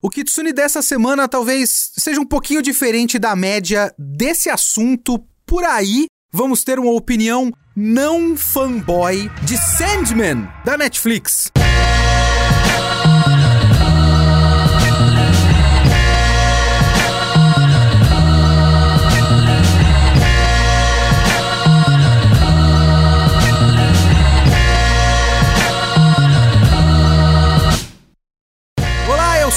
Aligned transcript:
O 0.00 0.08
Kitsune 0.08 0.52
dessa 0.52 0.80
semana 0.80 1.26
talvez 1.26 1.90
seja 1.98 2.20
um 2.20 2.24
pouquinho 2.24 2.62
diferente 2.62 3.18
da 3.18 3.34
média 3.34 3.92
desse 3.98 4.48
assunto 4.48 5.18
por 5.44 5.64
aí. 5.64 6.06
Vamos 6.32 6.62
ter 6.62 6.78
uma 6.78 6.92
opinião 6.92 7.50
não 7.74 8.36
fanboy 8.36 9.28
de 9.42 9.56
Sandman 9.56 10.48
da 10.64 10.76
Netflix. 10.76 11.50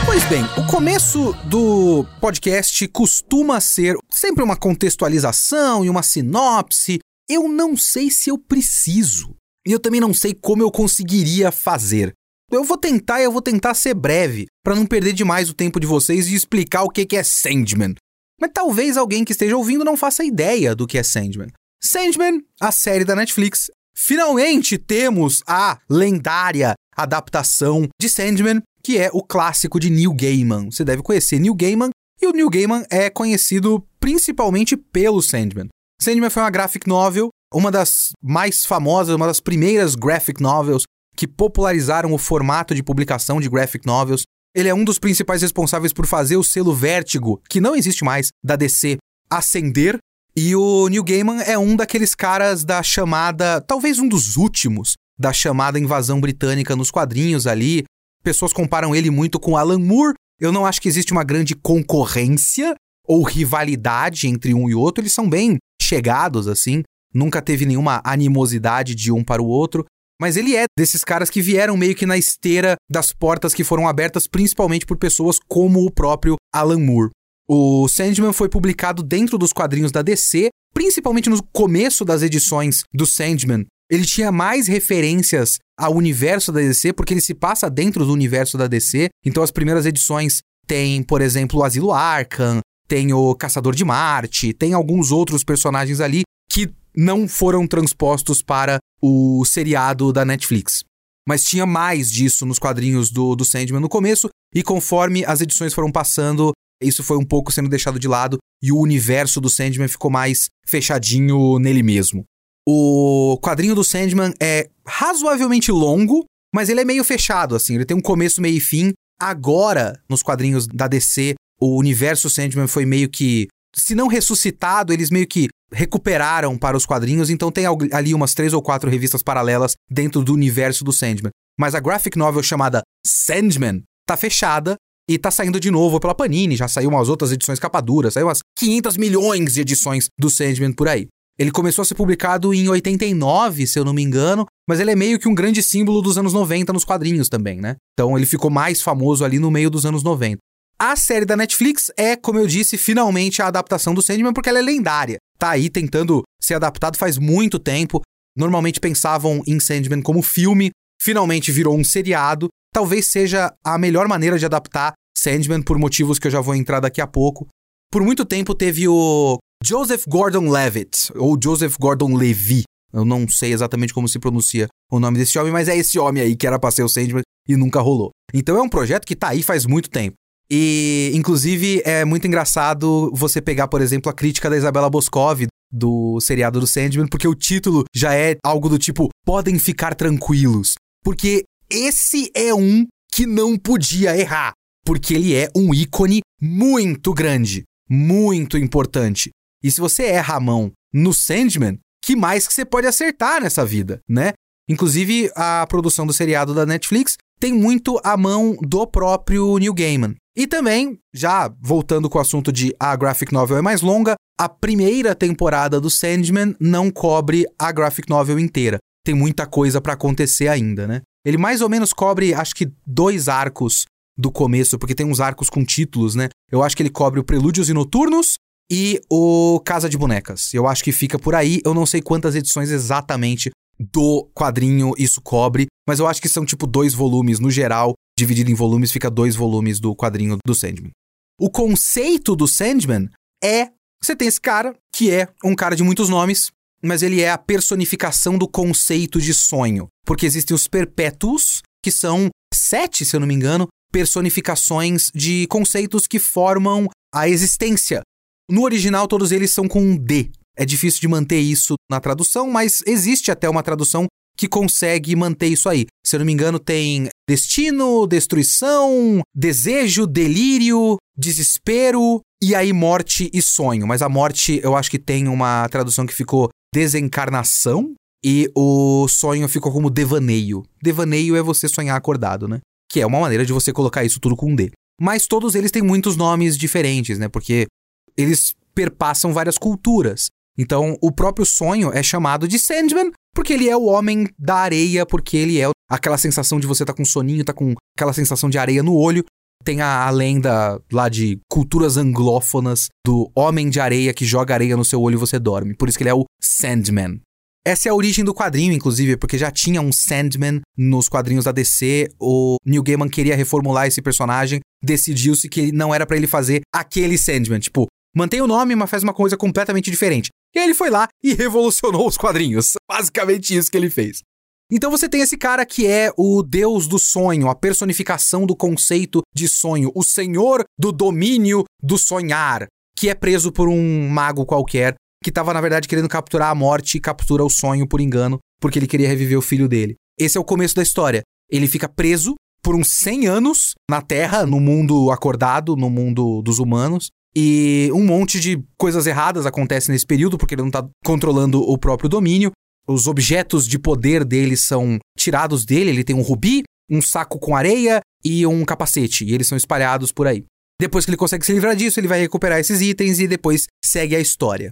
Pois 0.05 0.23
bem, 0.25 0.43
o 0.58 0.66
começo 0.66 1.33
do 1.45 2.03
podcast 2.19 2.88
costuma 2.88 3.61
ser 3.61 3.95
sempre 4.09 4.43
uma 4.43 4.55
contextualização 4.55 5.86
e 5.86 5.89
uma 5.89 6.02
sinopse. 6.02 6.99
Eu 7.30 7.47
não 7.47 7.77
sei 7.77 8.09
se 8.09 8.30
eu 8.30 8.38
preciso. 8.38 9.36
E 9.67 9.71
eu 9.71 9.80
também 9.80 9.99
não 9.99 10.14
sei 10.14 10.33
como 10.33 10.64
eu 10.64 10.71
conseguiria 10.71 11.52
fazer. 11.52 12.14
Eu 12.49 12.63
vou 12.63 12.77
tentar 12.77 13.19
e 13.19 13.25
eu 13.25 13.31
vou 13.31 13.41
tentar 13.41 13.73
ser 13.73 13.93
breve, 13.93 14.47
para 14.63 14.73
não 14.73 14.85
perder 14.85 15.11
demais 15.11 15.49
o 15.49 15.53
tempo 15.53 15.81
de 15.81 15.85
vocês 15.85 16.27
e 16.27 16.33
explicar 16.33 16.83
o 16.83 16.89
que 16.89 17.15
é 17.15 17.23
Sandman. 17.23 17.93
Mas 18.39 18.51
talvez 18.53 18.95
alguém 18.95 19.25
que 19.25 19.33
esteja 19.33 19.57
ouvindo 19.57 19.83
não 19.83 19.97
faça 19.97 20.23
ideia 20.23 20.73
do 20.73 20.87
que 20.87 20.97
é 20.97 21.03
Sandman. 21.03 21.49
Sandman, 21.83 22.41
a 22.61 22.71
série 22.71 23.03
da 23.03 23.15
Netflix. 23.15 23.69
Finalmente 23.93 24.77
temos 24.77 25.43
a 25.45 25.79
lendária 25.89 26.73
adaptação 26.95 27.87
de 27.99 28.07
Sandman, 28.07 28.61
que 28.81 28.97
é 28.97 29.09
o 29.11 29.21
clássico 29.21 29.79
de 29.79 29.89
Neil 29.89 30.13
Gaiman. 30.13 30.71
Você 30.71 30.85
deve 30.85 31.03
conhecer 31.03 31.39
Neil 31.39 31.53
Gaiman, 31.53 31.89
e 32.21 32.27
o 32.27 32.31
Neil 32.31 32.49
Gaiman 32.49 32.85
é 32.89 33.09
conhecido 33.09 33.85
principalmente 33.99 34.77
pelo 34.77 35.21
Sandman. 35.21 35.67
Sandman 36.01 36.29
foi 36.29 36.43
uma 36.43 36.49
graphic 36.49 36.87
novel, 36.87 37.29
uma 37.53 37.71
das 37.71 38.09
mais 38.23 38.63
famosas, 38.63 39.15
uma 39.15 39.27
das 39.27 39.39
primeiras 39.39 39.95
graphic 39.95 40.41
novels 40.41 40.83
que 41.17 41.27
popularizaram 41.27 42.13
o 42.13 42.17
formato 42.17 42.75
de 42.75 42.83
publicação 42.83 43.41
de 43.41 43.49
graphic 43.49 43.85
novels. 43.85 44.23
Ele 44.55 44.69
é 44.69 44.73
um 44.73 44.85
dos 44.85 44.99
principais 44.99 45.41
responsáveis 45.41 45.91
por 45.91 46.05
fazer 46.05 46.37
o 46.37 46.43
selo 46.43 46.73
Vértigo, 46.73 47.41
que 47.49 47.59
não 47.59 47.75
existe 47.75 48.03
mais, 48.03 48.29
da 48.43 48.55
DC, 48.55 48.97
ascender. 49.29 49.97
E 50.35 50.55
o 50.55 50.87
Neil 50.87 51.03
Gaiman 51.03 51.41
é 51.41 51.57
um 51.57 51.75
daqueles 51.75 52.14
caras 52.14 52.64
da 52.64 52.83
chamada, 52.83 53.59
talvez 53.59 53.97
um 53.97 54.08
dos 54.08 54.37
últimos, 54.37 54.93
da 55.17 55.33
chamada 55.33 55.80
invasão 55.80 56.21
britânica 56.21 56.75
nos 56.75 56.92
quadrinhos 56.92 57.47
ali. 57.47 57.83
Pessoas 58.23 58.53
comparam 58.53 58.95
ele 58.95 59.09
muito 59.09 59.39
com 59.39 59.58
Alan 59.58 59.80
Moore. 59.80 60.13
Eu 60.39 60.52
não 60.52 60.65
acho 60.65 60.80
que 60.80 60.87
existe 60.87 61.11
uma 61.11 61.23
grande 61.23 61.55
concorrência 61.55 62.75
ou 63.08 63.23
rivalidade 63.23 64.27
entre 64.27 64.53
um 64.53 64.69
e 64.69 64.75
outro. 64.75 65.02
Eles 65.02 65.13
são 65.13 65.27
bem 65.27 65.58
chegados, 65.81 66.47
assim. 66.47 66.83
Nunca 67.13 67.42
teve 67.42 67.65
nenhuma 67.65 68.02
animosidade 68.03 68.93
de 68.93 69.11
um 69.11 69.23
para 69.23 69.42
o 69.42 69.47
outro. 69.47 69.86
Mas 70.20 70.36
ele 70.36 70.55
é 70.55 70.66
desses 70.78 71.04
caras 71.04 71.30
que 71.30 71.42
vieram 71.42 71.78
meio 71.78 71.95
que 71.95 72.05
na 72.05 72.17
esteira 72.17 72.76
das 72.89 73.14
portas 73.14 73.54
que 73.54 73.64
foram 73.64 73.88
abertas 73.88 74.28
principalmente 74.28 74.86
por 74.86 74.98
pessoas 74.98 75.38
como 75.48 75.86
o 75.86 75.92
próprio 75.92 76.36
Alan 76.54 76.80
Moore. 76.80 77.11
O 77.50 77.88
Sandman 77.88 78.33
foi 78.33 78.50
publicado 78.50 79.02
dentro 79.02 79.38
dos 79.38 79.54
quadrinhos 79.54 79.92
da 79.92 80.02
DC, 80.02 80.50
principalmente 80.73 81.30
no 81.30 81.42
começo 81.54 82.04
das 82.04 82.22
edições 82.22 82.83
do 82.94 83.05
Sandman. 83.05 83.66
Ele 83.89 84.05
tinha 84.05 84.32
mais 84.32 84.67
referências 84.67 85.58
ao 85.80 85.95
universo 85.95 86.52
da 86.52 86.60
DC, 86.60 86.92
porque 86.92 87.14
ele 87.14 87.22
se 87.22 87.34
passa 87.34 87.70
dentro 87.70 88.05
do 88.05 88.11
universo 88.11 88.58
da 88.58 88.67
DC. 88.67 89.08
Então 89.26 89.42
as 89.42 89.52
primeiras 89.52 89.86
edições 89.86 90.42
têm, 90.66 91.02
por 91.02 91.22
exemplo, 91.22 91.60
o 91.60 91.64
Asilo 91.64 91.94
Arkham, 91.94 92.60
tem 92.88 93.14
o 93.14 93.34
Caçador 93.36 93.73
de 93.73 93.86
Marte, 93.86 94.54
tem 94.54 94.73
alguns 94.73 95.11
outros 95.11 95.44
personagens 95.44 96.02
ali 96.02 96.23
que 96.52 96.70
não 96.97 97.27
foram 97.27 97.67
transpostos 97.67 98.41
para 98.41 98.80
o 98.99 99.45
seriado 99.45 100.11
da 100.11 100.25
Netflix. 100.25 100.83
Mas 101.27 101.43
tinha 101.43 101.65
mais 101.65 102.11
disso 102.11 102.45
nos 102.45 102.58
quadrinhos 102.58 103.11
do, 103.11 103.35
do 103.35 103.45
Sandman 103.45 103.80
no 103.80 103.89
começo, 103.89 104.30
e 104.55 104.63
conforme 104.63 105.23
as 105.23 105.41
edições 105.41 105.73
foram 105.73 105.91
passando, 105.91 106.52
isso 106.81 107.03
foi 107.03 107.17
um 107.17 107.25
pouco 107.25 107.52
sendo 107.52 107.69
deixado 107.69 107.99
de 107.99 108.07
lado 108.07 108.37
e 108.63 108.71
o 108.71 108.80
universo 108.80 109.39
do 109.39 109.49
Sandman 109.49 109.87
ficou 109.87 110.09
mais 110.09 110.47
fechadinho 110.65 111.59
nele 111.59 111.83
mesmo. 111.83 112.23
O 112.67 113.37
quadrinho 113.41 113.75
do 113.75 113.83
Sandman 113.83 114.33
é 114.41 114.69
razoavelmente 114.86 115.71
longo, 115.71 116.25
mas 116.53 116.69
ele 116.69 116.81
é 116.81 116.86
meio 116.86 117.03
fechado, 117.03 117.55
assim, 117.55 117.75
ele 117.75 117.86
tem 117.86 117.95
um 117.95 118.02
começo, 118.02 118.41
meio 118.41 118.57
e 118.57 118.61
fim. 118.61 118.93
Agora, 119.19 120.02
nos 120.09 120.23
quadrinhos 120.23 120.67
da 120.67 120.87
DC, 120.87 121.36
o 121.61 121.77
universo 121.77 122.30
Sandman 122.30 122.67
foi 122.67 122.86
meio 122.86 123.09
que 123.09 123.47
se 123.75 123.93
não 123.93 124.07
ressuscitado, 124.07 124.91
eles 124.91 125.11
meio 125.11 125.27
que 125.27 125.49
recuperaram 125.72 126.58
para 126.58 126.78
os 126.78 126.86
quadrinhos, 126.86 127.30
então 127.30 127.52
tem 127.52 127.66
ali 127.92 128.13
umas 128.13 128.33
três 128.33 128.54
ou 128.54 128.62
quatro 128.62 128.89
revistas 128.89 129.22
paralelas 129.22 129.75
dentro 129.89 130.24
do 130.24 130.33
universo 130.33 130.83
do 130.83 130.94
Sandman. 130.94 131.31
Mas 131.60 131.75
a 131.75 131.80
graphic 131.80 132.18
novel 132.18 132.44
chamada 132.44 132.81
Sandman 133.06 133.83
tá 134.06 134.16
fechada 134.16 134.75
e 135.10 135.18
tá 135.18 135.31
saindo 135.31 135.60
de 135.60 135.72
novo 135.72 136.00
pela 136.00 136.13
Panini, 136.13 136.56
já 136.56 136.68
saiu 136.68 136.89
umas 136.89 137.10
outras 137.10 137.31
edições 137.31 137.60
capaduras, 137.60 138.13
saiu 138.13 138.28
umas 138.28 138.39
500 138.57 138.98
milhões 138.98 139.54
de 139.54 139.62
edições 139.62 140.07
do 140.19 140.30
Sandman 140.30 140.74
por 140.74 140.88
aí. 140.88 141.07
Ele 141.39 141.51
começou 141.51 141.84
a 141.84 141.86
ser 141.86 141.94
publicado 141.94 142.54
em 142.54 142.68
89, 142.68 143.68
se 143.68 143.78
eu 143.78 143.86
não 143.86 143.94
me 143.94 144.01
engano, 144.01 144.45
mas 144.68 144.80
ele 144.80 144.92
é 144.92 144.95
meio 144.95 145.19
que 145.19 145.30
um 145.30 145.36
grande 145.36 145.62
símbolo 145.62 146.01
dos 146.01 146.18
anos 146.18 146.34
90 146.34 146.74
nos 146.74 146.84
quadrinhos 146.84 147.30
também, 147.30 147.62
né? 147.62 147.75
Então 147.94 148.18
ele 148.18 148.25
ficou 148.25 148.50
mais 148.50 148.81
famoso 148.81 149.24
ali 149.24 149.38
no 149.38 149.51
meio 149.51 149.69
dos 149.69 149.86
anos 149.86 150.04
90. 150.04 150.39
A 150.80 150.95
série 150.95 151.25
da 151.25 151.38
Netflix 151.38 151.92
é, 151.95 152.16
como 152.16 152.39
eu 152.39 152.48
disse, 152.48 152.78
finalmente 152.78 153.42
a 153.42 153.48
adaptação 153.48 153.94
do 153.94 154.01
Sandman 154.01 154.34
porque 154.34 154.50
ela 154.50 154.60
é 154.60 154.63
lendária. 154.63 155.18
Tá 155.38 155.51
aí 155.51 155.69
tentando 155.69 156.24
ser 156.42 156.56
adaptado 156.56 156.98
faz 156.98 157.18
muito 157.18 157.59
tempo. 157.59 158.01
Normalmente 158.36 158.80
pensavam 158.80 159.42
em 159.48 159.59
Sandman 159.59 160.01
como 160.01 160.21
filme, 160.21 160.71
finalmente 161.01 161.51
virou 161.51 161.77
um 161.77 161.83
seriado. 161.83 162.48
Talvez 162.74 163.07
seja 163.07 163.53
a 163.63 163.77
melhor 163.77 164.07
maneira 164.07 164.38
de 164.38 164.45
adaptar 164.45 164.94
Sandman 165.18 165.62
por 165.62 165.77
motivos 165.80 166.19
que 166.19 166.27
eu 166.27 166.31
já 166.31 166.42
vou 166.42 166.56
entrar 166.56 166.80
daqui 166.80 167.01
a 167.01 167.07
pouco. 167.07 167.48
Por 167.92 168.03
muito 168.03 168.25
tempo 168.25 168.53
teve 168.53 168.88
o 168.88 169.38
Joseph 169.63 170.03
Gordon-Levitt, 170.07 171.12
ou 171.15 171.38
Joseph 171.42 171.75
Gordon-Levy. 171.80 172.63
Eu 172.94 173.04
não 173.04 173.27
sei 173.27 173.54
exatamente 173.54 173.94
como 173.94 174.07
se 174.07 174.19
pronuncia 174.19 174.68
o 174.92 175.00
nome 175.00 175.18
desse 175.18 175.38
homem, 175.38 175.51
mas 175.51 175.68
é 175.68 175.75
esse 175.75 175.98
homem 176.00 176.21
aí 176.21 176.36
que 176.36 176.48
era 176.48 176.59
pra 176.59 176.71
ser 176.71 176.83
o 176.83 176.89
Sandman 176.89 177.24
e 177.48 177.56
nunca 177.56 177.81
rolou. 177.81 178.12
Então 178.33 178.57
é 178.57 178.62
um 178.62 178.69
projeto 178.69 179.06
que 179.06 179.15
tá 179.15 179.30
aí 179.30 179.42
faz 179.42 179.65
muito 179.65 179.89
tempo. 179.89 180.16
E, 180.50 181.12
inclusive, 181.14 181.82
é 181.86 182.06
muito 182.06 182.26
engraçado 182.26 183.12
você 183.14 183.42
pegar, 183.42 183.68
por 183.68 183.82
exemplo, 183.82 184.10
a 184.10 184.14
crítica 184.14 184.50
da 184.50 184.58
Isabela 184.58 184.90
Boscov 184.90 185.46
do 185.72 186.20
seriado 186.22 186.60
do 186.60 186.68
Sandman, 186.68 187.08
porque 187.08 187.28
o 187.28 187.36
título 187.36 187.84
já 187.94 188.16
é 188.16 188.38
algo 188.44 188.70
do 188.70 188.80
tipo: 188.80 189.10
podem 189.26 189.60
ficar 189.60 189.94
tranquilos. 189.96 190.76
Porque 191.04 191.44
esse 191.70 192.32
é 192.34 192.54
um 192.54 192.86
que 193.12 193.26
não 193.26 193.58
podia 193.58 194.18
errar. 194.18 194.54
Porque 194.86 195.14
ele 195.14 195.36
é 195.36 195.50
um 195.56 195.74
ícone 195.74 196.22
muito 196.42 197.14
grande, 197.14 197.64
muito 197.90 198.58
importante. 198.58 199.32
E 199.62 199.70
se 199.70 199.82
você 199.82 200.04
erra 200.04 200.36
a 200.36 200.40
mão 200.40 200.72
no 200.94 201.14
Sandman, 201.14 201.78
que 202.02 202.16
mais 202.16 202.48
que 202.48 202.54
você 202.54 202.64
pode 202.64 202.88
acertar 202.88 203.42
nessa 203.42 203.66
vida, 203.66 204.00
né? 204.08 204.32
Inclusive, 204.70 205.30
a 205.36 205.66
produção 205.68 206.06
do 206.06 206.14
seriado 206.14 206.54
da 206.54 206.66
Netflix 206.66 207.16
tem 207.40 207.54
muito 207.54 208.00
a 208.04 208.16
mão 208.18 208.56
do 208.62 208.86
próprio 208.88 209.58
Neil 209.58 209.74
Gaiman. 209.74 210.16
E 210.38 210.45
também, 210.45 211.00
já 211.12 211.51
voltando 211.60 212.07
com 212.07 212.19
o 212.19 212.22
assunto 212.22 212.51
de 212.51 212.72
a 212.80 212.95
graphic 212.95 213.34
novel 213.34 213.57
é 213.57 213.62
mais 213.62 213.81
longa, 213.81 214.13
a 214.39 214.48
primeira 214.48 215.16
temporada 215.16 215.81
do 215.81 215.89
Sandman 215.89 216.56
não 216.60 216.92
cobre 216.92 217.48
a 217.57 217.72
graphic 217.72 218.07
novel 218.07 218.38
inteira. 218.38 218.78
Tem 219.04 219.16
muita 219.16 219.48
coisa 219.48 219.81
para 219.81 219.94
acontecer 219.94 220.48
ainda, 220.48 220.86
né? 220.86 221.01
Ele 221.25 221.39
mais 221.39 221.60
ou 221.60 221.68
menos 221.68 221.92
cobre, 221.92 222.36
acho 222.36 222.54
que, 222.54 222.72
dois 222.86 223.28
arcos 223.28 223.86
do 224.16 224.31
começo, 224.31 224.78
porque 224.78 224.94
tem 224.94 225.07
uns 225.07 225.19
arcos 225.19 225.50
com 225.50 225.66
títulos, 225.66 226.13
né? 226.13 226.30
Eu 226.51 226.62
acho 226.62 226.78
que 226.78 226.84
ele 226.84 226.92
cobre 226.92 227.19
o 227.19 227.24
Prelúdios 227.24 227.68
e 227.68 227.74
Noturnos 227.74 228.36
e 228.72 229.01
o 229.10 229.60
Casa 229.66 229.89
de 229.89 229.98
Bonecas. 229.98 230.54
Eu 230.54 230.68
acho 230.68 230.84
que 230.84 230.92
fica 230.92 231.18
por 231.18 231.34
aí. 231.34 231.62
Eu 231.66 231.74
não 231.74 231.88
sei 231.88 232.00
quantas 232.00 232.36
edições 232.36 232.69
exatamente 232.69 233.50
do 233.80 234.30
quadrinho 234.36 234.94
isso 235.00 235.19
cobre, 235.19 235.66
mas 235.88 235.98
eu 235.98 236.06
acho 236.06 236.22
que 236.22 236.30
são 236.30 236.45
tipo 236.45 236.68
dois 236.68 236.94
volumes 236.94 237.39
no 237.39 237.50
geral, 237.50 237.94
dividido 238.18 238.50
em 238.50 238.56
volumes, 238.56 238.92
fica 238.92 239.10
dois 239.10 239.36
volumes 239.36 239.80
do 239.80 239.96
quadrinho 239.96 240.38
do 240.46 240.56
Sandman. 240.56 240.92
O 241.40 241.50
conceito 241.50 242.36
do 242.36 242.48
Sandman 242.48 243.10
é: 243.44 243.69
você 244.04 244.16
tem 244.16 244.28
esse 244.28 244.42
cara, 244.42 244.75
que 244.94 245.12
é 245.12 245.28
um 245.44 245.56
cara 245.56 245.75
de 245.75 245.84
muitos 245.84 246.10
nomes, 246.10 246.52
mas 246.81 247.04
ele 247.04 247.22
é 247.22 247.30
a 247.30 247.38
personificação 247.38 248.38
do 248.38 248.48
conceito 248.48 249.22
de 249.22 249.34
sonho. 249.34 249.88
Porque 250.06 250.25
existem 250.25 250.56
os 250.56 250.68
perpétuos, 250.68 251.62
que 251.84 251.92
são 251.92 252.30
sete, 252.54 253.06
se 253.06 253.16
eu 253.16 253.19
não 253.19 253.28
me 253.28 253.36
engano, 253.36 253.68
personificações 253.92 255.12
de 255.13 255.46
conceitos 255.48 256.08
que 256.08 256.20
formam 256.20 256.88
a 257.13 257.30
existência. 257.30 258.02
No 258.50 258.63
original, 258.63 259.08
todos 259.08 259.31
eles 259.31 259.52
são 259.52 259.68
com 259.68 259.81
um 259.81 259.98
D. 259.98 260.31
É 260.58 260.66
difícil 260.66 261.00
de 261.00 261.08
manter 261.08 261.40
isso 261.40 261.75
na 261.90 262.00
tradução, 262.00 262.50
mas 262.50 262.81
existe 262.88 263.30
até 263.30 263.48
uma 263.48 263.62
tradução 263.62 264.08
que 264.38 264.48
consegue 264.48 265.16
manter 265.16 265.48
isso 265.48 265.68
aí. 265.68 265.88
Se 266.06 266.16
eu 266.16 266.19
não 266.19 266.25
me 266.25 266.31
engano, 266.31 266.60
tem 266.60 267.10
destino, 267.28 268.06
destruição, 268.06 269.22
desejo, 269.36 270.06
delírio, 270.06 270.98
desespero 271.18 272.22
e 272.42 272.54
aí 272.54 272.72
morte 272.72 273.30
e 273.34 273.42
sonho. 273.42 273.88
Mas 273.88 274.01
a 274.01 274.07
morte 274.07 274.60
eu 274.63 274.75
acho 274.75 274.92
que 274.92 275.00
tem 275.00 275.28
uma 275.28 275.68
tradução 275.69 276.06
que 276.06 276.13
ficou 276.13 276.50
desencarnação 276.74 277.94
e 278.24 278.50
o 278.56 279.07
sonho 279.07 279.48
ficou 279.50 279.72
como 279.72 279.89
devaneio. 279.89 280.63
Devaneio 280.81 281.36
é 281.36 281.42
você 281.42 281.68
sonhar 281.68 281.98
acordado, 281.98 282.48
né? 282.48 282.60
Que 282.89 283.01
é 283.01 283.06
uma 283.06 283.19
maneira 283.19 283.45
de 283.45 283.54
você 283.54 283.74
colocar 283.74 284.04
isso 284.04 284.19
tudo 284.19 284.36
com 284.36 284.51
um 284.51 284.56
D. 284.56 284.72
Mas 285.01 285.28
todos 285.28 285.56
eles 285.56 285.72
têm 285.72 285.81
muitos 285.81 286.16
nomes 286.16 286.57
diferentes, 286.57 287.18
né? 287.18 287.28
Porque 287.28 287.68
eles 288.16 288.54
perpassam 288.74 289.34
várias 289.34 289.57
culturas. 289.57 290.28
Então, 290.57 290.98
o 291.01 291.12
próprio 291.12 291.45
sonho 291.45 291.92
é 291.94 292.01
chamado 292.01 292.48
de 292.48 292.57
Sandman, 292.57 293.12
porque 293.38 293.54
ele 293.54 293.69
é 293.69 293.78
o 293.78 293.86
homem 293.86 294.28
da 294.36 294.56
areia, 294.56 295.06
porque 295.06 295.38
ele 295.38 295.62
é 295.62 295.69
aquela 295.88 296.18
sensação 296.18 296.60
de 296.60 296.66
você 296.66 296.84
tá 296.84 296.92
com 296.92 297.06
soninho, 297.06 297.45
tá 297.45 297.54
com 297.54 297.75
aquela 297.95 298.12
sensação 298.12 298.50
de 298.50 298.57
areia 298.57 298.81
no 298.81 298.95
olho. 298.95 299.24
Tem 299.63 299.80
a, 299.80 300.07
a 300.07 300.10
lenda 300.10 300.81
lá 300.92 301.07
de 301.07 301.39
culturas 301.48 301.98
anglófonas 301.98 302.88
do 303.06 303.31
homem 303.36 303.69
de 303.69 303.80
areia 303.80 304.12
que 304.12 304.25
joga 304.25 304.56
areia 304.56 304.75
no 304.75 304.84
seu 304.84 305.00
olho 305.00 305.18
e 305.18 305.19
você 305.19 305.38
dorme. 305.38 305.75
Por 305.75 305.88
isso 305.88 306.00
que 306.00 306.04
ele 306.04 306.10
é 306.10 306.16
o 306.16 306.25
Sandman. 306.42 307.22
Essa 307.63 307.89
é 307.89 307.92
a 307.92 307.94
origem 307.94 308.25
do 308.25 308.34
quadrinho, 308.34 308.74
inclusive, 308.74 309.16
porque 309.18 309.38
já 309.38 309.51
tinha 309.51 309.81
um 309.81 309.92
Sandman 309.92 310.62
nos 310.75 311.07
quadrinhos 311.07 311.45
da 311.45 311.51
DC. 311.51 312.10
O 312.19 312.56
Neil 312.66 312.81
Gaiman 312.81 313.07
queria 313.07 313.36
reformular 313.36 313.86
esse 313.86 314.01
personagem, 314.01 314.62
decidiu-se 314.84 315.48
que 315.48 315.72
não 315.72 315.94
era 315.94 316.07
para 316.07 316.18
ele 316.18 316.25
fazer 316.25 316.62
aquele 316.74 317.19
Sandman. 317.19 317.60
Tipo, 317.60 317.86
mantém 318.16 318.42
o 318.42 318.48
nome, 318.48 318.75
mas 318.75 318.89
faz 318.89 319.04
uma 319.04 319.13
coisa 319.13 319.38
completamente 319.38 319.92
diferente. 319.92 320.30
E 320.56 320.60
aí 320.60 320.66
ele 320.66 320.74
foi 320.74 320.90
lá 320.90 321.08
e 321.24 321.34
revolucionou 321.34 322.08
os 322.08 322.18
quadrinhos. 322.18 322.74
Basicamente 322.90 323.56
isso 323.56 323.70
que 323.70 323.78
ele 323.78 323.90
fez. 323.90 324.22
Então 324.70 324.92
você 324.92 325.08
tem 325.08 325.22
esse 325.22 325.38
cara 325.38 325.66
que 325.66 325.88
é 325.88 326.12
o 326.18 326.44
deus 326.44 326.88
do 326.88 327.00
sonho, 327.00 327.48
a 327.48 327.56
personificação 327.56 328.46
do 328.46 328.56
conceito 328.56 329.22
de 329.34 329.48
sonho, 329.48 329.92
o 329.96 330.04
senhor 330.04 330.66
do 330.78 330.92
domínio 330.92 331.64
do 331.82 331.98
sonhar, 331.98 332.68
que 332.98 333.08
é 333.08 333.16
preso 333.16 333.52
por 333.52 333.70
um 333.70 334.10
mago 334.10 334.46
qualquer 334.46 334.96
que 335.24 335.30
estava 335.30 335.54
na 335.54 335.62
verdade 335.62 335.88
querendo 335.88 336.10
capturar 336.10 336.50
a 336.50 336.56
morte 336.56 336.98
e 336.98 337.02
captura 337.02 337.46
o 337.46 337.50
sonho 337.50 337.88
por 337.88 338.02
engano, 338.02 338.40
porque 338.60 338.78
ele 338.78 338.88
queria 338.88 339.08
reviver 339.08 339.38
o 339.38 339.42
filho 339.42 339.70
dele. 339.70 339.96
Esse 340.20 340.38
é 340.38 340.42
o 340.42 340.44
começo 340.44 340.76
da 340.76 340.84
história. 340.84 341.22
Ele 341.50 341.68
fica 341.68 341.88
preso 341.88 342.36
por 342.62 342.76
uns 342.76 342.90
100 342.90 343.28
anos 343.28 343.74
na 343.90 344.02
Terra, 344.02 344.46
no 344.46 344.60
mundo 344.60 345.12
acordado, 345.12 345.76
no 345.76 345.90
mundo 345.90 346.42
dos 346.42 346.60
humanos, 346.60 347.08
e 347.39 347.92
um 347.94 348.04
monte 348.04 348.39
de 348.39 348.60
coisas 348.80 349.06
erradas 349.06 349.45
acontecem 349.45 349.94
nesse 349.94 350.07
período, 350.07 350.39
porque 350.39 350.56
ele 350.56 350.63
não 350.63 350.72
tá 350.72 350.89
controlando 351.06 351.62
o 351.62 351.78
próprio 351.78 352.10
domínio. 352.10 352.50
Os 352.88 353.06
objetos 353.06 353.68
de 353.68 353.78
poder 353.78 354.25
dele 354.25 354.57
são 354.57 354.98
tirados 355.16 355.63
dele. 355.63 355.92
Ele 355.92 356.04
tem 356.04 356.16
um 356.16 356.24
rubi, 356.24 356.63
um 356.89 357.00
saco 357.00 357.38
com 357.38 357.56
areia 357.56 358.01
e 358.25 358.44
um 358.48 358.66
capacete. 358.66 359.24
E 359.24 359.36
eles 359.36 359.45
são 359.45 359.56
espalhados 359.56 360.12
por 360.12 360.25
aí. 360.25 360.45
Depois 360.81 361.06
que 361.06 361.12
ele 361.12 361.18
consegue 361.18 361.45
se 361.45 361.54
livrar 361.54 361.75
disso, 361.75 362.00
ele 362.00 362.07
vai 362.07 362.19
recuperar 362.19 362.57
esses 362.57 362.81
itens 362.81 363.19
e 363.19 363.28
depois 363.28 363.68
segue 363.86 364.16
a 364.16 364.19
história. 364.19 364.72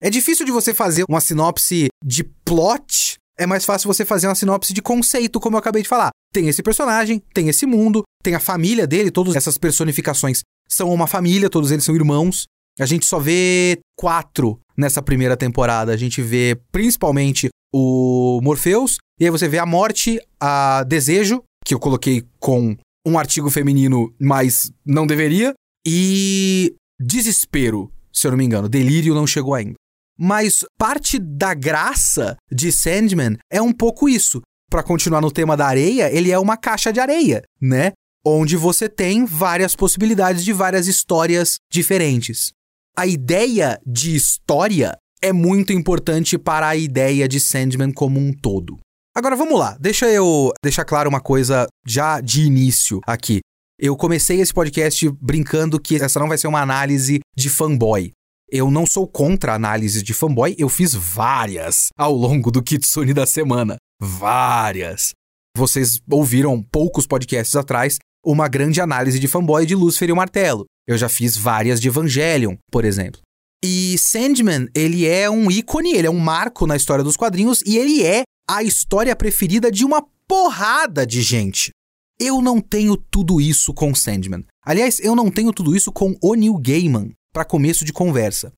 É 0.00 0.08
difícil 0.08 0.46
de 0.46 0.52
você 0.52 0.72
fazer 0.72 1.04
uma 1.10 1.20
sinopse 1.20 1.88
de 2.02 2.24
plot, 2.24 3.16
é 3.38 3.44
mais 3.44 3.66
fácil 3.66 3.92
você 3.92 4.06
fazer 4.06 4.26
uma 4.26 4.34
sinopse 4.34 4.72
de 4.72 4.80
conceito, 4.80 5.38
como 5.38 5.56
eu 5.56 5.58
acabei 5.58 5.82
de 5.82 5.88
falar. 5.88 6.08
Tem 6.32 6.48
esse 6.48 6.62
personagem, 6.62 7.22
tem 7.34 7.50
esse 7.50 7.66
mundo, 7.66 8.04
tem 8.22 8.34
a 8.34 8.40
família 8.40 8.86
dele, 8.86 9.10
todas 9.10 9.36
essas 9.36 9.58
personificações 9.58 10.40
são 10.68 10.92
uma 10.92 11.06
família, 11.06 11.50
todos 11.50 11.70
eles 11.70 11.84
são 11.84 11.94
irmãos. 11.94 12.46
A 12.78 12.86
gente 12.86 13.06
só 13.06 13.18
vê 13.18 13.78
quatro 13.96 14.60
nessa 14.76 15.00
primeira 15.00 15.36
temporada. 15.36 15.92
A 15.92 15.96
gente 15.96 16.20
vê 16.20 16.58
principalmente 16.70 17.48
o 17.72 18.40
Morpheus, 18.42 18.98
e 19.18 19.24
aí 19.24 19.30
você 19.30 19.48
vê 19.48 19.58
a 19.58 19.66
morte, 19.66 20.20
a 20.40 20.84
desejo, 20.84 21.42
que 21.64 21.74
eu 21.74 21.78
coloquei 21.78 22.24
com 22.38 22.76
um 23.06 23.18
artigo 23.18 23.50
feminino, 23.50 24.12
mas 24.20 24.70
não 24.84 25.06
deveria, 25.06 25.54
e 25.86 26.74
desespero, 27.00 27.90
se 28.12 28.26
eu 28.26 28.30
não 28.30 28.38
me 28.38 28.44
engano. 28.44 28.68
Delírio 28.68 29.14
não 29.14 29.26
chegou 29.26 29.54
ainda. 29.54 29.74
Mas 30.18 30.64
parte 30.78 31.18
da 31.18 31.54
graça 31.54 32.36
de 32.50 32.72
Sandman 32.72 33.36
é 33.50 33.60
um 33.60 33.72
pouco 33.72 34.08
isso. 34.08 34.40
Para 34.70 34.82
continuar 34.82 35.20
no 35.20 35.30
tema 35.30 35.56
da 35.56 35.66
areia, 35.66 36.10
ele 36.10 36.32
é 36.32 36.38
uma 36.38 36.56
caixa 36.56 36.92
de 36.92 36.98
areia, 36.98 37.42
né? 37.60 37.92
Onde 38.28 38.56
você 38.56 38.88
tem 38.88 39.24
várias 39.24 39.76
possibilidades 39.76 40.44
de 40.44 40.52
várias 40.52 40.88
histórias 40.88 41.58
diferentes. 41.70 42.50
A 42.96 43.06
ideia 43.06 43.80
de 43.86 44.16
história 44.16 44.98
é 45.22 45.32
muito 45.32 45.72
importante 45.72 46.36
para 46.36 46.66
a 46.66 46.74
ideia 46.74 47.28
de 47.28 47.38
Sandman 47.38 47.92
como 47.92 48.18
um 48.18 48.32
todo. 48.32 48.80
Agora 49.14 49.36
vamos 49.36 49.56
lá, 49.56 49.76
deixa 49.78 50.10
eu 50.10 50.50
deixar 50.60 50.84
claro 50.84 51.08
uma 51.08 51.20
coisa 51.20 51.68
já 51.86 52.20
de 52.20 52.42
início 52.42 53.00
aqui. 53.06 53.38
Eu 53.78 53.96
comecei 53.96 54.40
esse 54.40 54.52
podcast 54.52 55.08
brincando 55.20 55.78
que 55.78 55.94
essa 55.94 56.18
não 56.18 56.28
vai 56.28 56.36
ser 56.36 56.48
uma 56.48 56.60
análise 56.60 57.20
de 57.36 57.48
fanboy. 57.48 58.10
Eu 58.50 58.70
não 58.72 58.86
sou 58.86 59.06
contra 59.06 59.54
análise 59.54 60.02
de 60.02 60.12
fanboy, 60.12 60.56
eu 60.58 60.68
fiz 60.68 60.94
várias 60.94 61.88
ao 61.96 62.12
longo 62.12 62.50
do 62.50 62.62
Kitsune 62.62 63.14
da 63.14 63.26
semana. 63.26 63.76
Várias. 64.00 65.12
Vocês 65.56 66.00
ouviram 66.10 66.62
poucos 66.62 67.06
podcasts 67.06 67.56
atrás 67.56 67.98
uma 68.26 68.48
grande 68.48 68.80
análise 68.80 69.20
de 69.20 69.28
fanboy 69.28 69.64
de 69.64 69.76
Lúcifer 69.76 70.08
e 70.08 70.12
o 70.12 70.16
Martelo. 70.16 70.64
Eu 70.86 70.98
já 70.98 71.08
fiz 71.08 71.36
várias 71.36 71.80
de 71.80 71.86
Evangelion, 71.86 72.56
por 72.70 72.84
exemplo. 72.84 73.20
E 73.64 73.96
Sandman, 73.98 74.68
ele 74.74 75.06
é 75.06 75.30
um 75.30 75.50
ícone, 75.50 75.94
ele 75.94 76.08
é 76.08 76.10
um 76.10 76.18
marco 76.18 76.66
na 76.66 76.76
história 76.76 77.04
dos 77.04 77.16
quadrinhos 77.16 77.62
e 77.64 77.78
ele 77.78 78.04
é 78.04 78.24
a 78.48 78.62
história 78.62 79.14
preferida 79.14 79.70
de 79.70 79.84
uma 79.84 80.04
porrada 80.26 81.06
de 81.06 81.22
gente. 81.22 81.70
Eu 82.18 82.42
não 82.42 82.60
tenho 82.60 82.96
tudo 82.96 83.40
isso 83.40 83.72
com 83.72 83.94
Sandman. 83.94 84.44
Aliás, 84.64 84.98
eu 85.00 85.14
não 85.14 85.30
tenho 85.30 85.52
tudo 85.52 85.76
isso 85.76 85.92
com 85.92 86.16
o 86.20 86.34
Neil 86.34 86.56
Gaiman, 86.58 87.12
para 87.32 87.44
começo 87.44 87.84
de 87.84 87.92
conversa. 87.92 88.52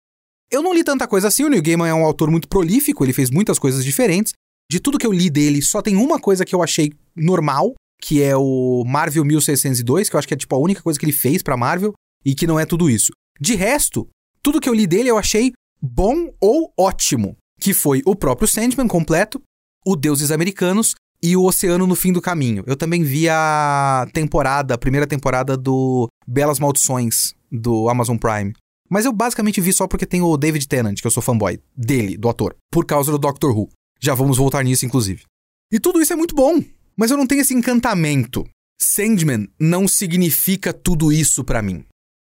Eu 0.50 0.62
não 0.62 0.72
li 0.72 0.82
tanta 0.82 1.06
coisa 1.06 1.28
assim, 1.28 1.44
o 1.44 1.48
Neil 1.48 1.62
Gaiman 1.62 1.88
é 1.88 1.94
um 1.94 2.04
autor 2.04 2.30
muito 2.30 2.48
prolífico, 2.48 3.04
ele 3.04 3.12
fez 3.12 3.30
muitas 3.30 3.58
coisas 3.58 3.84
diferentes. 3.84 4.32
De 4.70 4.80
tudo 4.80 4.98
que 4.98 5.06
eu 5.06 5.12
li 5.12 5.28
dele, 5.28 5.60
só 5.60 5.82
tem 5.82 5.96
uma 5.96 6.18
coisa 6.18 6.44
que 6.44 6.54
eu 6.54 6.62
achei 6.62 6.92
normal, 7.16 7.74
que 8.00 8.22
é 8.22 8.36
o 8.36 8.84
Marvel 8.86 9.24
1602, 9.24 10.08
que 10.08 10.16
eu 10.16 10.18
acho 10.18 10.28
que 10.28 10.34
é 10.34 10.36
tipo 10.36 10.54
a 10.54 10.58
única 10.58 10.82
coisa 10.82 10.98
que 10.98 11.04
ele 11.04 11.12
fez 11.12 11.42
pra 11.42 11.56
Marvel, 11.56 11.92
e 12.24 12.34
que 12.34 12.46
não 12.46 12.58
é 12.58 12.66
tudo 12.66 12.90
isso. 12.90 13.12
De 13.40 13.54
resto, 13.54 14.08
tudo 14.42 14.60
que 14.60 14.68
eu 14.68 14.74
li 14.74 14.86
dele 14.86 15.08
eu 15.08 15.18
achei 15.18 15.52
bom 15.80 16.32
ou 16.40 16.72
ótimo, 16.78 17.36
que 17.60 17.72
foi 17.72 18.02
o 18.04 18.14
próprio 18.14 18.48
Sandman 18.48 18.88
completo, 18.88 19.40
o 19.86 19.96
Deuses 19.96 20.30
Americanos 20.30 20.94
e 21.22 21.36
o 21.36 21.44
Oceano 21.44 21.86
no 21.86 21.94
Fim 21.94 22.12
do 22.12 22.20
Caminho. 22.20 22.64
Eu 22.66 22.76
também 22.76 23.02
vi 23.02 23.28
a 23.28 24.06
temporada, 24.12 24.74
a 24.74 24.78
primeira 24.78 25.06
temporada 25.06 25.56
do 25.56 26.08
Belas 26.26 26.58
Maldições, 26.58 27.34
do 27.50 27.88
Amazon 27.88 28.16
Prime. 28.16 28.52
Mas 28.88 29.04
eu 29.04 29.12
basicamente 29.12 29.60
vi 29.60 29.72
só 29.72 29.86
porque 29.86 30.06
tem 30.06 30.22
o 30.22 30.36
David 30.36 30.66
Tennant, 30.66 31.00
que 31.00 31.06
eu 31.06 31.10
sou 31.10 31.22
fanboy 31.22 31.60
dele, 31.76 32.16
do 32.16 32.28
ator, 32.28 32.56
por 32.70 32.86
causa 32.86 33.10
do 33.10 33.18
Doctor 33.18 33.56
Who. 33.56 33.68
Já 34.00 34.14
vamos 34.14 34.38
voltar 34.38 34.64
nisso, 34.64 34.86
inclusive. 34.86 35.24
E 35.70 35.78
tudo 35.78 36.00
isso 36.00 36.12
é 36.12 36.16
muito 36.16 36.34
bom. 36.34 36.62
Mas 36.98 37.12
eu 37.12 37.16
não 37.16 37.26
tenho 37.26 37.42
esse 37.42 37.54
encantamento. 37.54 38.44
Sandman 38.80 39.48
não 39.58 39.86
significa 39.86 40.72
tudo 40.72 41.12
isso 41.12 41.44
para 41.44 41.62
mim. 41.62 41.84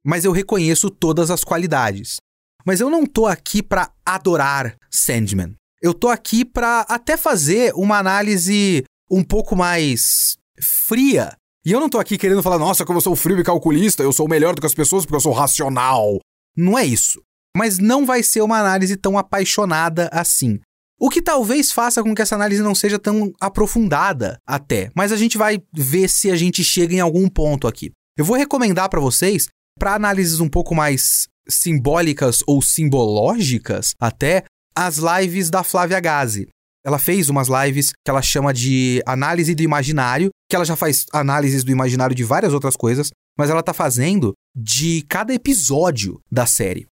Mas 0.05 0.25
eu 0.25 0.33
reconheço 0.33 0.91
todas 0.91 1.31
as 1.31 1.45
qualidades. 1.45 2.17
Mas 2.65 2.81
eu 2.81 2.91
não 2.91 3.07
tô 3.07 3.27
aqui 3.27 3.63
para 3.63 3.93
adorar 4.05 4.77
Sandman. 4.91 5.55
Eu 5.81 5.95
tô 5.95 6.09
aqui 6.09 6.45
para 6.45 6.81
até 6.89 7.17
fazer 7.17 7.73
uma 7.75 7.99
análise 7.99 8.83
um 9.09 9.23
pouco 9.23 9.55
mais 9.55 10.37
fria. 10.89 11.33
E 11.65 11.71
eu 11.71 11.79
não 11.79 11.89
tô 11.89 11.99
aqui 11.99 12.19
querendo 12.19 12.43
falar, 12.43 12.59
nossa, 12.59 12.85
como 12.85 12.99
eu 12.99 13.03
sou 13.03 13.15
frio 13.15 13.39
e 13.39 13.45
calculista, 13.45 14.03
eu 14.03 14.13
sou 14.13 14.29
melhor 14.29 14.55
do 14.55 14.61
que 14.61 14.67
as 14.67 14.75
pessoas 14.75 15.05
porque 15.05 15.17
eu 15.17 15.21
sou 15.21 15.33
racional. 15.33 16.19
Não 16.57 16.77
é 16.77 16.85
isso. 16.85 17.21
Mas 17.57 17.79
não 17.79 18.05
vai 18.05 18.23
ser 18.23 18.41
uma 18.41 18.59
análise 18.59 18.97
tão 18.97 19.17
apaixonada 19.17 20.09
assim. 20.13 20.59
O 20.99 21.11
que 21.11 21.21
talvez 21.21 21.73
faça 21.73 22.03
com 22.03 22.15
que 22.15 22.23
essa 22.23 22.35
análise 22.35 22.63
não 22.63 22.75
seja 22.75 22.99
tão 22.99 23.33
aprofundada 23.39 24.39
até, 24.47 24.91
mas 24.95 25.13
a 25.13 25.17
gente 25.17 25.37
vai 25.37 25.63
ver 25.75 26.09
se 26.09 26.31
a 26.31 26.37
gente 26.37 26.65
chega 26.65 26.95
em 26.95 27.01
algum 27.01 27.29
ponto 27.29 27.69
aqui. 27.69 27.93
Eu 28.17 28.25
vou 28.25 28.37
recomendar 28.37 28.89
para 28.89 29.01
vocês, 29.01 29.47
para 29.79 29.95
análises 29.95 30.41
um 30.41 30.49
pouco 30.49 30.75
mais 30.75 31.29
simbólicas 31.47 32.43
ou 32.47 32.63
simbológicas 32.63 33.95
até, 34.01 34.45
as 34.75 34.97
lives 34.97 35.51
da 35.51 35.63
Flávia 35.63 36.01
Gazi. 36.01 36.49
Ela 36.85 36.99
fez 36.99 37.29
umas 37.29 37.49
lives 37.49 37.91
que 37.91 38.11
ela 38.11 38.23
chama 38.23 38.55
de 38.55 39.03
análise 39.05 39.55
do 39.55 39.63
imaginário, 39.63 40.31
que 40.49 40.57
ela 40.57 40.65
já 40.65 40.77
faz 40.77 41.05
análises 41.13 41.63
do 41.63 41.71
imaginário 41.71 42.17
de 42.17 42.25
várias 42.25 42.55
outras 42.55 42.77
coisas, 42.77 43.11
mas 43.37 43.51
ela 43.51 43.63
tá 43.63 43.75
fazendo 43.75 44.33
de 44.57 45.03
cada 45.09 45.35
episódio 45.35 46.21
da 46.31 46.47
série. 46.47 46.87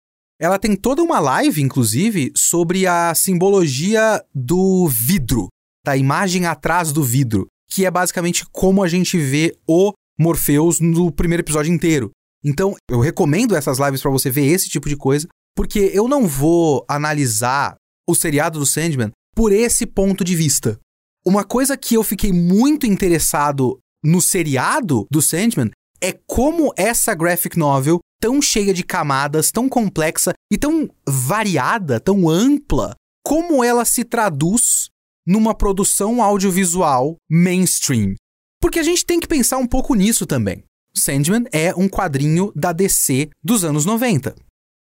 Ela 0.45 0.59
tem 0.59 0.77
toda 0.77 1.03
uma 1.03 1.19
live, 1.21 1.63
inclusive, 1.63 2.31
sobre 2.37 2.87
a 2.87 3.15
simbologia 3.15 4.23
do 4.35 4.87
vidro, 4.87 5.49
da 5.83 5.97
imagem 5.97 6.45
atrás 6.45 6.93
do 6.93 7.03
vidro, 7.03 7.47
que 7.71 7.87
é 7.87 7.91
basicamente 7.91 8.45
como 8.53 8.83
a 8.83 8.87
gente 8.87 9.17
vê 9.17 9.57
o 9.67 9.95
Morpheus 10.21 10.81
no 10.81 11.11
primeiro 11.11 11.41
episódio 11.41 11.73
inteiro. 11.73 12.11
Então, 12.45 12.75
eu 12.91 13.01
recomendo 13.01 13.57
essas 13.57 13.79
lives 13.79 14.03
para 14.03 14.11
você 14.11 14.29
ver 14.29 14.45
esse 14.45 14.69
tipo 14.69 14.87
de 14.87 14.99
coisa, 14.99 15.27
porque 15.57 15.91
eu 15.95 16.07
não 16.07 16.29
vou 16.29 16.85
analisar 16.87 17.77
o 18.07 18.15
seriado 18.15 18.59
do 18.59 18.67
Sandman 18.67 19.13
por 19.35 19.51
esse 19.51 19.87
ponto 19.87 20.23
de 20.23 20.37
vista. 20.37 20.79
Uma 21.25 21.43
coisa 21.43 21.75
que 21.75 21.95
eu 21.95 22.03
fiquei 22.03 22.35
muito 22.35 22.85
interessado 22.87 23.79
no 24.05 24.21
seriado 24.21 25.07
do 25.11 25.23
Sandman 25.23 25.71
é 26.03 26.13
como 26.27 26.71
essa 26.77 27.15
graphic 27.15 27.59
novel 27.59 27.99
tão 28.25 28.40
cheia 28.40 28.73
de 28.73 28.83
camadas, 28.83 29.50
tão 29.50 29.69
complexa 29.69 30.33
e 30.50 30.57
tão 30.57 30.88
variada, 31.07 32.00
tão 32.00 32.26
ampla, 32.26 32.95
como 33.23 33.62
ela 33.62 33.85
se 33.85 34.02
traduz 34.02 34.88
numa 35.26 35.54
produção 35.54 36.23
audiovisual 36.23 37.16
mainstream. 37.31 38.14
Porque 38.62 38.78
a 38.78 38.83
gente 38.83 39.04
tem 39.04 39.21
que 39.21 39.28
pensar 39.28 39.59
um 39.59 39.66
pouco 39.66 39.95
nisso 39.95 40.25
também. 40.25 40.64
Sandman 40.97 41.45
é 41.52 41.75
um 41.75 41.87
quadrinho 41.87 42.50
da 42.57 42.73
DC 42.73 43.28
dos 43.45 43.62
anos 43.62 43.85
90. 43.85 44.35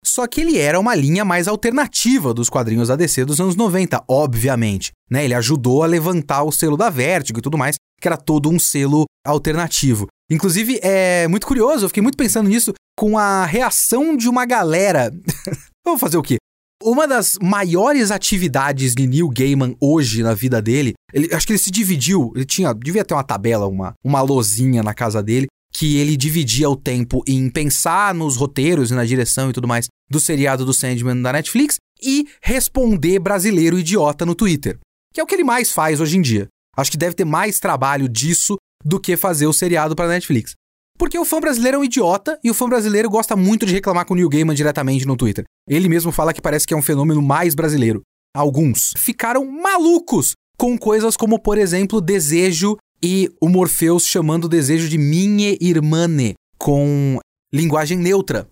Só 0.05 0.27
que 0.27 0.41
ele 0.41 0.59
era 0.59 0.79
uma 0.79 0.93
linha 0.93 1.25
mais 1.25 1.47
alternativa 1.47 2.35
dos 2.35 2.47
quadrinhos 2.47 2.89
da 2.89 2.95
DC 2.95 3.25
dos 3.25 3.41
anos 3.41 3.55
90, 3.55 4.03
obviamente. 4.07 4.91
Né? 5.09 5.25
Ele 5.25 5.33
ajudou 5.33 5.81
a 5.81 5.87
levantar 5.87 6.43
o 6.43 6.51
selo 6.51 6.77
da 6.77 6.91
Vertigo 6.91 7.39
e 7.39 7.41
tudo 7.41 7.57
mais, 7.57 7.77
que 7.99 8.07
era 8.07 8.17
todo 8.17 8.51
um 8.51 8.59
selo 8.59 9.05
alternativo. 9.25 10.05
Inclusive, 10.31 10.79
é 10.81 11.27
muito 11.27 11.45
curioso, 11.45 11.83
eu 11.83 11.89
fiquei 11.89 12.01
muito 12.01 12.17
pensando 12.17 12.47
nisso 12.47 12.73
com 12.97 13.17
a 13.17 13.45
reação 13.45 14.15
de 14.15 14.29
uma 14.29 14.45
galera. 14.45 15.11
Vamos 15.83 15.99
fazer 15.99 16.15
o 16.15 16.23
quê? 16.23 16.37
Uma 16.81 17.05
das 17.05 17.37
maiores 17.41 18.11
atividades 18.11 18.95
de 18.95 19.05
Neil 19.05 19.27
Gaiman 19.29 19.75
hoje 19.79 20.23
na 20.23 20.33
vida 20.33 20.61
dele, 20.61 20.93
ele, 21.13 21.33
acho 21.35 21.45
que 21.45 21.51
ele 21.51 21.59
se 21.59 21.69
dividiu, 21.69 22.31
ele 22.33 22.45
tinha, 22.45 22.73
devia 22.73 23.03
ter 23.03 23.13
uma 23.13 23.25
tabela, 23.25 23.67
uma, 23.67 23.93
uma 24.03 24.21
lozinha 24.21 24.81
na 24.81 24.93
casa 24.93 25.21
dele, 25.21 25.47
que 25.73 25.97
ele 25.97 26.15
dividia 26.15 26.69
o 26.69 26.77
tempo 26.77 27.21
em 27.27 27.49
pensar 27.49 28.13
nos 28.15 28.37
roteiros 28.37 28.89
e 28.89 28.95
na 28.95 29.03
direção 29.03 29.49
e 29.49 29.53
tudo 29.53 29.67
mais 29.67 29.87
do 30.09 30.19
seriado 30.19 30.65
do 30.65 30.73
Sandman 30.73 31.21
da 31.21 31.33
Netflix 31.33 31.75
e 32.01 32.25
responder 32.41 33.19
brasileiro 33.19 33.77
idiota 33.77 34.25
no 34.25 34.33
Twitter, 34.33 34.79
que 35.13 35.19
é 35.19 35.23
o 35.23 35.27
que 35.27 35.35
ele 35.35 35.43
mais 35.43 35.71
faz 35.71 35.99
hoje 35.99 36.17
em 36.17 36.21
dia. 36.21 36.47
Acho 36.75 36.89
que 36.89 36.97
deve 36.97 37.15
ter 37.15 37.25
mais 37.25 37.59
trabalho 37.59 38.07
disso 38.07 38.55
do 38.83 38.99
que 38.99 39.17
fazer 39.17 39.47
o 39.47 39.53
seriado 39.53 39.95
para 39.95 40.07
Netflix. 40.07 40.55
Porque 40.97 41.17
o 41.17 41.25
fã 41.25 41.39
brasileiro 41.39 41.77
é 41.77 41.79
um 41.79 41.83
idiota 41.83 42.39
e 42.43 42.51
o 42.51 42.53
fã 42.53 42.69
brasileiro 42.69 43.09
gosta 43.09 43.35
muito 43.35 43.65
de 43.65 43.73
reclamar 43.73 44.05
com 44.05 44.13
o 44.13 44.15
Neil 44.15 44.29
Gaiman 44.29 44.53
diretamente 44.53 45.05
no 45.05 45.17
Twitter. 45.17 45.45
Ele 45.67 45.89
mesmo 45.89 46.11
fala 46.11 46.33
que 46.33 46.41
parece 46.41 46.67
que 46.67 46.73
é 46.73 46.77
um 46.77 46.81
fenômeno 46.81 47.21
mais 47.21 47.55
brasileiro. 47.55 48.01
Alguns 48.35 48.93
ficaram 48.97 49.45
malucos 49.45 50.33
com 50.57 50.77
coisas 50.77 51.17
como, 51.17 51.39
por 51.39 51.57
exemplo, 51.57 51.99
desejo 51.99 52.77
e 53.01 53.31
o 53.41 53.49
Morpheus 53.49 54.05
chamando 54.05 54.45
o 54.45 54.49
desejo 54.49 54.87
de 54.87 54.97
minha 54.97 55.57
irmãne 55.59 56.35
com 56.57 57.19
linguagem 57.51 57.97
neutra. 57.97 58.47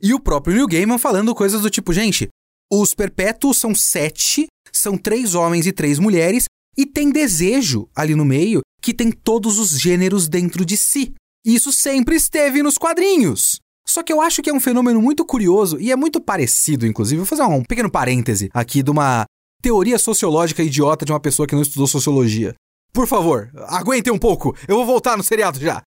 E 0.00 0.14
o 0.14 0.20
próprio 0.20 0.54
Neil 0.54 0.68
Gaiman 0.68 0.98
falando 0.98 1.34
coisas 1.34 1.62
do 1.62 1.68
tipo, 1.68 1.92
gente, 1.92 2.28
os 2.72 2.94
perpétuos 2.94 3.56
são 3.56 3.74
sete, 3.74 4.46
são 4.72 4.96
três 4.96 5.34
homens 5.34 5.66
e 5.66 5.72
três 5.72 5.98
mulheres, 5.98 6.44
e 6.76 6.86
tem 6.86 7.10
desejo 7.10 7.88
ali 7.96 8.14
no 8.14 8.24
meio 8.24 8.60
que 8.80 8.94
tem 8.94 9.10
todos 9.10 9.58
os 9.58 9.78
gêneros 9.78 10.28
dentro 10.28 10.64
de 10.64 10.76
si. 10.76 11.14
Isso 11.44 11.72
sempre 11.72 12.16
esteve 12.16 12.62
nos 12.62 12.76
quadrinhos. 12.76 13.60
Só 13.88 14.02
que 14.02 14.12
eu 14.12 14.20
acho 14.20 14.42
que 14.42 14.50
é 14.50 14.52
um 14.52 14.60
fenômeno 14.60 15.00
muito 15.00 15.24
curioso 15.24 15.80
e 15.80 15.90
é 15.90 15.96
muito 15.96 16.20
parecido, 16.20 16.86
inclusive. 16.86 17.16
Vou 17.16 17.26
fazer 17.26 17.42
um 17.42 17.64
pequeno 17.64 17.90
parêntese 17.90 18.50
aqui 18.52 18.82
de 18.82 18.90
uma 18.90 19.24
teoria 19.62 19.98
sociológica 19.98 20.62
idiota 20.62 21.04
de 21.04 21.12
uma 21.12 21.20
pessoa 21.20 21.46
que 21.46 21.54
não 21.54 21.62
estudou 21.62 21.86
sociologia. 21.86 22.54
Por 22.92 23.06
favor, 23.06 23.50
aguentem 23.66 24.12
um 24.12 24.18
pouco, 24.18 24.56
eu 24.66 24.76
vou 24.76 24.84
voltar 24.84 25.16
no 25.16 25.22
seriado 25.22 25.58
já. 25.58 25.82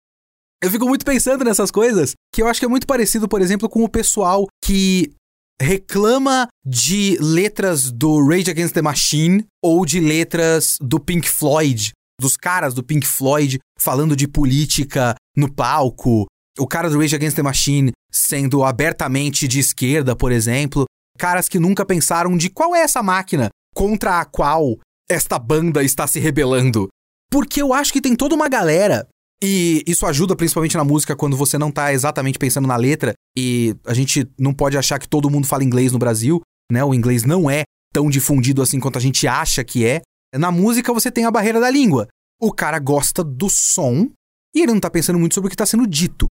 Eu 0.62 0.72
fico 0.72 0.88
muito 0.88 1.06
pensando 1.06 1.44
nessas 1.44 1.70
coisas, 1.70 2.14
que 2.34 2.42
eu 2.42 2.48
acho 2.48 2.60
que 2.60 2.66
é 2.66 2.70
muito 2.70 2.88
parecido, 2.88 3.28
por 3.28 3.42
exemplo, 3.42 3.70
com 3.70 3.84
o 3.84 3.90
pessoal 3.90 4.48
que 4.64 5.12
reclama 5.60 6.48
de 6.66 7.18
letras 7.20 7.92
do 7.92 8.24
Rage 8.28 8.50
Against 8.50 8.74
the 8.74 8.82
Machine 8.82 9.46
ou 9.64 9.86
de 9.86 10.00
letras 10.00 10.78
do 10.80 11.00
Pink 11.00 11.28
Floyd 11.28 11.92
dos 12.20 12.36
caras 12.36 12.74
do 12.74 12.84
Pink 12.84 13.06
Floyd 13.06 13.60
falando 13.80 14.16
de 14.16 14.28
política 14.28 15.16
no 15.36 15.52
palco, 15.52 16.26
o 16.58 16.68
cara 16.68 16.90
do 16.90 17.00
Rage 17.00 17.16
Against 17.16 17.36
the 17.36 17.44
Machine 17.44 17.92
sendo 18.12 18.64
abertamente 18.64 19.48
de 19.48 19.60
esquerda, 19.60 20.16
por 20.16 20.32
exemplo, 20.32 20.86
caras 21.18 21.48
que 21.48 21.60
nunca 21.60 21.86
pensaram 21.86 22.36
de 22.36 22.50
qual 22.50 22.76
é 22.76 22.82
essa 22.82 23.04
máquina 23.04 23.50
contra 23.76 24.20
a 24.20 24.26
qual 24.26 24.78
esta 25.10 25.38
banda 25.38 25.84
está 25.84 26.08
se 26.08 26.20
rebelando. 26.20 26.88
Porque 27.30 27.62
eu 27.62 27.74
acho 27.74 27.94
que 27.94 28.02
tem 28.02 28.16
toda 28.16 28.36
uma 28.36 28.50
galera 28.50 29.08
e 29.42 29.84
isso 29.86 30.06
ajuda 30.06 30.36
principalmente 30.36 30.76
na 30.76 30.84
música 30.84 31.16
quando 31.16 31.38
você 31.38 31.58
não 31.58 31.72
tá 31.72 31.94
exatamente 31.94 32.40
pensando 32.40 32.68
na 32.68 32.76
letra 32.76 33.14
e 33.38 33.76
a 33.86 33.94
gente 33.94 34.28
não 34.38 34.54
pode 34.54 34.78
achar 34.78 34.98
que 34.98 35.08
todo 35.08 35.30
mundo 35.30 35.46
fala 35.46 35.64
inglês 35.64 35.92
no 35.92 36.00
Brasil, 36.00 36.42
né? 36.72 36.84
O 36.84 36.94
inglês 36.94 37.24
não 37.24 37.50
é 37.50 37.64
tão 37.94 38.10
difundido 38.10 38.62
assim 38.62 38.80
quanto 38.80 38.98
a 38.98 39.02
gente 39.02 39.28
acha 39.28 39.64
que 39.64 39.86
é. 39.86 40.02
Na 40.36 40.52
música 40.52 40.94
você 40.94 41.12
tem 41.12 41.26
a 41.26 41.32
barreira 41.32 41.60
da 41.60 41.70
língua. 41.70 42.08
O 42.40 42.52
cara 42.52 42.80
gosta 42.80 43.24
do 43.24 43.50
som 43.50 44.10
e 44.56 44.62
ele 44.62 44.74
não 44.74 44.80
tá 44.80 44.90
pensando 44.90 45.20
muito 45.20 45.36
sobre 45.36 45.48
o 45.48 45.52
que 45.52 45.56
tá 45.56 45.66
sendo 45.66 45.88
dito. 45.88 46.28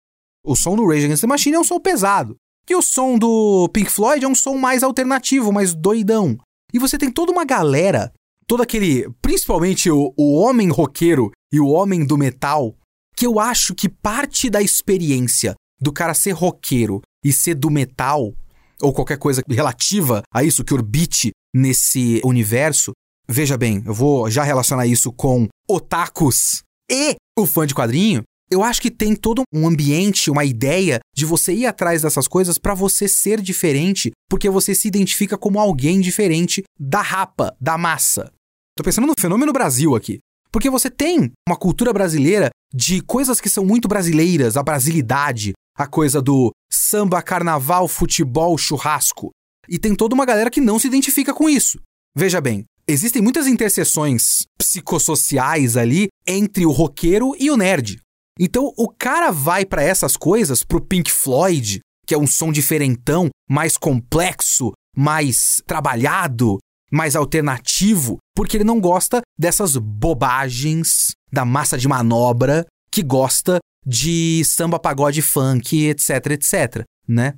O 0.45 0.57
som 0.57 0.75
do 0.75 0.87
Rage 0.87 1.05
Against 1.05 1.21
the 1.21 1.27
Machine 1.27 1.57
é 1.57 1.61
um 1.61 1.65
som 1.65 1.79
pesado. 1.79 2.37
E 2.69 2.75
o 2.75 2.83
som 2.83 3.19
do 3.19 3.69
Pink 3.73 3.91
Floyd 3.91 4.25
é 4.25 4.29
um 4.29 4.35
som 4.35 4.57
mais 4.57 4.83
alternativo, 4.83 5.53
mais 5.53 5.75
doidão. 5.75 6.37
E 6.73 6.79
você 6.79 6.97
tem 6.97 7.11
toda 7.11 7.33
uma 7.33 7.45
galera, 7.45 8.13
todo 8.47 8.63
aquele. 8.63 9.09
Principalmente 9.21 9.91
o, 9.91 10.13
o 10.17 10.35
homem 10.35 10.71
roqueiro 10.71 11.31
e 11.53 11.61
o 11.61 11.69
homem 11.69 12.05
do 12.07 12.17
metal, 12.17 12.75
que 13.17 13.27
eu 13.27 13.39
acho 13.39 13.75
que 13.75 13.89
parte 13.89 14.49
da 14.49 14.63
experiência 14.63 15.55
do 15.81 15.93
cara 15.93 16.15
ser 16.15 16.33
roqueiro 16.33 17.03
e 17.25 17.33
ser 17.33 17.55
do 17.55 17.71
metal, 17.71 18.33
ou 18.81 18.93
qualquer 18.93 19.19
coisa 19.19 19.43
relativa 19.49 20.23
a 20.33 20.43
isso 20.43 20.65
que 20.65 20.73
orbite 20.73 21.31
nesse 21.55 22.21
universo, 22.25 22.93
Veja 23.33 23.57
bem, 23.57 23.83
eu 23.87 23.95
vou 23.95 24.31
já 24.31 24.43
relacionar 24.43 24.87
isso 24.87 25.11
com 25.11 25.49
otakus 25.67 26.62
e 26.91 27.17
o 27.35 27.47
fã 27.47 27.67
de 27.67 27.75
quadrinho. 27.75 28.23
Eu 28.51 28.62
acho 28.62 28.83
que 28.83 28.91
tem 28.91 29.17
todo 29.17 29.41
um 29.51 29.67
ambiente, 29.67 30.31
uma 30.31 30.45
ideia 30.45 30.99
de 31.17 31.25
você 31.25 31.55
ir 31.55 31.65
atrás 31.65 32.03
dessas 32.03 32.29
coisas 32.29 32.59
para 32.59 32.75
você 32.75 33.09
ser 33.09 33.41
diferente, 33.41 34.11
porque 34.29 34.51
você 34.51 34.75
se 34.75 34.87
identifica 34.87 35.39
como 35.39 35.59
alguém 35.59 35.99
diferente 35.99 36.62
da 36.79 37.01
rapa, 37.01 37.57
da 37.59 37.79
massa. 37.79 38.31
Tô 38.77 38.85
pensando 38.85 39.07
no 39.07 39.15
fenômeno 39.19 39.51
Brasil 39.51 39.97
aqui. 39.97 40.19
Porque 40.51 40.69
você 40.69 40.91
tem 40.91 41.33
uma 41.49 41.57
cultura 41.57 41.91
brasileira 41.91 42.51
de 42.75 43.01
coisas 43.01 43.41
que 43.41 43.49
são 43.49 43.65
muito 43.65 43.89
brasileiras, 43.89 44.59
a 44.59 44.62
brasilidade, 44.62 45.53
a 45.75 45.87
coisa 45.87 46.21
do 46.21 46.51
samba, 46.71 47.23
carnaval, 47.23 47.89
futebol, 47.89 48.59
churrasco. 48.59 49.31
E 49.71 49.79
tem 49.79 49.95
toda 49.95 50.15
uma 50.15 50.27
galera 50.27 50.51
que 50.51 50.61
não 50.61 50.79
se 50.79 50.87
identifica 50.87 51.33
com 51.33 51.49
isso. 51.49 51.79
Veja 52.15 52.43
bem, 52.43 52.67
existem 52.87 53.23
muitas 53.23 53.47
interseções 53.47 54.45
psicossociais 54.59 55.77
ali 55.77 56.09
entre 56.27 56.67
o 56.67 56.71
roqueiro 56.71 57.35
e 57.39 57.51
o 57.51 57.57
nerd. 57.57 58.01
Então 58.39 58.73
o 58.77 58.89
cara 58.89 59.31
vai 59.31 59.65
para 59.65 59.83
essas 59.83 60.17
coisas, 60.17 60.65
pro 60.65 60.81
Pink 60.81 61.11
Floyd, 61.11 61.81
que 62.07 62.15
é 62.15 62.19
um 62.19 62.27
som 62.27 62.51
diferentão, 62.51 63.29
mais 63.49 63.77
complexo, 63.77 64.73
mais 64.97 65.62
trabalhado, 65.67 66.59
mais 66.91 67.17
alternativo, 67.17 68.19
porque 68.35 68.57
ele 68.57 68.65
não 68.65 68.81
gosta 68.81 69.21
dessas 69.39 69.77
bobagens 69.77 71.12
da 71.33 71.45
massa 71.45 71.79
de 71.79 71.89
manobra 71.89 72.67
que 72.91 73.03
gosta 73.03 73.59
de 73.87 74.43
samba, 74.45 74.79
pagode, 74.79 75.23
funk, 75.23 75.87
etc, 75.87 76.11
etc, 76.33 76.85
né? 77.09 77.35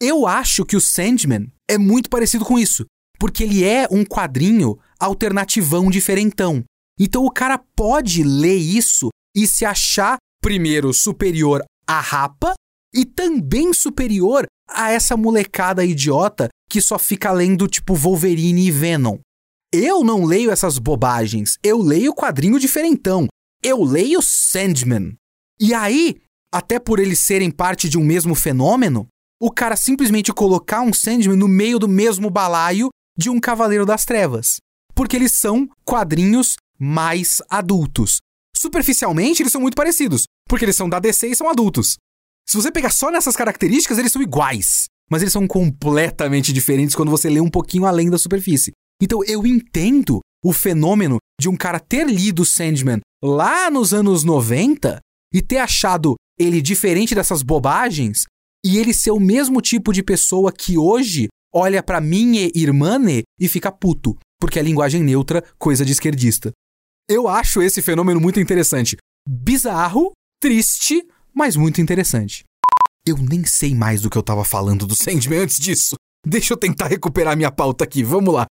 Eu 0.00 0.26
acho 0.26 0.64
que 0.64 0.76
o 0.76 0.80
Sandman 0.80 1.50
é 1.68 1.78
muito 1.78 2.10
parecido 2.10 2.44
com 2.44 2.58
isso, 2.58 2.84
porque 3.18 3.44
ele 3.44 3.64
é 3.64 3.86
um 3.90 4.04
quadrinho 4.04 4.78
alternativão 4.98 5.90
diferentão. 5.90 6.64
Então 6.98 7.24
o 7.24 7.30
cara 7.30 7.58
pode 7.58 8.22
ler 8.22 8.56
isso 8.56 9.08
e 9.34 9.46
se 9.46 9.64
achar, 9.64 10.16
primeiro, 10.40 10.92
superior 10.94 11.62
à 11.86 12.00
rapa 12.00 12.54
e 12.94 13.04
também 13.04 13.74
superior 13.74 14.46
a 14.68 14.90
essa 14.90 15.16
molecada 15.16 15.84
idiota 15.84 16.48
que 16.68 16.80
só 16.80 16.98
fica 16.98 17.30
lendo 17.30 17.68
tipo 17.68 17.94
Wolverine 17.94 18.66
e 18.66 18.70
Venom. 18.70 19.18
Eu 19.72 20.02
não 20.02 20.24
leio 20.24 20.50
essas 20.50 20.78
bobagens. 20.78 21.58
Eu 21.62 21.78
leio 21.78 22.14
quadrinho 22.14 22.58
diferentão. 22.58 23.26
Eu 23.62 23.82
leio 23.82 24.22
Sandman. 24.22 25.14
E 25.60 25.74
aí, 25.74 26.16
até 26.52 26.78
por 26.78 26.98
eles 26.98 27.18
serem 27.18 27.50
parte 27.50 27.88
de 27.88 27.98
um 27.98 28.04
mesmo 28.04 28.34
fenômeno, 28.34 29.06
o 29.40 29.50
cara 29.50 29.76
simplesmente 29.76 30.32
colocar 30.32 30.80
um 30.80 30.92
Sandman 30.92 31.36
no 31.36 31.48
meio 31.48 31.78
do 31.78 31.88
mesmo 31.88 32.30
balaio 32.30 32.88
de 33.18 33.28
um 33.28 33.38
Cavaleiro 33.38 33.84
das 33.84 34.04
Trevas. 34.04 34.56
Porque 34.96 35.14
eles 35.14 35.32
são 35.32 35.68
quadrinhos 35.84 36.56
mais 36.78 37.42
adultos. 37.48 38.18
Superficialmente, 38.56 39.42
eles 39.42 39.52
são 39.52 39.60
muito 39.60 39.76
parecidos, 39.76 40.24
porque 40.48 40.64
eles 40.64 40.76
são 40.76 40.88
da 40.88 40.98
DC 40.98 41.28
e 41.28 41.36
são 41.36 41.48
adultos. 41.48 41.96
Se 42.48 42.56
você 42.56 42.72
pegar 42.72 42.90
só 42.90 43.10
nessas 43.10 43.36
características, 43.36 43.98
eles 43.98 44.10
são 44.10 44.22
iguais. 44.22 44.86
Mas 45.10 45.22
eles 45.22 45.32
são 45.32 45.46
completamente 45.46 46.52
diferentes 46.52 46.96
quando 46.96 47.10
você 47.10 47.28
lê 47.28 47.40
um 47.40 47.50
pouquinho 47.50 47.86
além 47.86 48.10
da 48.10 48.18
superfície. 48.18 48.72
Então 49.00 49.22
eu 49.24 49.46
entendo 49.46 50.20
o 50.42 50.52
fenômeno 50.52 51.18
de 51.40 51.48
um 51.48 51.56
cara 51.56 51.78
ter 51.78 52.06
lido 52.06 52.44
Sandman 52.44 53.00
lá 53.22 53.70
nos 53.70 53.92
anos 53.92 54.24
90 54.24 55.00
e 55.32 55.42
ter 55.42 55.58
achado 55.58 56.14
ele 56.38 56.62
diferente 56.62 57.14
dessas 57.14 57.42
bobagens 57.42 58.24
e 58.64 58.78
ele 58.78 58.92
ser 58.92 59.10
o 59.10 59.20
mesmo 59.20 59.60
tipo 59.60 59.92
de 59.92 60.02
pessoa 60.02 60.52
que 60.52 60.78
hoje 60.78 61.28
olha 61.52 61.82
para 61.82 62.00
minha 62.00 62.50
irmã 62.54 62.98
e 63.40 63.48
fica 63.48 63.70
puto, 63.70 64.16
porque 64.40 64.58
é 64.58 64.62
linguagem 64.62 65.02
neutra, 65.02 65.42
coisa 65.58 65.84
de 65.84 65.92
esquerdista. 65.92 66.52
Eu 67.08 67.28
acho 67.28 67.62
esse 67.62 67.80
fenômeno 67.80 68.20
muito 68.20 68.40
interessante. 68.40 68.96
Bizarro, 69.28 70.12
triste, 70.40 71.06
mas 71.34 71.56
muito 71.56 71.80
interessante. 71.80 72.44
Eu 73.06 73.16
nem 73.16 73.44
sei 73.44 73.74
mais 73.74 74.02
do 74.02 74.10
que 74.10 74.18
eu 74.18 74.22
tava 74.22 74.44
falando 74.44 74.86
do 74.86 74.96
Sandman 74.96 75.40
antes 75.40 75.58
disso. 75.58 75.94
Deixa 76.26 76.52
eu 76.52 76.56
tentar 76.56 76.88
recuperar 76.88 77.36
minha 77.36 77.52
pauta 77.52 77.84
aqui, 77.84 78.02
vamos 78.02 78.34
lá. 78.34 78.46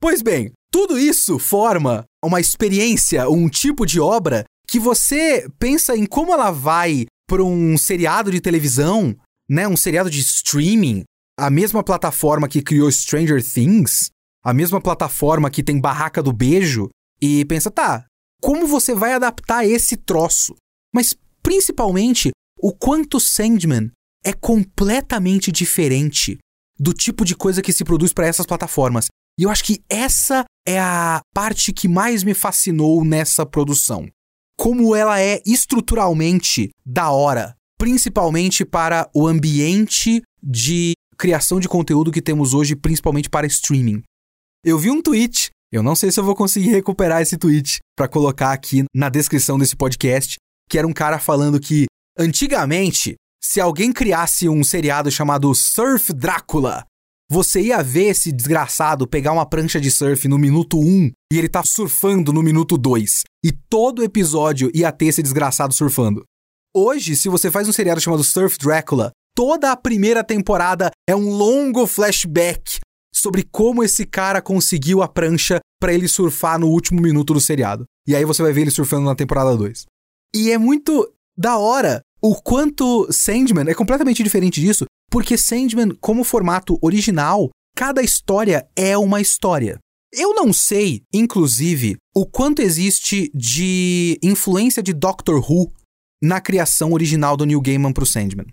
Pois 0.00 0.20
bem, 0.20 0.52
tudo 0.70 0.98
isso 0.98 1.38
forma 1.38 2.04
uma 2.22 2.40
experiência, 2.40 3.28
um 3.30 3.48
tipo 3.48 3.86
de 3.86 3.98
obra 3.98 4.44
que 4.68 4.78
você 4.78 5.48
pensa 5.58 5.96
em 5.96 6.04
como 6.04 6.32
ela 6.32 6.50
vai 6.50 7.06
para 7.26 7.42
um 7.42 7.78
seriado 7.78 8.30
de 8.30 8.40
televisão, 8.40 9.16
né, 9.48 9.66
um 9.66 9.76
seriado 9.76 10.10
de 10.10 10.20
streaming, 10.20 11.04
a 11.38 11.48
mesma 11.48 11.82
plataforma 11.82 12.48
que 12.48 12.62
criou 12.62 12.90
Stranger 12.90 13.42
Things, 13.42 14.10
a 14.44 14.52
mesma 14.52 14.80
plataforma 14.80 15.50
que 15.50 15.62
tem 15.62 15.80
Barraca 15.80 16.22
do 16.22 16.32
Beijo, 16.32 16.90
e 17.20 17.44
pensa, 17.46 17.70
tá, 17.70 18.04
como 18.42 18.66
você 18.66 18.94
vai 18.94 19.14
adaptar 19.14 19.64
esse 19.64 19.96
troço? 19.96 20.54
Mas 20.94 21.14
principalmente 21.42 22.30
o 22.58 22.72
quanto 22.72 23.18
Sandman 23.18 23.90
é 24.24 24.32
completamente 24.32 25.50
diferente 25.50 26.38
do 26.78 26.92
tipo 26.92 27.24
de 27.24 27.34
coisa 27.34 27.62
que 27.62 27.72
se 27.72 27.84
produz 27.84 28.12
para 28.12 28.26
essas 28.26 28.46
plataformas. 28.46 29.06
E 29.38 29.44
eu 29.44 29.50
acho 29.50 29.64
que 29.64 29.82
essa 29.88 30.44
é 30.66 30.78
a 30.78 31.20
parte 31.34 31.72
que 31.72 31.88
mais 31.88 32.22
me 32.22 32.34
fascinou 32.34 33.04
nessa 33.04 33.44
produção. 33.44 34.08
Como 34.56 34.94
ela 34.94 35.20
é 35.20 35.42
estruturalmente 35.44 36.70
da 36.84 37.10
hora, 37.10 37.54
principalmente 37.78 38.64
para 38.64 39.10
o 39.14 39.26
ambiente 39.26 40.22
de 40.42 40.92
criação 41.18 41.58
de 41.58 41.68
conteúdo 41.68 42.12
que 42.12 42.22
temos 42.22 42.54
hoje, 42.54 42.76
principalmente 42.76 43.28
para 43.28 43.46
streaming. 43.46 44.02
Eu 44.64 44.78
vi 44.78 44.90
um 44.90 45.02
tweet, 45.02 45.50
eu 45.70 45.82
não 45.82 45.94
sei 45.94 46.10
se 46.10 46.18
eu 46.18 46.24
vou 46.24 46.34
conseguir 46.34 46.70
recuperar 46.70 47.20
esse 47.20 47.36
tweet 47.36 47.80
para 47.94 48.08
colocar 48.08 48.50
aqui 48.50 48.84
na 48.94 49.10
descrição 49.10 49.58
desse 49.58 49.76
podcast, 49.76 50.36
que 50.70 50.78
era 50.78 50.86
um 50.86 50.92
cara 50.92 51.18
falando 51.18 51.60
que 51.60 51.84
antigamente, 52.18 53.14
se 53.42 53.60
alguém 53.60 53.92
criasse 53.92 54.48
um 54.48 54.64
seriado 54.64 55.10
chamado 55.10 55.54
Surf 55.54 56.14
Drácula, 56.14 56.82
você 57.30 57.60
ia 57.60 57.82
ver 57.82 58.04
esse 58.04 58.32
desgraçado 58.32 59.06
pegar 59.06 59.32
uma 59.32 59.44
prancha 59.44 59.78
de 59.78 59.90
surf 59.90 60.26
no 60.28 60.38
minuto 60.38 60.78
1 60.80 61.10
e 61.30 61.38
ele 61.38 61.48
tá 61.48 61.62
surfando 61.62 62.32
no 62.32 62.42
minuto 62.42 62.78
2. 62.78 63.20
E 63.44 63.52
todo 63.52 64.02
episódio 64.02 64.70
ia 64.72 64.90
ter 64.90 65.06
esse 65.06 65.22
desgraçado 65.22 65.74
surfando. 65.74 66.24
Hoje, 66.74 67.16
se 67.16 67.28
você 67.28 67.50
faz 67.50 67.68
um 67.68 67.72
seriado 67.72 68.00
chamado 68.00 68.24
Surf 68.24 68.56
Drácula, 68.56 69.10
toda 69.36 69.70
a 69.70 69.76
primeira 69.76 70.24
temporada 70.24 70.90
é 71.06 71.14
um 71.14 71.28
longo 71.28 71.86
flashback 71.86 72.78
sobre 73.24 73.42
como 73.50 73.82
esse 73.82 74.04
cara 74.04 74.42
conseguiu 74.42 75.02
a 75.02 75.08
prancha 75.08 75.58
para 75.80 75.94
ele 75.94 76.06
surfar 76.06 76.58
no 76.58 76.68
último 76.68 77.00
minuto 77.00 77.32
do 77.32 77.40
seriado. 77.40 77.86
E 78.06 78.14
aí 78.14 78.22
você 78.22 78.42
vai 78.42 78.52
ver 78.52 78.62
ele 78.62 78.70
surfando 78.70 79.06
na 79.06 79.14
temporada 79.14 79.56
2. 79.56 79.86
E 80.34 80.50
é 80.50 80.58
muito 80.58 81.10
da 81.34 81.56
hora 81.56 82.02
o 82.22 82.34
quanto 82.34 83.10
Sandman 83.10 83.70
é 83.70 83.74
completamente 83.74 84.22
diferente 84.22 84.60
disso, 84.60 84.84
porque 85.10 85.38
Sandman, 85.38 85.96
como 86.02 86.22
formato 86.22 86.78
original, 86.82 87.48
cada 87.74 88.02
história 88.02 88.68
é 88.76 88.96
uma 88.98 89.22
história. 89.22 89.78
Eu 90.12 90.34
não 90.34 90.52
sei, 90.52 91.02
inclusive, 91.12 91.96
o 92.14 92.26
quanto 92.26 92.60
existe 92.60 93.30
de 93.34 94.18
influência 94.22 94.82
de 94.82 94.92
Doctor 94.92 95.38
Who 95.38 95.72
na 96.22 96.42
criação 96.42 96.92
original 96.92 97.38
do 97.38 97.46
Neil 97.46 97.60
Gaiman 97.60 97.92
pro 97.92 98.06
Sandman. 98.06 98.46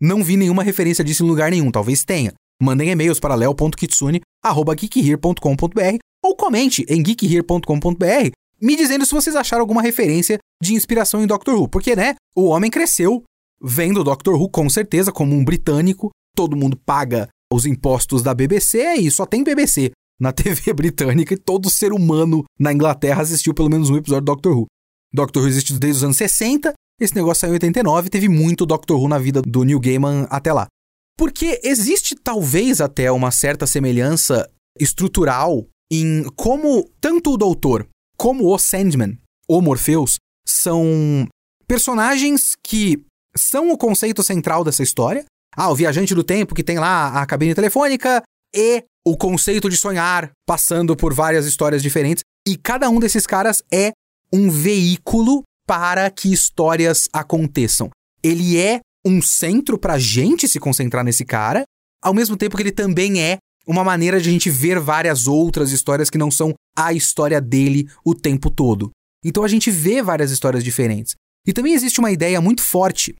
Não 0.00 0.24
vi 0.24 0.36
nenhuma 0.36 0.62
referência 0.62 1.04
disso 1.04 1.24
em 1.24 1.28
lugar 1.28 1.50
nenhum, 1.50 1.70
talvez 1.70 2.04
tenha. 2.04 2.32
Mandem 2.62 2.90
e-mails 2.90 3.20
para 3.20 3.34
leo.kitsune.geekhere.com.br 3.34 5.98
ou 6.22 6.36
comente 6.36 6.86
em 6.88 7.02
geekhere.com.br 7.02 8.30
me 8.60 8.76
dizendo 8.76 9.04
se 9.04 9.12
vocês 9.12 9.36
acharam 9.36 9.60
alguma 9.60 9.82
referência 9.82 10.38
de 10.62 10.74
inspiração 10.74 11.22
em 11.22 11.26
Doctor 11.26 11.54
Who. 11.54 11.68
Porque, 11.68 11.94
né, 11.94 12.14
o 12.34 12.44
homem 12.44 12.70
cresceu 12.70 13.22
vendo 13.60 14.02
Doctor 14.02 14.40
Who 14.40 14.48
com 14.48 14.70
certeza 14.70 15.12
como 15.12 15.34
um 15.34 15.44
britânico, 15.44 16.10
todo 16.34 16.56
mundo 16.56 16.76
paga 16.76 17.28
os 17.52 17.66
impostos 17.66 18.22
da 18.22 18.34
BBC 18.34 18.94
e 18.94 19.10
só 19.10 19.26
tem 19.26 19.44
BBC 19.44 19.90
na 20.18 20.32
TV 20.32 20.72
britânica 20.72 21.34
e 21.34 21.38
todo 21.38 21.70
ser 21.70 21.92
humano 21.92 22.44
na 22.58 22.72
Inglaterra 22.72 23.22
assistiu 23.22 23.52
pelo 23.52 23.70
menos 23.70 23.90
um 23.90 23.96
episódio 23.96 24.24
do 24.24 24.32
Doctor 24.32 24.56
Who. 24.56 24.66
Doctor 25.12 25.42
Who 25.42 25.48
existe 25.48 25.74
desde 25.74 25.98
os 25.98 26.04
anos 26.04 26.16
60, 26.16 26.72
esse 27.00 27.14
negócio 27.14 27.42
saiu 27.42 27.52
em 27.52 27.54
89 27.54 28.08
teve 28.08 28.28
muito 28.28 28.64
Doctor 28.64 28.98
Who 28.98 29.08
na 29.08 29.18
vida 29.18 29.42
do 29.42 29.62
Neil 29.62 29.80
Gaiman 29.80 30.26
até 30.30 30.52
lá. 30.52 30.66
Porque 31.16 31.60
existe 31.62 32.14
talvez 32.14 32.80
até 32.80 33.10
uma 33.10 33.30
certa 33.30 33.66
semelhança 33.66 34.50
estrutural 34.78 35.66
em 35.90 36.24
como 36.36 36.90
tanto 37.00 37.32
o 37.32 37.36
Doutor 37.36 37.86
como 38.16 38.52
o 38.52 38.58
Sandman, 38.58 39.18
o 39.48 39.60
Morpheus, 39.60 40.18
são 40.46 41.26
personagens 41.66 42.52
que 42.62 43.02
são 43.36 43.70
o 43.70 43.78
conceito 43.78 44.22
central 44.22 44.64
dessa 44.64 44.82
história. 44.82 45.24
Ah, 45.56 45.70
o 45.70 45.74
viajante 45.74 46.14
do 46.14 46.24
tempo 46.24 46.54
que 46.54 46.64
tem 46.64 46.78
lá 46.78 47.20
a 47.20 47.26
cabine 47.26 47.54
telefônica 47.54 48.22
e 48.54 48.84
o 49.06 49.16
conceito 49.16 49.68
de 49.68 49.76
sonhar, 49.76 50.30
passando 50.46 50.96
por 50.96 51.12
várias 51.12 51.46
histórias 51.46 51.82
diferentes. 51.82 52.22
E 52.46 52.56
cada 52.56 52.88
um 52.88 52.98
desses 52.98 53.26
caras 53.26 53.62
é 53.72 53.92
um 54.32 54.50
veículo 54.50 55.42
para 55.66 56.10
que 56.10 56.32
histórias 56.32 57.08
aconteçam. 57.12 57.90
Ele 58.22 58.58
é 58.58 58.80
um 59.04 59.20
centro 59.20 59.78
pra 59.78 59.98
gente 59.98 60.48
se 60.48 60.58
concentrar 60.58 61.04
nesse 61.04 61.24
cara, 61.24 61.64
ao 62.02 62.14
mesmo 62.14 62.36
tempo 62.36 62.56
que 62.56 62.62
ele 62.62 62.72
também 62.72 63.20
é 63.20 63.38
uma 63.66 63.84
maneira 63.84 64.20
de 64.20 64.28
a 64.28 64.32
gente 64.32 64.50
ver 64.50 64.78
várias 64.78 65.26
outras 65.26 65.72
histórias 65.72 66.10
que 66.10 66.18
não 66.18 66.30
são 66.30 66.54
a 66.76 66.92
história 66.92 67.40
dele 67.40 67.88
o 68.04 68.14
tempo 68.14 68.50
todo. 68.50 68.90
Então 69.24 69.42
a 69.42 69.48
gente 69.48 69.70
vê 69.70 70.02
várias 70.02 70.30
histórias 70.30 70.62
diferentes. 70.62 71.14
E 71.46 71.52
também 71.52 71.72
existe 71.72 71.98
uma 71.98 72.10
ideia 72.12 72.40
muito 72.40 72.62
forte 72.62 73.14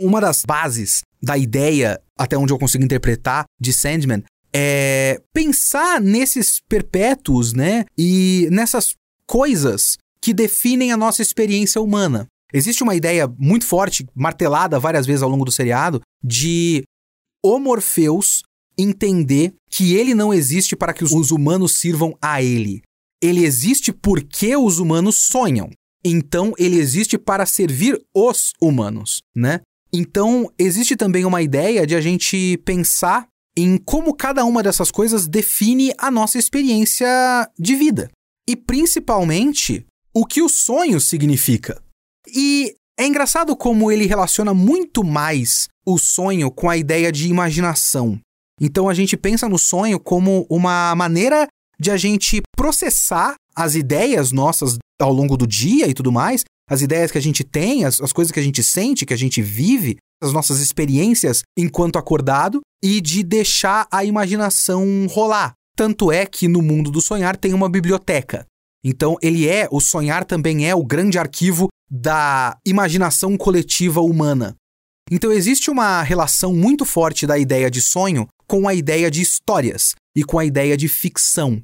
uma 0.00 0.20
das 0.20 0.42
bases 0.44 1.02
da 1.22 1.36
ideia, 1.36 2.00
até 2.16 2.36
onde 2.36 2.52
eu 2.52 2.58
consigo 2.58 2.84
interpretar, 2.84 3.44
de 3.60 3.72
Sandman, 3.72 4.22
é 4.52 5.20
pensar 5.32 6.00
nesses 6.00 6.60
perpétuos, 6.68 7.52
né? 7.52 7.84
E 7.96 8.48
nessas 8.50 8.94
coisas 9.26 9.96
que 10.20 10.34
definem 10.34 10.92
a 10.92 10.96
nossa 10.96 11.22
experiência 11.22 11.80
humana. 11.80 12.26
Existe 12.52 12.82
uma 12.82 12.94
ideia 12.94 13.28
muito 13.38 13.66
forte, 13.66 14.06
martelada 14.14 14.78
várias 14.78 15.06
vezes 15.06 15.22
ao 15.22 15.28
longo 15.28 15.44
do 15.44 15.52
seriado, 15.52 16.00
de 16.22 16.82
o 17.44 17.58
Morpheus 17.58 18.42
entender 18.78 19.54
que 19.70 19.94
ele 19.94 20.14
não 20.14 20.32
existe 20.32 20.76
para 20.76 20.92
que 20.92 21.04
os 21.04 21.30
humanos 21.30 21.72
sirvam 21.72 22.16
a 22.22 22.42
ele. 22.42 22.82
Ele 23.22 23.44
existe 23.44 23.92
porque 23.92 24.56
os 24.56 24.78
humanos 24.78 25.16
sonham. 25.16 25.70
Então 26.04 26.54
ele 26.56 26.78
existe 26.78 27.18
para 27.18 27.44
servir 27.44 28.00
os 28.14 28.52
humanos, 28.60 29.20
né? 29.34 29.60
Então, 29.92 30.52
existe 30.58 30.96
também 30.96 31.24
uma 31.24 31.40
ideia 31.40 31.86
de 31.86 31.94
a 31.94 32.00
gente 32.00 32.58
pensar 32.58 33.26
em 33.56 33.78
como 33.78 34.14
cada 34.14 34.44
uma 34.44 34.62
dessas 34.62 34.90
coisas 34.90 35.26
define 35.26 35.92
a 35.96 36.10
nossa 36.10 36.38
experiência 36.38 37.08
de 37.58 37.74
vida. 37.74 38.10
E 38.46 38.54
principalmente, 38.54 39.86
o 40.14 40.26
que 40.26 40.42
o 40.42 40.48
sonho 40.48 41.00
significa. 41.00 41.82
E 42.34 42.74
é 42.98 43.06
engraçado 43.06 43.56
como 43.56 43.90
ele 43.90 44.06
relaciona 44.06 44.52
muito 44.52 45.04
mais 45.04 45.68
o 45.86 45.98
sonho 45.98 46.50
com 46.50 46.68
a 46.68 46.76
ideia 46.76 47.12
de 47.12 47.28
imaginação. 47.28 48.18
Então 48.60 48.88
a 48.88 48.94
gente 48.94 49.16
pensa 49.16 49.48
no 49.48 49.58
sonho 49.58 50.00
como 50.00 50.46
uma 50.50 50.94
maneira 50.94 51.46
de 51.78 51.90
a 51.90 51.96
gente 51.96 52.42
processar 52.56 53.34
as 53.54 53.74
ideias 53.74 54.32
nossas 54.32 54.78
ao 55.00 55.12
longo 55.12 55.36
do 55.36 55.46
dia 55.46 55.86
e 55.86 55.94
tudo 55.94 56.10
mais, 56.10 56.42
as 56.68 56.82
ideias 56.82 57.10
que 57.10 57.18
a 57.18 57.22
gente 57.22 57.44
tem, 57.44 57.84
as, 57.84 58.00
as 58.00 58.12
coisas 58.12 58.32
que 58.32 58.40
a 58.40 58.42
gente 58.42 58.62
sente, 58.62 59.06
que 59.06 59.14
a 59.14 59.18
gente 59.18 59.40
vive, 59.40 59.96
as 60.22 60.32
nossas 60.32 60.58
experiências 60.58 61.42
enquanto 61.56 61.98
acordado 61.98 62.60
e 62.82 63.00
de 63.00 63.22
deixar 63.22 63.86
a 63.90 64.04
imaginação 64.04 65.06
rolar. 65.08 65.52
Tanto 65.76 66.10
é 66.10 66.26
que 66.26 66.48
no 66.48 66.60
mundo 66.60 66.90
do 66.90 67.00
sonhar 67.00 67.36
tem 67.36 67.54
uma 67.54 67.68
biblioteca. 67.68 68.44
Então 68.84 69.16
ele 69.22 69.48
é, 69.48 69.68
o 69.70 69.80
sonhar 69.80 70.24
também 70.24 70.68
é 70.68 70.74
o 70.74 70.84
grande 70.84 71.18
arquivo 71.18 71.68
da 71.90 72.56
imaginação 72.66 73.36
coletiva 73.36 74.00
humana. 74.00 74.54
Então 75.10 75.32
existe 75.32 75.70
uma 75.70 76.02
relação 76.02 76.54
muito 76.54 76.84
forte 76.84 77.26
da 77.26 77.38
ideia 77.38 77.70
de 77.70 77.80
sonho 77.80 78.26
com 78.46 78.68
a 78.68 78.74
ideia 78.74 79.10
de 79.10 79.22
histórias 79.22 79.94
e 80.14 80.22
com 80.22 80.38
a 80.38 80.44
ideia 80.44 80.76
de 80.76 80.88
ficção. 80.88 81.60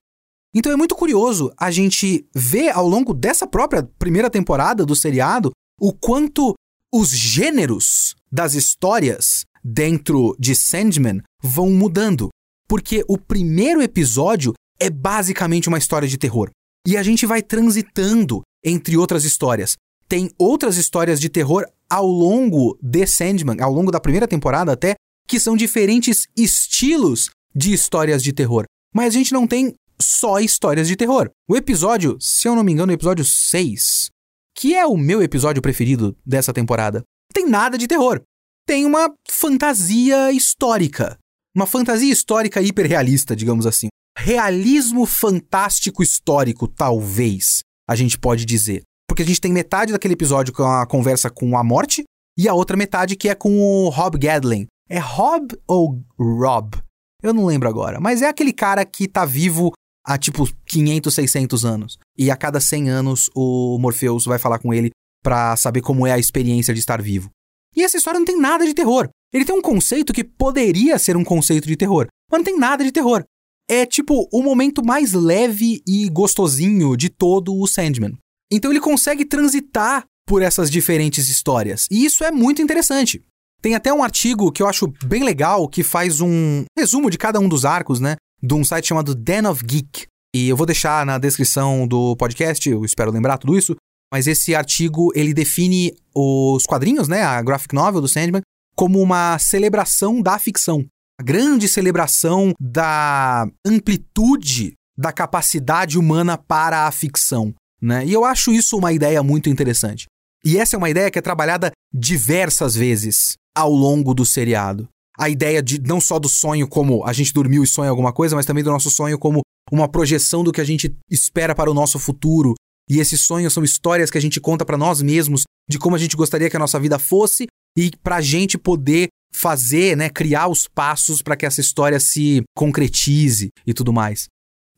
Então 0.55 0.73
é 0.73 0.77
muito 0.77 0.95
curioso 0.95 1.53
a 1.59 1.71
gente 1.71 2.27
ver 2.35 2.71
ao 2.71 2.89
longo 2.89 3.13
dessa 3.13 3.47
própria 3.47 3.83
primeira 3.99 4.31
temporada 4.31 4.87
do 4.87 4.95
seriado 4.95 5.51
o 5.81 5.93
quanto 5.93 6.55
os 6.93 7.11
gêneros 7.11 8.15
das 8.31 8.55
histórias 8.55 9.45
dentro 9.65 10.37
de 10.39 10.55
Sandman 10.55 11.21
vão 11.43 11.71
mudando. 11.71 12.29
Porque 12.69 13.05
o 13.09 13.19
primeiro 13.19 13.83
episódio 13.83 14.55
é 14.79 14.89
basicamente 14.89 15.69
uma 15.69 15.79
história 15.79 16.07
de 16.07 16.17
terror. 16.17 16.51
E 16.87 16.97
a 16.97 17.03
gente 17.03 17.27
vai 17.27 17.43
transitando 17.43 18.43
entre 18.65 18.97
outras 18.97 19.25
histórias. 19.25 19.75
Tem 20.09 20.31
outras 20.39 20.77
histórias 20.77 21.21
de 21.21 21.29
terror 21.29 21.67
ao 21.89 22.07
longo 22.07 22.79
de 22.83 23.07
Sandman, 23.07 23.61
ao 23.61 23.73
longo 23.73 23.91
da 23.91 24.01
primeira 24.01 24.29
temporada 24.29 24.73
até, 24.73 24.95
que 25.27 25.41
são 25.41 25.57
diferentes 25.57 26.27
estilos 26.37 27.31
de 27.55 27.73
histórias 27.73 28.23
de 28.23 28.33
terror. 28.33 28.65
Mas 28.93 29.15
a 29.15 29.19
gente 29.19 29.33
não 29.33 29.47
tem 29.47 29.75
só 30.01 30.39
histórias 30.39 30.89
de 30.89 30.97
terror. 30.97 31.31
O 31.49 31.57
episódio, 31.57 32.17
se 32.21 32.49
eu 32.49 32.55
não 32.55 32.63
me 32.63 32.73
engano, 32.73 32.93
o 32.93 32.95
episódio 32.95 33.25
6, 33.25 34.11
que 34.57 34.75
é 34.75 34.87
o 34.87 34.97
meu 34.97 35.23
episódio 35.23 35.63
preferido 35.63 36.17
dessa 36.25 36.53
temporada, 36.53 37.03
tem 37.33 37.49
nada 37.49 37.77
de 37.79 37.87
terror. 37.87 38.21
Tem 38.67 38.87
uma 38.87 39.13
fantasia 39.29 40.33
histórica. 40.33 41.19
Uma 41.55 41.67
fantasia 41.67 42.13
histórica 42.13 42.61
hiperrealista, 42.61 43.37
digamos 43.37 43.67
assim. 43.67 43.89
Realismo 44.17 45.07
fantástico 45.07 46.03
histórico, 46.03 46.69
talvez, 46.69 47.61
a 47.89 47.95
gente 47.95 48.19
pode 48.19 48.45
dizer. 48.45 48.83
Porque 49.09 49.23
a 49.23 49.27
gente 49.27 49.41
tem 49.41 49.53
metade 49.53 49.93
daquele 49.93 50.15
episódio 50.15 50.53
com 50.53 50.65
a 50.65 50.87
conversa 50.87 51.31
com 51.31 51.57
a 51.57 51.65
morte 51.65 52.05
e 52.37 52.49
a 52.49 52.55
outra 52.55 52.77
metade 52.77 53.17
que 53.17 53.29
é 53.29 53.35
com 53.35 53.59
o 53.59 53.89
Rob 53.89 54.19
Gadlin. 54.19 54.67
É 54.89 54.99
Rob 54.99 55.57
ou 55.67 56.03
Rob? 56.19 56.77
Eu 57.23 57.33
não 57.33 57.47
lembro 57.47 57.69
agora, 57.69 58.01
mas 58.01 58.23
é 58.23 58.29
aquele 58.29 58.53
cara 58.53 58.85
que 58.85 59.09
tá 59.09 59.25
vivo 59.25 59.73
há 60.05 60.19
tipo 60.19 60.47
500, 60.67 61.15
600 61.15 61.65
anos. 61.65 61.99
E 62.19 62.31
a 62.31 62.37
cada 62.37 62.61
100 62.61 62.91
anos 62.91 63.31
o 63.35 63.79
Morpheus 63.79 64.27
vai 64.27 64.39
falar 64.39 64.59
com 64.59 64.75
ele 64.75 64.91
para 65.23 65.57
saber 65.57 65.81
como 65.81 66.07
é 66.07 66.13
a 66.13 66.19
experiência 66.19 66.75
de 66.75 66.81
estar 66.81 67.01
vivo. 67.01 67.31
E 67.75 67.83
essa 67.83 67.97
história 67.97 68.21
não 68.21 68.27
tem 68.27 68.39
nada 68.39 68.67
de 68.67 68.75
terror. 68.75 69.09
Ele 69.33 69.45
tem 69.45 69.57
um 69.57 69.63
conceito 69.63 70.13
que 70.13 70.23
poderia 70.23 70.99
ser 70.99 71.17
um 71.17 71.25
conceito 71.25 71.67
de 71.67 71.77
terror, 71.77 72.07
mas 72.31 72.39
não 72.39 72.45
tem 72.45 72.59
nada 72.59 72.85
de 72.85 72.93
terror. 72.93 73.25
É 73.69 73.87
tipo 73.87 74.29
o 74.31 74.43
momento 74.43 74.85
mais 74.85 75.13
leve 75.13 75.83
e 75.89 76.09
gostosinho 76.11 76.97
de 76.97 77.09
todo 77.09 77.59
o 77.59 77.67
Sandman. 77.67 78.17
Então 78.55 78.71
ele 78.71 78.81
consegue 78.81 79.25
transitar 79.25 80.05
por 80.27 80.43
essas 80.43 80.71
diferentes 80.71 81.29
histórias. 81.29 81.87
E 81.91 82.05
isso 82.05 82.25
é 82.25 82.31
muito 82.31 82.63
interessante. 82.63 83.23
Tem 83.61 83.75
até 83.75 83.93
um 83.93 84.03
artigo 84.03 84.53
que 84.53 84.63
eu 84.63 84.69
acho 84.69 84.93
bem 85.05 85.25
legal 85.25 85.69
que 85.69 85.83
faz 85.83 86.21
um 86.21 86.65
resumo 86.79 87.11
de 87.11 87.19
cada 87.19 87.41
um 87.41 87.49
dos 87.49 87.65
arcos, 87.65 88.01
né? 88.01 88.17
de 88.45 88.53
um 88.53 88.63
site 88.63 88.89
chamado 88.89 89.15
Den 89.15 89.47
of 89.47 89.65
Geek. 89.65 90.07
E 90.35 90.49
eu 90.49 90.57
vou 90.57 90.67
deixar 90.67 91.07
na 91.07 91.17
descrição 91.17 91.87
do 91.89 92.15
podcast, 92.17 92.69
eu 92.69 92.85
espero 92.85 93.11
lembrar 93.11 93.39
tudo 93.39 93.57
isso, 93.57 93.75
mas 94.13 94.27
esse 94.27 94.55
artigo 94.55 95.11
ele 95.15 95.33
define 95.33 95.95
os 96.15 96.67
quadrinhos, 96.67 97.09
né, 97.09 97.23
a 97.23 97.41
graphic 97.41 97.75
novel 97.75 98.01
do 98.01 98.09
Sandman, 98.09 98.43
como 98.77 99.01
uma 99.01 99.39
celebração 99.39 100.21
da 100.21 100.39
ficção. 100.39 100.85
A 101.19 101.23
grande 101.23 101.69
celebração 101.69 102.53
da 102.61 103.47
amplitude 103.65 104.75
da 104.99 105.13
capacidade 105.13 105.99
humana 105.99 106.37
para 106.37 106.87
a 106.87 106.91
ficção. 106.91 107.55
Né? 107.85 108.07
E 108.07 108.13
eu 108.13 108.25
acho 108.25 108.51
isso 108.51 108.79
uma 108.79 108.93
ideia 108.93 109.23
muito 109.23 109.51
interessante. 109.51 110.07
E 110.45 110.57
essa 110.57 110.77
é 110.77 110.79
uma 110.79 110.89
ideia 110.89 111.11
que 111.11 111.19
é 111.19 111.23
trabalhada 111.23 111.71
diversas 111.93 112.75
vezes 112.75 113.35
ao 113.55 113.71
longo 113.71 114.15
do 114.15 114.25
seriado 114.25 114.89
a 115.19 115.29
ideia 115.29 115.63
de 115.63 115.81
não 115.81 116.01
só 116.01 116.19
do 116.19 116.29
sonho 116.29 116.67
como 116.67 117.05
a 117.05 117.13
gente 117.13 117.33
dormiu 117.33 117.63
e 117.63 117.67
sonha 117.67 117.91
alguma 117.91 118.13
coisa, 118.13 118.35
mas 118.35 118.47
também 118.47 118.65
do 118.65 118.71
nosso 118.71 118.91
sonho 118.91 119.19
como 119.19 119.43
uma 119.71 119.89
projeção 119.89 120.43
do 120.43 120.53
que 120.53 120.61
a 120.61 120.65
gente 120.65 120.95
espera 121.11 121.55
para 121.55 121.71
o 121.71 121.75
nosso 121.75 121.99
futuro. 121.99 122.55
E 122.91 122.99
esses 122.99 123.23
sonhos 123.23 123.53
são 123.53 123.65
histórias 123.65 124.11
que 124.11 124.19
a 124.19 124.21
gente 124.21 124.41
conta 124.41 124.65
para 124.65 124.77
nós 124.77 125.01
mesmos 125.01 125.45
de 125.71 125.79
como 125.79 125.97
a 125.97 125.99
gente 125.99 126.17
gostaria 126.17 126.51
que 126.51 126.57
a 126.57 126.61
nossa 126.61 126.79
vida 126.79 126.99
fosse 126.99 127.47
e 127.77 127.91
para 128.03 128.17
a 128.17 128.21
gente 128.21 128.59
poder 128.59 129.09
fazer, 129.35 129.97
né, 129.97 130.11
criar 130.11 130.49
os 130.49 130.69
passos 130.69 131.23
para 131.23 131.37
que 131.37 131.47
essa 131.47 131.61
história 131.61 131.99
se 131.99 132.43
concretize 132.57 133.49
e 133.67 133.73
tudo 133.73 133.93
mais. 133.93 134.27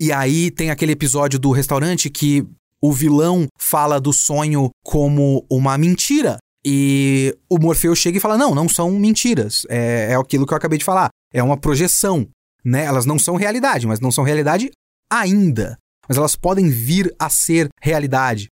E 0.00 0.12
aí 0.12 0.50
tem 0.50 0.70
aquele 0.70 0.92
episódio 0.92 1.38
do 1.38 1.50
restaurante 1.50 2.08
que 2.08 2.46
o 2.82 2.92
vilão 2.92 3.46
fala 3.58 4.00
do 4.00 4.12
sonho 4.12 4.70
como 4.84 5.44
uma 5.50 5.76
mentira 5.78 6.38
e 6.68 7.32
o 7.48 7.60
Morfeu 7.60 7.94
chega 7.94 8.18
e 8.18 8.20
fala: 8.20 8.36
não, 8.36 8.52
não 8.52 8.68
são 8.68 8.90
mentiras. 8.90 9.64
É, 9.68 10.08
é 10.10 10.16
aquilo 10.16 10.44
que 10.44 10.52
eu 10.52 10.56
acabei 10.56 10.78
de 10.78 10.84
falar. 10.84 11.10
É 11.32 11.40
uma 11.40 11.56
projeção. 11.56 12.28
Né? 12.64 12.84
Elas 12.84 13.06
não 13.06 13.20
são 13.20 13.36
realidade, 13.36 13.86
mas 13.86 14.00
não 14.00 14.10
são 14.10 14.24
realidade 14.24 14.72
ainda. 15.08 15.78
Mas 16.08 16.18
elas 16.18 16.34
podem 16.34 16.68
vir 16.68 17.14
a 17.20 17.30
ser 17.30 17.68
realidade. 17.80 18.48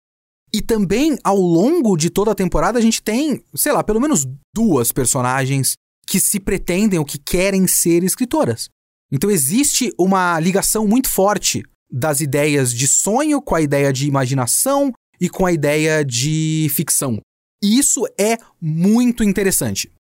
E 0.52 0.60
também, 0.60 1.16
ao 1.24 1.38
longo 1.38 1.96
de 1.96 2.10
toda 2.10 2.32
a 2.32 2.34
temporada, 2.34 2.78
a 2.78 2.82
gente 2.82 3.02
tem, 3.02 3.42
sei 3.54 3.72
lá, 3.72 3.82
pelo 3.82 4.00
menos 4.00 4.26
duas 4.54 4.92
personagens 4.92 5.72
que 6.06 6.20
se 6.20 6.38
pretendem 6.38 6.98
ou 6.98 7.06
que 7.06 7.16
querem 7.18 7.66
ser 7.66 8.04
escritoras. 8.04 8.68
Então 9.10 9.30
existe 9.30 9.90
uma 9.98 10.38
ligação 10.38 10.86
muito 10.86 11.08
forte 11.08 11.62
das 11.92 12.20
ideias 12.20 12.72
de 12.72 12.88
sonho 12.88 13.42
com 13.42 13.54
a 13.54 13.60
ideia 13.60 13.92
de 13.92 14.08
imaginação 14.08 14.92
e 15.20 15.28
com 15.28 15.44
a 15.44 15.52
ideia 15.52 16.02
de 16.04 16.68
ficção. 16.74 17.20
E 17.62 17.78
isso 17.78 18.06
é 18.18 18.38
muito 18.60 19.22
interessante. 19.22 19.92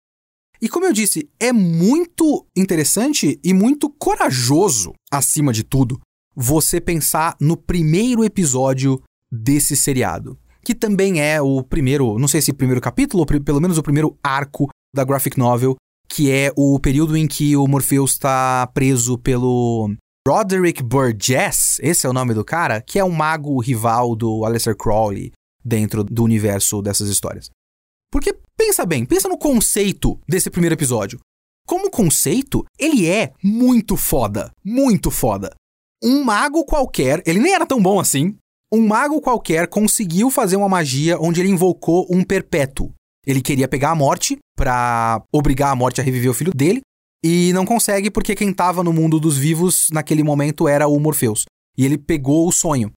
E 0.61 0.69
como 0.69 0.85
eu 0.85 0.93
disse, 0.93 1.29
é 1.39 1.51
muito 1.51 2.45
interessante 2.55 3.39
e 3.43 3.53
muito 3.53 3.89
corajoso, 3.89 4.93
acima 5.11 5.51
de 5.51 5.63
tudo, 5.63 5.99
você 6.35 6.79
pensar 6.79 7.35
no 7.41 7.57
primeiro 7.57 8.23
episódio 8.23 9.01
desse 9.31 9.75
seriado. 9.75 10.37
Que 10.63 10.75
também 10.75 11.19
é 11.19 11.41
o 11.41 11.63
primeiro, 11.63 12.17
não 12.19 12.27
sei 12.27 12.41
se 12.41 12.53
primeiro 12.53 12.79
capítulo, 12.79 13.21
ou 13.21 13.41
pelo 13.41 13.59
menos 13.59 13.77
o 13.77 13.83
primeiro 13.83 14.17
arco 14.23 14.69
da 14.95 15.03
graphic 15.03 15.37
novel, 15.37 15.75
que 16.07 16.29
é 16.29 16.51
o 16.55 16.79
período 16.79 17.17
em 17.17 17.27
que 17.27 17.55
o 17.55 17.67
Morpheus 17.67 18.11
está 18.11 18.67
preso 18.73 19.17
pelo 19.17 19.95
Roderick 20.27 20.83
Burgess, 20.83 21.79
esse 21.81 22.05
é 22.05 22.09
o 22.09 22.13
nome 22.13 22.35
do 22.35 22.45
cara, 22.45 22.79
que 22.79 22.99
é 22.99 23.03
um 23.03 23.09
mago 23.09 23.59
rival 23.59 24.15
do 24.15 24.45
Aleister 24.45 24.77
Crowley, 24.77 25.31
dentro 25.65 26.03
do 26.03 26.23
universo 26.23 26.79
dessas 26.79 27.09
histórias. 27.09 27.49
Porque 28.11 28.37
pensa 28.55 28.85
bem, 28.85 29.03
pensa 29.03 29.27
no 29.27 29.37
conceito 29.37 30.19
desse 30.29 30.51
primeiro 30.51 30.75
episódio. 30.75 31.19
Como 31.67 31.89
conceito, 31.89 32.63
ele 32.77 33.07
é 33.09 33.33
muito 33.43 33.97
foda, 33.97 34.51
muito 34.63 35.09
foda. 35.09 35.55
Um 36.03 36.23
mago 36.23 36.65
qualquer, 36.65 37.23
ele 37.25 37.39
nem 37.39 37.55
era 37.55 37.65
tão 37.65 37.81
bom 37.81 37.99
assim. 37.99 38.35
Um 38.71 38.87
mago 38.87 39.21
qualquer 39.21 39.67
conseguiu 39.67 40.29
fazer 40.29 40.55
uma 40.55 40.69
magia 40.69 41.19
onde 41.19 41.41
ele 41.41 41.49
invocou 41.49 42.05
um 42.11 42.23
perpétuo. 42.23 42.93
Ele 43.25 43.41
queria 43.41 43.67
pegar 43.67 43.89
a 43.89 43.95
morte 43.95 44.37
para 44.55 45.23
obrigar 45.33 45.71
a 45.71 45.75
morte 45.75 45.99
a 45.99 46.03
reviver 46.03 46.29
o 46.29 46.35
filho 46.35 46.53
dele 46.53 46.81
e 47.23 47.51
não 47.53 47.65
consegue 47.65 48.09
porque 48.09 48.35
quem 48.35 48.49
estava 48.49 48.83
no 48.83 48.91
mundo 48.91 49.19
dos 49.19 49.37
vivos 49.37 49.87
naquele 49.91 50.23
momento 50.23 50.67
era 50.67 50.87
o 50.87 50.99
Morpheus. 50.99 51.45
E 51.77 51.85
ele 51.85 51.97
pegou 51.97 52.47
o 52.47 52.51
sonho. 52.51 52.91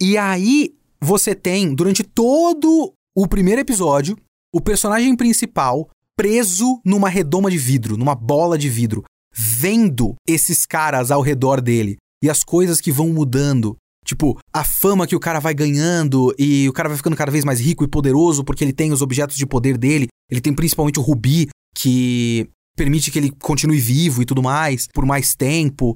E 0.00 0.16
aí 0.16 0.74
você 1.00 1.34
tem, 1.34 1.74
durante 1.74 2.02
todo 2.02 2.92
o 3.16 3.26
primeiro 3.26 3.60
episódio, 3.60 4.16
o 4.52 4.60
personagem 4.60 5.16
principal 5.16 5.88
preso 6.16 6.80
numa 6.84 7.08
redoma 7.08 7.50
de 7.50 7.56
vidro, 7.56 7.96
numa 7.96 8.14
bola 8.14 8.58
de 8.58 8.68
vidro, 8.68 9.02
vendo 9.34 10.14
esses 10.28 10.66
caras 10.66 11.10
ao 11.10 11.22
redor 11.22 11.60
dele 11.60 11.96
e 12.22 12.28
as 12.28 12.44
coisas 12.44 12.80
que 12.80 12.92
vão 12.92 13.08
mudando. 13.08 13.76
Tipo, 14.04 14.38
a 14.52 14.64
fama 14.64 15.06
que 15.06 15.16
o 15.16 15.20
cara 15.20 15.38
vai 15.40 15.54
ganhando 15.54 16.34
e 16.38 16.68
o 16.68 16.72
cara 16.72 16.88
vai 16.88 16.96
ficando 16.96 17.16
cada 17.16 17.30
vez 17.30 17.44
mais 17.44 17.60
rico 17.60 17.84
e 17.84 17.88
poderoso 17.88 18.44
porque 18.44 18.64
ele 18.64 18.72
tem 18.72 18.92
os 18.92 19.02
objetos 19.02 19.36
de 19.36 19.46
poder 19.46 19.78
dele. 19.78 20.08
Ele 20.30 20.40
tem 20.40 20.52
principalmente 20.52 20.98
o 20.98 21.02
rubi, 21.02 21.48
que 21.74 22.48
permite 22.80 23.10
que 23.10 23.18
ele 23.18 23.30
continue 23.30 23.78
vivo 23.78 24.22
e 24.22 24.24
tudo 24.24 24.42
mais 24.42 24.88
por 24.94 25.04
mais 25.04 25.34
tempo. 25.34 25.94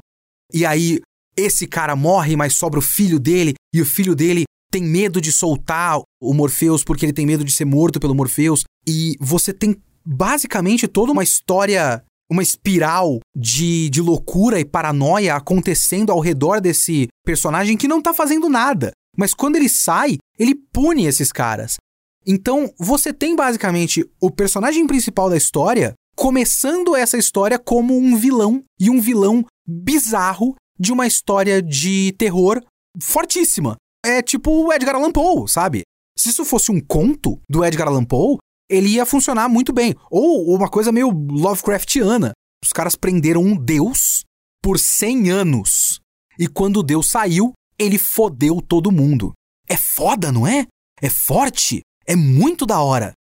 E 0.53 0.67
aí, 0.67 1.01
esse 1.35 1.67
cara 1.67 1.97
morre, 1.97 2.37
mas 2.37 2.53
sobra 2.53 2.79
o 2.79 2.83
filho 2.83 3.19
dele, 3.19 3.55
e 3.75 3.81
o 3.81 3.87
filho 3.87 4.15
dele 4.15 4.45
tem 4.71 4.85
medo 4.85 5.19
de 5.19 5.33
soltar 5.33 5.99
o 6.21 6.35
Morpheus 6.35 6.85
porque 6.85 7.07
ele 7.07 7.15
tem 7.15 7.25
medo 7.25 7.43
de 7.43 7.53
ser 7.53 7.65
morto 7.65 7.99
pelo 7.99 8.15
Morpheus. 8.15 8.65
E 8.87 9.17
você 9.19 9.51
tem 9.51 9.75
basicamente 10.05 10.87
toda 10.87 11.11
uma 11.11 11.23
história, 11.23 12.05
uma 12.31 12.43
espiral 12.43 13.19
de, 13.35 13.89
de 13.89 14.03
loucura 14.03 14.61
e 14.61 14.65
paranoia 14.65 15.37
acontecendo 15.37 16.13
ao 16.13 16.21
redor 16.21 16.61
desse 16.61 17.09
personagem 17.25 17.79
que 17.79 17.89
não 17.89 18.03
tá 18.03 18.13
fazendo 18.13 18.47
nada. 18.51 18.91
Mas 19.17 19.33
quando 19.33 19.57
ele 19.57 19.71
sai, 19.71 20.19
ele 20.39 20.55
pune 20.55 21.07
esses 21.07 21.33
caras. 21.33 21.77
Então, 22.27 22.71
você 22.79 23.11
tem 23.11 23.35
basicamente 23.35 24.05
o 24.21 24.31
personagem 24.31 24.87
principal 24.87 25.31
da 25.31 25.37
história 25.37 25.95
começando 26.15 26.97
essa 26.97 27.17
história 27.17 27.59
como 27.59 27.97
um 27.97 28.17
vilão 28.17 28.63
e 28.79 28.91
um 28.91 29.01
vilão 29.01 29.45
bizarro 29.67 30.55
de 30.79 30.93
uma 30.93 31.07
história 31.07 31.63
de 31.63 32.13
terror 32.19 32.63
fortíssima. 33.01 33.77
É 34.05 34.23
tipo 34.23 34.51
o 34.51 34.73
Edgar 34.73 34.97
Allan 34.97 35.13
Poe, 35.13 35.49
sabe? 35.49 35.83
Se 36.19 36.29
isso 36.29 36.45
fosse 36.45 36.71
um 36.71 36.81
conto 36.81 37.41
do 37.49 37.65
Edgar 37.65 37.89
Allan 37.89 38.05
Poe, 38.05 38.39
ele 38.69 38.89
ia 38.89 39.07
funcionar 39.07 39.49
muito 39.49 39.73
bem. 39.73 39.95
Ou 40.11 40.55
uma 40.55 40.69
coisa 40.69 40.93
meio 40.93 41.11
Lovecraftiana. 41.11 42.33
Os 42.63 42.73
caras 42.73 42.97
prenderam 42.97 43.43
um 43.43 43.57
deus 43.57 44.25
por 44.63 44.79
100 44.79 45.31
anos. 45.31 46.01
E 46.39 46.49
quando 46.49 46.79
o 46.79 46.83
deus 46.83 47.09
saiu, 47.09 47.53
ele 47.79 47.99
fodeu 47.99 48.61
todo 48.61 48.93
mundo. 48.93 49.33
É 49.69 49.77
foda, 49.77 50.31
não 50.31 50.47
é? 50.47 50.67
É 51.01 51.11
forte, 51.11 51.81
é 52.07 52.17
muito 52.17 52.65
da 52.65 52.81
hora. 52.81 53.13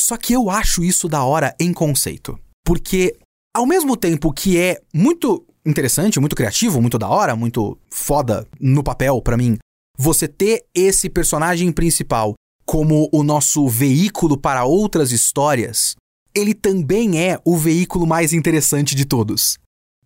Só 0.00 0.16
que 0.16 0.32
eu 0.32 0.48
acho 0.48 0.82
isso 0.82 1.08
da 1.08 1.22
hora 1.24 1.54
em 1.60 1.74
conceito. 1.74 2.38
Porque, 2.64 3.16
ao 3.54 3.66
mesmo 3.66 3.96
tempo 3.96 4.32
que 4.32 4.56
é 4.56 4.80
muito 4.94 5.44
interessante, 5.64 6.18
muito 6.18 6.34
criativo, 6.34 6.80
muito 6.80 6.98
da 6.98 7.08
hora, 7.08 7.36
muito 7.36 7.78
foda 7.90 8.48
no 8.58 8.82
papel 8.82 9.20
para 9.20 9.36
mim, 9.36 9.58
você 9.98 10.26
ter 10.26 10.64
esse 10.74 11.10
personagem 11.10 11.70
principal 11.70 12.32
como 12.64 13.10
o 13.12 13.22
nosso 13.22 13.68
veículo 13.68 14.38
para 14.38 14.64
outras 14.64 15.12
histórias, 15.12 15.96
ele 16.34 16.54
também 16.54 17.20
é 17.22 17.38
o 17.44 17.56
veículo 17.56 18.06
mais 18.06 18.32
interessante 18.32 18.94
de 18.94 19.04
todos. 19.04 19.58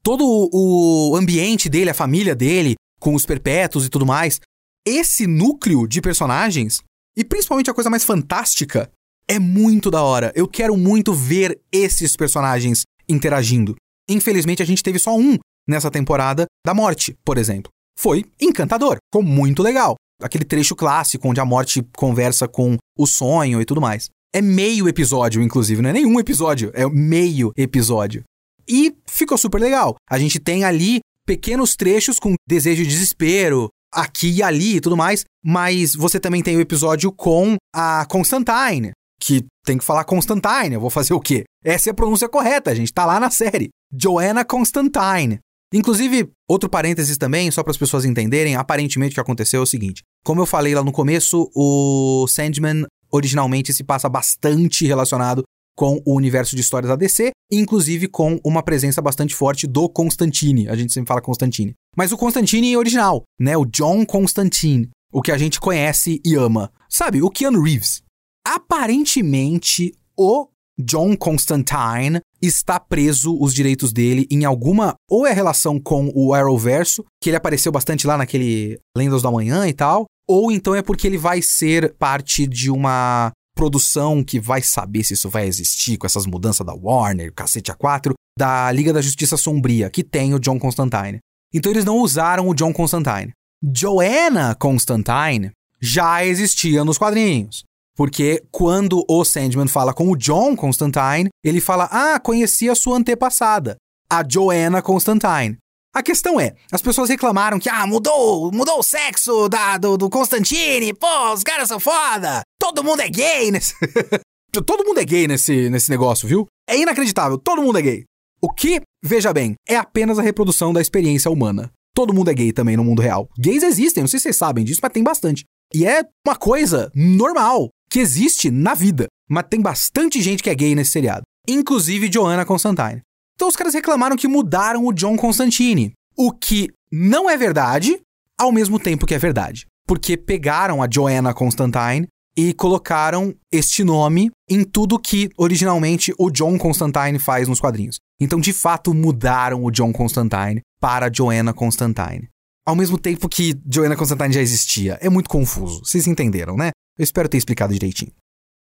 Todo 0.03 0.25
o 0.53 1.15
ambiente 1.17 1.69
dele, 1.69 1.91
a 1.91 1.95
família 1.95 2.35
dele, 2.35 2.75
com 2.99 3.15
os 3.15 3.25
perpétuos 3.25 3.87
e 3.87 3.89
tudo 3.89 4.05
mais, 4.05 4.41
esse 4.85 5.27
núcleo 5.27 5.87
de 5.87 6.01
personagens, 6.01 6.81
e 7.17 7.25
principalmente 7.25 7.71
a 7.71 7.75
coisa 7.75 7.89
mais 7.89 8.03
fantástica, 8.03 8.91
é 9.29 9.39
muito 9.39 9.91
da 9.91 10.03
hora. 10.03 10.33
Eu 10.35 10.49
quero 10.49 10.77
muito 10.77 11.13
ver 11.13 11.61
esses 11.73 12.17
personagens 12.17 12.83
interagindo. 13.09 13.75
Infelizmente, 14.09 14.63
a 14.63 14.67
gente 14.67 14.83
teve 14.83 14.99
só 14.99 15.17
um 15.17 15.39
nessa 15.67 15.91
temporada 15.91 16.47
da 16.65 16.75
morte, 16.75 17.17
por 17.25 17.39
exemplo. 17.39 17.71
Foi 17.99 18.25
encantador, 18.41 18.99
ficou 19.11 19.23
muito 19.23 19.63
legal 19.63 19.97
aquele 20.23 20.45
trecho 20.45 20.75
clássico 20.75 21.29
onde 21.29 21.41
a 21.41 21.45
morte 21.45 21.87
conversa 21.97 22.47
com 22.49 22.77
o 22.99 23.07
sonho 23.07 23.61
e 23.61 23.65
tudo 23.65 23.81
mais. 23.81 24.09
É 24.33 24.41
meio 24.41 24.89
episódio, 24.89 25.43
inclusive, 25.43 25.81
não 25.81 25.91
é 25.91 25.93
nenhum 25.93 26.19
episódio, 26.19 26.71
é 26.75 26.89
meio 26.89 27.53
episódio. 27.57 28.23
E 28.67 28.95
ficou 29.07 29.39
super 29.39 29.61
legal. 29.61 29.95
A 30.09 30.19
gente 30.19 30.41
tem 30.41 30.65
ali 30.65 31.01
pequenos 31.27 31.77
trechos 31.77 32.19
com 32.19 32.35
desejo 32.47 32.83
de 32.83 32.89
desespero, 32.89 33.69
aqui 33.93 34.31
e 34.31 34.43
ali 34.43 34.77
e 34.77 34.81
tudo 34.81 34.97
mais, 34.97 35.25
mas 35.45 35.95
você 35.95 36.19
também 36.19 36.43
tem 36.43 36.57
o 36.57 36.61
episódio 36.61 37.13
com 37.13 37.57
a 37.73 38.05
Constantine, 38.07 38.93
que 39.25 39.47
tem 39.65 39.79
que 39.79 39.85
falar 39.85 40.05
Constantine, 40.05 40.75
eu 40.75 40.81
vou 40.81 40.91
fazer 40.91 41.15
o 41.15 41.21
quê? 41.21 41.45
Essa 41.65 41.89
é 41.89 41.93
a 41.93 41.95
pronúncia 41.95 42.29
correta, 42.29 42.71
a 42.71 42.75
gente 42.75 42.93
tá 42.93 43.07
lá 43.07 43.19
na 43.19 43.31
série. 43.31 43.71
Joanna 43.91 44.45
Constantine. 44.45 45.39
Inclusive, 45.73 46.31
outro 46.49 46.69
parênteses 46.69 47.17
também, 47.17 47.51
só 47.51 47.63
para 47.63 47.71
as 47.71 47.79
pessoas 47.79 48.05
entenderem, 48.05 48.55
aparentemente 48.55 49.13
o 49.13 49.15
que 49.15 49.21
aconteceu 49.21 49.61
é 49.61 49.63
o 49.63 49.67
seguinte: 49.67 50.03
como 50.23 50.43
eu 50.43 50.47
falei 50.47 50.75
lá 50.75 50.85
no 50.85 50.93
começo, 50.93 51.51
o 51.55 52.27
Sandman 52.29 52.85
originalmente 53.11 53.73
se 53.73 53.83
passa 53.83 54.09
bastante 54.09 54.87
relacionado 54.87 55.43
com 55.75 56.01
o 56.05 56.15
universo 56.15 56.55
de 56.55 56.61
histórias 56.61 56.91
da 56.91 56.97
DC, 56.97 57.31
inclusive 57.51 58.07
com 58.07 58.39
uma 58.45 58.63
presença 58.63 59.01
bastante 59.01 59.35
forte 59.35 59.67
do 59.67 59.89
Constantine. 59.89 60.69
A 60.69 60.77
gente 60.77 60.93
sempre 60.93 61.09
fala 61.09 61.23
Constantine. 61.23 61.73
Mas 61.97 62.13
o 62.13 62.19
Constantine 62.19 62.77
original, 62.77 63.23
né? 63.41 63.57
O 63.57 63.65
John 63.65 64.05
Constantine, 64.05 64.91
o 65.11 65.23
que 65.23 65.33
a 65.33 65.39
gente 65.39 65.59
conhece 65.59 66.21
e 66.25 66.35
ama. 66.37 66.71
Sabe, 66.89 67.23
o 67.23 67.31
Keanu 67.31 67.63
Reeves. 67.63 68.05
Aparentemente, 68.47 69.95
o 70.17 70.49
John 70.79 71.17
Constantine 71.17 72.21
está 72.43 72.79
preso 72.79 73.37
os 73.41 73.55
direitos 73.55 73.93
dele 73.93 74.27
em 74.31 74.45
alguma 74.45 74.95
ou 75.09 75.27
é 75.27 75.33
relação 75.33 75.81
com 75.81 76.11
o 76.15 76.35
Arrowverso, 76.35 77.05
que 77.23 77.31
ele 77.31 77.37
apareceu 77.37 77.71
bastante 77.71 78.07
lá 78.07 78.19
naquele 78.19 78.79
Lendas 78.97 79.23
do 79.23 79.29
Amanhã 79.29 79.67
e 79.67 79.73
tal, 79.73 80.07
ou 80.29 80.51
então 80.51 80.75
é 80.75 80.83
porque 80.83 81.07
ele 81.07 81.19
vai 81.19 81.41
ser 81.41 81.95
parte 81.95 82.47
de 82.47 82.71
uma 82.71 83.33
produção 83.55 84.23
que 84.23 84.41
vai 84.41 84.63
saber 84.63 85.05
se 85.05 85.15
isso 85.15 85.31
vai 85.31 85.47
existir 85.47 85.97
com 85.97 86.07
essas 86.07 86.27
mudanças 86.27 86.67
da 86.67 86.75
Warner, 86.75 87.33
cacete 87.33 87.73
A4, 87.73 88.13
da 88.37 88.71
Liga 88.73 88.93
da 88.93 89.01
Justiça 89.01 89.37
Sombria, 89.37 89.89
que 89.89 90.03
tem 90.03 90.35
o 90.35 90.41
John 90.41 90.59
Constantine. 90.59 91.19
Então 91.53 91.71
eles 91.71 91.85
não 91.85 91.99
usaram 91.99 92.49
o 92.49 92.55
John 92.55 92.73
Constantine. 92.73 93.33
Joanna 93.75 94.55
Constantine 94.57 95.53
já 95.81 96.25
existia 96.25 96.85
nos 96.85 96.99
quadrinhos. 96.99 97.63
Porque 97.97 98.43
quando 98.51 99.05
o 99.09 99.25
Sandman 99.25 99.69
fala 99.69 99.95
com 99.95 100.11
o 100.11 100.17
John 100.17 100.57
Constantine, 100.57 101.29
ele 101.45 101.61
fala: 101.61 101.89
Ah, 101.91 102.19
conheci 102.19 102.69
a 102.69 102.75
sua 102.75 102.97
antepassada, 102.97 103.77
a 104.11 104.25
Joanna 104.29 104.83
Constantine. 104.83 105.57
A 105.95 106.03
questão 106.03 106.41
é, 106.41 106.57
as 106.73 106.83
pessoas 106.83 107.09
reclamaram 107.09 107.61
que, 107.61 107.69
ah, 107.69 107.87
mudou, 107.87 108.51
mudou 108.51 108.81
o 108.81 108.83
sexo 108.83 109.49
da, 109.49 109.79
do, 109.79 109.97
do 109.97 110.11
Constantine, 110.11 110.93
pô, 110.93 111.33
os 111.33 111.45
caras 111.45 111.69
são 111.69 111.79
foda, 111.79 112.43
todo 112.59 112.83
mundo 112.83 113.01
é 113.01 113.09
gay 113.09 113.53
nesse... 113.53 113.75
todo 114.67 114.85
mundo 114.85 114.99
é 114.99 115.05
gay 115.05 115.29
nesse, 115.29 115.71
nesse 115.71 115.89
negócio, 115.91 116.27
viu? 116.27 116.49
É 116.69 116.77
inacreditável, 116.77 117.39
todo 117.39 117.63
mundo 117.63 117.79
é 117.79 117.83
gay. 117.83 118.05
O 118.43 118.53
que, 118.53 118.81
veja 119.05 119.33
bem, 119.33 119.55
é 119.69 119.77
apenas 119.77 120.19
a 120.19 120.23
reprodução 120.23 120.73
da 120.73 120.81
experiência 120.81 121.31
humana. 121.31 121.71
Todo 121.95 122.13
mundo 122.13 122.29
é 122.29 122.35
gay 122.35 122.53
também 122.53 122.77
no 122.77 122.83
mundo 122.83 123.01
real. 123.01 123.29
Gays 123.39 123.63
existem, 123.63 124.03
não 124.03 124.09
sei 124.09 124.19
se 124.19 124.25
vocês 124.25 124.37
sabem 124.37 124.65
disso, 124.65 124.81
mas 124.83 124.93
tem 124.93 125.05
bastante. 125.05 125.45
E 125.73 125.87
é 125.87 126.03
uma 126.27 126.35
coisa 126.35 126.91
normal 126.93 127.69
que 127.95 128.01
existe 128.01 128.51
na 128.51 128.75
vida. 128.75 129.07
Mas 129.31 129.47
tem 129.49 129.61
bastante 129.61 130.21
gente 130.21 130.43
que 130.43 130.51
é 130.51 130.55
gay 130.55 130.75
nesse 130.75 130.91
seriado. 130.91 131.23
Inclusive 131.49 132.11
Joanna 132.13 132.45
Constantine. 132.45 133.03
Então 133.37 133.47
os 133.47 133.55
caras 133.55 133.73
reclamaram 133.73 134.17
que 134.17 134.27
mudaram 134.27 134.85
o 134.85 134.93
John 134.93 135.17
Constantine. 135.17 135.93
O 136.17 136.33
que 136.33 136.71
não 136.91 137.31
é 137.31 137.37
verdade, 137.37 138.01
ao 138.37 138.51
mesmo 138.51 138.81
tempo 138.81 139.07
que 139.07 139.15
é 139.15 139.19
verdade. 139.19 139.67
Porque 139.87 140.17
pegaram 140.17 140.83
a 140.83 140.89
Joanna 140.91 141.33
Constantine 141.33 142.09
e 142.37 142.53
colocaram 142.53 143.33
este 143.53 143.85
nome 143.85 144.29
em 144.51 144.65
tudo 144.65 144.99
que 144.99 145.31
originalmente 145.39 146.13
o 146.19 146.33
John 146.33 146.59
Constantine 146.59 147.21
faz 147.21 147.47
nos 147.47 147.61
quadrinhos. 147.61 148.01
Então, 148.21 148.41
de 148.41 148.53
fato, 148.53 148.93
mudaram 148.93 149.63
o 149.63 149.71
John 149.71 149.93
Constantine 149.93 150.61
para 150.81 151.09
Joanna 151.15 151.53
Constantine. 151.53 152.29
Ao 152.67 152.75
mesmo 152.75 152.99
tempo 152.99 153.29
que 153.29 153.55
Joanna 153.71 153.95
Constantine 153.95 154.35
já 154.35 154.41
existia. 154.41 154.99
É 155.01 155.09
muito 155.09 155.31
confuso. 155.31 155.85
Vocês 155.85 156.09
entenderam, 156.09 156.57
né? 156.57 156.71
Eu 156.99 157.03
espero 157.03 157.29
ter 157.29 157.39
explicado 157.39 157.73
direitinho. 157.73 158.13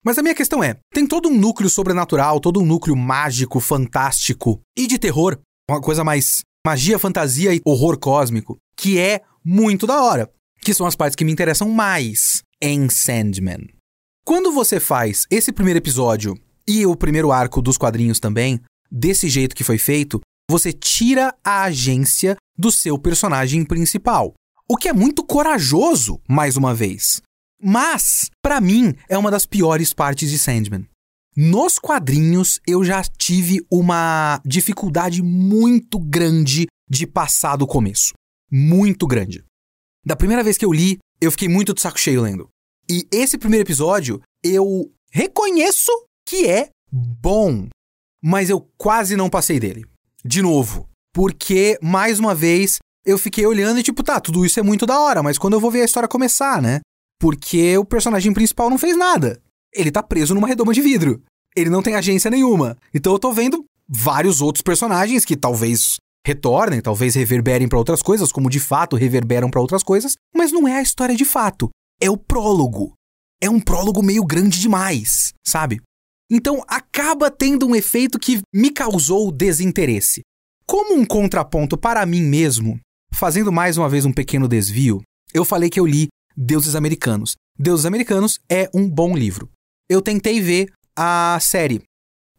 Mas 0.04 0.18
a 0.18 0.22
minha 0.22 0.36
questão 0.36 0.64
é: 0.64 0.78
tem 0.94 1.06
todo 1.06 1.30
um 1.30 1.38
núcleo 1.38 1.70
sobrenatural, 1.70 2.40
todo 2.40 2.60
um 2.60 2.66
núcleo 2.66 2.96
mágico, 2.96 3.60
fantástico 3.60 4.62
e 4.78 4.88
de 4.88 4.98
terror, 4.98 5.40
uma 5.70 5.82
coisa 5.82 6.04
mais 6.04 6.42
magia, 6.66 7.00
fantasia 7.00 7.54
e 7.54 7.62
horror 7.66 7.98
cósmico, 7.98 8.58
que 8.78 8.98
é 8.98 9.22
muito 9.44 9.88
da 9.88 10.02
hora, 10.02 10.30
que 10.62 10.74
são 10.74 10.86
as 10.86 10.96
partes 10.96 11.16
que 11.16 11.26
me 11.26 11.32
interessam 11.32 11.70
mais 11.70 12.44
em 12.62 12.90
Sandman. 12.90 13.68
Quando 14.26 14.52
você 14.52 14.80
faz 14.80 15.26
esse 15.32 15.52
primeiro 15.52 15.80
episódio 15.80 16.38
e 16.68 16.86
o 16.86 16.96
primeiro 16.96 17.32
arco 17.32 17.62
dos 17.62 17.78
quadrinhos 17.78 18.20
também, 18.20 18.62
desse 18.92 19.28
jeito 19.28 19.56
que 19.56 19.64
foi 19.64 19.78
feito, 19.78 20.22
você 20.50 20.74
tira 20.74 21.34
a 21.44 21.64
agência 21.64 22.36
do 22.58 22.72
seu 22.72 22.98
personagem 22.98 23.64
principal. 23.64 24.34
O 24.68 24.78
que 24.78 24.90
é 24.90 24.94
muito 24.94 25.24
corajoso, 25.24 26.20
mais 26.28 26.58
uma 26.58 26.76
vez. 26.76 27.22
Mas, 27.62 28.30
para 28.42 28.62
mim, 28.62 28.96
é 29.10 29.18
uma 29.18 29.30
das 29.30 29.46
piores 29.46 29.94
partes 29.94 30.30
de 30.30 30.40
Sandman. 30.40 30.88
Nos 31.36 31.78
quadrinhos, 31.78 32.60
eu 32.66 32.84
já 32.84 33.04
tive 33.04 33.66
uma 33.72 34.42
dificuldade 34.46 35.22
muito 35.22 36.00
grande 36.00 36.68
de 36.90 37.06
passar 37.06 37.56
do 37.56 37.68
começo. 37.68 38.14
Muito 38.52 39.06
grande. 39.06 39.44
Da 40.06 40.16
primeira 40.16 40.44
vez 40.44 40.58
que 40.58 40.66
eu 40.66 40.74
li, 40.74 40.98
eu 41.22 41.32
fiquei 41.32 41.48
muito 41.48 41.74
de 41.74 41.82
saco 41.82 42.00
cheio 42.00 42.22
lendo. 42.22 42.50
E 42.90 43.08
esse 43.12 43.38
primeiro 43.38 43.66
episódio, 43.66 44.22
eu 44.44 44.92
reconheço 45.12 45.92
que 46.28 46.48
é 46.48 46.70
bom, 46.92 47.68
mas 48.24 48.50
eu 48.50 48.68
quase 48.78 49.16
não 49.16 49.30
passei 49.30 49.60
dele. 49.60 49.86
De 50.26 50.42
novo, 50.42 50.90
porque, 51.14 51.78
mais 51.82 52.20
uma 52.20 52.34
vez, 52.34 52.80
eu 53.06 53.18
fiquei 53.18 53.46
olhando 53.46 53.80
e 53.80 53.84
tipo, 53.84 54.04
tá, 54.04 54.20
tudo 54.20 54.46
isso 54.46 54.60
é 54.60 54.64
muito 54.64 54.86
da 54.86 55.00
hora, 55.00 55.22
mas 55.22 55.38
quando 55.38 55.54
eu 55.54 55.60
vou 55.60 55.72
ver 55.72 55.82
a 55.82 55.86
história 55.86 56.10
começar, 56.10 56.62
né? 56.62 56.80
Porque 57.20 57.78
o 57.78 57.86
personagem 57.86 58.34
principal 58.34 58.70
não 58.70 58.78
fez 58.78 58.96
nada. 58.98 59.42
Ele 59.74 59.92
tá 59.92 60.02
preso 60.02 60.34
numa 60.34 60.48
redoma 60.48 60.74
de 60.74 60.82
vidro. 60.82 61.22
Ele 61.56 61.70
não 61.70 61.84
tem 61.84 61.96
agência 61.96 62.32
nenhuma. 62.32 62.78
Então 62.94 63.14
eu 63.14 63.20
tô 63.20 63.32
vendo 63.32 63.66
vários 63.88 64.42
outros 64.42 64.62
personagens 64.62 65.26
que 65.26 65.36
talvez 65.36 65.98
retornem, 66.26 66.82
talvez 66.82 67.16
reverberem 67.16 67.68
para 67.68 67.78
outras 67.78 68.02
coisas, 68.02 68.32
como 68.32 68.50
de 68.50 68.60
fato 68.60 68.96
reverberam 68.96 69.50
para 69.50 69.62
outras 69.62 69.84
coisas, 69.84 70.14
mas 70.36 70.52
não 70.52 70.68
é 70.68 70.78
a 70.78 70.82
história 70.82 71.16
de 71.16 71.26
fato. 71.26 71.70
É 72.02 72.10
o 72.10 72.18
prólogo. 72.18 72.94
É 73.42 73.50
um 73.50 73.60
prólogo 73.60 74.04
meio 74.04 74.24
grande 74.24 74.60
demais, 74.60 75.34
sabe? 75.46 75.82
Então 76.32 76.64
acaba 76.68 77.32
tendo 77.32 77.66
um 77.66 77.76
efeito 77.76 78.20
que 78.20 78.42
me 78.54 78.70
causou 78.70 79.32
desinteresse. 79.32 80.22
Como 80.66 80.94
um 80.94 81.06
contraponto 81.06 81.76
para 81.78 82.06
mim 82.06 82.22
mesmo, 82.22 82.80
fazendo 83.12 83.52
mais 83.52 83.78
uma 83.78 83.90
vez 83.90 84.06
um 84.06 84.14
pequeno 84.14 84.48
desvio, 84.48 85.02
eu 85.34 85.44
falei 85.44 85.70
que 85.70 85.80
eu 85.80 85.86
li 85.86 86.08
Deuses 86.36 86.76
Americanos. 86.76 87.36
Deuses 87.58 87.86
Americanos 87.86 88.40
é 88.50 88.70
um 88.74 88.90
bom 88.90 89.16
livro. 89.16 89.50
Eu 89.90 90.02
tentei 90.02 90.42
ver 90.42 90.72
a 90.96 91.38
série. 91.42 91.82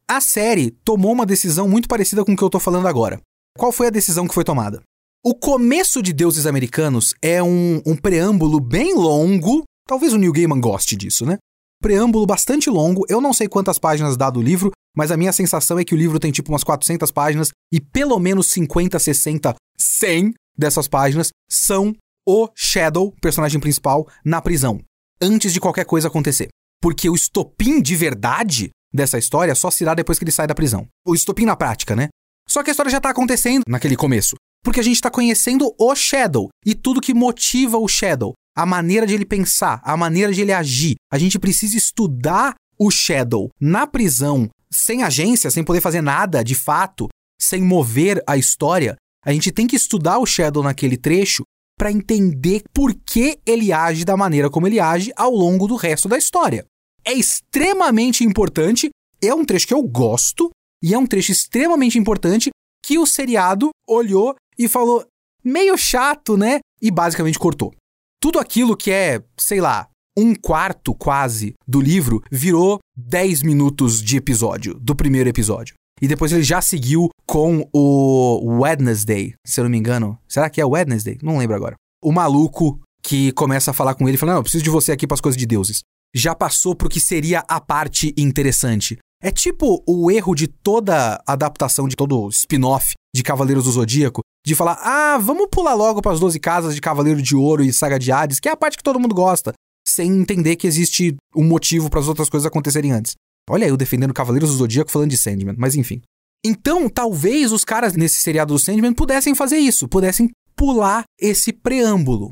A 0.09 0.21
série 0.21 0.71
tomou 0.85 1.13
uma 1.13 1.27
decisão 1.27 1.69
muito 1.69 1.89
parecida 1.89 2.25
com 2.25 2.33
o 2.33 2.37
que 2.37 2.43
eu 2.43 2.51
tô 2.51 2.59
falando 2.59 2.89
agora. 2.89 3.21
Qual 3.57 3.73
foi 3.73 3.89
a 3.89 3.91
decisão 3.91 4.27
que 4.27 4.35
foi 4.35 4.45
tomada? 4.45 4.83
O 5.23 5.35
começo 5.35 6.03
de 6.03 6.13
Deuses 6.13 6.47
Americanos 6.47 7.15
é 7.21 7.43
um, 7.43 7.83
um 7.85 7.95
preâmbulo 7.95 8.59
bem 8.59 8.95
longo. 8.95 9.65
Talvez 9.87 10.13
o 10.13 10.17
Neil 10.17 10.33
Gaiman 10.33 10.61
goste 10.61 10.97
disso, 10.97 11.27
né? 11.27 11.37
Preâmbulo 11.83 12.25
bastante 12.25 12.71
longo. 12.71 13.05
Eu 13.09 13.21
não 13.21 13.33
sei 13.33 13.47
quantas 13.49 13.79
páginas 13.79 14.17
dá 14.17 14.31
do 14.31 14.41
livro, 14.41 14.71
mas 14.97 15.11
a 15.11 15.17
minha 15.17 15.33
sensação 15.33 15.79
é 15.79 15.85
que 15.85 15.95
o 15.95 15.99
livro 15.99 16.19
tem 16.19 16.33
tipo 16.33 16.51
umas 16.51 16.65
400 16.65 17.11
páginas 17.11 17.51
e 17.73 17.81
pelo 17.81 18.19
menos 18.19 18.47
50, 18.47 18.99
60, 18.99 19.55
100 19.79 20.35
dessas 20.57 20.89
páginas 20.89 21.29
são 21.51 21.95
o 22.27 22.49
Shadow, 22.55 23.13
personagem 23.21 23.61
principal, 23.61 24.07
na 24.25 24.41
prisão, 24.41 24.81
antes 25.21 25.53
de 25.53 25.61
qualquer 25.61 25.85
coisa 25.85 26.09
acontecer. 26.09 26.49
Porque 26.81 27.09
o 27.09 27.15
estopim 27.15 27.81
de 27.81 27.95
verdade 27.95 28.71
dessa 28.93 29.19
história 29.19 29.55
só 29.55 29.71
se 29.71 29.85
dá 29.85 29.95
depois 29.95 30.19
que 30.19 30.25
ele 30.25 30.33
sai 30.33 30.47
da 30.47 30.55
prisão. 30.55 30.87
O 31.07 31.15
estopim 31.15 31.45
na 31.45 31.57
prática, 31.57 31.95
né? 31.95 32.09
Só 32.49 32.63
que 32.63 32.71
a 32.71 32.73
história 32.73 32.91
já 32.91 33.01
tá 33.01 33.11
acontecendo 33.11 33.63
naquele 33.69 33.97
começo. 33.97 34.35
Porque 34.63 34.81
a 34.81 34.83
gente 34.83 34.97
está 34.97 35.11
conhecendo 35.11 35.75
o 35.79 35.95
Shadow 35.95 36.49
e 36.67 36.75
tudo 36.75 37.01
que 37.01 37.15
motiva 37.15 37.79
o 37.79 37.89
Shadow, 37.89 38.35
a 38.57 38.67
maneira 38.67 39.07
de 39.07 39.15
ele 39.15 39.25
pensar, 39.25 39.81
a 39.85 39.97
maneira 39.97 40.33
de 40.33 40.43
ele 40.43 40.53
agir. 40.53 40.97
A 41.13 41.19
gente 41.19 41.39
precisa 41.39 41.77
estudar 41.77 42.55
o 42.79 42.91
Shadow 42.91 43.51
na 43.61 43.87
prisão, 43.87 44.49
sem 44.71 45.03
agência, 45.03 45.51
sem 45.51 45.65
poder 45.65 45.81
fazer 45.81 46.01
nada 46.01 46.43
de 46.43 46.55
fato, 46.55 47.09
sem 47.41 47.63
mover 47.63 48.23
a 48.27 48.37
história. 48.37 48.97
A 49.25 49.33
gente 49.33 49.53
tem 49.53 49.67
que 49.67 49.77
estudar 49.77 50.19
o 50.19 50.27
Shadow 50.27 50.63
naquele 50.63 50.97
trecho 50.97 51.43
para 51.81 51.91
entender 51.91 52.63
por 52.75 52.93
que 52.93 53.39
ele 53.47 53.73
age 53.73 54.05
da 54.05 54.15
maneira 54.15 54.51
como 54.51 54.67
ele 54.67 54.79
age 54.79 55.11
ao 55.17 55.31
longo 55.31 55.67
do 55.67 55.77
resto 55.77 56.11
da 56.11 56.19
história. 56.19 56.67
É 57.03 57.15
extremamente 57.15 58.23
importante, 58.23 58.91
é 59.23 59.33
um 59.33 59.47
trecho 59.47 59.67
que 59.67 59.73
eu 59.73 59.83
gosto 59.83 60.51
e 60.85 60.93
é 60.93 60.99
um 60.99 61.07
trecho 61.07 61.33
extremamente 61.33 61.99
importante 61.99 62.51
que 62.85 62.99
o 62.99 63.07
seriado 63.07 63.71
olhou 63.89 64.37
e 64.59 64.69
falou 64.69 65.07
meio 65.43 65.75
chato, 65.79 66.37
né? 66.37 66.59
E 66.83 66.91
basicamente 66.91 67.39
cortou. 67.39 67.73
Tudo 68.21 68.39
aquilo 68.39 68.77
que 68.77 68.91
é, 68.91 69.23
sei 69.39 69.63
lá, 69.63 69.89
um 70.15 70.35
quarto 70.35 70.95
quase 70.95 71.55
do 71.67 71.81
livro 71.81 72.23
virou 72.31 72.79
10 72.95 73.43
minutos 73.43 74.03
de 74.03 74.19
episódio, 74.19 74.75
do 74.75 74.95
primeiro 74.95 75.31
episódio. 75.31 75.75
E 76.01 76.09
depois 76.09 76.33
ele 76.33 76.43
já 76.43 76.61
seguiu 76.61 77.11
com 77.27 77.69
o 77.73 78.61
Wednesday, 78.61 79.35
se 79.47 79.61
eu 79.61 79.65
não 79.65 79.71
me 79.71 79.79
engano. 79.79 80.19
Será 80.27 80.49
que 80.49 80.61
é 80.61 80.65
Wednesday? 80.65 81.19
Não 81.23 81.39
lembro 81.39 81.57
agora. 81.57 81.75
O 82.03 82.11
maluco 82.11 82.81
que 83.03 83.33
começa 83.33 83.71
a 83.71 83.75
falar 83.75 83.95
com 83.95 84.09
ele, 84.09 84.17
falando: 84.17 84.35
Não, 84.35 84.41
eu 84.41 84.43
preciso 84.43 84.65
de 84.65 84.71
você 84.71 84.93
aqui 84.93 85.07
para 85.07 85.15
as 85.15 85.21
coisas 85.21 85.39
de 85.39 85.47
deuses. 85.47 85.81
Já 86.15 86.35
passou 86.35 86.75
pro 86.75 86.89
que 86.89 87.01
seria 87.01 87.45
a 87.49 87.61
parte 87.61 88.15
interessante. 88.17 88.99
É 89.23 89.31
tipo 89.31 89.83
o 89.87 90.11
erro 90.11 90.35
de 90.35 90.47
toda 90.47 91.23
adaptação, 91.27 91.87
de 91.87 91.95
todo 91.95 92.29
spin-off 92.31 92.95
de 93.15 93.23
Cavaleiros 93.23 93.65
do 93.65 93.73
Zodíaco, 93.73 94.23
de 94.45 94.55
falar, 94.55 94.79
ah, 94.83 95.19
vamos 95.19 95.49
pular 95.51 95.75
logo 95.75 96.01
para 96.01 96.13
as 96.13 96.21
12 96.21 96.41
casas 96.41 96.75
de 96.75 96.81
Cavaleiro 96.81 97.21
de 97.21 97.37
Ouro 97.37 97.63
e 97.63 97.73
Saga 97.73 97.99
de 97.99 98.11
Hades, 98.11 98.41
que 98.41 98.49
é 98.49 98.53
a 98.53 98.57
parte 98.57 98.79
que 98.79 98.83
todo 98.83 98.99
mundo 98.99 99.15
gosta, 99.15 99.53
sem 99.87 100.11
entender 100.11 100.57
que 100.57 100.67
existe 100.67 101.17
um 101.37 101.45
motivo 101.45 101.91
para 101.91 102.01
as 102.01 102.09
outras 102.09 102.31
coisas 102.31 102.47
acontecerem 102.47 102.93
antes. 102.93 103.15
Olha 103.51 103.67
eu 103.67 103.77
defendendo 103.77 104.15
Cavaleiros 104.15 104.51
do 104.51 104.57
Zodíaco 104.57 104.91
falando 104.91 105.11
de 105.11 105.19
Sandman, 105.19 105.57
mas 105.59 105.75
enfim. 105.75 106.01
Então, 106.45 106.89
talvez 106.89 107.53
os 107.53 107.65
caras 107.65 107.95
nesse 107.95 108.21
seriado 108.21 108.55
do 108.55 108.59
Sandman 108.59 108.95
pudessem 108.95 109.35
fazer 109.35 109.59
isso, 109.59 109.89
pudessem 109.89 110.31
pular 110.57 111.05
esse 111.21 111.53
preâmbulo. 111.53 112.31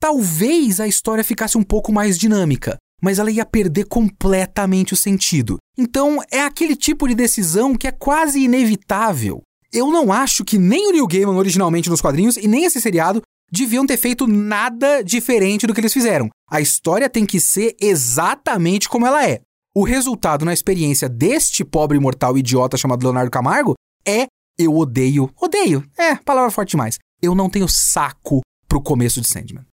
Talvez 0.00 0.80
a 0.80 0.86
história 0.86 1.24
ficasse 1.24 1.56
um 1.56 1.62
pouco 1.62 1.92
mais 1.92 2.18
dinâmica, 2.18 2.76
mas 3.02 3.18
ela 3.18 3.30
ia 3.30 3.46
perder 3.46 3.84
completamente 3.84 4.92
o 4.92 4.96
sentido. 4.96 5.56
Então, 5.78 6.18
é 6.30 6.42
aquele 6.42 6.76
tipo 6.76 7.08
de 7.08 7.14
decisão 7.14 7.74
que 7.74 7.86
é 7.86 7.92
quase 7.92 8.40
inevitável 8.40 9.42
eu 9.72 9.90
não 9.90 10.12
acho 10.12 10.44
que 10.44 10.58
nem 10.58 10.88
o 10.88 10.92
Neil 10.92 11.06
Gaiman 11.06 11.36
originalmente 11.36 11.90
nos 11.90 12.00
quadrinhos 12.00 12.36
e 12.36 12.48
nem 12.48 12.64
esse 12.64 12.80
seriado 12.80 13.20
deviam 13.52 13.86
ter 13.86 13.96
feito 13.96 14.26
nada 14.26 15.02
diferente 15.02 15.66
do 15.66 15.74
que 15.74 15.80
eles 15.80 15.92
fizeram. 15.92 16.28
A 16.50 16.60
história 16.60 17.10
tem 17.10 17.26
que 17.26 17.38
ser 17.38 17.76
exatamente 17.80 18.88
como 18.88 19.06
ela 19.06 19.26
é. 19.26 19.40
O 19.78 19.84
resultado 19.84 20.42
na 20.42 20.54
experiência 20.54 21.06
deste 21.06 21.62
pobre 21.62 22.00
mortal 22.00 22.38
idiota 22.38 22.78
chamado 22.78 23.02
Leonardo 23.02 23.30
Camargo 23.30 23.74
é 24.08 24.26
eu 24.58 24.74
odeio, 24.74 25.30
odeio, 25.38 25.84
é, 25.98 26.16
palavra 26.16 26.50
forte 26.50 26.70
demais. 26.70 26.96
Eu 27.20 27.34
não 27.34 27.50
tenho 27.50 27.68
saco 27.68 28.40
pro 28.66 28.80
começo 28.80 29.20
de 29.20 29.28
Sandman. 29.28 29.66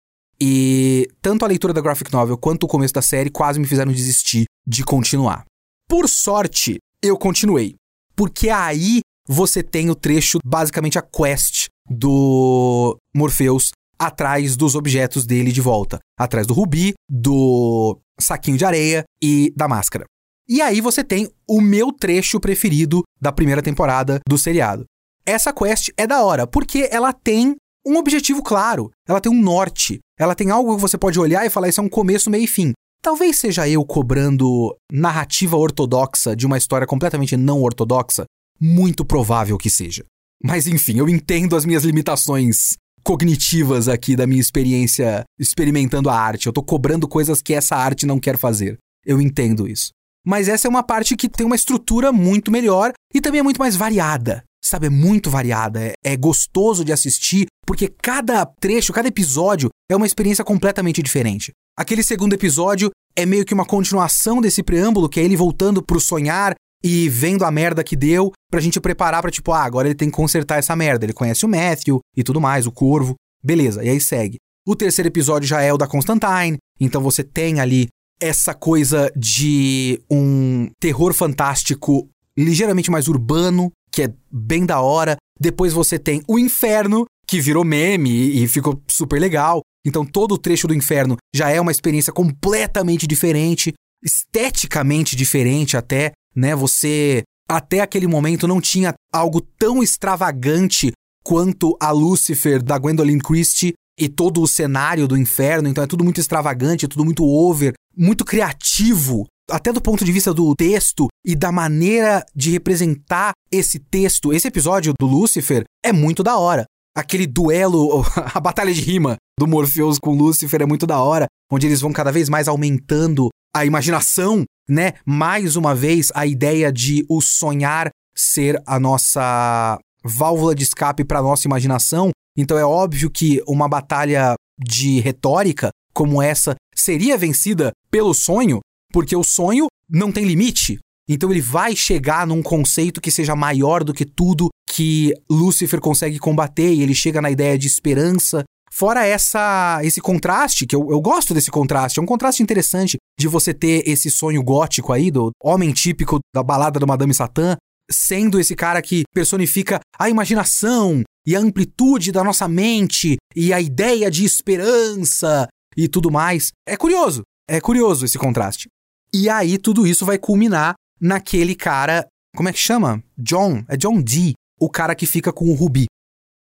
E 0.41 1.07
tanto 1.21 1.45
a 1.45 1.49
leitura 1.49 1.75
da 1.75 1.83
graphic 1.83 2.11
novel 2.11 2.39
quanto 2.39 2.65
o 2.65 2.67
começo 2.67 2.95
da 2.95 3.03
série 3.03 3.29
quase 3.29 3.61
me 3.61 3.67
fizeram 3.67 3.93
desistir 3.93 4.47
de 4.67 4.83
continuar. 4.85 5.45
Por 5.87 6.09
sorte, 6.09 6.79
eu 7.03 7.19
continuei. 7.19 7.75
Porque 8.17 8.49
aí 8.49 9.01
você 9.29 9.63
tem 9.63 9.91
o 9.91 9.95
trecho, 9.95 10.39
basicamente 10.43 10.99
a 10.99 11.03
quest 11.03 11.67
do 11.87 12.97
Morpheus 13.15 13.73
atrás 13.99 14.57
dos 14.57 14.75
objetos 14.75 15.27
dele 15.27 15.53
de 15.53 15.61
volta. 15.61 15.99
Atrás 16.19 16.47
do 16.47 16.55
rubi, 16.55 16.95
do 17.07 18.01
saquinho 18.21 18.59
de 18.59 18.65
areia 18.65 19.05
e 19.23 19.53
da 19.57 19.69
máscara. 19.69 20.05
E 20.49 20.61
aí 20.61 20.81
você 20.81 21.05
tem 21.05 21.31
o 21.49 21.61
meu 21.61 21.93
trecho 21.93 22.41
preferido 22.41 23.03
da 23.21 23.31
primeira 23.31 23.63
temporada 23.63 24.21
do 24.29 24.37
seriado. 24.37 24.85
Essa 25.25 25.53
quest 25.53 25.91
é 25.97 26.07
da 26.07 26.23
hora, 26.25 26.47
porque 26.47 26.89
ela 26.91 27.13
tem 27.13 27.55
um 27.87 27.97
objetivo 27.97 28.43
claro, 28.43 28.91
ela 29.07 29.21
tem 29.21 29.31
um 29.31 29.41
norte, 29.41 30.01
ela 30.19 30.35
tem 30.35 30.51
algo 30.51 30.75
que 30.75 30.81
você 30.81 30.99
pode 30.99 31.19
olhar 31.19 31.47
e 31.47 31.51
falar 31.51 31.69
isso 31.69 31.81
é 31.81 31.85
um 31.85 31.89
começo, 31.89 32.31
meio 32.31 32.45
e 32.45 32.49
fim. 32.49 32.73
Talvez 33.03 33.39
seja 33.39 33.69
eu 33.69 33.85
cobrando 33.85 34.77
narrativa 34.93 35.57
ortodoxa 35.57 36.37
de 36.37 36.47
uma 36.47 36.59
história 36.59 36.87
completamente 36.87 37.37
não 37.37 37.63
ortodoxa, 37.63 38.25
muito 38.61 39.05
provável 39.05 39.57
que 39.57 39.71
seja. 39.71 40.05
Mas 40.43 40.67
enfim, 40.67 40.99
eu 40.99 41.09
entendo 41.09 41.57
as 41.57 41.65
minhas 41.65 41.85
limitações 41.85 42.77
cognitivas 43.11 43.89
aqui 43.89 44.15
da 44.15 44.25
minha 44.25 44.41
experiência 44.41 45.25
experimentando 45.37 46.09
a 46.09 46.15
arte. 46.15 46.47
Eu 46.47 46.53
tô 46.53 46.63
cobrando 46.63 47.09
coisas 47.09 47.43
que 47.43 47.53
essa 47.53 47.75
arte 47.75 48.07
não 48.07 48.21
quer 48.21 48.39
fazer. 48.39 48.79
Eu 49.05 49.21
entendo 49.21 49.67
isso. 49.67 49.91
Mas 50.25 50.47
essa 50.47 50.69
é 50.69 50.71
uma 50.71 50.85
parte 50.85 51.17
que 51.17 51.29
tem 51.29 51.45
uma 51.45 51.57
estrutura 51.57 52.13
muito 52.13 52.53
melhor 52.53 52.93
e 53.13 53.21
também 53.21 53.41
é 53.41 53.43
muito 53.43 53.59
mais 53.59 53.75
variada. 53.75 54.45
Sabe, 54.63 54.87
é 54.87 54.91
muito 54.91 55.29
variada, 55.29 55.83
é, 55.83 55.95
é 56.05 56.17
gostoso 56.17 56.85
de 56.85 56.93
assistir, 56.93 57.47
porque 57.67 57.89
cada 57.89 58.47
trecho, 58.47 58.93
cada 58.93 59.09
episódio 59.09 59.71
é 59.91 59.97
uma 59.97 60.07
experiência 60.07 60.45
completamente 60.45 61.03
diferente. 61.03 61.51
Aquele 61.77 62.05
segundo 62.05 62.35
episódio 62.35 62.91
é 63.17 63.27
meio 63.27 63.45
que 63.45 63.55
uma 63.55 63.67
continuação 63.67 64.41
desse 64.41 64.63
preâmbulo, 64.63 65.09
que 65.09 65.19
é 65.19 65.25
ele 65.25 65.35
voltando 65.35 65.83
pro 65.83 65.99
sonhar 65.99 66.55
e 66.83 67.09
vendo 67.09 67.45
a 67.45 67.51
merda 67.51 67.85
que 67.85 67.97
deu 67.97 68.33
pra 68.51 68.61
gente 68.61 68.81
preparar 68.81 69.23
pra 69.23 69.31
tipo, 69.31 69.53
ah, 69.53 69.65
agora 69.65 69.89
ele 69.89 69.95
tem 69.95 70.11
que 70.11 70.17
consertar 70.17 70.59
essa 70.59 70.75
merda. 70.75 71.05
Ele 71.05 71.13
conhece 71.13 71.45
o 71.45 71.49
Matthew 71.49 72.01
e 72.17 72.23
tudo 72.23 72.41
mais, 72.41 72.67
o 72.67 72.73
Corvo. 72.73 73.15
Beleza, 73.43 73.85
e 73.85 73.89
aí 73.89 74.01
segue. 74.01 74.37
O 74.67 74.77
terceiro 74.77 75.09
episódio 75.09 75.49
já 75.49 75.63
é 75.63 75.73
o 75.73 75.79
da 75.79 75.87
Constantine, 75.87 76.59
então 76.79 77.01
você 77.01 77.25
tem 77.25 77.61
ali 77.61 77.89
essa 78.21 78.55
coisa 78.55 79.11
de 79.17 80.01
um 80.11 80.71
terror 80.79 81.15
fantástico 81.15 82.09
ligeiramente 82.37 82.91
mais 82.91 83.09
urbano, 83.09 83.73
que 83.91 84.03
é 84.03 84.15
bem 84.31 84.67
da 84.67 84.81
hora. 84.81 85.17
Depois 85.41 85.73
você 85.73 85.99
tem 85.99 86.23
o 86.29 86.39
Inferno, 86.39 87.07
que 87.27 87.41
virou 87.41 87.65
meme 87.65 88.43
e 88.43 88.47
ficou 88.47 88.81
super 88.89 89.19
legal. 89.19 89.63
Então 89.87 90.05
todo 90.05 90.33
o 90.33 90.39
trecho 90.39 90.69
do 90.69 90.75
Inferno 90.75 91.17
já 91.35 91.51
é 91.51 91.61
uma 91.61 91.73
experiência 91.73 92.13
completamente 92.13 93.07
diferente, 93.07 93.73
esteticamente 94.05 95.17
diferente 95.17 95.77
até 95.77 96.13
né? 96.35 96.55
Você 96.55 97.23
até 97.49 97.81
aquele 97.81 98.07
momento 98.07 98.47
não 98.47 98.61
tinha 98.61 98.95
algo 99.13 99.41
tão 99.41 99.83
extravagante 99.83 100.93
quanto 101.25 101.77
a 101.81 101.91
Lucifer 101.91 102.63
da 102.63 102.79
Gwendolyn 102.79 103.19
Christie 103.19 103.75
e 103.99 104.09
todo 104.09 104.41
o 104.41 104.49
cenário 104.49 105.07
do 105.07 105.17
inferno, 105.17 105.69
então 105.69 105.85
é 105.85 105.87
tudo 105.87 106.05
muito 106.05 106.21
extravagante, 106.21 106.87
é 106.87 106.89
tudo 106.89 107.05
muito 107.05 107.25
over, 107.25 107.75
muito 107.97 108.25
criativo, 108.25 109.27
até 109.51 109.73
do 109.73 109.81
ponto 109.81 110.05
de 110.05 110.13
vista 110.13 110.33
do 110.33 110.55
texto 110.55 111.09
e 111.27 111.35
da 111.35 111.53
maneira 111.53 112.25
de 112.35 112.51
representar 112.51 113.33
esse 113.53 113.79
texto. 113.79 114.33
Esse 114.33 114.49
episódio 114.49 114.95
do 114.99 115.07
Lucifer 115.07 115.65
é 115.85 115.93
muito 115.93 116.23
da 116.23 116.39
hora. 116.39 116.65
Aquele 116.97 117.27
duelo, 117.27 118.03
a 118.33 118.41
batalha 118.41 118.73
de 118.73 118.81
rima 118.81 119.17
do 119.39 119.47
Morpheus 119.47 119.99
com 119.99 120.17
Lucifer 120.17 120.63
é 120.63 120.67
muito 120.67 120.87
da 120.87 121.01
hora, 121.01 121.27
onde 121.53 121.67
eles 121.67 121.81
vão 121.81 121.93
cada 121.93 122.11
vez 122.11 122.29
mais 122.29 122.49
aumentando 122.49 123.29
a 123.55 123.67
imaginação 123.67 124.45
né? 124.71 124.95
Mais 125.05 125.57
uma 125.57 125.75
vez, 125.75 126.11
a 126.15 126.27
ideia 126.27 126.73
de 126.73 127.05
o 127.09 127.21
sonhar 127.21 127.91
ser 128.17 128.61
a 128.67 128.79
nossa 128.79 129.79
válvula 130.05 130.55
de 130.55 130.63
escape 130.63 131.05
para 131.05 131.23
nossa 131.23 131.47
imaginação. 131.47 132.11
Então 132.37 132.57
é 132.57 132.65
óbvio 132.65 133.11
que 133.11 133.43
uma 133.47 133.69
batalha 133.69 134.35
de 134.59 135.01
retórica 135.01 135.71
como 135.93 136.23
essa 136.23 136.55
seria 136.75 137.19
vencida 137.19 137.73
pelo 137.91 138.15
sonho, 138.15 138.61
porque 138.93 139.17
o 139.17 139.25
sonho 139.25 139.67
não 139.89 140.13
tem 140.13 140.25
limite. 140.25 140.79
Então 141.09 141.31
ele 141.31 141.41
vai 141.41 141.75
chegar 141.75 142.27
num 142.27 142.43
conceito 142.43 143.01
que 143.01 143.11
seja 143.11 143.35
maior 143.35 143.83
do 143.83 143.93
que 143.93 144.05
tudo 144.05 144.49
que 144.71 145.13
Lúcifer 145.29 145.81
consegue 145.81 146.19
combater, 146.19 146.73
e 146.73 146.83
ele 146.83 146.95
chega 146.95 147.21
na 147.21 147.31
ideia 147.31 147.59
de 147.59 147.67
esperança, 147.67 148.45
Fora 148.73 149.05
essa 149.05 149.81
esse 149.83 150.01
contraste, 150.01 150.67
que 150.67 150.75
eu, 150.75 150.91
eu 150.91 151.01
gosto 151.01 151.35
desse 151.35 151.51
contraste, 151.51 151.99
é 151.99 152.03
um 152.03 152.07
contraste 152.07 152.43
interessante 152.43 152.97
de 153.19 153.29
você 153.29 153.53
ter 153.53 153.83
esse 153.87 154.11
sonho 154.11 154.43
gótico 154.43 154.93
aí, 154.93 155.11
do 155.11 155.31
homem 155.43 155.73
típico 155.73 156.19
da 156.35 156.43
balada 156.43 156.79
do 156.79 156.87
Madame 156.87 157.13
Satã, 157.13 157.57
sendo 157.91 158.39
esse 158.39 158.55
cara 158.55 158.81
que 158.81 159.03
personifica 159.13 159.81
a 159.99 160.09
imaginação 160.09 161.03
e 161.27 161.35
a 161.35 161.41
amplitude 161.41 162.13
da 162.13 162.23
nossa 162.23 162.47
mente 162.49 163.17
e 163.35 163.53
a 163.53 163.61
ideia 163.61 164.11
de 164.11 164.25
esperança 164.25 165.49
e 165.77 165.89
tudo 165.89 166.11
mais. 166.11 166.51
É 166.67 166.77
curioso, 166.77 167.23
é 167.49 167.61
curioso 167.61 168.05
esse 168.05 168.19
contraste. 168.19 168.69
E 169.13 169.29
aí 169.29 169.59
tudo 169.59 169.87
isso 169.87 170.07
vai 170.07 170.19
culminar 170.19 170.75
naquele 171.01 171.55
cara, 171.55 172.07
como 172.37 172.49
é 172.49 172.53
que 172.53 172.59
chama? 172.59 173.03
John, 173.19 173.65
é 173.69 173.77
John 173.77 174.01
Dee, 174.01 174.35
o 174.61 174.71
cara 174.71 174.95
que 174.95 175.07
fica 175.07 175.33
com 175.33 175.47
o 175.47 175.55
Ruby. 175.55 175.87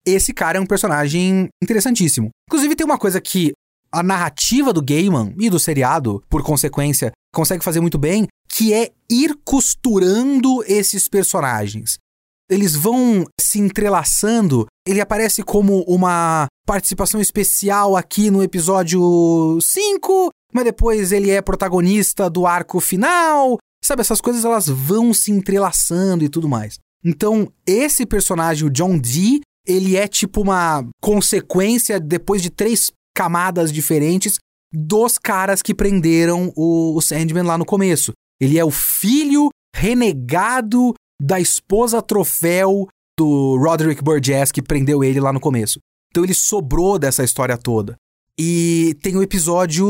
Esse 0.06 0.34
cara 0.34 0.58
é 0.58 0.62
um 0.62 0.66
personagem 0.66 1.47
interessantíssimo. 1.62 2.30
Inclusive 2.47 2.76
tem 2.76 2.86
uma 2.86 2.97
coisa 2.97 3.20
que 3.20 3.52
a 3.91 4.04
narrativa 4.04 4.72
do 4.72 4.84
Gaiman 4.84 5.34
e 5.39 5.50
do 5.50 5.60
seriado, 5.60 6.24
por 6.30 6.43
consequência, 6.43 7.12
consegue 7.34 7.64
fazer 7.64 7.80
muito 7.80 7.97
bem, 7.97 8.28
que 8.47 8.74
é 8.74 8.91
ir 9.10 9.36
costurando 9.43 10.64
esses 10.66 11.08
personagens. 11.08 11.97
Eles 12.50 12.76
vão 12.76 13.26
se 13.39 13.60
entrelaçando. 13.60 14.66
Ele 14.88 15.02
aparece 15.02 15.43
como 15.43 15.84
uma 15.84 16.47
participação 16.66 17.22
especial 17.22 17.95
aqui 17.95 18.32
no 18.32 18.43
episódio 18.43 19.60
5, 19.62 20.30
mas 20.54 20.64
depois 20.64 21.12
ele 21.12 21.30
é 21.30 21.41
protagonista 21.41 22.30
do 22.30 22.47
arco 22.47 22.80
final. 22.80 23.58
Sabe, 23.84 24.02
essas 24.02 24.20
coisas 24.20 24.43
elas 24.43 24.68
vão 24.68 25.14
se 25.14 25.32
entrelaçando 25.32 26.24
e 26.24 26.30
tudo 26.30 26.50
mais. 26.50 26.78
Então, 27.04 27.52
esse 27.66 28.06
personagem, 28.06 28.68
o 28.68 28.72
John 28.72 28.97
Dee, 28.97 29.41
ele 29.70 29.96
é 29.96 30.08
tipo 30.08 30.42
uma 30.42 30.84
consequência 31.00 32.00
depois 32.00 32.42
de 32.42 32.50
três 32.50 32.90
camadas 33.16 33.72
diferentes 33.72 34.40
dos 34.74 35.18
caras 35.18 35.62
que 35.62 35.76
prenderam 35.76 36.52
o, 36.56 36.96
o 36.98 37.02
Sandman 37.02 37.44
lá 37.44 37.58
no 37.58 37.66
começo. 37.66 38.12
Ele 38.42 38.58
é 38.58 38.66
o 38.66 38.72
filho 38.72 39.50
renegado 39.76 40.94
da 41.22 41.40
esposa 41.40 42.02
troféu 42.02 42.88
do 43.18 43.58
Roderick 43.58 44.04
Burgess 44.04 44.52
que 44.52 44.62
prendeu 44.62 45.04
ele 45.04 45.20
lá 45.20 45.32
no 45.32 45.40
começo. 45.40 45.80
Então 46.10 46.24
ele 46.24 46.34
sobrou 46.34 46.98
dessa 46.98 47.24
história 47.24 47.58
toda. 47.58 47.96
E 48.38 48.98
tem 49.04 49.16
o 49.16 49.22
episódio 49.22 49.86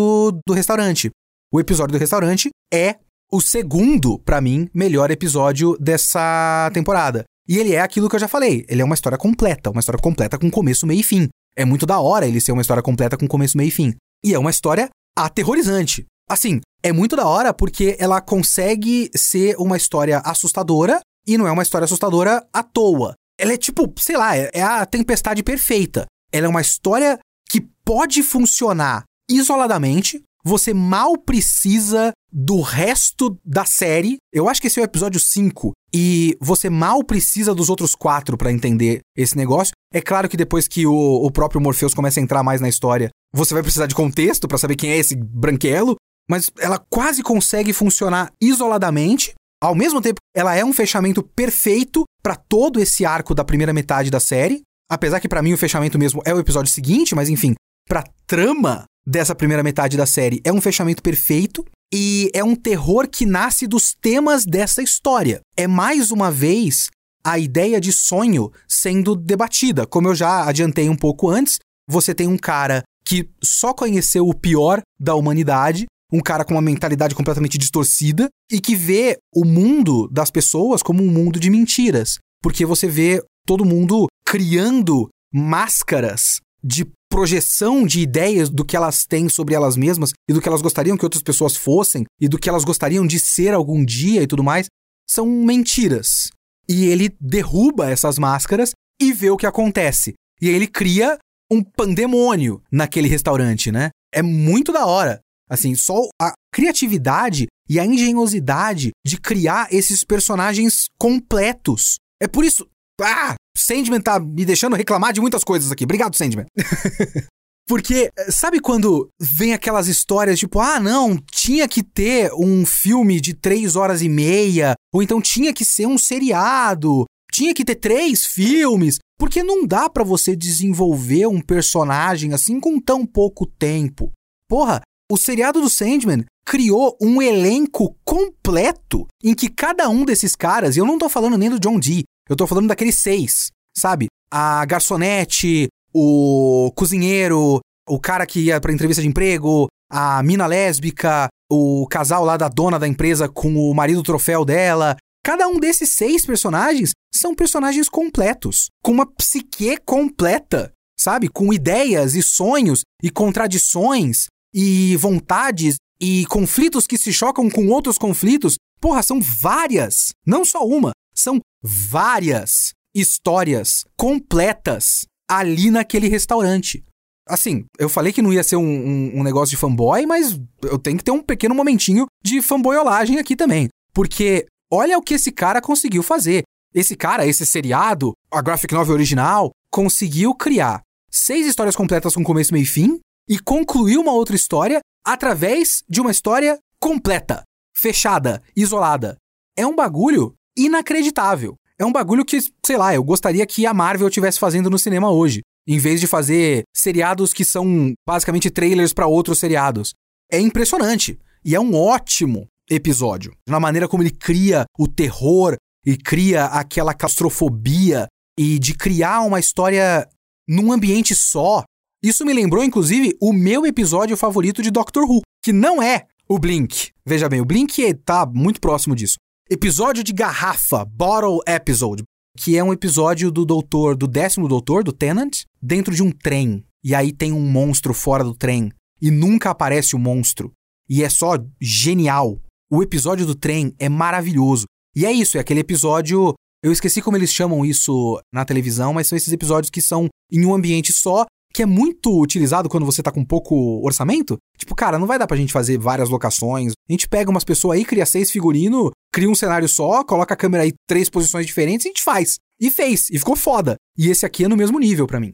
do 0.46 0.54
restaurante. 0.54 1.10
O 1.54 1.60
episódio 1.60 1.94
do 1.94 2.00
restaurante 2.00 2.50
é 2.74 2.98
o 3.32 3.40
segundo, 3.40 4.20
para 4.20 4.42
mim, 4.42 4.68
melhor 4.74 5.12
episódio 5.12 5.78
dessa 5.80 6.70
temporada. 6.74 7.24
E 7.50 7.58
ele 7.58 7.74
é 7.74 7.82
aquilo 7.82 8.08
que 8.08 8.16
eu 8.16 8.20
já 8.20 8.28
falei. 8.28 8.64
Ele 8.70 8.84
é 8.84 8.86
uma 8.86 8.94
história 8.94 9.18
completa, 9.18 9.72
uma 9.72 9.80
história 9.80 10.00
completa 10.00 10.38
com 10.38 10.52
começo, 10.52 10.86
meio 10.86 11.00
e 11.00 11.04
fim. 11.04 11.28
É 11.56 11.66
muito 11.66 11.84
da 11.84 12.00
hora 12.00 12.28
ele 12.28 12.40
ser 12.40 12.52
uma 12.52 12.62
história 12.62 12.84
completa 12.84 13.18
com 13.18 13.28
começo, 13.28 13.58
meio 13.58 13.70
e 13.70 13.72
fim. 13.72 13.96
E 14.24 14.36
é 14.36 14.40
uma 14.40 14.52
história 14.52 14.88
aterrorizante. 15.18 16.06
Assim, 16.30 16.62
é 16.84 16.94
muito 16.94 17.16
da 17.16 17.26
hora 17.26 17.52
porque 17.52 17.98
ela 18.00 18.22
consegue 18.22 19.10
ser 19.16 19.56
uma 19.58 19.76
história 19.76 20.20
assustadora 20.20 21.00
e 21.26 21.40
não 21.40 21.48
é 21.48 21.52
uma 21.52 21.64
história 21.64 21.86
assustadora 21.86 22.48
à 22.54 22.62
toa. 22.62 23.16
Ela 23.36 23.54
é 23.54 23.58
tipo, 23.58 23.92
sei 23.98 24.16
lá, 24.16 24.38
é, 24.38 24.52
é 24.54 24.62
a 24.62 24.86
tempestade 24.86 25.42
perfeita. 25.42 26.06
Ela 26.32 26.46
é 26.46 26.50
uma 26.50 26.62
história 26.62 27.18
que 27.50 27.62
pode 27.84 28.22
funcionar 28.22 29.06
isoladamente, 29.28 30.22
você 30.44 30.72
mal 30.72 31.18
precisa 31.18 32.12
do 32.32 32.62
resto 32.62 33.36
da 33.44 33.66
série. 33.66 34.18
Eu 34.32 34.48
acho 34.48 34.62
que 34.62 34.68
esse 34.68 34.80
é 34.80 34.84
o 34.84 34.86
episódio 34.86 35.20
5 35.20 35.74
e 35.94 36.38
você 36.40 36.70
mal 36.70 37.04
precisa 37.04 37.54
dos 37.54 37.70
outros 37.70 37.96
quatro 37.96 38.38
para 38.38 38.52
entender 38.52 39.00
esse 39.16 39.36
negócio. 39.36 39.74
É 39.94 40.02
claro 40.02 40.30
que 40.30 40.38
depois 40.38 40.68
que 40.68 40.86
o, 40.86 40.94
o 40.94 41.32
próprio 41.32 41.62
Morpheus 41.62 41.94
começa 41.94 42.20
a 42.20 42.24
entrar 42.24 42.44
mais 42.44 42.62
na 42.62 42.70
história, 42.70 43.10
você 43.34 43.54
vai 43.54 43.64
precisar 43.64 43.88
de 43.88 43.96
contexto 43.96 44.48
para 44.48 44.58
saber 44.58 44.76
quem 44.76 44.92
é 44.92 44.98
esse 44.98 45.16
branquelo, 45.16 45.96
mas 46.30 46.52
ela 46.60 46.78
quase 46.90 47.24
consegue 47.24 47.74
funcionar 47.74 48.32
isoladamente. 48.42 49.34
Ao 49.62 49.76
mesmo 49.76 50.02
tempo, 50.02 50.20
ela 50.36 50.56
é 50.56 50.64
um 50.64 50.74
fechamento 50.74 51.24
perfeito 51.24 52.04
para 52.22 52.36
todo 52.36 52.80
esse 52.80 53.06
arco 53.06 53.34
da 53.34 53.44
primeira 53.44 53.74
metade 53.74 54.10
da 54.10 54.20
série. 54.20 54.62
Apesar 54.90 55.20
que 55.20 55.28
para 55.30 55.42
mim 55.42 55.54
o 55.54 55.58
fechamento 55.58 56.00
mesmo 56.00 56.22
é 56.26 56.34
o 56.34 56.40
episódio 56.40 56.72
seguinte, 56.72 57.14
mas 57.14 57.30
enfim, 57.30 57.56
pra 57.88 58.04
trama 58.26 58.86
dessa 59.06 59.36
primeira 59.36 59.64
metade 59.64 59.98
da 59.98 60.06
série 60.06 60.42
é 60.44 60.52
um 60.52 60.62
fechamento 60.62 61.02
perfeito 61.02 61.66
e 61.94 62.30
é 62.34 62.44
um 62.44 62.56
terror 62.56 63.08
que 63.08 63.26
nasce 63.26 63.68
dos 63.68 63.94
temas 63.94 64.46
dessa 64.46 64.82
história. 64.82 65.42
É 65.58 65.68
mais 65.68 66.12
uma 66.12 66.32
vez 66.32 66.90
a 67.24 67.38
ideia 67.38 67.82
de 67.82 67.92
sonho 67.92 68.52
sendo 68.68 69.16
debatida. 69.16 69.86
Como 69.86 70.08
eu 70.08 70.16
já 70.16 70.46
adiantei 70.46 70.90
um 70.90 70.96
pouco 70.96 71.30
antes, 71.30 71.60
você 71.88 72.14
tem 72.14 72.28
um 72.28 72.38
cara 72.38 72.84
que 73.04 73.30
só 73.44 73.74
conheceu 73.74 74.28
o 74.28 74.34
pior 74.34 74.82
da 75.00 75.16
humanidade, 75.16 75.86
um 76.12 76.20
cara 76.20 76.46
com 76.46 76.54
uma 76.54 76.62
mentalidade 76.62 77.16
completamente 77.16 77.58
distorcida 77.58 78.30
e 78.52 78.60
que 78.60 78.76
vê 78.76 79.18
o 79.34 79.44
mundo 79.44 80.08
das 80.12 80.30
pessoas 80.30 80.84
como 80.84 81.04
um 81.04 81.12
mundo 81.12 81.40
de 81.40 81.50
mentiras. 81.50 82.18
Porque 82.42 82.66
você 82.66 82.88
vê 82.88 83.22
todo 83.46 83.66
mundo 83.66 84.08
criando 84.26 85.10
máscaras 85.34 86.40
de 86.64 86.86
projeção 87.10 87.86
de 87.86 88.00
ideias 88.00 88.50
do 88.50 88.64
que 88.64 88.76
elas 88.76 89.06
têm 89.06 89.28
sobre 89.28 89.56
elas 89.56 89.76
mesmas 89.76 90.12
e 90.30 90.34
do 90.34 90.40
que 90.40 90.48
elas 90.48 90.62
gostariam 90.62 90.98
que 90.98 91.06
outras 91.06 91.24
pessoas 91.24 91.56
fossem 91.56 92.06
e 92.22 92.28
do 92.28 92.38
que 92.38 92.48
elas 92.48 92.64
gostariam 92.64 93.06
de 93.06 93.20
ser 93.20 93.54
algum 93.54 93.84
dia 93.84 94.22
e 94.22 94.28
tudo 94.28 94.44
mais, 94.44 94.68
são 95.10 95.26
mentiras. 95.26 96.30
E 96.70 96.86
ele 96.86 97.10
derruba 97.20 97.90
essas 97.90 98.20
máscaras 98.20 98.72
e 99.02 99.12
vê 99.12 99.32
o 99.32 99.38
que 99.38 99.48
acontece. 99.48 100.14
E 100.40 100.48
aí 100.48 100.56
ele 100.56 100.68
cria 100.68 101.18
um 101.52 101.64
pandemônio 101.64 102.62
naquele 102.72 103.08
restaurante, 103.08 103.72
né? 103.72 103.90
É 104.14 104.22
muito 104.22 104.72
da 104.72 104.86
hora. 104.86 105.20
Assim, 105.50 105.74
só 105.74 106.08
a 106.22 106.34
criatividade 106.54 107.48
e 107.68 107.80
a 107.80 107.86
engenhosidade 107.86 108.92
de 109.06 109.20
criar 109.20 109.68
esses 109.72 110.04
personagens 110.04 110.86
completos. 111.00 111.98
É 112.22 112.28
por 112.28 112.46
isso. 112.46 112.68
Ah! 113.04 113.36
Sandman 113.58 114.02
tá 114.02 114.20
me 114.20 114.46
deixando 114.46 114.76
reclamar 114.76 115.14
de 115.14 115.22
muitas 115.22 115.44
coisas 115.44 115.72
aqui. 115.72 115.84
Obrigado, 115.84 116.16
Sandman. 116.16 116.46
Porque, 117.68 118.12
sabe 118.30 118.60
quando 118.60 119.10
vem 119.22 119.54
aquelas 119.54 119.88
histórias 119.88 120.40
tipo, 120.40 120.60
ah, 120.60 120.80
não, 120.80 121.16
tinha 121.32 121.68
que 121.68 121.84
ter 121.84 122.32
um 122.34 122.66
filme 122.66 123.22
de 123.22 123.36
três 123.36 123.76
horas 123.76 124.02
e 124.02 124.10
meia, 124.10 124.74
ou 124.92 125.04
então 125.04 125.22
tinha 125.22 125.54
que 125.54 125.64
ser 125.64 125.86
um 125.86 125.96
seriado, 125.96 127.06
tinha 127.32 127.54
que 127.54 127.64
ter 127.64 127.76
três 127.76 128.26
filmes, 128.26 128.98
porque 129.20 129.44
não 129.44 129.68
dá 129.68 129.88
para 129.88 130.04
você 130.04 130.36
desenvolver 130.36 131.28
um 131.28 131.40
personagem 131.40 132.34
assim 132.34 132.60
com 132.60 132.80
tão 132.80 133.06
pouco 133.06 133.46
tempo. 133.46 134.12
Porra, 134.50 134.82
o 135.12 135.16
seriado 135.16 135.62
do 135.62 135.70
Sandman 135.70 136.26
criou 136.48 136.98
um 137.00 137.22
elenco 137.22 137.96
completo 138.04 139.06
em 139.24 139.36
que 139.36 139.48
cada 139.48 139.88
um 139.90 140.06
desses 140.06 140.36
caras, 140.36 140.76
e 140.76 140.80
eu 140.80 140.88
não 140.88 140.98
tô 140.98 141.08
falando 141.08 141.38
nem 141.38 141.52
do 141.52 141.60
John 141.60 141.80
Dee, 141.80 142.04
eu 142.30 142.36
tô 142.36 142.46
falando 142.46 142.68
daqueles 142.68 143.00
seis, 143.00 143.50
sabe? 143.76 144.06
A 144.32 144.64
garçonete, 144.66 145.68
o 145.94 146.72
cozinheiro, 146.76 147.60
o 147.88 148.00
cara 148.00 148.26
que 148.28 148.40
ia 148.40 148.62
pra 148.62 148.72
entrevista 148.72 149.02
de 149.02 149.08
emprego, 149.08 149.68
a 149.92 150.22
mina 150.22 150.46
lésbica, 150.46 151.28
o 151.52 151.88
casal 151.88 152.24
lá 152.24 152.38
da 152.38 152.48
dona 152.48 152.78
da 152.78 152.88
empresa 152.88 153.28
com 153.28 153.56
o 153.56 153.74
marido 153.74 154.04
troféu 154.04 154.46
dela. 154.46 154.96
Cada 155.26 155.48
um 155.48 155.60
desses 155.60 155.92
seis 155.94 156.26
personagens 156.26 156.92
são 157.14 157.34
personagens 157.34 157.90
completos, 157.90 158.68
com 158.84 158.92
uma 158.92 159.06
psique 159.06 159.76
completa, 159.78 160.72
sabe? 160.98 161.28
Com 161.28 161.52
ideias 161.52 162.14
e 162.14 162.22
sonhos 162.22 162.82
e 163.02 163.10
contradições 163.10 164.28
e 164.54 164.96
vontades 164.98 165.78
e 166.00 166.26
conflitos 166.28 166.86
que 166.86 166.98
se 166.98 167.12
chocam 167.12 167.50
com 167.50 167.68
outros 167.68 167.98
conflitos. 167.98 168.56
Porra, 168.80 169.04
são 169.04 169.20
várias, 169.20 170.12
não 170.26 170.46
só 170.46 170.66
uma, 170.66 170.92
são 171.22 171.40
várias 171.62 172.74
histórias 172.94 173.86
completas 173.98 175.06
ali 175.30 175.70
naquele 175.70 176.08
restaurante. 176.08 176.84
Assim, 177.28 177.66
eu 177.78 177.88
falei 177.88 178.12
que 178.12 178.22
não 178.22 178.34
ia 178.34 178.44
ser 178.44 178.56
um, 178.56 178.64
um, 178.64 179.20
um, 179.20 179.24
negócio 179.24 179.52
de 179.52 179.58
fanboy, 179.58 180.06
mas 180.08 180.40
eu 180.64 180.80
tenho 180.80 180.98
que 180.98 181.04
ter 181.04 181.12
um 181.12 181.22
pequeno 181.22 181.54
momentinho 181.54 182.08
de 182.24 182.42
fanboyolagem 182.42 183.20
aqui 183.20 183.36
também. 183.36 183.70
Porque 183.94 184.48
olha 184.72 184.98
o 184.98 185.02
que 185.02 185.14
esse 185.14 185.32
cara 185.32 185.62
conseguiu 185.62 186.02
fazer. 186.02 186.44
Esse 186.74 186.96
cara, 186.96 187.28
esse 187.28 187.46
seriado, 187.46 188.14
a 188.32 188.42
graphic 188.42 188.74
novel 188.74 188.96
original, 188.96 189.52
conseguiu 189.72 190.34
criar 190.34 190.82
seis 191.12 191.46
histórias 191.46 191.76
completas 191.76 192.16
com 192.16 192.24
começo, 192.24 192.54
meio 192.54 192.64
e 192.64 192.68
fim 192.68 193.00
e 193.28 193.40
concluir 193.40 193.98
uma 193.98 194.12
outra 194.12 194.36
história 194.36 194.80
através 195.06 195.84
de 195.88 196.02
uma 196.02 196.12
história 196.12 196.58
completa, 196.80 197.44
fechada, 197.76 198.42
isolada. 198.56 199.18
É 199.56 199.66
um 199.68 199.76
bagulho 199.76 200.34
inacreditável. 200.66 201.56
É 201.80 201.86
um 201.86 201.92
bagulho 201.92 202.26
que, 202.26 202.38
sei 202.66 202.76
lá, 202.76 202.94
eu 202.94 203.04
gostaria 203.04 203.46
que 203.46 203.66
a 203.66 203.74
Marvel 203.74 204.10
estivesse 204.10 204.38
fazendo 204.38 204.70
no 204.70 204.78
cinema 204.78 205.10
hoje, 205.10 205.42
em 205.66 205.78
vez 205.78 206.02
de 206.02 206.08
fazer 206.08 206.64
seriados 206.76 207.34
que 207.34 207.46
são 207.46 207.94
basicamente 208.06 208.50
trailers 208.50 208.92
para 208.92 209.08
outros 209.08 209.40
seriados. 209.40 209.94
É 210.32 210.40
impressionante 210.40 211.18
e 211.44 211.56
é 211.56 211.60
um 211.60 211.74
ótimo 211.76 212.48
episódio. 212.70 213.34
Na 213.48 213.60
maneira 213.60 213.88
como 213.88 214.04
ele 214.04 214.12
cria 214.12 214.66
o 214.78 214.88
terror 214.88 215.56
e 215.86 215.96
cria 215.96 216.46
aquela 216.46 216.94
claustrofobia 216.94 218.08
e 218.38 218.60
de 218.60 218.74
criar 218.74 219.22
uma 219.22 219.40
história 219.40 220.08
num 220.48 220.72
ambiente 220.72 221.16
só. 221.16 221.64
Isso 222.04 222.26
me 222.26 222.34
lembrou, 222.34 222.64
inclusive, 222.64 223.16
o 223.22 223.32
meu 223.32 223.66
episódio 223.66 224.18
favorito 224.18 224.62
de 224.62 224.72
Doctor 224.72 225.04
Who, 225.04 225.22
que 225.44 225.54
não 225.54 225.82
é 225.82 226.08
o 226.28 226.38
Blink. 226.38 226.92
Veja 227.06 227.30
bem, 227.30 227.42
o 227.42 227.46
Blink 227.46 227.94
tá 228.06 228.26
muito 228.26 228.60
próximo 228.60 228.96
disso. 228.96 229.16
Episódio 229.52 230.04
de 230.04 230.14
garrafa, 230.14 230.86
bottle 230.86 231.40
episode. 231.48 232.04
que 232.38 232.56
é 232.56 232.64
um 232.64 232.72
episódio 232.72 233.32
do 233.32 233.44
doutor, 233.44 233.98
do 233.98 234.08
décimo 234.08 234.48
doutor, 234.48 234.84
do 234.84 234.94
Tenant, 234.94 235.42
dentro 235.60 235.96
de 235.96 236.04
um 236.04 236.12
trem. 236.12 236.64
E 236.84 236.94
aí 236.94 237.12
tem 237.12 237.34
um 237.34 237.42
monstro 237.42 237.92
fora 237.92 238.24
do 238.24 238.36
trem. 238.36 238.72
E 239.02 239.10
nunca 239.10 239.50
aparece 239.50 239.96
o 239.96 240.00
monstro. 240.00 240.52
E 240.88 241.04
é 241.04 241.10
só 241.10 241.34
genial. 241.60 242.40
O 242.72 242.84
episódio 242.84 243.26
do 243.26 243.34
trem 243.34 243.74
é 243.80 243.90
maravilhoso. 243.90 244.66
E 244.96 245.04
é 245.04 245.12
isso, 245.12 245.36
é 245.36 245.42
aquele 245.42 245.62
episódio. 245.62 246.36
Eu 246.64 246.72
esqueci 246.72 247.02
como 247.02 247.18
eles 247.18 247.34
chamam 247.34 247.66
isso 247.66 248.22
na 248.32 248.46
televisão, 248.46 248.94
mas 248.94 249.08
são 249.08 249.18
esses 249.18 249.34
episódios 249.34 249.72
que 249.72 249.82
são 249.82 250.10
em 250.32 250.46
um 250.46 250.54
ambiente 250.54 250.94
só, 250.94 251.26
que 251.54 251.64
é 251.64 251.66
muito 251.66 252.20
utilizado 252.20 252.70
quando 252.70 252.86
você 252.86 253.02
tá 253.02 253.12
com 253.12 253.26
pouco 253.26 253.84
orçamento. 253.84 254.38
Tipo, 254.58 254.76
cara, 254.76 255.00
não 255.00 255.08
vai 255.08 255.18
dar 255.18 255.28
pra 255.28 255.38
gente 255.38 255.54
fazer 255.54 255.78
várias 255.78 256.10
locações. 256.10 256.74
A 256.88 256.92
gente 256.92 257.08
pega 257.08 257.30
umas 257.30 257.44
pessoas 257.44 257.78
aí, 257.78 257.86
cria 257.86 258.06
seis 258.06 258.32
figurinos, 258.32 258.92
cria 259.12 259.30
um 259.30 259.36
cenário 259.36 259.68
só, 259.68 260.04
coloca 260.04 260.34
a 260.34 260.38
câmera 260.38 260.64
aí 260.64 260.74
três 260.88 261.10
posições 261.10 261.46
diferentes 261.46 261.86
e 261.86 261.90
a 261.90 261.92
gente 261.92 262.04
faz. 262.04 262.38
E 262.60 262.70
fez, 262.70 263.10
e 263.10 263.18
ficou 263.18 263.36
foda. 263.36 263.76
E 263.98 264.10
esse 264.10 264.26
aqui 264.26 264.46
é 264.46 264.48
no 264.48 264.58
mesmo 264.58 264.80
nível 264.80 265.08
para 265.08 265.20
mim. 265.20 265.34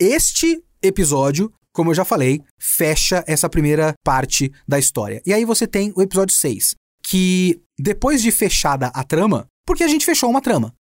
Este 0.00 0.62
episódio, 0.82 1.52
como 1.72 1.90
eu 1.90 1.94
já 1.94 2.04
falei, 2.04 2.40
fecha 2.58 3.22
essa 3.26 3.48
primeira 3.48 3.92
parte 4.04 4.50
da 4.66 4.78
história. 4.78 5.22
E 5.24 5.32
aí 5.32 5.44
você 5.44 5.66
tem 5.66 5.92
o 5.94 6.02
episódio 6.02 6.34
6, 6.34 6.74
que 7.02 7.60
depois 7.78 8.22
de 8.22 8.32
fechada 8.32 8.88
a 8.88 9.04
trama, 9.04 9.46
porque 9.66 9.84
a 9.84 9.88
gente 9.88 10.04
fechou 10.04 10.28
uma 10.28 10.40
trama, 10.40 10.72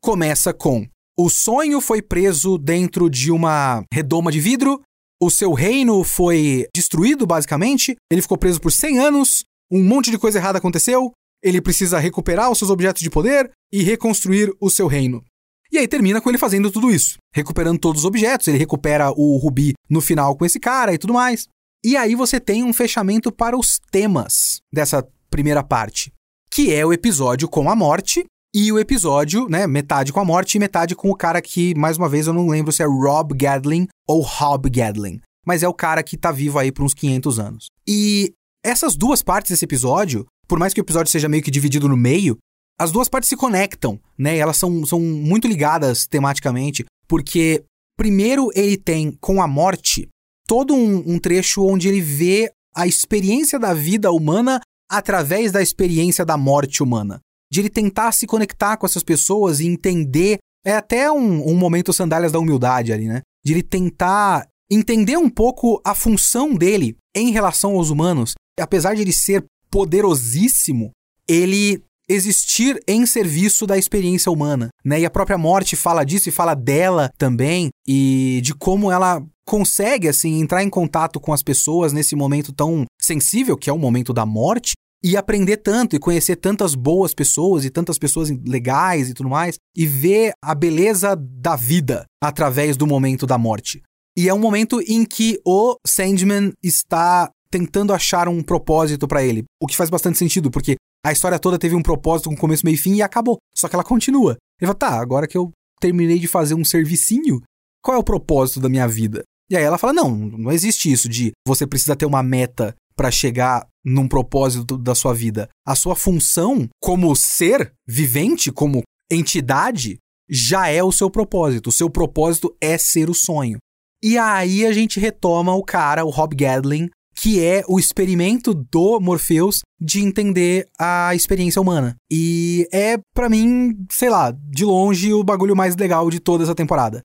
começa 0.00 0.52
com 0.52 0.86
o 1.18 1.30
sonho 1.30 1.80
foi 1.80 2.02
preso 2.02 2.58
dentro 2.58 3.08
de 3.08 3.30
uma 3.30 3.82
redoma 3.92 4.30
de 4.30 4.38
vidro. 4.38 4.82
O 5.18 5.30
seu 5.30 5.54
reino 5.54 6.04
foi 6.04 6.66
destruído, 6.74 7.26
basicamente. 7.26 7.96
Ele 8.12 8.20
ficou 8.20 8.36
preso 8.36 8.60
por 8.60 8.70
100 8.70 8.98
anos. 8.98 9.44
Um 9.72 9.82
monte 9.82 10.10
de 10.10 10.18
coisa 10.18 10.38
errada 10.38 10.58
aconteceu. 10.58 11.12
Ele 11.42 11.62
precisa 11.62 11.98
recuperar 11.98 12.50
os 12.50 12.58
seus 12.58 12.70
objetos 12.70 13.00
de 13.00 13.08
poder 13.08 13.50
e 13.72 13.82
reconstruir 13.82 14.52
o 14.60 14.68
seu 14.68 14.86
reino. 14.86 15.24
E 15.72 15.78
aí 15.78 15.88
termina 15.88 16.20
com 16.20 16.28
ele 16.28 16.38
fazendo 16.38 16.70
tudo 16.70 16.90
isso, 16.90 17.16
recuperando 17.34 17.78
todos 17.78 18.02
os 18.02 18.06
objetos. 18.06 18.46
Ele 18.46 18.58
recupera 18.58 19.10
o 19.10 19.38
rubi 19.38 19.72
no 19.88 20.02
final 20.02 20.36
com 20.36 20.44
esse 20.44 20.60
cara 20.60 20.92
e 20.92 20.98
tudo 20.98 21.14
mais. 21.14 21.48
E 21.82 21.96
aí 21.96 22.14
você 22.14 22.38
tem 22.38 22.62
um 22.62 22.74
fechamento 22.74 23.32
para 23.32 23.56
os 23.56 23.80
temas 23.90 24.60
dessa 24.72 25.06
primeira 25.30 25.62
parte, 25.64 26.12
que 26.50 26.74
é 26.74 26.84
o 26.84 26.92
episódio 26.92 27.48
com 27.48 27.70
a 27.70 27.76
morte 27.76 28.24
e 28.58 28.72
o 28.72 28.78
episódio, 28.78 29.46
né, 29.50 29.66
metade 29.66 30.14
com 30.14 30.18
a 30.18 30.24
morte 30.24 30.54
e 30.54 30.58
metade 30.58 30.96
com 30.96 31.10
o 31.10 31.14
cara 31.14 31.42
que, 31.42 31.74
mais 31.74 31.98
uma 31.98 32.08
vez, 32.08 32.26
eu 32.26 32.32
não 32.32 32.48
lembro 32.48 32.72
se 32.72 32.82
é 32.82 32.86
Rob 32.86 33.36
Gadlin 33.36 33.86
ou 34.08 34.24
Hob 34.24 34.70
Gadlin. 34.70 35.20
Mas 35.46 35.62
é 35.62 35.68
o 35.68 35.74
cara 35.74 36.02
que 36.02 36.16
tá 36.16 36.32
vivo 36.32 36.58
aí 36.58 36.72
por 36.72 36.82
uns 36.82 36.94
500 36.94 37.38
anos. 37.38 37.66
E 37.86 38.32
essas 38.64 38.96
duas 38.96 39.20
partes 39.20 39.50
desse 39.50 39.66
episódio, 39.66 40.24
por 40.48 40.58
mais 40.58 40.72
que 40.72 40.80
o 40.80 40.84
episódio 40.84 41.12
seja 41.12 41.28
meio 41.28 41.42
que 41.42 41.50
dividido 41.50 41.86
no 41.86 41.98
meio, 41.98 42.38
as 42.80 42.90
duas 42.90 43.10
partes 43.10 43.28
se 43.28 43.36
conectam, 43.36 44.00
né? 44.16 44.38
Elas 44.38 44.56
são, 44.56 44.86
são 44.86 45.00
muito 45.00 45.46
ligadas 45.46 46.06
tematicamente, 46.06 46.86
porque 47.06 47.62
primeiro 47.94 48.48
ele 48.54 48.78
tem 48.78 49.12
com 49.20 49.42
a 49.42 49.46
morte 49.46 50.08
todo 50.48 50.74
um, 50.74 51.04
um 51.06 51.18
trecho 51.18 51.62
onde 51.62 51.88
ele 51.88 52.00
vê 52.00 52.50
a 52.74 52.86
experiência 52.86 53.58
da 53.58 53.74
vida 53.74 54.10
humana 54.10 54.62
através 54.90 55.52
da 55.52 55.60
experiência 55.60 56.24
da 56.24 56.38
morte 56.38 56.82
humana 56.82 57.20
de 57.56 57.62
ele 57.62 57.70
tentar 57.70 58.12
se 58.12 58.26
conectar 58.26 58.76
com 58.76 58.84
essas 58.84 59.02
pessoas 59.02 59.60
e 59.60 59.66
entender. 59.66 60.38
É 60.64 60.74
até 60.74 61.10
um, 61.10 61.48
um 61.48 61.56
momento 61.56 61.92
sandálias 61.92 62.32
da 62.32 62.38
humildade 62.38 62.92
ali, 62.92 63.06
né? 63.06 63.22
De 63.44 63.54
ele 63.54 63.62
tentar 63.62 64.46
entender 64.70 65.16
um 65.16 65.30
pouco 65.30 65.80
a 65.84 65.94
função 65.94 66.54
dele 66.54 66.96
em 67.16 67.30
relação 67.30 67.76
aos 67.76 67.88
humanos. 67.88 68.34
Apesar 68.60 68.94
de 68.94 69.00
ele 69.00 69.12
ser 69.12 69.44
poderosíssimo, 69.70 70.90
ele 71.26 71.82
existir 72.08 72.78
em 72.86 73.06
serviço 73.06 73.66
da 73.66 73.78
experiência 73.78 74.30
humana, 74.30 74.68
né? 74.84 75.00
E 75.00 75.06
a 75.06 75.10
própria 75.10 75.38
morte 75.38 75.76
fala 75.76 76.04
disso 76.04 76.28
e 76.28 76.32
fala 76.32 76.54
dela 76.54 77.10
também 77.16 77.70
e 77.88 78.40
de 78.42 78.54
como 78.54 78.92
ela 78.92 79.24
consegue 79.46 80.08
assim 80.08 80.40
entrar 80.40 80.62
em 80.62 80.68
contato 80.68 81.18
com 81.18 81.32
as 81.32 81.42
pessoas 81.42 81.92
nesse 81.92 82.14
momento 82.14 82.52
tão 82.52 82.84
sensível 83.00 83.56
que 83.56 83.70
é 83.70 83.72
o 83.72 83.78
momento 83.78 84.12
da 84.12 84.26
morte 84.26 84.72
e 85.02 85.16
aprender 85.16 85.58
tanto 85.58 85.94
e 85.94 85.98
conhecer 85.98 86.36
tantas 86.36 86.74
boas 86.74 87.14
pessoas 87.14 87.64
e 87.64 87.70
tantas 87.70 87.98
pessoas 87.98 88.30
legais 88.30 89.08
e 89.08 89.14
tudo 89.14 89.28
mais 89.28 89.56
e 89.76 89.86
ver 89.86 90.32
a 90.42 90.54
beleza 90.54 91.16
da 91.16 91.56
vida 91.56 92.04
através 92.22 92.76
do 92.76 92.86
momento 92.86 93.26
da 93.26 93.38
morte. 93.38 93.82
E 94.16 94.28
é 94.28 94.34
um 94.34 94.38
momento 94.38 94.80
em 94.80 95.04
que 95.04 95.38
o 95.44 95.76
Sandman 95.86 96.52
está 96.62 97.30
tentando 97.50 97.92
achar 97.92 98.28
um 98.28 98.42
propósito 98.42 99.06
para 99.06 99.22
ele, 99.22 99.44
o 99.60 99.66
que 99.66 99.76
faz 99.76 99.90
bastante 99.90 100.18
sentido, 100.18 100.50
porque 100.50 100.76
a 101.04 101.12
história 101.12 101.38
toda 101.38 101.58
teve 101.58 101.74
um 101.74 101.82
propósito 101.82 102.30
com 102.30 102.36
começo, 102.36 102.64
meio 102.64 102.74
e 102.74 102.78
fim 102.78 102.94
e 102.94 103.02
acabou. 103.02 103.38
Só 103.56 103.68
que 103.68 103.76
ela 103.76 103.84
continua. 103.84 104.36
Ele 104.60 104.66
fala: 104.66 104.74
"Tá, 104.74 105.00
agora 105.00 105.28
que 105.28 105.36
eu 105.36 105.52
terminei 105.80 106.18
de 106.18 106.26
fazer 106.26 106.54
um 106.54 106.64
servicinho, 106.64 107.40
qual 107.82 107.96
é 107.96 108.00
o 108.00 108.04
propósito 108.04 108.58
da 108.58 108.68
minha 108.68 108.88
vida?" 108.88 109.22
E 109.50 109.56
aí 109.56 109.62
ela 109.62 109.78
fala: 109.78 109.92
"Não, 109.92 110.10
não 110.10 110.50
existe 110.50 110.90
isso 110.90 111.08
de 111.08 111.32
você 111.46 111.66
precisa 111.66 111.94
ter 111.94 112.06
uma 112.06 112.22
meta 112.22 112.74
para 112.96 113.10
chegar 113.10 113.66
num 113.84 114.08
propósito 114.08 114.76
da 114.76 114.94
sua 114.94 115.14
vida. 115.14 115.48
A 115.64 115.74
sua 115.74 115.94
função 115.94 116.68
como 116.80 117.14
ser 117.14 117.72
vivente, 117.86 118.50
como 118.50 118.82
entidade, 119.10 119.98
já 120.28 120.68
é 120.68 120.82
o 120.82 120.90
seu 120.90 121.10
propósito. 121.10 121.68
O 121.68 121.72
seu 121.72 121.88
propósito 121.88 122.56
é 122.60 122.76
ser 122.76 123.08
o 123.08 123.14
sonho. 123.14 123.58
E 124.02 124.18
aí 124.18 124.66
a 124.66 124.72
gente 124.72 124.98
retoma 124.98 125.54
o 125.54 125.62
cara, 125.62 126.04
o 126.04 126.10
Rob 126.10 126.34
Gadlin, 126.34 126.88
que 127.14 127.42
é 127.42 127.62
o 127.66 127.78
experimento 127.78 128.52
do 128.52 129.00
Morpheus 129.00 129.60
de 129.80 130.02
entender 130.02 130.68
a 130.78 131.14
experiência 131.14 131.60
humana. 131.60 131.96
E 132.10 132.68
é, 132.72 132.98
para 133.14 133.28
mim, 133.28 133.74
sei 133.90 134.10
lá, 134.10 134.30
de 134.32 134.64
longe 134.64 135.12
o 135.12 135.24
bagulho 135.24 135.56
mais 135.56 135.74
legal 135.76 136.10
de 136.10 136.20
toda 136.20 136.44
essa 136.44 136.54
temporada. 136.54 137.00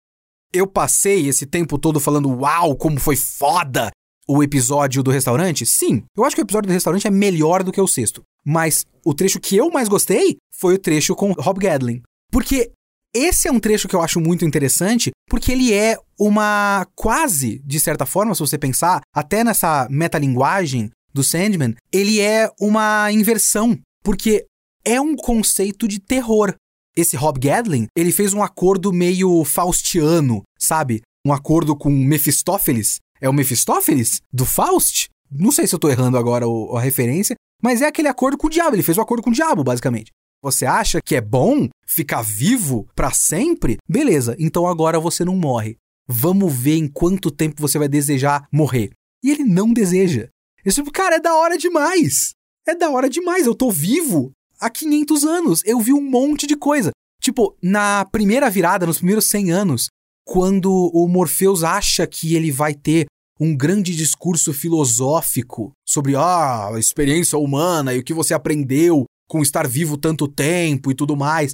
Eu 0.54 0.68
passei 0.68 1.28
esse 1.28 1.46
tempo 1.46 1.78
todo 1.78 2.00
falando, 2.00 2.30
uau, 2.30 2.76
como 2.76 3.00
foi 3.00 3.16
foda! 3.16 3.90
O 4.32 4.42
episódio 4.42 5.04
do 5.04 5.12
restaurante? 5.12 5.66
Sim, 5.66 6.04
eu 6.16 6.24
acho 6.24 6.36
que 6.36 6.42
o 6.42 6.46
episódio 6.46 6.70
do 6.70 6.74
restaurante 6.74 7.06
é 7.06 7.12
melhor 7.12 7.64
do 7.64 7.72
que 7.72 7.82
o 7.82 7.88
sexto. 7.88 8.22
Mas 8.46 8.86
o 9.06 9.14
trecho 9.14 9.40
que 9.40 9.58
eu 9.58 9.70
mais 9.70 9.90
gostei 9.90 10.38
foi 10.58 10.76
o 10.76 10.80
trecho 10.80 11.14
com 11.16 11.34
Rob 11.34 11.60
Gadlin. 11.60 12.02
Porque 12.32 12.72
esse 13.14 13.50
é 13.50 13.52
um 13.52 13.60
trecho 13.60 13.90
que 13.90 13.96
eu 13.96 14.02
acho 14.02 14.22
muito 14.22 14.46
interessante, 14.46 15.12
porque 15.30 15.52
ele 15.52 15.74
é 15.74 15.98
uma 16.18 16.88
quase, 16.96 17.62
de 17.66 17.78
certa 17.78 18.06
forma, 18.06 18.34
se 18.34 18.40
você 18.40 18.58
pensar, 18.58 19.02
até 19.14 19.44
nessa 19.44 19.86
metalinguagem 19.90 20.90
do 21.14 21.24
Sandman, 21.24 21.76
ele 21.92 22.22
é 22.22 22.50
uma 22.58 23.12
inversão, 23.12 23.78
porque 24.02 24.46
é 24.86 25.02
um 25.02 25.14
conceito 25.14 25.90
de 25.90 26.00
terror. 26.00 26.56
Esse 26.96 27.18
Rob 27.18 27.38
Gadlin, 27.38 27.88
ele 27.98 28.14
fez 28.14 28.34
um 28.34 28.42
acordo 28.42 28.94
meio 28.94 29.44
faustiano, 29.44 30.42
sabe? 30.58 31.02
Um 31.26 31.34
acordo 31.34 31.76
com 31.76 31.90
Mephistófeles, 31.90 33.00
é 33.22 33.30
o 33.30 33.34
Mephistófeles? 33.34 34.22
Do 34.34 34.46
Faust? 34.46 35.08
Não 35.32 35.52
sei 35.52 35.68
se 35.68 35.74
eu 35.76 35.80
tô 35.80 35.90
errando 35.90 36.18
agora 36.18 36.46
a 36.76 36.82
referência, 36.82 37.36
mas 37.62 37.82
é 37.82 37.86
aquele 37.86 38.08
acordo 38.08 38.38
com 38.38 38.48
o 38.48 38.50
diabo. 38.50 38.76
Ele 38.76 38.84
fez 38.84 38.98
o 38.98 39.02
um 39.02 39.04
acordo 39.04 39.24
com 39.24 39.30
o 39.30 39.34
diabo, 39.34 39.64
basicamente. 39.64 40.12
Você 40.44 40.66
acha 40.66 41.00
que 41.00 41.16
é 41.16 41.22
bom 41.22 41.70
ficar 41.86 42.24
vivo 42.24 42.88
para 42.96 43.12
sempre? 43.12 43.78
Beleza, 43.88 44.36
então 44.40 44.66
agora 44.66 45.00
você 45.00 45.24
não 45.24 45.36
morre. 45.36 45.78
Vamos 46.08 46.52
ver 46.54 46.78
em 46.78 46.88
quanto 46.88 47.30
tempo 47.30 47.62
você 47.62 47.78
vai 47.78 47.88
desejar 47.88 48.48
morrer. 48.52 48.90
E 49.24 49.30
ele 49.30 49.44
não 49.44 49.72
deseja. 49.72 50.28
Esse 50.66 50.78
tipo, 50.78 50.92
cara, 50.92 51.18
é 51.18 51.20
da 51.20 51.36
hora 51.36 51.58
demais. 51.58 52.32
É 52.68 52.76
da 52.76 52.90
hora 52.90 53.08
demais. 53.08 53.46
Eu 53.46 53.54
tô 53.54 53.70
vivo 53.70 54.32
há 54.60 54.70
500 54.70 55.24
anos. 55.24 55.62
Eu 55.64 55.80
vi 55.80 55.94
um 55.94 56.02
monte 56.02 56.48
de 56.48 56.56
coisa. 56.56 56.92
Tipo, 57.22 57.56
na 57.62 58.04
primeira 58.06 58.50
virada, 58.50 58.88
nos 58.88 58.98
primeiros 58.98 59.26
100 59.28 59.52
anos, 59.52 59.88
quando 60.32 60.72
o 60.94 61.10
Morpheus 61.10 61.62
acha 61.62 62.08
que 62.08 62.36
ele 62.36 62.54
vai 62.54 62.74
ter 62.74 63.06
um 63.38 63.54
grande 63.54 63.94
discurso 63.94 64.54
filosófico 64.54 65.74
sobre 65.86 66.16
ah, 66.16 66.70
a 66.74 66.80
experiência 66.80 67.38
humana 67.38 67.94
e 67.94 68.00
o 68.00 68.04
que 68.04 68.14
você 68.14 68.34
aprendeu 68.34 69.04
com 69.28 69.42
estar 69.42 69.68
vivo 69.68 69.98
tanto 69.98 70.30
tempo 70.30 70.90
e 70.90 70.96
tudo 70.96 71.18
mais. 71.18 71.52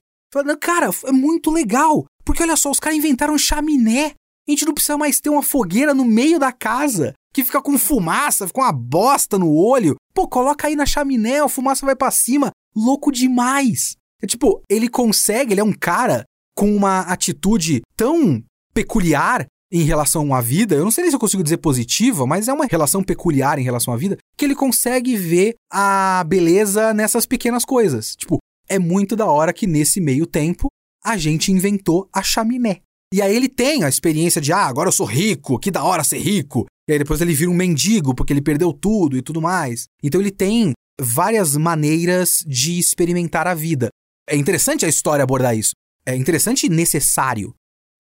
Cara, 0.62 0.92
é 1.06 1.12
muito 1.12 1.50
legal, 1.50 2.06
porque 2.24 2.44
olha 2.44 2.56
só, 2.56 2.70
os 2.70 2.80
caras 2.80 3.00
inventaram 3.00 3.36
chaminé. 3.36 4.14
A 4.48 4.52
gente 4.52 4.66
não 4.66 4.76
precisa 4.76 4.96
mais 4.96 5.20
ter 5.20 5.32
uma 5.32 5.42
fogueira 5.42 5.96
no 5.96 6.06
meio 6.06 6.38
da 6.38 6.52
casa 6.52 7.14
que 7.34 7.44
fica 7.44 7.60
com 7.60 7.80
fumaça, 7.80 8.46
fica 8.46 8.62
uma 8.62 8.72
bosta 8.72 9.40
no 9.40 9.52
olho. 9.56 9.96
Pô, 10.14 10.28
coloca 10.28 10.68
aí 10.68 10.76
na 10.76 10.86
chaminé, 10.86 11.40
a 11.40 11.50
fumaça 11.50 11.84
vai 11.84 11.96
para 11.96 12.12
cima. 12.12 12.52
Louco 12.76 13.12
demais. 13.12 13.96
É 14.22 14.28
tipo, 14.28 14.62
ele 14.70 14.88
consegue, 14.88 15.54
ele 15.54 15.62
é 15.62 15.64
um 15.64 15.74
cara 15.74 16.26
com 16.56 16.76
uma 16.76 17.02
atitude 17.02 17.82
tão 17.96 18.44
peculiar 18.78 19.48
em 19.72 19.82
relação 19.82 20.36
à 20.36 20.40
vida, 20.40 20.76
eu 20.76 20.84
não 20.84 20.92
sei 20.92 21.10
se 21.10 21.16
eu 21.16 21.20
consigo 21.20 21.42
dizer 21.42 21.58
positiva, 21.58 22.28
mas 22.28 22.48
é 22.48 22.54
uma 22.54 22.68
relação 22.68 23.04
peculiar 23.04 23.58
em 23.58 23.64
relação 23.64 23.92
à 23.92 23.98
vida, 23.98 24.20
que 24.38 24.46
ele 24.46 24.54
consegue 24.54 25.18
ver 25.18 25.56
a 25.74 26.24
beleza 26.28 26.94
nessas 26.94 27.26
pequenas 27.26 27.66
coisas. 27.66 28.16
Tipo, 28.16 28.38
é 28.70 28.78
muito 28.78 29.16
da 29.16 29.26
hora 29.26 29.52
que 29.52 29.66
nesse 29.66 30.00
meio 30.00 30.28
tempo 30.28 30.68
a 31.04 31.18
gente 31.18 31.52
inventou 31.52 32.08
a 32.14 32.22
chaminé. 32.22 32.82
E 33.12 33.20
aí 33.20 33.36
ele 33.36 33.50
tem 33.50 33.84
a 33.84 33.90
experiência 33.90 34.40
de, 34.40 34.54
ah, 34.54 34.68
agora 34.68 34.90
eu 34.90 34.94
sou 34.94 35.08
rico, 35.08 35.58
que 35.58 35.72
da 35.72 35.84
hora 35.84 36.04
ser 36.04 36.20
rico. 36.20 36.68
E 36.88 36.94
aí 36.94 37.00
depois 37.00 37.20
ele 37.20 37.34
vira 37.34 37.50
um 37.50 37.56
mendigo 37.56 38.14
porque 38.14 38.32
ele 38.32 38.44
perdeu 38.44 38.72
tudo 38.72 39.18
e 39.18 39.24
tudo 39.24 39.42
mais. 39.42 39.86
Então 40.04 40.22
ele 40.22 40.32
tem 40.32 40.74
várias 41.02 41.58
maneiras 41.58 42.44
de 42.46 42.78
experimentar 42.78 43.48
a 43.48 43.56
vida. 43.56 43.90
É 44.30 44.36
interessante 44.36 44.86
a 44.86 44.90
história 44.90 45.24
abordar 45.24 45.58
isso. 45.58 45.72
é 46.06 46.16
interessante 46.16 46.68
e 46.68 46.70
necessário. 46.70 47.56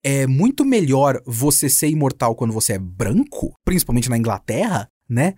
É 0.09 0.25
muito 0.25 0.63
melhor 0.63 1.21
você 1.25 1.67
ser 1.67 1.89
imortal 1.89 2.33
quando 2.33 2.53
você 2.53 2.71
é 2.71 2.79
branco, 2.79 3.51
principalmente 3.65 4.09
na 4.09 4.17
Inglaterra, 4.17 4.87
né? 5.09 5.33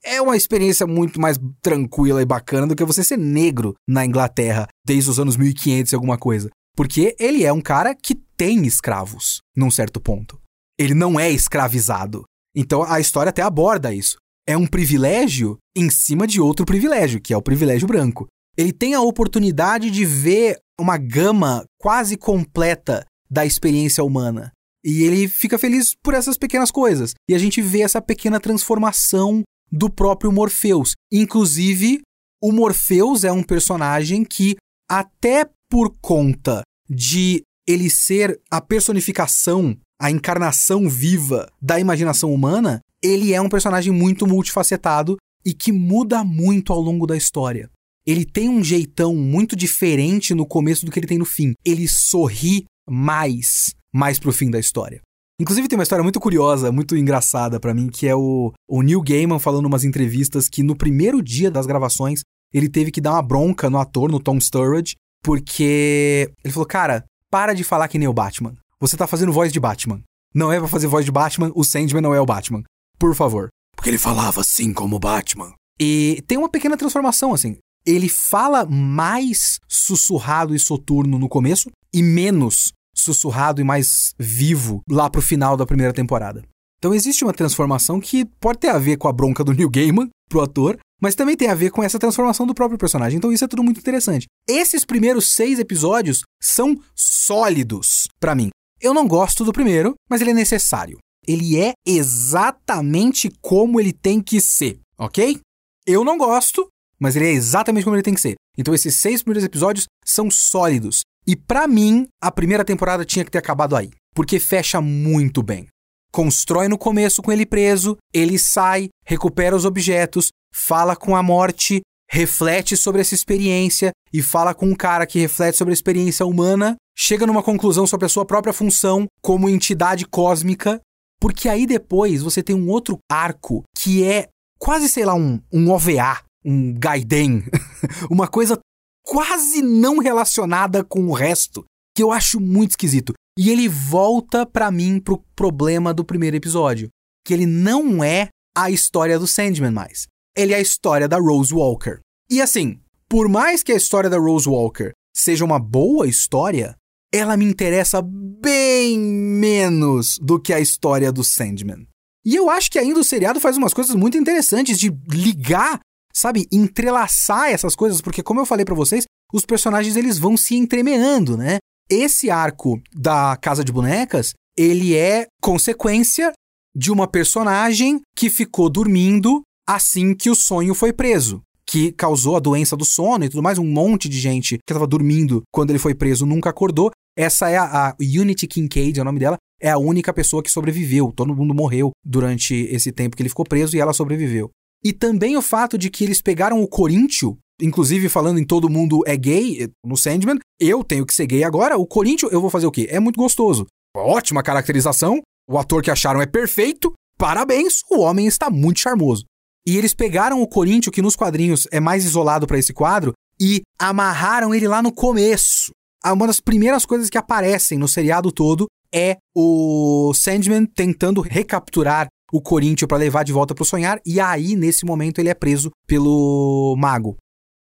É 0.00 0.22
uma 0.22 0.36
experiência 0.36 0.86
muito 0.86 1.20
mais 1.20 1.40
tranquila 1.60 2.22
e 2.22 2.24
bacana 2.24 2.68
do 2.68 2.76
que 2.76 2.84
você 2.84 3.02
ser 3.02 3.18
negro 3.18 3.74
na 3.84 4.06
Inglaterra 4.06 4.68
desde 4.86 5.10
os 5.10 5.18
anos 5.18 5.36
1500 5.36 5.90
e 5.90 5.94
alguma 5.96 6.16
coisa. 6.16 6.50
Porque 6.76 7.16
ele 7.18 7.42
é 7.42 7.52
um 7.52 7.60
cara 7.60 7.96
que 7.96 8.14
tem 8.36 8.64
escravos, 8.64 9.40
num 9.56 9.72
certo 9.72 10.00
ponto. 10.00 10.38
Ele 10.78 10.94
não 10.94 11.18
é 11.18 11.28
escravizado. 11.28 12.22
Então 12.54 12.84
a 12.84 13.00
história 13.00 13.30
até 13.30 13.42
aborda 13.42 13.92
isso. 13.92 14.18
É 14.46 14.56
um 14.56 14.68
privilégio 14.68 15.58
em 15.76 15.90
cima 15.90 16.28
de 16.28 16.40
outro 16.40 16.64
privilégio, 16.64 17.20
que 17.20 17.34
é 17.34 17.36
o 17.36 17.42
privilégio 17.42 17.88
branco. 17.88 18.28
Ele 18.56 18.72
tem 18.72 18.94
a 18.94 19.00
oportunidade 19.00 19.90
de 19.90 20.04
ver 20.04 20.60
uma 20.78 20.96
gama 20.96 21.64
quase 21.76 22.16
completa 22.16 23.04
da 23.32 23.46
experiência 23.46 24.04
humana. 24.04 24.52
E 24.84 25.04
ele 25.04 25.26
fica 25.26 25.58
feliz 25.58 25.94
por 26.02 26.12
essas 26.12 26.36
pequenas 26.36 26.70
coisas. 26.70 27.14
E 27.26 27.34
a 27.34 27.38
gente 27.38 27.62
vê 27.62 27.80
essa 27.80 28.02
pequena 28.02 28.38
transformação 28.38 29.42
do 29.70 29.88
próprio 29.88 30.30
Morpheus. 30.30 30.92
Inclusive, 31.10 32.02
o 32.42 32.52
Morpheus 32.52 33.24
é 33.24 33.32
um 33.32 33.42
personagem 33.42 34.22
que, 34.22 34.56
até 34.90 35.48
por 35.70 35.96
conta 36.02 36.60
de 36.90 37.42
ele 37.66 37.88
ser 37.88 38.38
a 38.50 38.60
personificação, 38.60 39.74
a 39.98 40.10
encarnação 40.10 40.90
viva 40.90 41.50
da 41.60 41.80
imaginação 41.80 42.34
humana, 42.34 42.80
ele 43.02 43.32
é 43.32 43.40
um 43.40 43.48
personagem 43.48 43.92
muito 43.92 44.26
multifacetado 44.26 45.16
e 45.44 45.54
que 45.54 45.72
muda 45.72 46.22
muito 46.22 46.72
ao 46.72 46.80
longo 46.80 47.06
da 47.06 47.16
história. 47.16 47.70
Ele 48.04 48.24
tem 48.24 48.48
um 48.48 48.62
jeitão 48.62 49.14
muito 49.14 49.54
diferente 49.54 50.34
no 50.34 50.44
começo 50.44 50.84
do 50.84 50.90
que 50.90 50.98
ele 50.98 51.06
tem 51.06 51.18
no 51.18 51.24
fim. 51.24 51.54
Ele 51.64 51.86
sorri 51.86 52.64
mais, 52.88 53.74
mais 53.92 54.18
pro 54.18 54.32
fim 54.32 54.50
da 54.50 54.58
história. 54.58 55.00
Inclusive 55.40 55.66
tem 55.66 55.78
uma 55.78 55.82
história 55.82 56.02
muito 56.02 56.20
curiosa, 56.20 56.70
muito 56.70 56.96
engraçada 56.96 57.58
para 57.58 57.74
mim, 57.74 57.88
que 57.88 58.06
é 58.06 58.14
o, 58.14 58.52
o 58.68 58.82
Neil 58.82 59.02
Gaiman 59.02 59.38
falando 59.38 59.64
em 59.64 59.68
umas 59.68 59.84
entrevistas 59.84 60.48
que 60.48 60.62
no 60.62 60.76
primeiro 60.76 61.22
dia 61.22 61.50
das 61.50 61.66
gravações 61.66 62.20
ele 62.52 62.68
teve 62.68 62.90
que 62.90 63.00
dar 63.00 63.12
uma 63.12 63.22
bronca 63.22 63.68
no 63.70 63.78
ator, 63.78 64.10
no 64.10 64.20
Tom 64.20 64.38
Sturridge, 64.38 64.94
porque 65.22 66.30
ele 66.44 66.52
falou, 66.52 66.66
cara, 66.66 67.04
para 67.30 67.54
de 67.54 67.64
falar 67.64 67.88
que 67.88 67.98
nem 67.98 68.08
o 68.08 68.12
Batman. 68.12 68.54
Você 68.78 68.96
tá 68.96 69.06
fazendo 69.06 69.32
voz 69.32 69.52
de 69.52 69.58
Batman. 69.58 70.02
Não 70.34 70.52
é 70.52 70.58
pra 70.58 70.68
fazer 70.68 70.86
voz 70.86 71.04
de 71.04 71.10
Batman, 71.10 71.50
o 71.54 71.64
Sandman 71.64 72.02
não 72.02 72.14
é 72.14 72.20
o 72.20 72.26
Batman. 72.26 72.62
Por 72.98 73.14
favor. 73.14 73.48
Porque 73.74 73.90
ele 73.90 73.98
falava 73.98 74.40
assim 74.40 74.72
como 74.72 74.98
Batman. 74.98 75.52
E 75.80 76.22
tem 76.26 76.38
uma 76.38 76.48
pequena 76.48 76.76
transformação, 76.76 77.32
assim. 77.32 77.56
Ele 77.84 78.08
fala 78.08 78.64
mais 78.64 79.58
sussurrado 79.68 80.54
e 80.54 80.58
soturno 80.58 81.18
no 81.18 81.28
começo 81.28 81.70
e 81.92 82.02
menos 82.02 82.72
sussurrado 82.94 83.60
e 83.60 83.64
mais 83.64 84.14
vivo 84.18 84.82
lá 84.88 85.10
pro 85.10 85.22
final 85.22 85.56
da 85.56 85.66
primeira 85.66 85.92
temporada. 85.92 86.42
Então 86.78 86.94
existe 86.94 87.22
uma 87.22 87.32
transformação 87.32 88.00
que 88.00 88.24
pode 88.40 88.58
ter 88.58 88.68
a 88.68 88.78
ver 88.78 88.96
com 88.96 89.08
a 89.08 89.12
bronca 89.12 89.44
do 89.44 89.52
Neil 89.52 89.70
Gaiman 89.70 90.08
pro 90.28 90.40
ator, 90.40 90.78
mas 91.00 91.14
também 91.14 91.36
tem 91.36 91.48
a 91.48 91.54
ver 91.54 91.70
com 91.70 91.82
essa 91.82 91.98
transformação 91.98 92.46
do 92.46 92.54
próprio 92.54 92.78
personagem. 92.78 93.18
Então 93.18 93.32
isso 93.32 93.44
é 93.44 93.48
tudo 93.48 93.62
muito 93.62 93.78
interessante. 93.78 94.26
Esses 94.48 94.84
primeiros 94.84 95.32
seis 95.32 95.58
episódios 95.58 96.22
são 96.40 96.76
sólidos 96.94 98.08
para 98.20 98.34
mim. 98.34 98.50
Eu 98.80 98.92
não 98.92 99.06
gosto 99.06 99.44
do 99.44 99.52
primeiro, 99.52 99.94
mas 100.10 100.20
ele 100.20 100.30
é 100.30 100.34
necessário. 100.34 100.98
Ele 101.26 101.56
é 101.56 101.72
exatamente 101.86 103.30
como 103.40 103.78
ele 103.78 103.92
tem 103.92 104.20
que 104.20 104.40
ser, 104.40 104.80
ok? 104.98 105.38
Eu 105.86 106.04
não 106.04 106.18
gosto, 106.18 106.66
mas 107.00 107.14
ele 107.14 107.26
é 107.26 107.32
exatamente 107.32 107.84
como 107.84 107.94
ele 107.94 108.02
tem 108.02 108.14
que 108.14 108.20
ser. 108.20 108.34
Então 108.58 108.74
esses 108.74 108.96
seis 108.96 109.22
primeiros 109.22 109.44
episódios 109.44 109.86
são 110.04 110.28
sólidos. 110.28 111.02
E 111.26 111.36
para 111.36 111.68
mim, 111.68 112.06
a 112.20 112.30
primeira 112.30 112.64
temporada 112.64 113.04
tinha 113.04 113.24
que 113.24 113.30
ter 113.30 113.38
acabado 113.38 113.76
aí, 113.76 113.90
porque 114.14 114.40
fecha 114.40 114.80
muito 114.80 115.42
bem. 115.42 115.68
Constrói 116.12 116.68
no 116.68 116.76
começo 116.76 117.22
com 117.22 117.32
ele 117.32 117.46
preso, 117.46 117.96
ele 118.12 118.38
sai, 118.38 118.88
recupera 119.06 119.56
os 119.56 119.64
objetos, 119.64 120.28
fala 120.52 120.94
com 120.94 121.16
a 121.16 121.22
morte, 121.22 121.80
reflete 122.10 122.76
sobre 122.76 123.00
essa 123.00 123.14
experiência 123.14 123.90
e 124.12 124.20
fala 124.20 124.52
com 124.52 124.66
um 124.66 124.74
cara 124.74 125.06
que 125.06 125.18
reflete 125.18 125.56
sobre 125.56 125.72
a 125.72 125.74
experiência 125.74 126.26
humana, 126.26 126.76
chega 126.94 127.26
numa 127.26 127.42
conclusão 127.42 127.86
sobre 127.86 128.04
a 128.04 128.08
sua 128.08 128.26
própria 128.26 128.52
função 128.52 129.06
como 129.22 129.48
entidade 129.48 130.04
cósmica, 130.04 130.78
porque 131.18 131.48
aí 131.48 131.66
depois 131.66 132.20
você 132.20 132.42
tem 132.42 132.54
um 132.54 132.68
outro 132.68 132.98
arco 133.10 133.62
que 133.74 134.04
é 134.04 134.28
quase, 134.58 134.88
sei 134.88 135.06
lá, 135.06 135.14
um, 135.14 135.40
um 135.50 135.70
OVA, 135.70 136.20
um 136.44 136.74
Gaiden, 136.74 137.44
uma 138.10 138.28
coisa 138.28 138.58
quase 139.04 139.62
não 139.62 139.98
relacionada 139.98 140.84
com 140.84 141.06
o 141.06 141.12
resto, 141.12 141.64
que 141.94 142.02
eu 142.02 142.10
acho 142.12 142.40
muito 142.40 142.70
esquisito. 142.70 143.12
E 143.38 143.50
ele 143.50 143.68
volta 143.68 144.44
para 144.44 144.70
mim 144.70 145.00
pro 145.00 145.22
problema 145.34 145.94
do 145.94 146.04
primeiro 146.04 146.36
episódio, 146.36 146.88
que 147.26 147.32
ele 147.32 147.46
não 147.46 148.02
é 148.04 148.28
a 148.56 148.70
história 148.70 149.18
do 149.18 149.26
Sandman 149.26 149.70
mais 149.70 150.06
ele 150.36 150.52
é 150.52 150.56
a 150.56 150.60
história 150.60 151.08
da 151.08 151.18
Rose 151.18 151.52
Walker. 151.52 152.00
E 152.30 152.40
assim, 152.40 152.80
por 153.08 153.28
mais 153.28 153.62
que 153.62 153.72
a 153.72 153.76
história 153.76 154.08
da 154.08 154.18
Rose 154.18 154.48
Walker 154.48 154.92
seja 155.14 155.44
uma 155.44 155.58
boa 155.58 156.06
história, 156.06 156.74
ela 157.12 157.36
me 157.36 157.44
interessa 157.44 158.00
bem 158.02 158.98
menos 158.98 160.18
do 160.18 160.40
que 160.40 160.52
a 160.52 160.60
história 160.60 161.12
do 161.12 161.22
Sandman. 161.22 161.86
E 162.24 162.34
eu 162.34 162.48
acho 162.48 162.70
que 162.70 162.78
ainda 162.78 163.00
o 163.00 163.04
seriado 163.04 163.40
faz 163.40 163.56
umas 163.56 163.74
coisas 163.74 163.94
muito 163.94 164.16
interessantes 164.16 164.78
de 164.78 164.90
ligar, 165.08 165.80
sabe, 166.12 166.46
entrelaçar 166.52 167.50
essas 167.50 167.74
coisas, 167.74 168.00
porque 168.00 168.22
como 168.22 168.40
eu 168.40 168.46
falei 168.46 168.64
para 168.64 168.74
vocês, 168.74 169.04
os 169.32 169.46
personagens 169.46 169.96
eles 169.96 170.18
vão 170.18 170.36
se 170.36 170.54
entremeando, 170.54 171.36
né? 171.36 171.58
Esse 171.90 172.30
arco 172.30 172.80
da 172.94 173.36
Casa 173.36 173.64
de 173.64 173.72
Bonecas, 173.72 174.32
ele 174.56 174.94
é 174.94 175.26
consequência 175.40 176.32
de 176.74 176.90
uma 176.90 177.06
personagem 177.06 178.00
que 178.16 178.30
ficou 178.30 178.68
dormindo 178.70 179.42
assim 179.68 180.14
que 180.14 180.30
o 180.30 180.34
sonho 180.34 180.74
foi 180.74 180.92
preso. 180.92 181.42
Que 181.66 181.92
causou 181.92 182.36
a 182.36 182.40
doença 182.40 182.76
do 182.76 182.84
sono 182.84 183.24
e 183.24 183.28
tudo 183.28 183.42
mais. 183.42 183.58
Um 183.58 183.66
monte 183.66 184.08
de 184.08 184.18
gente 184.18 184.58
que 184.58 184.72
estava 184.72 184.86
dormindo 184.86 185.42
quando 185.52 185.70
ele 185.70 185.78
foi 185.78 185.94
preso 185.94 186.26
nunca 186.26 186.50
acordou. 186.50 186.90
Essa 187.16 187.48
é 187.48 187.56
a, 187.56 187.88
a 187.88 187.96
Unity 188.00 188.46
Kincaid, 188.46 188.98
é 188.98 189.02
o 189.02 189.04
nome 189.04 189.20
dela. 189.20 189.36
É 189.60 189.70
a 189.70 189.78
única 189.78 190.12
pessoa 190.12 190.42
que 190.42 190.50
sobreviveu. 190.50 191.12
Todo 191.14 191.34
mundo 191.34 191.54
morreu 191.54 191.90
durante 192.04 192.54
esse 192.54 192.90
tempo 192.90 193.16
que 193.16 193.22
ele 193.22 193.28
ficou 193.28 193.44
preso 193.44 193.76
e 193.76 193.80
ela 193.80 193.92
sobreviveu. 193.92 194.50
E 194.84 194.92
também 194.92 195.36
o 195.36 195.42
fato 195.42 195.78
de 195.78 195.88
que 195.90 196.04
eles 196.04 196.20
pegaram 196.20 196.62
o 196.62 196.68
Coríntio, 196.68 197.38
inclusive 197.60 198.08
falando 198.08 198.38
em 198.38 198.44
todo 198.44 198.68
mundo 198.68 199.02
é 199.06 199.16
gay, 199.16 199.68
no 199.84 199.96
Sandman, 199.96 200.38
eu 200.58 200.82
tenho 200.82 201.06
que 201.06 201.14
ser 201.14 201.26
gay 201.26 201.44
agora, 201.44 201.76
o 201.76 201.86
Coríntio 201.86 202.28
eu 202.32 202.40
vou 202.40 202.50
fazer 202.50 202.66
o 202.66 202.72
quê? 202.72 202.88
É 202.90 202.98
muito 202.98 203.16
gostoso. 203.16 203.66
Ótima 203.96 204.42
caracterização, 204.42 205.20
o 205.48 205.58
ator 205.58 205.82
que 205.82 205.90
acharam 205.90 206.20
é 206.20 206.26
perfeito, 206.26 206.92
parabéns, 207.16 207.82
o 207.90 208.00
homem 208.00 208.26
está 208.26 208.50
muito 208.50 208.80
charmoso. 208.80 209.24
E 209.66 209.76
eles 209.76 209.94
pegaram 209.94 210.42
o 210.42 210.48
Coríntio, 210.48 210.90
que 210.90 211.02
nos 211.02 211.14
quadrinhos 211.14 211.68
é 211.70 211.78
mais 211.78 212.04
isolado 212.04 212.46
para 212.46 212.58
esse 212.58 212.72
quadro, 212.72 213.12
e 213.40 213.62
amarraram 213.78 214.54
ele 214.54 214.66
lá 214.66 214.82
no 214.82 214.92
começo. 214.92 215.70
Ah, 216.02 216.12
uma 216.12 216.26
das 216.26 216.40
primeiras 216.40 216.84
coisas 216.84 217.08
que 217.08 217.18
aparecem 217.18 217.78
no 217.78 217.86
seriado 217.86 218.32
todo 218.32 218.66
é 218.92 219.16
o 219.34 220.12
Sandman 220.14 220.66
tentando 220.66 221.20
recapturar 221.20 222.08
o 222.32 222.40
Coríntio 222.40 222.88
para 222.88 222.96
levar 222.96 223.24
de 223.24 223.32
volta 223.32 223.54
para 223.54 223.62
o 223.62 223.66
sonhar, 223.66 224.00
e 224.06 224.18
aí, 224.18 224.56
nesse 224.56 224.86
momento, 224.86 225.18
ele 225.20 225.28
é 225.28 225.34
preso 225.34 225.70
pelo 225.86 226.74
mago. 226.78 227.16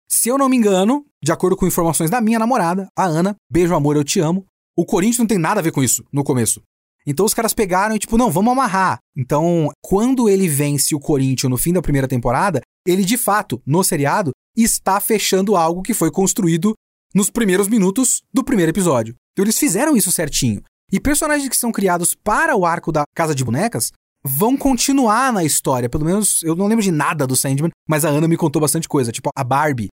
Se 0.07 0.29
eu 0.29 0.37
não 0.37 0.47
me 0.47 0.55
engano, 0.55 1.05
de 1.23 1.31
acordo 1.31 1.57
com 1.57 1.65
informações 1.65 2.09
da 2.09 2.21
minha 2.21 2.37
namorada, 2.37 2.87
a 2.95 3.05
Ana, 3.05 3.35
beijo 3.51 3.75
amor, 3.75 3.95
eu 3.95 4.03
te 4.03 4.19
amo, 4.19 4.45
o 4.77 4.85
Corinthians 4.85 5.19
não 5.19 5.27
tem 5.27 5.37
nada 5.37 5.59
a 5.59 5.63
ver 5.63 5.71
com 5.71 5.83
isso 5.83 6.03
no 6.13 6.23
começo. 6.23 6.61
Então 7.05 7.25
os 7.25 7.33
caras 7.33 7.53
pegaram 7.53 7.95
e 7.95 7.99
tipo, 7.99 8.17
não, 8.17 8.29
vamos 8.29 8.51
amarrar. 8.51 8.99
Então, 9.17 9.69
quando 9.81 10.29
ele 10.29 10.47
vence 10.47 10.93
o 10.93 10.99
Corinthians 10.99 11.49
no 11.49 11.57
fim 11.57 11.73
da 11.73 11.81
primeira 11.81 12.07
temporada, 12.07 12.61
ele 12.85 13.03
de 13.03 13.17
fato, 13.17 13.61
no 13.65 13.83
seriado, 13.83 14.31
está 14.55 14.99
fechando 14.99 15.55
algo 15.55 15.81
que 15.81 15.93
foi 15.93 16.11
construído 16.11 16.73
nos 17.13 17.29
primeiros 17.29 17.67
minutos 17.67 18.21
do 18.33 18.43
primeiro 18.43 18.71
episódio. 18.71 19.15
Então 19.33 19.43
eles 19.43 19.57
fizeram 19.57 19.95
isso 19.95 20.11
certinho. 20.11 20.61
E 20.91 20.99
personagens 20.99 21.49
que 21.49 21.57
são 21.57 21.71
criados 21.71 22.13
para 22.15 22.55
o 22.55 22.65
arco 22.65 22.91
da 22.91 23.03
Casa 23.15 23.33
de 23.33 23.43
Bonecas 23.43 23.91
vão 24.23 24.57
continuar 24.57 25.31
na 25.31 25.43
história. 25.43 25.89
Pelo 25.89 26.05
menos 26.05 26.41
eu 26.43 26.55
não 26.55 26.67
lembro 26.67 26.83
de 26.83 26.91
nada 26.91 27.25
do 27.25 27.35
Sandman, 27.35 27.71
mas 27.87 28.05
a 28.05 28.09
Ana 28.09 28.27
me 28.27 28.37
contou 28.37 28.61
bastante 28.61 28.87
coisa. 28.87 29.11
Tipo, 29.11 29.29
a 29.35 29.43
Barbie 29.43 29.87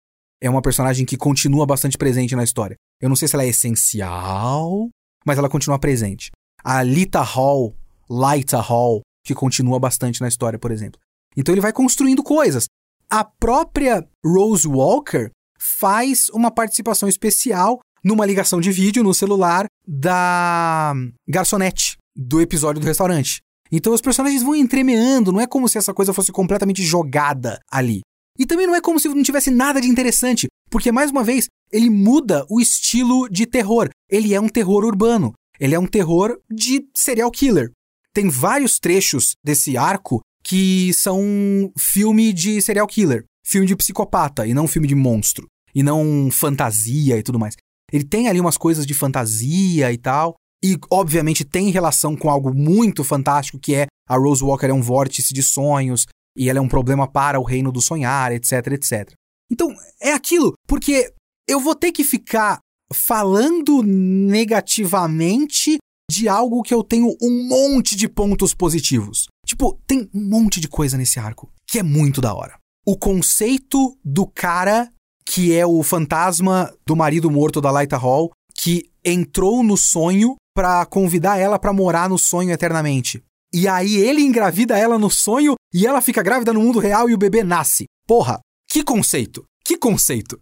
é 0.41 0.49
uma 0.49 0.61
personagem 0.61 1.05
que 1.05 1.17
continua 1.17 1.65
bastante 1.65 1.97
presente 1.97 2.35
na 2.35 2.43
história. 2.43 2.75
Eu 3.01 3.09
não 3.09 3.15
sei 3.15 3.27
se 3.27 3.35
ela 3.35 3.43
é 3.43 3.49
essencial, 3.49 4.89
mas 5.25 5.37
ela 5.37 5.49
continua 5.49 5.79
presente 5.79 6.31
a 6.63 6.81
Lita 6.81 7.21
Hall, 7.21 7.75
Lita 8.09 8.59
Hall, 8.59 9.01
que 9.25 9.35
continua 9.35 9.79
bastante 9.79 10.21
na 10.21 10.27
história, 10.27 10.57
por 10.57 10.71
exemplo. 10.71 10.99
Então 11.35 11.53
ele 11.53 11.61
vai 11.61 11.73
construindo 11.73 12.23
coisas. 12.23 12.65
A 13.09 13.23
própria 13.23 14.07
Rose 14.25 14.67
Walker 14.67 15.29
faz 15.59 16.29
uma 16.29 16.49
participação 16.49 17.09
especial 17.09 17.79
numa 18.03 18.25
ligação 18.25 18.59
de 18.59 18.71
vídeo 18.71 19.03
no 19.03 19.13
celular 19.13 19.65
da 19.87 20.93
garçonete 21.27 21.97
do 22.15 22.41
episódio 22.41 22.81
do 22.81 22.87
restaurante. 22.87 23.41
Então 23.75 23.91
os 23.91 24.01
personagens 24.01 24.43
vão 24.43 24.53
entremeando, 24.53 25.31
não 25.31 25.41
é 25.41 25.47
como 25.47 25.67
se 25.67 25.79
essa 25.79 25.95
coisa 25.95 26.13
fosse 26.13 26.31
completamente 26.31 26.83
jogada 26.83 27.59
ali. 27.71 28.01
E 28.37 28.45
também 28.45 28.67
não 28.67 28.75
é 28.75 28.81
como 28.81 28.99
se 28.99 29.07
não 29.07 29.23
tivesse 29.23 29.49
nada 29.49 29.81
de 29.81 29.87
interessante, 29.87 30.47
Porque, 30.69 30.91
mais 30.91 31.11
uma 31.11 31.23
vez, 31.23 31.45
ele 31.71 31.87
muda 31.87 32.45
o 32.49 32.59
estilo 32.59 33.29
de 33.29 33.45
terror. 33.45 33.89
Ele 34.09 34.33
é 34.33 34.41
um 34.41 34.49
terror 34.49 34.83
urbano. 34.83 35.33
Ele 35.59 35.75
é 35.75 35.79
um 35.79 35.85
terror 35.85 36.39
de 36.49 36.83
serial 36.95 37.29
killer. 37.29 37.69
Tem 38.11 38.27
vários 38.27 38.79
trechos 38.79 39.33
desse 39.45 39.77
arco 39.77 40.19
que 40.43 40.91
são 40.93 41.71
filme 41.77 42.33
de 42.33 42.59
serial 42.59 42.87
killer, 42.87 43.23
filme 43.45 43.67
de 43.67 43.75
psicopata 43.75 44.47
e 44.47 44.53
não 44.53 44.67
filme 44.67 44.87
de 44.87 44.95
monstro, 44.95 45.47
e 45.75 45.83
não 45.83 46.29
fantasia 46.31 47.17
e 47.17 47.23
tudo 47.23 47.39
mais. 47.39 47.55
Ele 47.91 48.03
tem 48.03 48.27
ali 48.27 48.39
umas 48.39 48.57
coisas 48.57 48.85
de 48.85 48.95
fantasia 48.95 49.91
e 49.91 49.97
tal, 49.97 50.33
e 50.63 50.77
obviamente 50.89 51.43
tem 51.43 51.69
relação 51.69 52.15
com 52.15 52.29
algo 52.29 52.53
muito 52.53 53.03
fantástico 53.03 53.59
que 53.59 53.75
é 53.75 53.87
a 54.07 54.15
Rose 54.15 54.43
Walker 54.43 54.67
é 54.67 54.73
um 54.73 54.81
vórtice 54.81 55.33
de 55.33 55.43
sonhos 55.43 56.05
e 56.37 56.49
ela 56.49 56.59
é 56.59 56.61
um 56.61 56.67
problema 56.67 57.07
para 57.07 57.39
o 57.39 57.43
reino 57.43 57.71
do 57.71 57.81
sonhar, 57.81 58.31
etc, 58.31 58.67
etc. 58.67 59.11
Então, 59.51 59.73
é 60.01 60.13
aquilo, 60.13 60.53
porque 60.67 61.13
eu 61.47 61.59
vou 61.59 61.75
ter 61.75 61.91
que 61.91 62.03
ficar 62.03 62.59
falando 62.91 63.83
negativamente 63.83 65.77
de 66.09 66.27
algo 66.27 66.63
que 66.63 66.73
eu 66.73 66.83
tenho 66.83 67.15
um 67.21 67.47
monte 67.47 67.95
de 67.95 68.07
pontos 68.07 68.53
positivos. 68.53 69.27
Tipo, 69.45 69.79
tem 69.85 70.09
um 70.13 70.29
monte 70.29 70.59
de 70.59 70.67
coisa 70.67 70.97
nesse 70.97 71.19
arco 71.19 71.51
que 71.67 71.79
é 71.79 71.83
muito 71.83 72.21
da 72.21 72.33
hora. 72.33 72.57
O 72.85 72.97
conceito 72.97 73.97
do 74.03 74.27
cara 74.27 74.91
que 75.25 75.53
é 75.53 75.65
o 75.65 75.81
fantasma 75.83 76.73
do 76.85 76.95
marido 76.95 77.31
morto 77.31 77.61
da 77.61 77.71
Laita 77.71 77.97
Hall, 77.97 78.31
que 78.53 78.91
entrou 79.03 79.63
no 79.63 79.77
sonho 79.77 80.35
para 80.53 80.85
convidar 80.85 81.37
ela 81.37 81.57
para 81.57 81.73
morar 81.73 82.09
no 82.09 82.17
sonho 82.17 82.51
eternamente. 82.51 83.23
E 83.53 83.67
aí 83.67 83.95
ele 83.95 84.21
engravida 84.21 84.77
ela 84.77 84.97
no 84.97 85.09
sonho 85.09 85.55
e 85.73 85.85
ela 85.85 86.01
fica 86.01 86.23
grávida 86.23 86.53
no 86.53 86.61
mundo 86.61 86.79
real 86.79 87.09
e 87.09 87.13
o 87.13 87.17
bebê 87.17 87.43
nasce. 87.43 87.85
Porra, 88.07 88.39
que 88.69 88.83
conceito! 88.83 89.43
Que 89.65 89.77
conceito! 89.77 90.39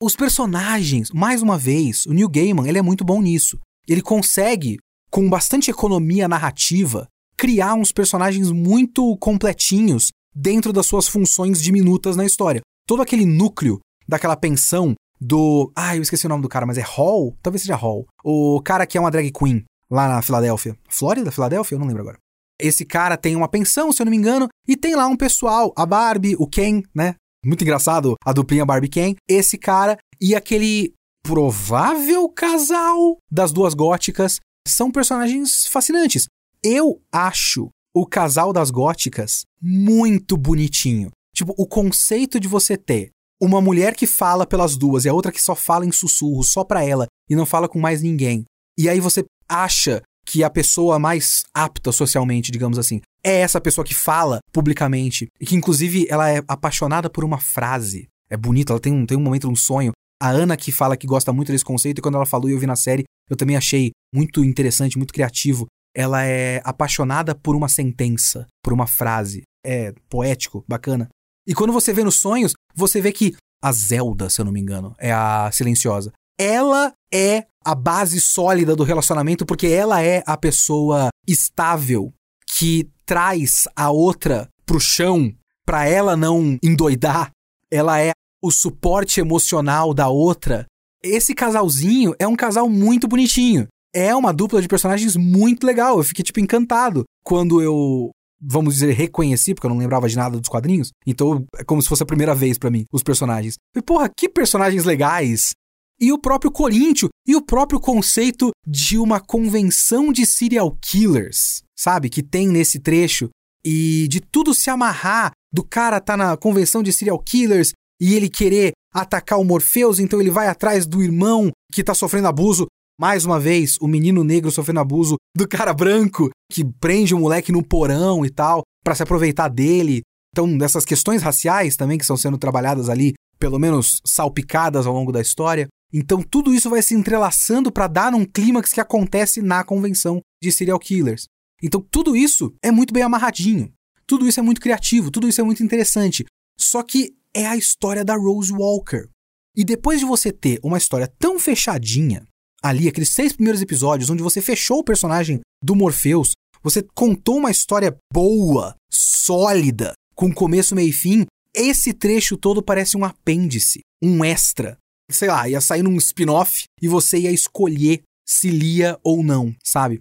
Os 0.00 0.14
personagens, 0.14 1.10
mais 1.10 1.42
uma 1.42 1.58
vez, 1.58 2.06
o 2.06 2.12
Neil 2.12 2.28
Gaiman, 2.28 2.68
ele 2.68 2.78
é 2.78 2.82
muito 2.82 3.04
bom 3.04 3.20
nisso. 3.20 3.58
Ele 3.88 4.02
consegue, 4.02 4.78
com 5.10 5.28
bastante 5.28 5.70
economia 5.70 6.28
narrativa, 6.28 7.08
criar 7.36 7.74
uns 7.74 7.90
personagens 7.90 8.50
muito 8.50 9.16
completinhos 9.18 10.10
dentro 10.34 10.72
das 10.72 10.86
suas 10.86 11.08
funções 11.08 11.62
diminutas 11.62 12.16
na 12.16 12.24
história. 12.24 12.60
Todo 12.86 13.02
aquele 13.02 13.24
núcleo 13.24 13.80
daquela 14.06 14.36
pensão 14.36 14.94
do. 15.20 15.70
Ah, 15.74 15.96
eu 15.96 16.02
esqueci 16.02 16.26
o 16.26 16.28
nome 16.28 16.42
do 16.42 16.48
cara, 16.48 16.66
mas 16.66 16.78
é 16.78 16.82
Hall? 16.82 17.36
Talvez 17.42 17.62
seja 17.62 17.76
Hall. 17.76 18.06
O 18.24 18.60
cara 18.62 18.86
que 18.86 18.96
é 18.96 19.00
uma 19.00 19.10
drag 19.10 19.30
queen 19.30 19.64
lá 19.90 20.08
na 20.08 20.22
Filadélfia. 20.22 20.76
Flórida? 20.88 21.30
Filadélfia? 21.30 21.74
Eu 21.74 21.80
não 21.80 21.86
lembro 21.86 22.02
agora. 22.02 22.18
Esse 22.60 22.84
cara 22.84 23.16
tem 23.16 23.36
uma 23.36 23.48
pensão, 23.48 23.92
se 23.92 24.02
eu 24.02 24.04
não 24.04 24.10
me 24.10 24.16
engano, 24.16 24.48
e 24.66 24.76
tem 24.76 24.96
lá 24.96 25.06
um 25.06 25.16
pessoal, 25.16 25.72
a 25.76 25.86
Barbie, 25.86 26.36
o 26.38 26.46
Ken, 26.46 26.82
né? 26.94 27.14
Muito 27.44 27.62
engraçado 27.62 28.16
a 28.24 28.32
duplinha 28.32 28.66
Barbie 28.66 28.88
Ken. 28.88 29.14
Esse 29.28 29.56
cara 29.56 29.96
e 30.20 30.34
aquele 30.34 30.92
provável 31.22 32.28
casal 32.28 33.18
das 33.30 33.52
duas 33.52 33.74
góticas 33.74 34.40
são 34.66 34.90
personagens 34.90 35.66
fascinantes. 35.66 36.26
Eu 36.62 37.00
acho 37.12 37.68
o 37.94 38.06
casal 38.06 38.52
das 38.52 38.70
góticas 38.70 39.42
muito 39.60 40.36
bonitinho. 40.36 41.10
Tipo, 41.34 41.54
o 41.56 41.66
conceito 41.66 42.40
de 42.40 42.48
você 42.48 42.76
ter 42.76 43.10
uma 43.40 43.60
mulher 43.60 43.94
que 43.94 44.06
fala 44.06 44.46
pelas 44.46 44.76
duas 44.76 45.04
e 45.04 45.08
a 45.08 45.14
outra 45.14 45.32
que 45.32 45.40
só 45.40 45.54
fala 45.54 45.86
em 45.86 45.92
sussurro, 45.92 46.42
só 46.42 46.64
pra 46.64 46.84
ela 46.84 47.06
e 47.28 47.36
não 47.36 47.46
fala 47.46 47.68
com 47.68 47.78
mais 47.78 48.02
ninguém. 48.02 48.44
E 48.76 48.88
aí 48.88 49.00
você 49.00 49.24
acha 49.48 50.02
que 50.26 50.44
a 50.44 50.50
pessoa 50.50 50.98
mais 50.98 51.44
apta 51.54 51.90
socialmente, 51.90 52.52
digamos 52.52 52.78
assim, 52.78 53.00
é 53.24 53.40
essa 53.40 53.60
pessoa 53.60 53.84
que 53.84 53.94
fala 53.94 54.40
publicamente 54.52 55.26
e 55.40 55.46
que 55.46 55.56
inclusive 55.56 56.06
ela 56.10 56.30
é 56.30 56.42
apaixonada 56.46 57.08
por 57.08 57.24
uma 57.24 57.38
frase. 57.38 58.08
É 58.28 58.36
bonito, 58.36 58.70
ela 58.70 58.80
tem 58.80 58.92
um, 58.92 59.06
tem 59.06 59.16
um 59.16 59.22
momento, 59.22 59.48
um 59.48 59.56
sonho. 59.56 59.92
A 60.20 60.28
Ana 60.28 60.56
que 60.56 60.70
fala 60.70 60.96
que 60.96 61.06
gosta 61.06 61.32
muito 61.32 61.50
desse 61.50 61.64
conceito 61.64 61.98
e 61.98 62.02
quando 62.02 62.16
ela 62.16 62.26
falou 62.26 62.48
e 62.48 62.52
eu 62.52 62.58
vi 62.58 62.66
na 62.66 62.76
série, 62.76 63.04
eu 63.30 63.36
também 63.36 63.56
achei 63.56 63.92
muito 64.12 64.44
interessante, 64.44 64.98
muito 64.98 65.14
criativo. 65.14 65.66
Ela 65.94 66.24
é 66.24 66.60
apaixonada 66.64 67.34
por 67.34 67.56
uma 67.56 67.68
sentença, 67.68 68.46
por 68.62 68.72
uma 68.72 68.86
frase. 68.86 69.42
É 69.64 69.92
poético, 70.10 70.64
bacana. 70.68 71.08
E 71.48 71.54
quando 71.54 71.72
você 71.72 71.94
vê 71.94 72.04
nos 72.04 72.16
sonhos, 72.16 72.52
você 72.74 73.00
vê 73.00 73.10
que 73.10 73.34
a 73.64 73.72
Zelda, 73.72 74.28
se 74.28 74.38
eu 74.38 74.44
não 74.44 74.52
me 74.52 74.60
engano, 74.60 74.94
é 74.98 75.10
a 75.10 75.50
silenciosa. 75.50 76.12
Ela 76.38 76.92
é 77.12 77.46
a 77.64 77.74
base 77.74 78.20
sólida 78.20 78.76
do 78.76 78.84
relacionamento 78.84 79.46
porque 79.46 79.66
ela 79.66 80.02
é 80.02 80.22
a 80.26 80.36
pessoa 80.36 81.08
estável 81.26 82.12
que 82.46 82.88
traz 83.06 83.66
a 83.74 83.90
outra 83.90 84.46
pro 84.66 84.78
chão 84.78 85.32
para 85.64 85.86
ela 85.86 86.14
não 86.16 86.58
endoidar. 86.62 87.30
Ela 87.72 87.98
é 87.98 88.12
o 88.42 88.50
suporte 88.50 89.18
emocional 89.18 89.94
da 89.94 90.08
outra. 90.08 90.66
Esse 91.02 91.34
casalzinho 91.34 92.14
é 92.18 92.28
um 92.28 92.36
casal 92.36 92.68
muito 92.68 93.08
bonitinho. 93.08 93.66
É 93.94 94.14
uma 94.14 94.34
dupla 94.34 94.60
de 94.60 94.68
personagens 94.68 95.16
muito 95.16 95.66
legal. 95.66 95.96
Eu 95.96 96.04
fiquei, 96.04 96.22
tipo, 96.22 96.40
encantado 96.40 97.04
quando 97.24 97.62
eu 97.62 98.10
vamos 98.40 98.74
dizer, 98.74 98.92
reconheci, 98.92 99.54
porque 99.54 99.66
eu 99.66 99.70
não 99.70 99.78
lembrava 99.78 100.08
de 100.08 100.16
nada 100.16 100.38
dos 100.38 100.48
quadrinhos. 100.48 100.92
Então 101.06 101.44
é 101.56 101.64
como 101.64 101.82
se 101.82 101.88
fosse 101.88 102.02
a 102.02 102.06
primeira 102.06 102.34
vez 102.34 102.58
para 102.58 102.70
mim, 102.70 102.84
os 102.92 103.02
personagens. 103.02 103.56
E, 103.76 103.82
porra, 103.82 104.08
que 104.08 104.28
personagens 104.28 104.84
legais! 104.84 105.52
E 106.00 106.12
o 106.12 106.18
próprio 106.18 106.52
Corinthians, 106.52 107.10
e 107.26 107.34
o 107.34 107.42
próprio 107.42 107.80
conceito 107.80 108.50
de 108.64 108.98
uma 108.98 109.18
convenção 109.18 110.12
de 110.12 110.24
serial 110.24 110.76
killers, 110.80 111.62
sabe? 111.76 112.08
Que 112.08 112.22
tem 112.22 112.46
nesse 112.46 112.78
trecho. 112.78 113.28
E 113.64 114.06
de 114.08 114.20
tudo 114.20 114.54
se 114.54 114.70
amarrar, 114.70 115.32
do 115.52 115.64
cara 115.64 116.00
tá 116.00 116.16
na 116.16 116.36
convenção 116.36 116.84
de 116.84 116.92
serial 116.92 117.18
killers 117.18 117.72
e 118.00 118.14
ele 118.14 118.28
querer 118.28 118.72
atacar 118.94 119.40
o 119.40 119.44
Morpheus, 119.44 119.98
então 119.98 120.20
ele 120.20 120.30
vai 120.30 120.46
atrás 120.46 120.86
do 120.86 121.02
irmão 121.02 121.50
que 121.72 121.82
tá 121.82 121.94
sofrendo 121.94 122.28
abuso. 122.28 122.66
Mais 123.00 123.24
uma 123.24 123.38
vez, 123.38 123.76
o 123.80 123.86
menino 123.86 124.24
negro 124.24 124.50
sofrendo 124.50 124.80
abuso 124.80 125.16
do 125.36 125.46
cara 125.46 125.72
branco 125.72 126.30
que 126.50 126.64
prende 126.64 127.14
o 127.14 127.18
moleque 127.18 127.52
no 127.52 127.62
porão 127.62 128.26
e 128.26 128.30
tal, 128.30 128.62
para 128.82 128.94
se 128.94 129.04
aproveitar 129.04 129.48
dele. 129.48 130.02
Então, 130.32 130.58
dessas 130.58 130.84
questões 130.84 131.22
raciais 131.22 131.76
também 131.76 131.96
que 131.96 132.02
estão 132.02 132.16
sendo 132.16 132.36
trabalhadas 132.36 132.88
ali, 132.88 133.14
pelo 133.38 133.58
menos 133.58 134.00
salpicadas 134.04 134.84
ao 134.84 134.92
longo 134.92 135.12
da 135.12 135.20
história. 135.20 135.68
Então, 135.92 136.22
tudo 136.22 136.52
isso 136.52 136.68
vai 136.68 136.82
se 136.82 136.94
entrelaçando 136.94 137.70
para 137.70 137.86
dar 137.86 138.14
um 138.14 138.24
clímax 138.24 138.72
que 138.72 138.80
acontece 138.80 139.40
na 139.40 139.62
convenção 139.62 140.20
de 140.42 140.50
serial 140.50 140.78
killers. 140.78 141.26
Então, 141.62 141.80
tudo 141.80 142.16
isso 142.16 142.52
é 142.62 142.70
muito 142.70 142.92
bem 142.92 143.04
amarradinho. 143.04 143.72
Tudo 144.06 144.26
isso 144.26 144.40
é 144.40 144.42
muito 144.42 144.60
criativo, 144.60 145.10
tudo 145.10 145.28
isso 145.28 145.40
é 145.40 145.44
muito 145.44 145.62
interessante. 145.62 146.24
Só 146.58 146.82
que 146.82 147.14
é 147.32 147.46
a 147.46 147.56
história 147.56 148.04
da 148.04 148.16
Rose 148.16 148.52
Walker. 148.52 149.08
E 149.56 149.64
depois 149.64 150.00
de 150.00 150.06
você 150.06 150.32
ter 150.32 150.58
uma 150.62 150.78
história 150.78 151.12
tão 151.18 151.38
fechadinha, 151.38 152.26
ali, 152.62 152.88
aqueles 152.88 153.10
seis 153.10 153.32
primeiros 153.32 153.62
episódios, 153.62 154.10
onde 154.10 154.22
você 154.22 154.40
fechou 154.40 154.78
o 154.78 154.84
personagem 154.84 155.40
do 155.62 155.74
Morpheus, 155.74 156.32
você 156.62 156.82
contou 156.94 157.36
uma 157.36 157.50
história 157.50 157.96
boa, 158.12 158.74
sólida, 158.90 159.92
com 160.14 160.32
começo, 160.32 160.74
meio 160.74 160.88
e 160.88 160.92
fim, 160.92 161.26
esse 161.54 161.92
trecho 161.92 162.36
todo 162.36 162.62
parece 162.62 162.96
um 162.96 163.04
apêndice, 163.04 163.80
um 164.02 164.24
extra. 164.24 164.76
Sei 165.10 165.28
lá, 165.28 165.48
ia 165.48 165.60
sair 165.60 165.82
num 165.82 165.96
spin-off 165.96 166.64
e 166.82 166.88
você 166.88 167.18
ia 167.18 167.32
escolher 167.32 168.02
se 168.26 168.50
lia 168.50 168.98
ou 169.02 169.22
não, 169.22 169.54
sabe? 169.64 169.98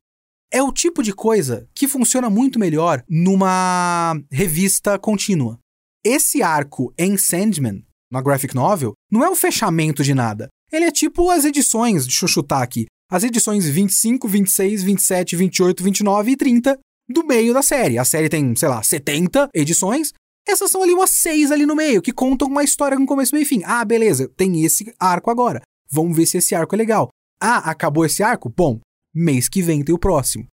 É 0.51 0.61
o 0.61 0.71
tipo 0.71 1.01
de 1.01 1.13
coisa 1.13 1.67
que 1.73 1.87
funciona 1.87 2.29
muito 2.29 2.59
melhor 2.59 3.03
numa 3.09 4.19
revista 4.31 4.97
contínua. 4.97 5.59
Esse 6.03 6.41
arco 6.41 6.93
em 6.97 7.17
Sandman, 7.17 7.85
na 8.11 8.21
graphic 8.21 8.55
novel, 8.55 8.93
não 9.11 9.23
é 9.23 9.29
um 9.29 9.35
fechamento 9.35 10.03
de 10.03 10.13
nada. 10.13 10.47
Ele 10.72 10.86
é 10.86 10.91
tipo 10.91 11.30
as 11.30 11.45
edições, 11.45 12.05
deixa 12.05 12.26
eu 12.26 12.30
chutar 12.30 12.61
aqui, 12.61 12.86
as 13.09 13.24
edições 13.24 13.68
25, 13.68 14.28
26, 14.28 14.84
27, 14.84 15.36
28, 15.36 15.84
29 15.84 16.32
e 16.32 16.36
30 16.36 16.80
do 17.09 17.26
meio 17.26 17.53
da 17.53 17.61
série. 17.61 17.97
A 17.97 18.03
série 18.03 18.28
tem, 18.30 18.55
sei 18.55 18.68
lá, 18.68 18.84
70 18.84 19.49
edições. 19.53 20.13
Essas 20.45 20.72
são 20.72 20.84
ali 20.84 20.93
umas 20.93 21.09
seis 21.09 21.51
ali 21.51 21.65
no 21.65 21.76
meio, 21.76 22.01
que 22.01 22.11
contam 22.11 22.47
uma 22.47 22.63
história 22.63 22.97
com 22.97 23.05
começo, 23.05 23.34
meio 23.34 23.43
e 23.43 23.47
fim. 23.47 23.61
Ah, 23.65 23.84
beleza, 23.84 24.30
tem 24.36 24.63
esse 24.63 24.93
arco 24.99 25.30
agora. 25.30 25.61
Vamos 25.89 26.15
ver 26.15 26.26
se 26.26 26.38
esse 26.38 26.53
arco 26.53 26.76
é 26.76 26.78
legal. 26.78 27.09
Ah, 27.39 27.70
acabou 27.70 28.05
esse 28.05 28.24
arco? 28.24 28.49
Bom, 28.49 28.80
mês 29.13 29.47
que 29.47 29.61
vem 29.61 29.84
tem 29.84 29.93
o 29.93 29.99
próximo. 29.99 30.45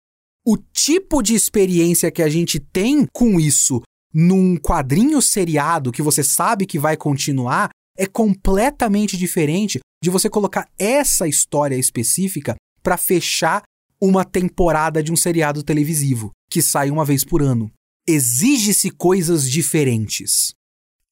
O 0.46 0.58
tipo 0.58 1.22
de 1.22 1.34
experiência 1.34 2.12
que 2.12 2.22
a 2.22 2.30
gente 2.30 2.60
tem 2.60 3.08
com 3.14 3.40
isso 3.40 3.82
num 4.14 4.58
quadrinho 4.58 5.22
seriado 5.22 5.92
que 5.92 6.02
você 6.02 6.24
sabe 6.24 6.66
que 6.66 6.78
vai 6.78 6.96
continuar 6.96 7.70
é 7.98 8.06
completamente 8.06 9.18
diferente 9.18 9.80
de 10.04 10.10
você 10.10 10.30
colocar 10.30 10.70
essa 10.78 11.26
história 11.26 11.78
específica 11.78 12.56
para 12.84 12.98
fechar 12.98 13.64
uma 14.02 14.26
temporada 14.26 15.02
de 15.02 15.14
um 15.14 15.16
seriado 15.16 15.64
televisivo 15.64 16.32
que 16.52 16.62
sai 16.62 16.92
uma 16.92 17.06
vez 17.06 17.24
por 17.24 17.42
ano. 17.42 17.72
Exige-se 18.06 18.92
coisas 18.92 19.50
diferentes. 19.50 20.54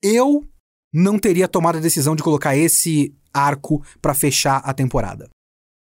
Eu 0.04 0.46
não 0.94 1.18
teria 1.18 1.48
tomado 1.48 1.78
a 1.78 1.82
decisão 1.82 2.18
de 2.18 2.22
colocar 2.22 2.58
esse 2.58 3.16
arco 3.34 3.82
para 4.02 4.14
fechar 4.14 4.58
a 4.58 4.74
temporada. 4.74 5.30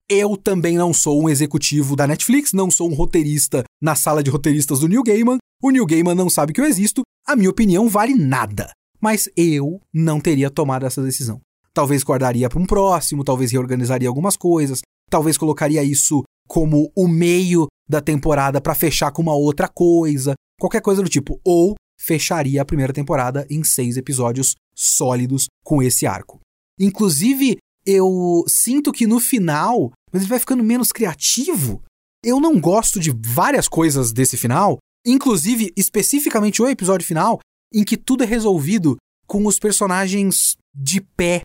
Eu 0.09 0.38
também 0.38 0.78
não 0.78 0.93
sou 0.93 1.22
um 1.22 1.30
executivo 1.30 1.97
da 1.97 2.07
Netflix, 2.07 2.53
não 2.53 2.72
sou 2.72 2.89
um 2.89 2.93
roteirista 2.93 3.66
na 3.82 3.93
sala 3.93 4.24
de 4.24 4.30
roteiristas 4.30 4.80
do 4.80 4.88
New 4.88 5.03
Gaiman. 5.03 5.38
O 5.62 5.70
New 5.70 5.86
Gaiman 5.86 6.16
não 6.16 6.30
sabe 6.30 6.53
que 6.53 6.62
eu 6.62 6.66
existo, 6.66 7.01
a 7.28 7.36
minha 7.36 7.49
opinião 7.49 7.89
vale 7.89 8.16
nada 8.16 8.72
mas 9.01 9.28
eu 9.36 9.82
não 9.91 10.22
teria 10.22 10.51
tomado 10.51 10.86
essa 10.86 11.01
decisão. 11.01 11.41
Talvez 11.74 12.04
guardaria 12.04 12.50
para 12.50 12.60
um 12.60 12.66
próximo, 12.66 13.24
talvez 13.24 13.52
reorganizaria 13.52 14.08
algumas 14.08 14.36
coisas, 14.36 14.82
talvez 15.10 15.38
colocaria 15.38 15.84
isso 15.84 16.24
como 16.48 16.92
o 16.96 17.08
meio 17.08 17.68
da 17.88 18.02
temporada 18.02 18.60
para 18.60 18.76
fechar 18.76 19.12
com 19.12 19.22
uma 19.22 19.36
outra 19.36 19.68
coisa, 19.68 20.34
qualquer 20.60 20.82
coisa 20.82 21.02
do 21.02 21.10
tipo. 21.10 21.40
Ou 21.46 21.76
fecharia 22.00 22.62
a 22.62 22.66
primeira 22.66 22.92
temporada 22.92 23.46
em 23.50 23.64
seis 23.64 23.96
episódios 23.96 24.56
sólidos 24.76 25.48
com 25.64 25.82
esse 25.82 26.06
arco. 26.06 26.40
Inclusive, 26.80 27.58
eu 27.86 28.44
sinto 28.48 28.92
que 28.92 29.06
no 29.06 29.20
final, 29.20 29.92
mas 30.12 30.24
ele 30.24 30.30
vai 30.30 30.40
ficando 30.40 30.64
menos 30.64 30.92
criativo. 30.92 31.82
Eu 32.24 32.40
não 32.40 32.60
gosto 32.60 33.00
de 33.00 33.12
várias 33.12 33.68
coisas 33.68 34.12
desse 34.12 34.38
final, 34.38 34.78
inclusive 35.06 35.72
especificamente 35.76 36.62
o 36.62 36.68
episódio 36.68 37.06
final, 37.06 37.40
em 37.74 37.84
que 37.84 37.98
tudo 37.98 38.24
é 38.24 38.28
resolvido 38.28 38.98
com 39.26 39.46
os 39.46 39.60
personagens 39.60 40.56
de 40.74 41.02
pé 41.02 41.42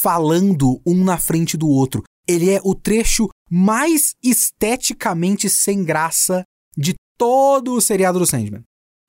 falando 0.00 0.80
um 0.86 1.04
na 1.04 1.18
frente 1.18 1.56
do 1.56 1.68
outro. 1.68 2.02
Ele 2.26 2.50
é 2.50 2.60
o 2.64 2.74
trecho 2.74 3.28
mais 3.50 4.14
esteticamente 4.22 5.50
sem 5.50 5.84
graça 5.84 6.44
de 6.76 6.94
todo 7.18 7.74
o 7.74 7.80
seriado 7.80 8.18
do 8.18 8.26
Sandman. 8.26 8.62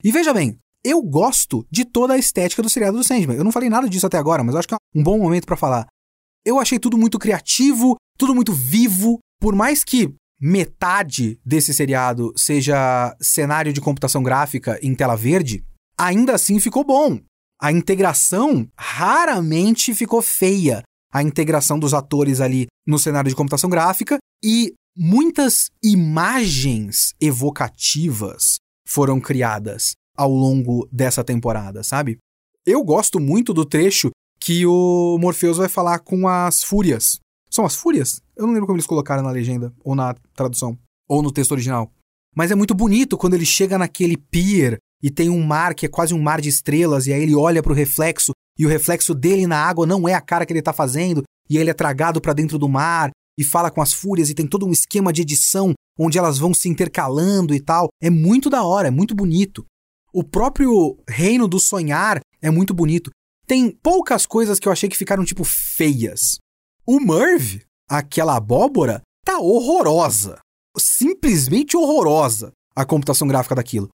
E 0.03 0.11
veja 0.11 0.34
bem, 0.34 0.57
eu 0.84 1.01
gosto 1.01 1.65
de 1.71 1.86
toda 1.86 2.13
a 2.13 2.17
estética 2.17 2.61
do 2.61 2.69
seriado 2.69 2.97
do 2.97 3.03
Sandman. 3.03 3.38
Eu 3.38 3.43
não 3.43 3.51
falei 3.51 3.69
nada 3.69 3.88
disso 3.88 4.05
até 4.05 4.17
agora, 4.17 4.43
mas 4.43 4.55
acho 4.55 4.67
que 4.67 4.73
é 4.73 4.77
um 4.93 5.03
bom 5.03 5.17
momento 5.17 5.45
para 5.45 5.55
falar. 5.55 5.88
Eu 6.45 6.59
achei 6.59 6.77
tudo 6.77 6.97
muito 6.97 7.17
criativo, 7.17 7.95
tudo 8.17 8.36
muito 8.36 8.51
vivo, 8.51 9.19
por 9.39 9.55
mais 9.55 9.84
que 9.84 10.13
metade 10.41 11.39
desse 11.45 11.73
seriado 11.73 12.34
seja 12.36 13.15
cenário 13.21 13.71
de 13.71 13.79
computação 13.79 14.21
gráfica 14.21 14.77
em 14.81 14.93
tela 14.93 15.15
verde, 15.15 15.63
ainda 15.97 16.36
assim 16.36 16.59
ficou 16.59 16.84
bom. 16.84 17.17
A 17.64 17.72
integração 17.72 18.68
raramente 18.78 19.95
ficou 19.95 20.22
feia. 20.22 20.84
A 21.14 21.24
integração 21.24 21.80
dos 21.80 21.93
atores 21.93 22.41
ali 22.41 22.68
no 22.86 22.99
cenário 22.99 23.30
de 23.30 23.36
computação 23.38 23.70
gráfica 23.70 24.18
e 24.43 24.74
muitas 24.93 25.70
imagens 25.82 27.14
evocativas 27.22 28.57
foram 28.86 29.18
criadas 29.22 29.93
ao 30.18 30.30
longo 30.30 30.86
dessa 30.91 31.24
temporada, 31.24 31.84
sabe? 31.86 32.18
Eu 32.66 32.84
gosto 32.84 33.18
muito 33.18 33.53
do 33.53 33.64
trecho 33.64 34.11
que 34.41 34.66
o 34.66 35.18
Morpheus 35.18 35.55
vai 35.55 35.70
falar 35.70 35.99
com 35.99 36.28
as 36.28 36.66
fúrias. 36.66 37.18
São 37.49 37.66
as 37.66 37.76
fúrias? 37.76 38.20
Eu 38.36 38.45
não 38.45 38.53
lembro 38.53 38.68
como 38.68 38.76
eles 38.76 38.86
colocaram 38.86 39.24
na 39.24 39.32
legenda, 39.32 39.74
ou 39.86 39.95
na 39.95 40.14
tradução, 40.36 40.78
ou 41.07 41.24
no 41.24 41.32
texto 41.32 41.53
original. 41.53 41.89
Mas 42.36 42.51
é 42.51 42.55
muito 42.55 42.76
bonito 42.76 43.18
quando 43.18 43.36
ele 43.36 43.45
chega 43.45 43.78
naquele 43.78 44.18
pier 44.18 44.80
e 45.04 45.12
tem 45.12 45.30
um 45.30 45.43
mar 45.43 45.76
que 45.76 45.86
é 45.86 45.89
quase 45.89 46.14
um 46.14 46.22
mar 46.22 46.39
de 46.39 46.47
estrelas, 46.47 47.06
e 47.06 47.14
aí 47.14 47.22
ele 47.22 47.36
olha 47.36 47.62
para 47.62 47.74
o 47.74 47.76
reflexo, 47.76 48.32
e 48.58 48.66
o 48.66 48.70
reflexo 48.70 49.14
dele 49.14 49.45
na 49.45 49.58
água 49.58 49.86
não 49.86 50.08
é 50.08 50.14
a 50.14 50.22
cara 50.22 50.45
que 50.45 50.54
ele 50.54 50.60
está 50.60 50.72
fazendo, 50.72 51.24
e 51.49 51.58
ele 51.58 51.70
é 51.70 51.74
tragado 51.74 52.22
para 52.22 52.32
dentro 52.32 52.58
do 52.58 52.70
mar, 52.70 53.12
e 53.38 53.43
fala 53.43 53.70
com 53.70 53.82
as 53.82 53.93
fúrias, 53.93 54.30
e 54.30 54.34
tem 54.34 54.47
todo 54.47 54.66
um 54.66 54.72
esquema 54.72 55.12
de 55.12 55.22
edição 55.22 55.74
onde 55.99 56.18
elas 56.18 56.38
vão 56.38 56.54
se 56.54 56.70
intercalando 56.70 57.54
e 57.54 57.60
tal. 57.60 57.89
É 58.01 58.10
muito 58.10 58.49
da 58.49 58.64
hora, 58.64 58.88
é 58.88 58.91
muito 58.91 59.14
bonito. 59.14 59.66
O 60.14 60.24
próprio 60.24 60.97
reino 61.08 61.47
do 61.47 61.60
sonhar 61.60 62.20
é 62.41 62.49
muito 62.49 62.74
bonito. 62.74 63.12
Tem 63.45 63.70
poucas 63.70 64.26
coisas 64.26 64.60
que 64.60 64.68
eu 64.68 64.72
achei 64.72 64.88
que 64.88 64.97
ficaram, 64.97 65.26
tipo, 65.26 65.43
feias. 65.43 66.38
O 66.86 66.99
Merv, 66.99 67.62
aquela 67.89 68.38
abóbora, 68.38 69.01
tá 69.26 69.39
horrorosa. 69.39 70.39
Simplesmente 70.78 71.76
horrorosa 71.76 72.51
a 72.76 72.86
computação 72.86 73.28
gráfica 73.28 73.56
daquilo. 73.56 73.89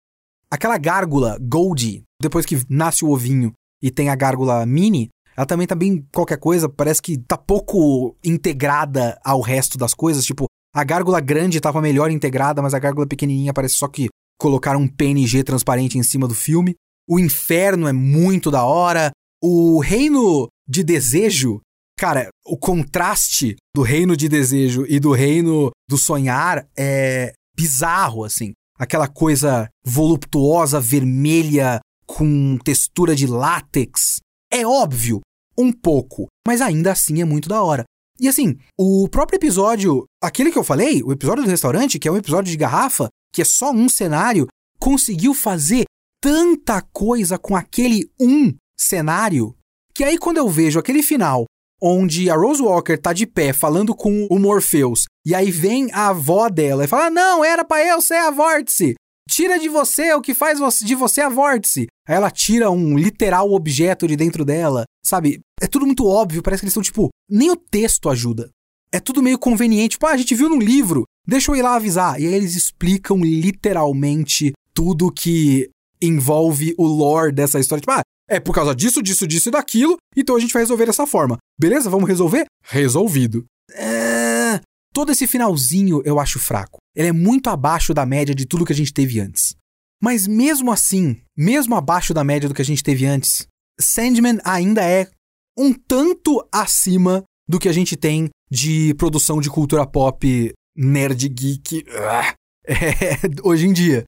Aquela 0.51 0.77
gárgula 0.77 1.37
Goldie, 1.39 2.03
depois 2.21 2.45
que 2.45 2.61
nasce 2.69 3.05
o 3.05 3.09
ovinho 3.09 3.53
e 3.81 3.91
tem 3.91 4.09
a 4.09 4.15
gárgula 4.15 4.65
mini, 4.65 5.09
ela 5.37 5.45
também 5.45 5.67
tá 5.67 5.75
bem 5.75 6.05
qualquer 6.13 6.37
coisa, 6.37 6.67
parece 6.67 7.01
que 7.01 7.17
tá 7.17 7.37
pouco 7.37 8.15
integrada 8.23 9.19
ao 9.23 9.41
resto 9.41 9.77
das 9.77 9.93
coisas. 9.93 10.25
Tipo, 10.25 10.47
a 10.73 10.83
gárgula 10.83 11.21
grande 11.21 11.61
tava 11.61 11.81
melhor 11.81 12.11
integrada, 12.11 12.61
mas 12.61 12.73
a 12.73 12.79
gárgula 12.79 13.07
pequenininha 13.07 13.53
parece 13.53 13.75
só 13.75 13.87
que 13.87 14.09
colocaram 14.39 14.81
um 14.81 14.87
PNG 14.87 15.43
transparente 15.43 15.97
em 15.97 16.03
cima 16.03 16.27
do 16.27 16.35
filme. 16.35 16.75
O 17.07 17.19
inferno 17.19 17.87
é 17.87 17.93
muito 17.93 18.51
da 18.51 18.63
hora. 18.63 19.11
O 19.41 19.79
reino 19.79 20.47
de 20.67 20.83
desejo, 20.83 21.61
cara, 21.97 22.29
o 22.45 22.57
contraste 22.57 23.55
do 23.75 23.81
reino 23.81 24.17
de 24.17 24.27
desejo 24.27 24.85
e 24.87 24.99
do 24.99 25.11
reino 25.11 25.71
do 25.89 25.97
sonhar 25.97 26.67
é 26.77 27.33
bizarro, 27.55 28.23
assim. 28.23 28.51
Aquela 28.79 29.07
coisa 29.07 29.69
voluptuosa, 29.85 30.79
vermelha, 30.79 31.79
com 32.07 32.57
textura 32.63 33.15
de 33.15 33.27
látex. 33.27 34.19
É 34.51 34.65
óbvio, 34.65 35.19
um 35.57 35.71
pouco, 35.71 36.27
mas 36.47 36.61
ainda 36.61 36.93
assim 36.93 37.21
é 37.21 37.25
muito 37.25 37.49
da 37.49 37.61
hora. 37.61 37.83
E 38.19 38.27
assim, 38.27 38.57
o 38.77 39.07
próprio 39.09 39.37
episódio, 39.37 40.05
aquele 40.21 40.51
que 40.51 40.57
eu 40.57 40.63
falei, 40.63 41.03
o 41.03 41.11
episódio 41.11 41.43
do 41.43 41.49
restaurante, 41.49 41.99
que 41.99 42.07
é 42.07 42.11
um 42.11 42.17
episódio 42.17 42.51
de 42.51 42.57
garrafa, 42.57 43.09
que 43.33 43.41
é 43.41 43.45
só 43.45 43.71
um 43.71 43.87
cenário, 43.87 44.47
conseguiu 44.79 45.33
fazer 45.33 45.83
tanta 46.21 46.81
coisa 46.81 47.37
com 47.37 47.55
aquele 47.55 48.09
um 48.19 48.53
cenário 48.77 49.55
que 49.99 50.03
aí 50.05 50.17
quando 50.17 50.37
eu 50.37 50.47
vejo 50.47 50.79
aquele 50.79 51.03
final 51.03 51.43
onde 51.81 52.29
a 52.29 52.35
Rose 52.35 52.61
Walker 52.61 52.97
tá 52.97 53.13
de 53.13 53.25
pé 53.25 53.53
falando 53.53 53.95
com 53.95 54.27
o 54.29 54.39
Morpheus 54.39 55.05
e 55.25 55.33
aí 55.33 55.51
vem 55.51 55.89
a 55.91 56.09
avó 56.09 56.49
dela 56.49 56.83
e 56.83 56.87
fala: 56.87 57.09
"Não, 57.09 57.43
era 57.43 57.63
para 57.63 57.85
eu 57.85 58.01
ser 58.01 58.15
a 58.15 58.31
vórtice. 58.31 58.95
Tira 59.29 59.59
de 59.59 59.69
você 59.69 60.13
o 60.13 60.21
que 60.21 60.33
faz 60.33 60.59
de 60.79 60.95
você 60.95 61.21
a 61.21 61.29
vórtice". 61.29 61.87
Aí 62.07 62.15
ela 62.15 62.31
tira 62.31 62.71
um 62.71 62.97
literal 62.97 63.51
objeto 63.51 64.07
de 64.07 64.15
dentro 64.15 64.43
dela, 64.43 64.85
sabe? 65.05 65.39
É 65.61 65.67
tudo 65.67 65.85
muito 65.85 66.05
óbvio, 66.05 66.41
parece 66.41 66.61
que 66.61 66.65
eles 66.65 66.71
estão 66.71 66.83
tipo, 66.83 67.09
nem 67.29 67.51
o 67.51 67.55
texto 67.55 68.09
ajuda. 68.09 68.49
É 68.91 68.99
tudo 68.99 69.21
meio 69.21 69.37
conveniente, 69.37 69.91
tipo, 69.91 70.07
ah, 70.07 70.11
a 70.11 70.17
gente 70.17 70.33
viu 70.33 70.49
no 70.49 70.57
livro, 70.57 71.03
deixa 71.27 71.51
eu 71.51 71.55
ir 71.55 71.61
lá 71.61 71.75
avisar. 71.75 72.19
E 72.19 72.25
aí 72.25 72.33
eles 72.33 72.55
explicam 72.55 73.17
literalmente 73.17 74.51
tudo 74.73 75.11
que 75.11 75.69
envolve 76.01 76.73
o 76.77 76.87
lore 76.87 77.31
dessa 77.31 77.59
história. 77.59 77.81
Tipo, 77.81 77.91
ah, 77.91 78.01
é 78.29 78.39
por 78.39 78.53
causa 78.53 78.75
disso, 78.75 79.01
disso, 79.01 79.27
disso 79.27 79.49
e 79.49 79.51
daquilo, 79.51 79.97
então 80.15 80.35
a 80.35 80.39
gente 80.39 80.53
vai 80.53 80.61
resolver 80.61 80.85
dessa 80.85 81.07
forma. 81.07 81.37
Beleza? 81.59 81.89
Vamos 81.89 82.07
resolver? 82.07 82.45
Resolvido. 82.63 83.45
É... 83.73 84.61
Todo 84.93 85.11
esse 85.11 85.27
finalzinho 85.27 86.01
eu 86.05 86.19
acho 86.19 86.39
fraco. 86.39 86.77
Ele 86.95 87.09
é 87.09 87.13
muito 87.13 87.49
abaixo 87.49 87.93
da 87.93 88.05
média 88.05 88.33
de 88.33 88.45
tudo 88.45 88.65
que 88.65 88.73
a 88.73 88.75
gente 88.75 88.93
teve 88.93 89.19
antes. 89.19 89.55
Mas 90.01 90.27
mesmo 90.27 90.71
assim, 90.71 91.21
mesmo 91.37 91.75
abaixo 91.75 92.13
da 92.13 92.23
média 92.23 92.47
do 92.47 92.55
que 92.55 92.61
a 92.61 92.65
gente 92.65 92.83
teve 92.83 93.05
antes, 93.05 93.47
Sandman 93.79 94.39
ainda 94.43 94.83
é 94.83 95.09
um 95.57 95.73
tanto 95.73 96.45
acima 96.51 97.23
do 97.47 97.59
que 97.59 97.67
a 97.67 97.73
gente 97.73 97.97
tem 97.97 98.29
de 98.49 98.93
produção 98.95 99.41
de 99.41 99.49
cultura 99.49 99.85
pop 99.85 100.53
nerd 100.75 101.27
geek 101.27 101.83
uh, 101.89 102.33
é, 102.65 103.19
hoje 103.43 103.67
em 103.67 103.73
dia. 103.73 104.03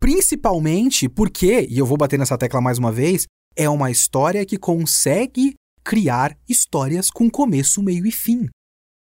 Principalmente 0.00 1.08
porque, 1.08 1.66
e 1.68 1.78
eu 1.78 1.86
vou 1.86 1.96
bater 1.96 2.18
nessa 2.18 2.38
tecla 2.38 2.60
mais 2.60 2.78
uma 2.78 2.92
vez, 2.92 3.26
é 3.56 3.68
uma 3.68 3.90
história 3.90 4.44
que 4.44 4.58
consegue 4.58 5.54
criar 5.84 6.36
histórias 6.48 7.10
com 7.10 7.30
começo, 7.30 7.82
meio 7.82 8.06
e 8.06 8.12
fim. 8.12 8.48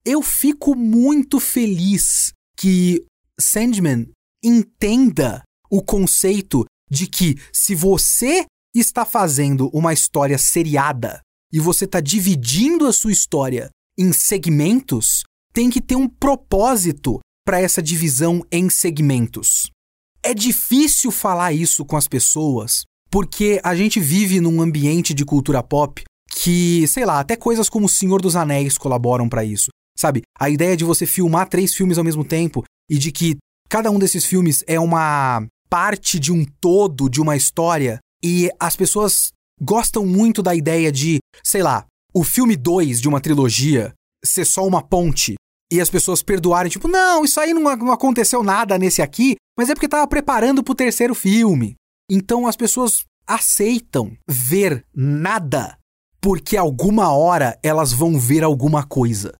Eu 0.05 0.21
fico 0.21 0.75
muito 0.75 1.39
feliz 1.39 2.31
que 2.57 3.03
Sandman 3.39 4.09
entenda 4.43 5.43
o 5.69 5.81
conceito 5.81 6.65
de 6.89 7.07
que 7.07 7.35
se 7.51 7.75
você 7.75 8.45
está 8.73 9.05
fazendo 9.05 9.69
uma 9.73 9.91
história 9.91 10.37
seriada 10.37 11.19
e 11.51 11.59
você 11.59 11.85
está 11.85 11.99
dividindo 11.99 12.85
a 12.85 12.93
sua 12.93 13.11
história 13.11 13.69
em 13.97 14.13
segmentos, 14.13 15.23
tem 15.51 15.69
que 15.69 15.81
ter 15.81 15.95
um 15.95 16.07
propósito 16.07 17.19
para 17.45 17.59
essa 17.59 17.81
divisão 17.81 18.45
em 18.51 18.69
segmentos. 18.69 19.69
É 20.21 20.33
difícil 20.33 21.11
falar 21.11 21.53
isso 21.53 21.85
com 21.85 21.97
as 21.97 22.07
pessoas, 22.07 22.83
porque 23.09 23.59
a 23.63 23.75
gente 23.75 23.99
vive 23.99 24.39
num 24.39 24.61
ambiente 24.61 25.13
de 25.13 25.25
cultura 25.25 25.63
pop 25.63 26.03
que, 26.29 26.87
sei 26.87 27.05
lá, 27.05 27.19
até 27.19 27.35
coisas 27.35 27.69
como 27.69 27.85
O 27.85 27.89
Senhor 27.89 28.21
dos 28.21 28.35
Anéis 28.35 28.77
colaboram 28.77 29.27
para 29.27 29.43
isso. 29.43 29.69
Sabe? 29.97 30.21
A 30.39 30.49
ideia 30.49 30.77
de 30.77 30.83
você 30.83 31.05
filmar 31.05 31.49
três 31.49 31.73
filmes 31.73 31.97
ao 31.97 32.03
mesmo 32.03 32.23
tempo 32.23 32.63
e 32.89 32.97
de 32.97 33.11
que 33.11 33.37
cada 33.67 33.89
um 33.89 33.97
desses 33.97 34.25
filmes 34.25 34.63
é 34.67 34.79
uma 34.79 35.45
parte 35.69 36.19
de 36.19 36.31
um 36.31 36.45
todo 36.61 37.09
de 37.09 37.19
uma 37.19 37.35
história 37.35 37.99
e 38.23 38.49
as 38.59 38.75
pessoas 38.75 39.31
gostam 39.59 40.05
muito 40.05 40.41
da 40.41 40.55
ideia 40.55 40.91
de, 40.91 41.17
sei 41.43 41.63
lá, 41.63 41.85
o 42.13 42.23
filme 42.23 42.55
2 42.55 43.01
de 43.01 43.07
uma 43.07 43.19
trilogia 43.19 43.93
ser 44.23 44.45
só 44.45 44.65
uma 44.65 44.81
ponte 44.81 45.35
e 45.71 45.81
as 45.81 45.89
pessoas 45.89 46.23
perdoarem, 46.23 46.71
tipo, 46.71 46.87
não, 46.87 47.25
isso 47.25 47.39
aí 47.39 47.53
não, 47.53 47.61
não 47.61 47.91
aconteceu 47.91 48.41
nada 48.41 48.77
nesse 48.77 49.01
aqui, 49.01 49.35
mas 49.57 49.69
é 49.69 49.73
porque 49.73 49.87
tava 49.87 50.07
preparando 50.07 50.63
pro 50.63 50.75
terceiro 50.75 51.13
filme. 51.13 51.75
Então 52.09 52.47
as 52.47 52.55
pessoas 52.55 53.05
aceitam 53.27 54.15
ver 54.27 54.85
nada 54.95 55.77
porque 56.21 56.57
alguma 56.57 57.11
hora 57.11 57.59
elas 57.61 57.91
vão 57.91 58.19
ver 58.19 58.43
alguma 58.43 58.85
coisa. 58.85 59.33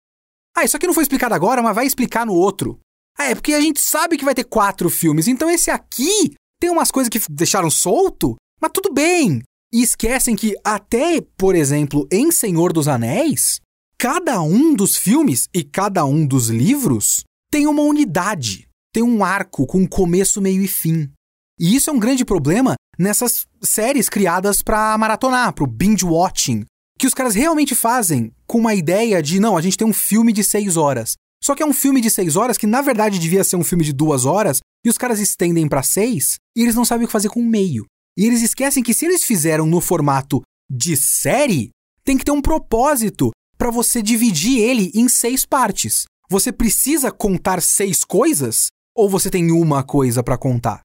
Ah, 0.56 0.64
isso 0.64 0.76
aqui 0.76 0.86
não 0.86 0.94
foi 0.94 1.02
explicado 1.02 1.34
agora, 1.34 1.62
mas 1.62 1.74
vai 1.74 1.86
explicar 1.86 2.26
no 2.26 2.34
outro. 2.34 2.78
Ah, 3.18 3.26
é 3.26 3.34
porque 3.34 3.54
a 3.54 3.60
gente 3.60 3.80
sabe 3.80 4.16
que 4.16 4.24
vai 4.24 4.34
ter 4.34 4.44
quatro 4.44 4.88
filmes, 4.88 5.28
então 5.28 5.50
esse 5.50 5.70
aqui 5.70 6.34
tem 6.60 6.70
umas 6.70 6.90
coisas 6.90 7.08
que 7.08 7.20
deixaram 7.30 7.70
solto, 7.70 8.36
mas 8.60 8.70
tudo 8.72 8.92
bem. 8.92 9.42
E 9.72 9.82
esquecem 9.82 10.34
que 10.34 10.54
até, 10.64 11.20
por 11.36 11.54
exemplo, 11.54 12.06
em 12.10 12.30
Senhor 12.30 12.72
dos 12.72 12.88
Anéis, 12.88 13.60
cada 13.98 14.40
um 14.40 14.74
dos 14.74 14.96
filmes 14.96 15.48
e 15.54 15.62
cada 15.62 16.04
um 16.04 16.26
dos 16.26 16.48
livros 16.48 17.22
tem 17.50 17.66
uma 17.66 17.82
unidade, 17.82 18.66
tem 18.92 19.02
um 19.02 19.24
arco 19.24 19.66
com 19.66 19.86
começo, 19.86 20.40
meio 20.40 20.62
e 20.62 20.68
fim. 20.68 21.10
E 21.58 21.74
isso 21.74 21.90
é 21.90 21.92
um 21.92 21.98
grande 21.98 22.24
problema 22.24 22.74
nessas 22.98 23.46
séries 23.62 24.08
criadas 24.08 24.62
para 24.62 24.96
maratonar, 24.96 25.52
para 25.52 25.64
o 25.64 25.66
binge 25.66 26.04
watching, 26.04 26.64
que 26.98 27.06
os 27.06 27.14
caras 27.14 27.34
realmente 27.34 27.74
fazem 27.74 28.32
com 28.46 28.58
uma 28.58 28.74
ideia 28.74 29.22
de 29.22 29.40
não, 29.40 29.56
a 29.56 29.60
gente 29.60 29.76
tem 29.76 29.86
um 29.86 29.92
filme 29.92 30.32
de 30.32 30.44
seis 30.44 30.76
horas. 30.76 31.14
Só 31.42 31.54
que 31.54 31.62
é 31.62 31.66
um 31.66 31.72
filme 31.72 32.00
de 32.00 32.10
seis 32.10 32.36
horas 32.36 32.58
que 32.58 32.66
na 32.66 32.82
verdade 32.82 33.18
devia 33.18 33.44
ser 33.44 33.56
um 33.56 33.64
filme 33.64 33.84
de 33.84 33.92
duas 33.92 34.24
horas 34.24 34.58
e 34.84 34.88
os 34.88 34.98
caras 34.98 35.20
estendem 35.20 35.68
para 35.68 35.82
seis 35.82 36.36
e 36.56 36.62
eles 36.62 36.74
não 36.74 36.84
sabem 36.84 37.04
o 37.04 37.08
que 37.08 37.12
fazer 37.12 37.28
com 37.28 37.40
o 37.40 37.48
meio. 37.48 37.86
E 38.16 38.24
eles 38.24 38.42
esquecem 38.42 38.82
que 38.82 38.92
se 38.92 39.04
eles 39.04 39.22
fizeram 39.22 39.64
no 39.64 39.80
formato 39.80 40.42
de 40.68 40.96
série, 40.96 41.70
tem 42.04 42.18
que 42.18 42.24
ter 42.24 42.32
um 42.32 42.42
propósito 42.42 43.30
para 43.56 43.70
você 43.70 44.02
dividir 44.02 44.58
ele 44.58 44.90
em 44.94 45.08
seis 45.08 45.44
partes. 45.44 46.04
Você 46.28 46.50
precisa 46.50 47.12
contar 47.12 47.62
seis 47.62 48.02
coisas 48.02 48.66
ou 48.96 49.08
você 49.08 49.30
tem 49.30 49.52
uma 49.52 49.84
coisa 49.84 50.22
para 50.22 50.36
contar? 50.36 50.80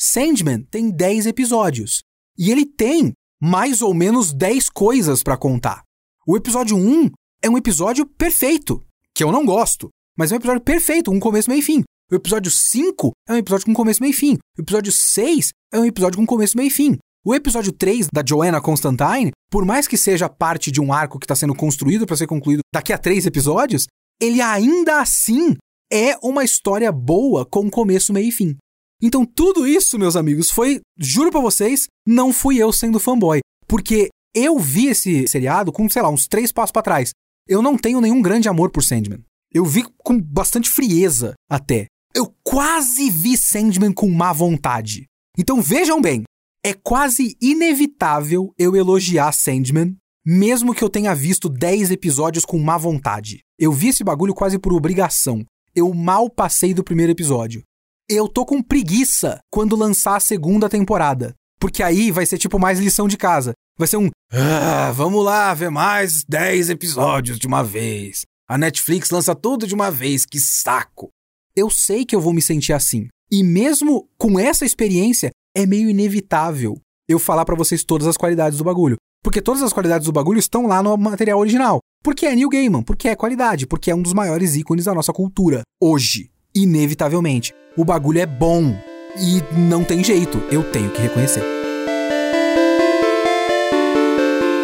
Sandman 0.00 0.62
tem 0.70 0.90
10 0.90 1.26
episódios 1.26 2.02
e 2.38 2.52
ele 2.52 2.64
tem 2.64 3.12
mais 3.42 3.82
ou 3.82 3.92
menos 3.92 4.32
10 4.32 4.68
coisas 4.68 5.24
para 5.24 5.36
contar. 5.36 5.82
O 6.24 6.36
episódio 6.36 6.76
1 6.76 7.10
é 7.42 7.50
um 7.50 7.58
episódio 7.58 8.06
perfeito, 8.06 8.80
que 9.12 9.24
eu 9.24 9.32
não 9.32 9.44
gosto, 9.44 9.88
mas 10.16 10.30
é 10.30 10.34
um 10.34 10.38
episódio 10.38 10.62
perfeito, 10.62 11.10
um 11.10 11.18
começo, 11.18 11.50
meio 11.50 11.58
e 11.58 11.62
fim. 11.62 11.82
O 12.10 12.14
episódio 12.14 12.50
5 12.50 13.12
é 13.28 13.32
um 13.32 13.36
episódio 13.36 13.66
com 13.66 13.74
começo, 13.74 14.00
meio 14.00 14.12
e 14.12 14.14
fim. 14.14 14.38
O 14.56 14.62
episódio 14.62 14.92
6 14.92 15.50
é 15.72 15.80
um 15.80 15.84
episódio 15.84 16.18
com 16.18 16.26
começo, 16.26 16.56
meio 16.56 16.68
e 16.68 16.70
fim. 16.70 16.96
O 17.24 17.34
episódio 17.34 17.72
3 17.72 18.06
da 18.12 18.22
Joanna 18.26 18.60
Constantine, 18.60 19.32
por 19.50 19.64
mais 19.64 19.88
que 19.88 19.96
seja 19.96 20.28
parte 20.28 20.70
de 20.70 20.80
um 20.80 20.92
arco 20.92 21.18
que 21.18 21.24
está 21.24 21.34
sendo 21.34 21.54
construído 21.54 22.06
para 22.06 22.16
ser 22.16 22.28
concluído 22.28 22.60
daqui 22.72 22.92
a 22.92 22.98
três 22.98 23.26
episódios, 23.26 23.86
ele 24.20 24.40
ainda 24.40 25.00
assim 25.00 25.56
é 25.92 26.16
uma 26.22 26.44
história 26.44 26.92
boa 26.92 27.44
com 27.44 27.68
começo, 27.68 28.12
meio 28.12 28.28
e 28.28 28.32
fim. 28.32 28.56
Então 29.02 29.24
tudo 29.24 29.66
isso, 29.66 29.98
meus 29.98 30.16
amigos, 30.16 30.50
foi, 30.50 30.80
juro 30.98 31.30
para 31.30 31.40
vocês, 31.40 31.86
não 32.06 32.32
fui 32.32 32.58
eu 32.58 32.72
sendo 32.72 32.98
fanboy, 32.98 33.40
porque 33.66 34.08
eu 34.34 34.58
vi 34.58 34.86
esse 34.86 35.26
seriado 35.28 35.72
com, 35.72 35.88
sei 35.88 36.02
lá, 36.02 36.10
uns 36.10 36.26
três 36.26 36.52
passos 36.52 36.72
para 36.72 36.82
trás. 36.82 37.10
Eu 37.48 37.62
não 37.62 37.78
tenho 37.78 38.00
nenhum 38.00 38.20
grande 38.20 38.48
amor 38.48 38.70
por 38.70 38.82
Sandman. 38.82 39.24
Eu 39.52 39.64
vi 39.64 39.84
com 39.98 40.20
bastante 40.20 40.68
frieza 40.68 41.34
até. 41.50 41.86
Eu 42.14 42.34
quase 42.42 43.10
vi 43.10 43.36
Sandman 43.36 43.92
com 43.92 44.10
má 44.10 44.32
vontade. 44.32 45.06
Então 45.38 45.62
vejam 45.62 46.00
bem, 46.00 46.24
é 46.64 46.74
quase 46.74 47.36
inevitável 47.40 48.52
eu 48.58 48.74
elogiar 48.76 49.32
Sandman, 49.32 49.96
mesmo 50.26 50.74
que 50.74 50.82
eu 50.82 50.90
tenha 50.90 51.14
visto 51.14 51.48
10 51.48 51.90
episódios 51.90 52.44
com 52.44 52.58
má 52.58 52.76
vontade. 52.76 53.40
Eu 53.58 53.72
vi 53.72 53.88
esse 53.88 54.04
bagulho 54.04 54.34
quase 54.34 54.58
por 54.58 54.72
obrigação. 54.72 55.44
Eu 55.74 55.94
mal 55.94 56.28
passei 56.28 56.74
do 56.74 56.84
primeiro 56.84 57.12
episódio. 57.12 57.62
Eu 58.10 58.26
tô 58.26 58.46
com 58.46 58.62
preguiça 58.62 59.38
quando 59.52 59.76
lançar 59.76 60.16
a 60.16 60.20
segunda 60.20 60.66
temporada. 60.66 61.34
Porque 61.60 61.82
aí 61.82 62.10
vai 62.10 62.24
ser 62.24 62.38
tipo 62.38 62.58
mais 62.58 62.80
lição 62.80 63.06
de 63.06 63.18
casa. 63.18 63.52
Vai 63.76 63.86
ser 63.86 63.98
um. 63.98 64.08
Ah, 64.32 64.90
vamos 64.92 65.22
lá 65.22 65.52
ver 65.52 65.70
mais 65.70 66.24
10 66.26 66.70
episódios 66.70 67.38
de 67.38 67.46
uma 67.46 67.62
vez. 67.62 68.22
A 68.48 68.56
Netflix 68.56 69.10
lança 69.10 69.34
tudo 69.34 69.66
de 69.66 69.74
uma 69.74 69.90
vez, 69.90 70.24
que 70.24 70.40
saco. 70.40 71.10
Eu 71.54 71.68
sei 71.68 72.06
que 72.06 72.16
eu 72.16 72.20
vou 72.20 72.32
me 72.32 72.40
sentir 72.40 72.72
assim. 72.72 73.08
E 73.30 73.44
mesmo 73.44 74.08
com 74.16 74.40
essa 74.40 74.64
experiência, 74.64 75.30
é 75.54 75.66
meio 75.66 75.90
inevitável 75.90 76.80
eu 77.06 77.18
falar 77.18 77.44
para 77.44 77.56
vocês 77.56 77.84
todas 77.84 78.06
as 78.06 78.16
qualidades 78.16 78.56
do 78.56 78.64
bagulho. 78.64 78.96
Porque 79.22 79.42
todas 79.42 79.62
as 79.62 79.72
qualidades 79.72 80.06
do 80.06 80.12
bagulho 80.12 80.38
estão 80.38 80.66
lá 80.66 80.82
no 80.82 80.96
material 80.96 81.38
original. 81.38 81.80
Porque 82.02 82.24
é 82.24 82.34
Neil 82.34 82.48
Gaiman, 82.48 82.82
porque 82.82 83.08
é 83.08 83.14
qualidade, 83.14 83.66
porque 83.66 83.90
é 83.90 83.94
um 83.94 84.00
dos 84.00 84.14
maiores 84.14 84.56
ícones 84.56 84.86
da 84.86 84.94
nossa 84.94 85.12
cultura. 85.12 85.60
Hoje, 85.78 86.30
inevitavelmente 86.62 87.54
o 87.76 87.84
bagulho 87.84 88.20
é 88.20 88.26
bom. 88.26 88.76
E 89.16 89.42
não 89.58 89.84
tem 89.84 90.02
jeito, 90.02 90.38
eu 90.50 90.62
tenho 90.70 90.90
que 90.90 91.00
reconhecer. 91.00 91.42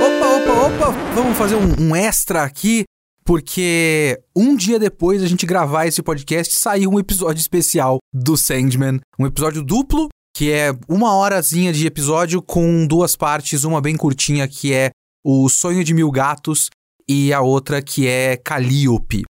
Opa, 0.01 0.37
opa, 0.37 0.67
opa, 0.67 0.91
vamos 1.15 1.37
fazer 1.37 1.57
um, 1.57 1.89
um 1.89 1.97
extra 1.97 2.43
aqui, 2.43 2.85
porque 3.25 4.21
um 4.37 4.55
dia 4.55 4.79
depois 4.79 5.23
a 5.23 5.27
gente 5.27 5.47
gravar 5.47 5.87
esse 5.87 6.03
podcast 6.03 6.55
saiu 6.55 6.91
um 6.91 6.99
episódio 6.99 7.41
especial 7.41 7.99
do 8.13 8.37
Sandman, 8.37 9.01
um 9.19 9.27
episódio 9.27 9.63
duplo 9.63 10.09
que 10.37 10.51
é 10.51 10.73
uma 10.89 11.17
horazinha 11.17 11.73
de 11.73 11.87
episódio 11.87 12.43
com 12.43 12.87
duas 12.89 13.15
partes, 13.15 13.63
uma 13.63 13.81
bem 13.81 13.97
curtinha 13.97 14.49
que 14.49 14.73
é 14.73 14.91
O 15.25 15.49
Sonho 15.49 15.85
de 15.85 15.95
Mil 15.95 16.11
Gatos 16.11 16.71
e 17.09 17.33
a 17.33 17.41
outra 17.41 17.81
que 17.81 18.09
é 18.09 18.37
Calliope. 18.37 19.23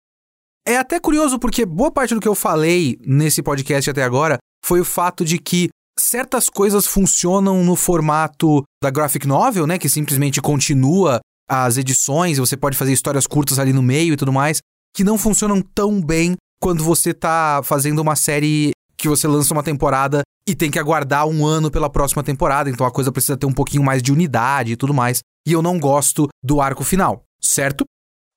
É 0.65 0.77
até 0.77 0.99
curioso 0.99 1.37
porque 1.37 1.65
boa 1.65 1.91
parte 1.91 2.13
do 2.13 2.21
que 2.21 2.27
eu 2.27 2.35
falei 2.35 2.97
nesse 3.05 3.43
podcast 3.43 3.89
até 3.89 4.01
agora 4.01 4.37
foi 4.63 4.79
o 4.79 4.85
fato 4.85 5.25
de 5.25 5.37
que 5.37 5.69
certas 5.99 6.49
coisas 6.49 6.87
funcionam 6.87 7.63
no 7.63 7.75
formato 7.75 8.63
da 8.81 8.89
graphic 8.89 9.27
novel, 9.27 9.67
né, 9.67 9.77
que 9.77 9.89
simplesmente 9.89 10.41
continua 10.41 11.19
as 11.49 11.77
edições, 11.77 12.37
você 12.37 12.55
pode 12.55 12.77
fazer 12.77 12.93
histórias 12.93 13.27
curtas 13.27 13.59
ali 13.59 13.73
no 13.73 13.83
meio 13.83 14.13
e 14.13 14.17
tudo 14.17 14.31
mais, 14.31 14.59
que 14.95 15.03
não 15.03 15.17
funcionam 15.17 15.61
tão 15.61 16.01
bem 16.01 16.35
quando 16.61 16.83
você 16.83 17.13
tá 17.13 17.61
fazendo 17.63 17.99
uma 17.99 18.15
série 18.15 18.71
que 18.97 19.09
você 19.09 19.27
lança 19.27 19.53
uma 19.53 19.63
temporada 19.63 20.21
e 20.47 20.55
tem 20.55 20.71
que 20.71 20.79
aguardar 20.79 21.27
um 21.27 21.45
ano 21.45 21.69
pela 21.69 21.89
próxima 21.89 22.23
temporada, 22.23 22.69
então 22.69 22.85
a 22.85 22.91
coisa 22.91 23.11
precisa 23.11 23.35
ter 23.35 23.45
um 23.45 23.53
pouquinho 23.53 23.83
mais 23.83 24.01
de 24.01 24.13
unidade 24.13 24.71
e 24.71 24.75
tudo 24.77 24.93
mais. 24.93 25.19
E 25.45 25.51
eu 25.51 25.61
não 25.61 25.77
gosto 25.77 26.29
do 26.41 26.61
arco 26.61 26.85
final, 26.85 27.23
certo? 27.41 27.83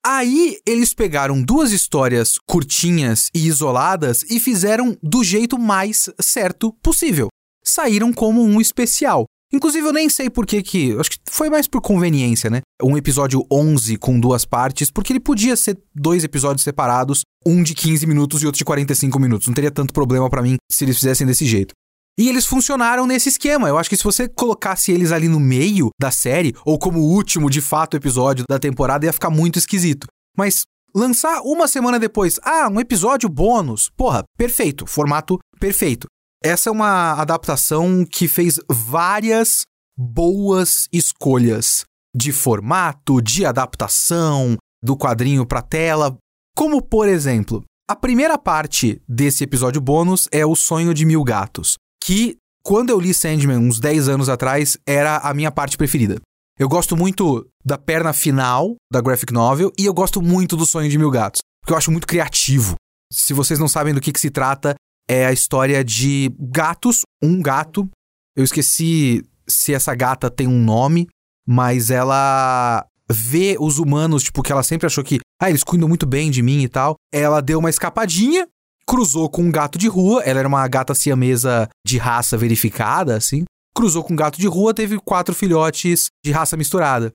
Aí 0.09 0.57
eles 0.65 0.95
pegaram 0.95 1.43
duas 1.43 1.73
histórias 1.73 2.39
curtinhas 2.47 3.29
e 3.35 3.49
isoladas 3.49 4.23
e 4.31 4.39
fizeram 4.39 4.97
do 5.03 5.25
jeito 5.25 5.59
mais 5.59 6.09
certo 6.21 6.73
possível. 6.81 7.27
Saíram 7.65 8.13
como 8.13 8.41
um 8.41 8.61
especial. 8.61 9.25
Inclusive, 9.53 9.85
eu 9.85 9.93
nem 9.93 10.09
sei 10.09 10.31
por 10.31 10.47
que 10.47 10.63
que. 10.63 10.97
Acho 10.97 11.11
que 11.11 11.19
foi 11.29 11.51
mais 11.51 11.67
por 11.67 11.81
conveniência, 11.81 12.49
né? 12.49 12.61
Um 12.81 12.97
episódio 12.97 13.45
11 13.51 13.97
com 13.97 14.21
duas 14.21 14.45
partes, 14.45 14.93
porque 14.93 15.13
ele 15.13 15.19
podia 15.19 15.57
ser 15.57 15.77
dois 15.93 16.23
episódios 16.23 16.63
separados, 16.63 17.23
um 17.45 17.61
de 17.65 17.75
15 17.75 18.07
minutos 18.07 18.43
e 18.43 18.47
outro 18.47 18.59
de 18.59 18.65
45 18.65 19.19
minutos. 19.19 19.49
Não 19.49 19.55
teria 19.55 19.73
tanto 19.73 19.93
problema 19.93 20.31
para 20.31 20.43
mim 20.43 20.55
se 20.71 20.85
eles 20.85 20.99
fizessem 20.99 21.27
desse 21.27 21.45
jeito. 21.45 21.75
E 22.19 22.29
eles 22.31 22.47
funcionaram 22.47 23.07
nesse 23.07 23.29
esquema. 23.29 23.69
Eu 23.69 23.77
acho 23.77 23.91
que 23.91 23.97
se 23.97 24.05
você 24.05 24.27
colocasse 24.27 24.91
eles 24.91 25.13
ali 25.13 25.29
no 25.29 25.39
meio 25.39 25.91
da 26.01 26.11
série, 26.11 26.55
ou 26.65 26.79
como 26.79 27.01
último 27.01 27.51
de 27.51 27.61
fato 27.61 27.97
episódio 27.97 28.45
da 28.49 28.59
temporada, 28.59 29.05
ia 29.05 29.13
ficar 29.13 29.29
muito 29.29 29.59
esquisito. 29.59 30.07
Mas 30.37 30.63
lançar 30.95 31.43
uma 31.43 31.69
semana 31.69 31.99
depois, 31.99 32.41
ah, 32.43 32.69
um 32.71 32.81
episódio 32.81 33.29
bônus. 33.29 33.91
Porra, 33.95 34.25
perfeito. 34.37 34.87
Formato 34.87 35.39
perfeito. 35.61 36.07
Essa 36.43 36.71
é 36.71 36.73
uma 36.73 37.13
adaptação 37.21 38.05
que 38.11 38.27
fez 38.27 38.59
várias 38.71 39.63
boas 39.97 40.89
escolhas 40.91 41.85
de 42.15 42.33
formato, 42.33 43.21
de 43.21 43.45
adaptação, 43.45 44.57
do 44.83 44.97
quadrinho 44.97 45.45
para 45.45 45.61
tela. 45.61 46.17
Como, 46.57 46.81
por 46.81 47.09
exemplo, 47.09 47.63
a 47.91 47.95
primeira 47.95 48.39
parte 48.39 49.03
desse 49.07 49.45
episódio 49.45 49.83
bônus 49.83 50.29
é 50.33 50.47
O 50.47 50.57
Sonho 50.57 50.95
de 50.95 51.05
Mil 51.05 51.23
Gatos 51.23 51.77
que 52.07 52.37
quando 52.63 52.91
eu 52.91 53.01
li 53.01 53.13
Sandman 53.13 53.59
uns 53.59 53.81
10 53.81 54.09
anos 54.09 54.29
atrás, 54.29 54.79
era 54.87 55.19
a 55.19 55.35
minha 55.35 55.51
parte 55.51 55.77
preferida. 55.77 56.21
Eu 56.57 56.69
gosto 56.69 56.97
muito 56.97 57.45
da 57.65 57.77
perna 57.77 58.13
final 58.13 58.77
da 58.91 59.01
graphic 59.01 59.33
novel 59.33 59.73
e 59.77 59.85
eu 59.85 59.93
gosto 59.93 60.23
muito 60.23 60.57
do 60.57 60.65
Sonho 60.65 60.89
de 60.89 60.97
Mil 60.97 61.11
Gatos, 61.11 61.41
porque 61.61 61.73
eu 61.73 61.77
acho 61.77 61.91
muito 61.91 62.07
criativo. 62.07 62.77
Se 63.13 63.35
vocês 63.35 63.59
não 63.59 63.67
sabem 63.67 63.93
do 63.93 64.01
que, 64.01 64.13
que 64.13 64.21
se 64.21 64.31
trata, 64.31 64.77
é 65.09 65.27
a 65.27 65.33
história 65.33 65.83
de 65.85 66.33
gatos, 66.39 67.01
um 67.21 67.43
gato. 67.43 67.89
Eu 68.37 68.45
esqueci 68.45 69.25
se 69.49 69.75
essa 69.75 69.95
gata 69.95 70.31
tem 70.31 70.47
um 70.47 70.63
nome, 70.63 71.09
mas 71.47 71.91
ela 71.91 72.87
vê 73.11 73.57
os 73.59 73.79
humanos, 73.79 74.23
tipo, 74.23 74.43
que 74.43 74.53
ela 74.53 74.63
sempre 74.63 74.87
achou 74.87 75.03
que, 75.03 75.19
ah, 75.41 75.51
eles 75.51 75.65
cuidam 75.65 75.89
muito 75.89 76.07
bem 76.07 76.31
de 76.31 76.41
mim 76.41 76.63
e 76.63 76.69
tal. 76.69 76.95
Ela 77.13 77.41
deu 77.41 77.59
uma 77.59 77.71
escapadinha 77.71 78.47
cruzou 78.89 79.29
com 79.29 79.43
um 79.43 79.51
gato 79.51 79.79
de 79.79 79.89
rua, 79.89 80.23
ela 80.23 80.39
era 80.39 80.49
uma 80.49 80.67
gata 80.69 80.95
siamesa 80.95 81.69
de 81.85 81.99
raça 81.99 82.37
verificada, 82.39 83.17
assim. 83.17 83.45
Cruzou 83.75 84.03
com 84.03 84.13
um 84.13 84.17
gato 84.17 84.39
de 84.39 84.47
rua, 84.47 84.73
teve 84.73 84.99
quatro 84.99 85.35
filhotes 85.35 86.07
de 86.25 86.31
raça 86.31 86.57
misturada. 86.57 87.11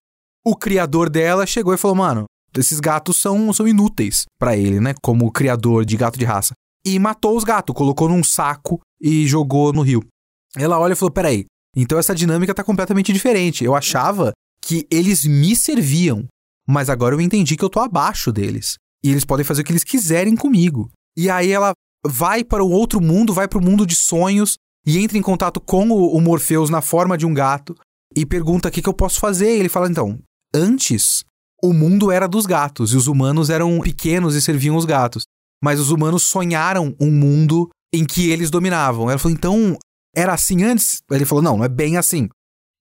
O 0.46 0.56
criador 0.56 1.10
dela 1.10 1.46
chegou 1.46 1.74
e 1.74 1.78
falou: 1.78 1.96
Mano, 1.96 2.26
esses 2.56 2.80
gatos 2.80 3.18
são, 3.18 3.52
são 3.54 3.68
inúteis 3.68 4.26
para 4.40 4.56
ele, 4.58 4.80
né? 4.80 4.94
Como 5.02 5.32
criador 5.32 5.86
de 5.86 5.96
gato 5.96 6.20
de 6.20 6.26
raça. 6.26 6.54
E 6.86 7.00
matou 7.00 7.38
os 7.38 7.44
gatos, 7.44 7.76
colocou 7.76 8.10
num 8.10 8.24
saco 8.24 8.80
e 9.00 9.28
jogou 9.28 9.72
no 9.72 9.82
rio. 9.82 10.04
Ela 10.58 10.80
olha 10.80 10.94
e 10.94 10.96
falou: 10.96 11.12
Peraí, 11.12 11.46
então 11.76 11.98
essa 11.98 12.14
dinâmica 12.14 12.54
tá 12.54 12.64
completamente 12.64 13.14
diferente. 13.14 13.64
Eu 13.64 13.76
achava 13.76 14.32
que 14.64 14.86
eles 14.92 15.26
me 15.26 15.56
serviam, 15.56 16.28
mas 16.68 16.90
agora 16.90 17.16
eu 17.16 17.22
entendi 17.22 17.56
que 17.56 17.64
eu 17.64 17.70
tô 17.70 17.80
abaixo 17.80 18.32
deles. 18.32 18.76
E 19.04 19.10
eles 19.10 19.26
podem 19.26 19.44
fazer 19.44 19.62
o 19.62 19.66
que 19.66 19.72
eles 19.72 19.84
quiserem 19.84 20.36
comigo. 20.36 20.92
E 21.18 21.30
aí 21.30 21.52
ela 21.52 21.74
vai 22.06 22.44
para 22.44 22.64
um 22.64 22.72
outro 22.72 23.02
mundo, 23.02 23.34
vai 23.34 23.48
para 23.48 23.60
o 23.60 23.64
mundo 23.64 23.86
de 23.86 23.96
sonhos 23.96 24.58
e 24.86 24.98
entra 24.98 25.18
em 25.18 25.22
contato 25.22 25.60
com 25.60 25.90
o, 25.90 26.16
o 26.16 26.22
Morpheus 26.22 26.70
na 26.70 26.82
forma 26.82 27.18
de 27.18 27.26
um 27.26 27.34
gato. 27.34 27.76
e 28.16 28.26
pergunta 28.26 28.68
o 28.68 28.72
que, 28.72 28.82
que 28.82 28.90
eu 28.90 28.94
posso 28.94 29.20
fazer. 29.20 29.56
E 29.56 29.60
ele 29.60 29.70
fala: 29.70 29.90
então, 29.90 30.20
antes 30.54 31.24
o 31.64 31.74
mundo 31.74 32.12
era 32.12 32.28
dos 32.28 32.46
gatos 32.46 32.94
e 32.94 32.98
os 32.98 33.08
humanos 33.08 33.50
eram 33.50 33.80
pequenos 33.80 34.36
e 34.36 34.42
serviam 34.42 34.76
os 34.76 34.86
gatos. 34.86 35.24
Mas 35.64 35.80
os 35.80 35.92
humanos 35.92 36.24
sonharam 36.24 36.96
um 37.00 37.12
mundo 37.12 37.70
em 37.94 38.04
que 38.04 38.30
eles 38.32 38.50
dominavam. 38.50 39.10
Ela 39.10 39.20
falou: 39.20 39.36
então 39.36 39.78
era 40.16 40.34
assim 40.34 40.64
antes? 40.64 41.02
Ele 41.12 41.26
falou: 41.26 41.44
não, 41.44 41.58
não 41.58 41.66
é 41.66 41.70
bem 41.70 41.98
assim. 41.98 42.28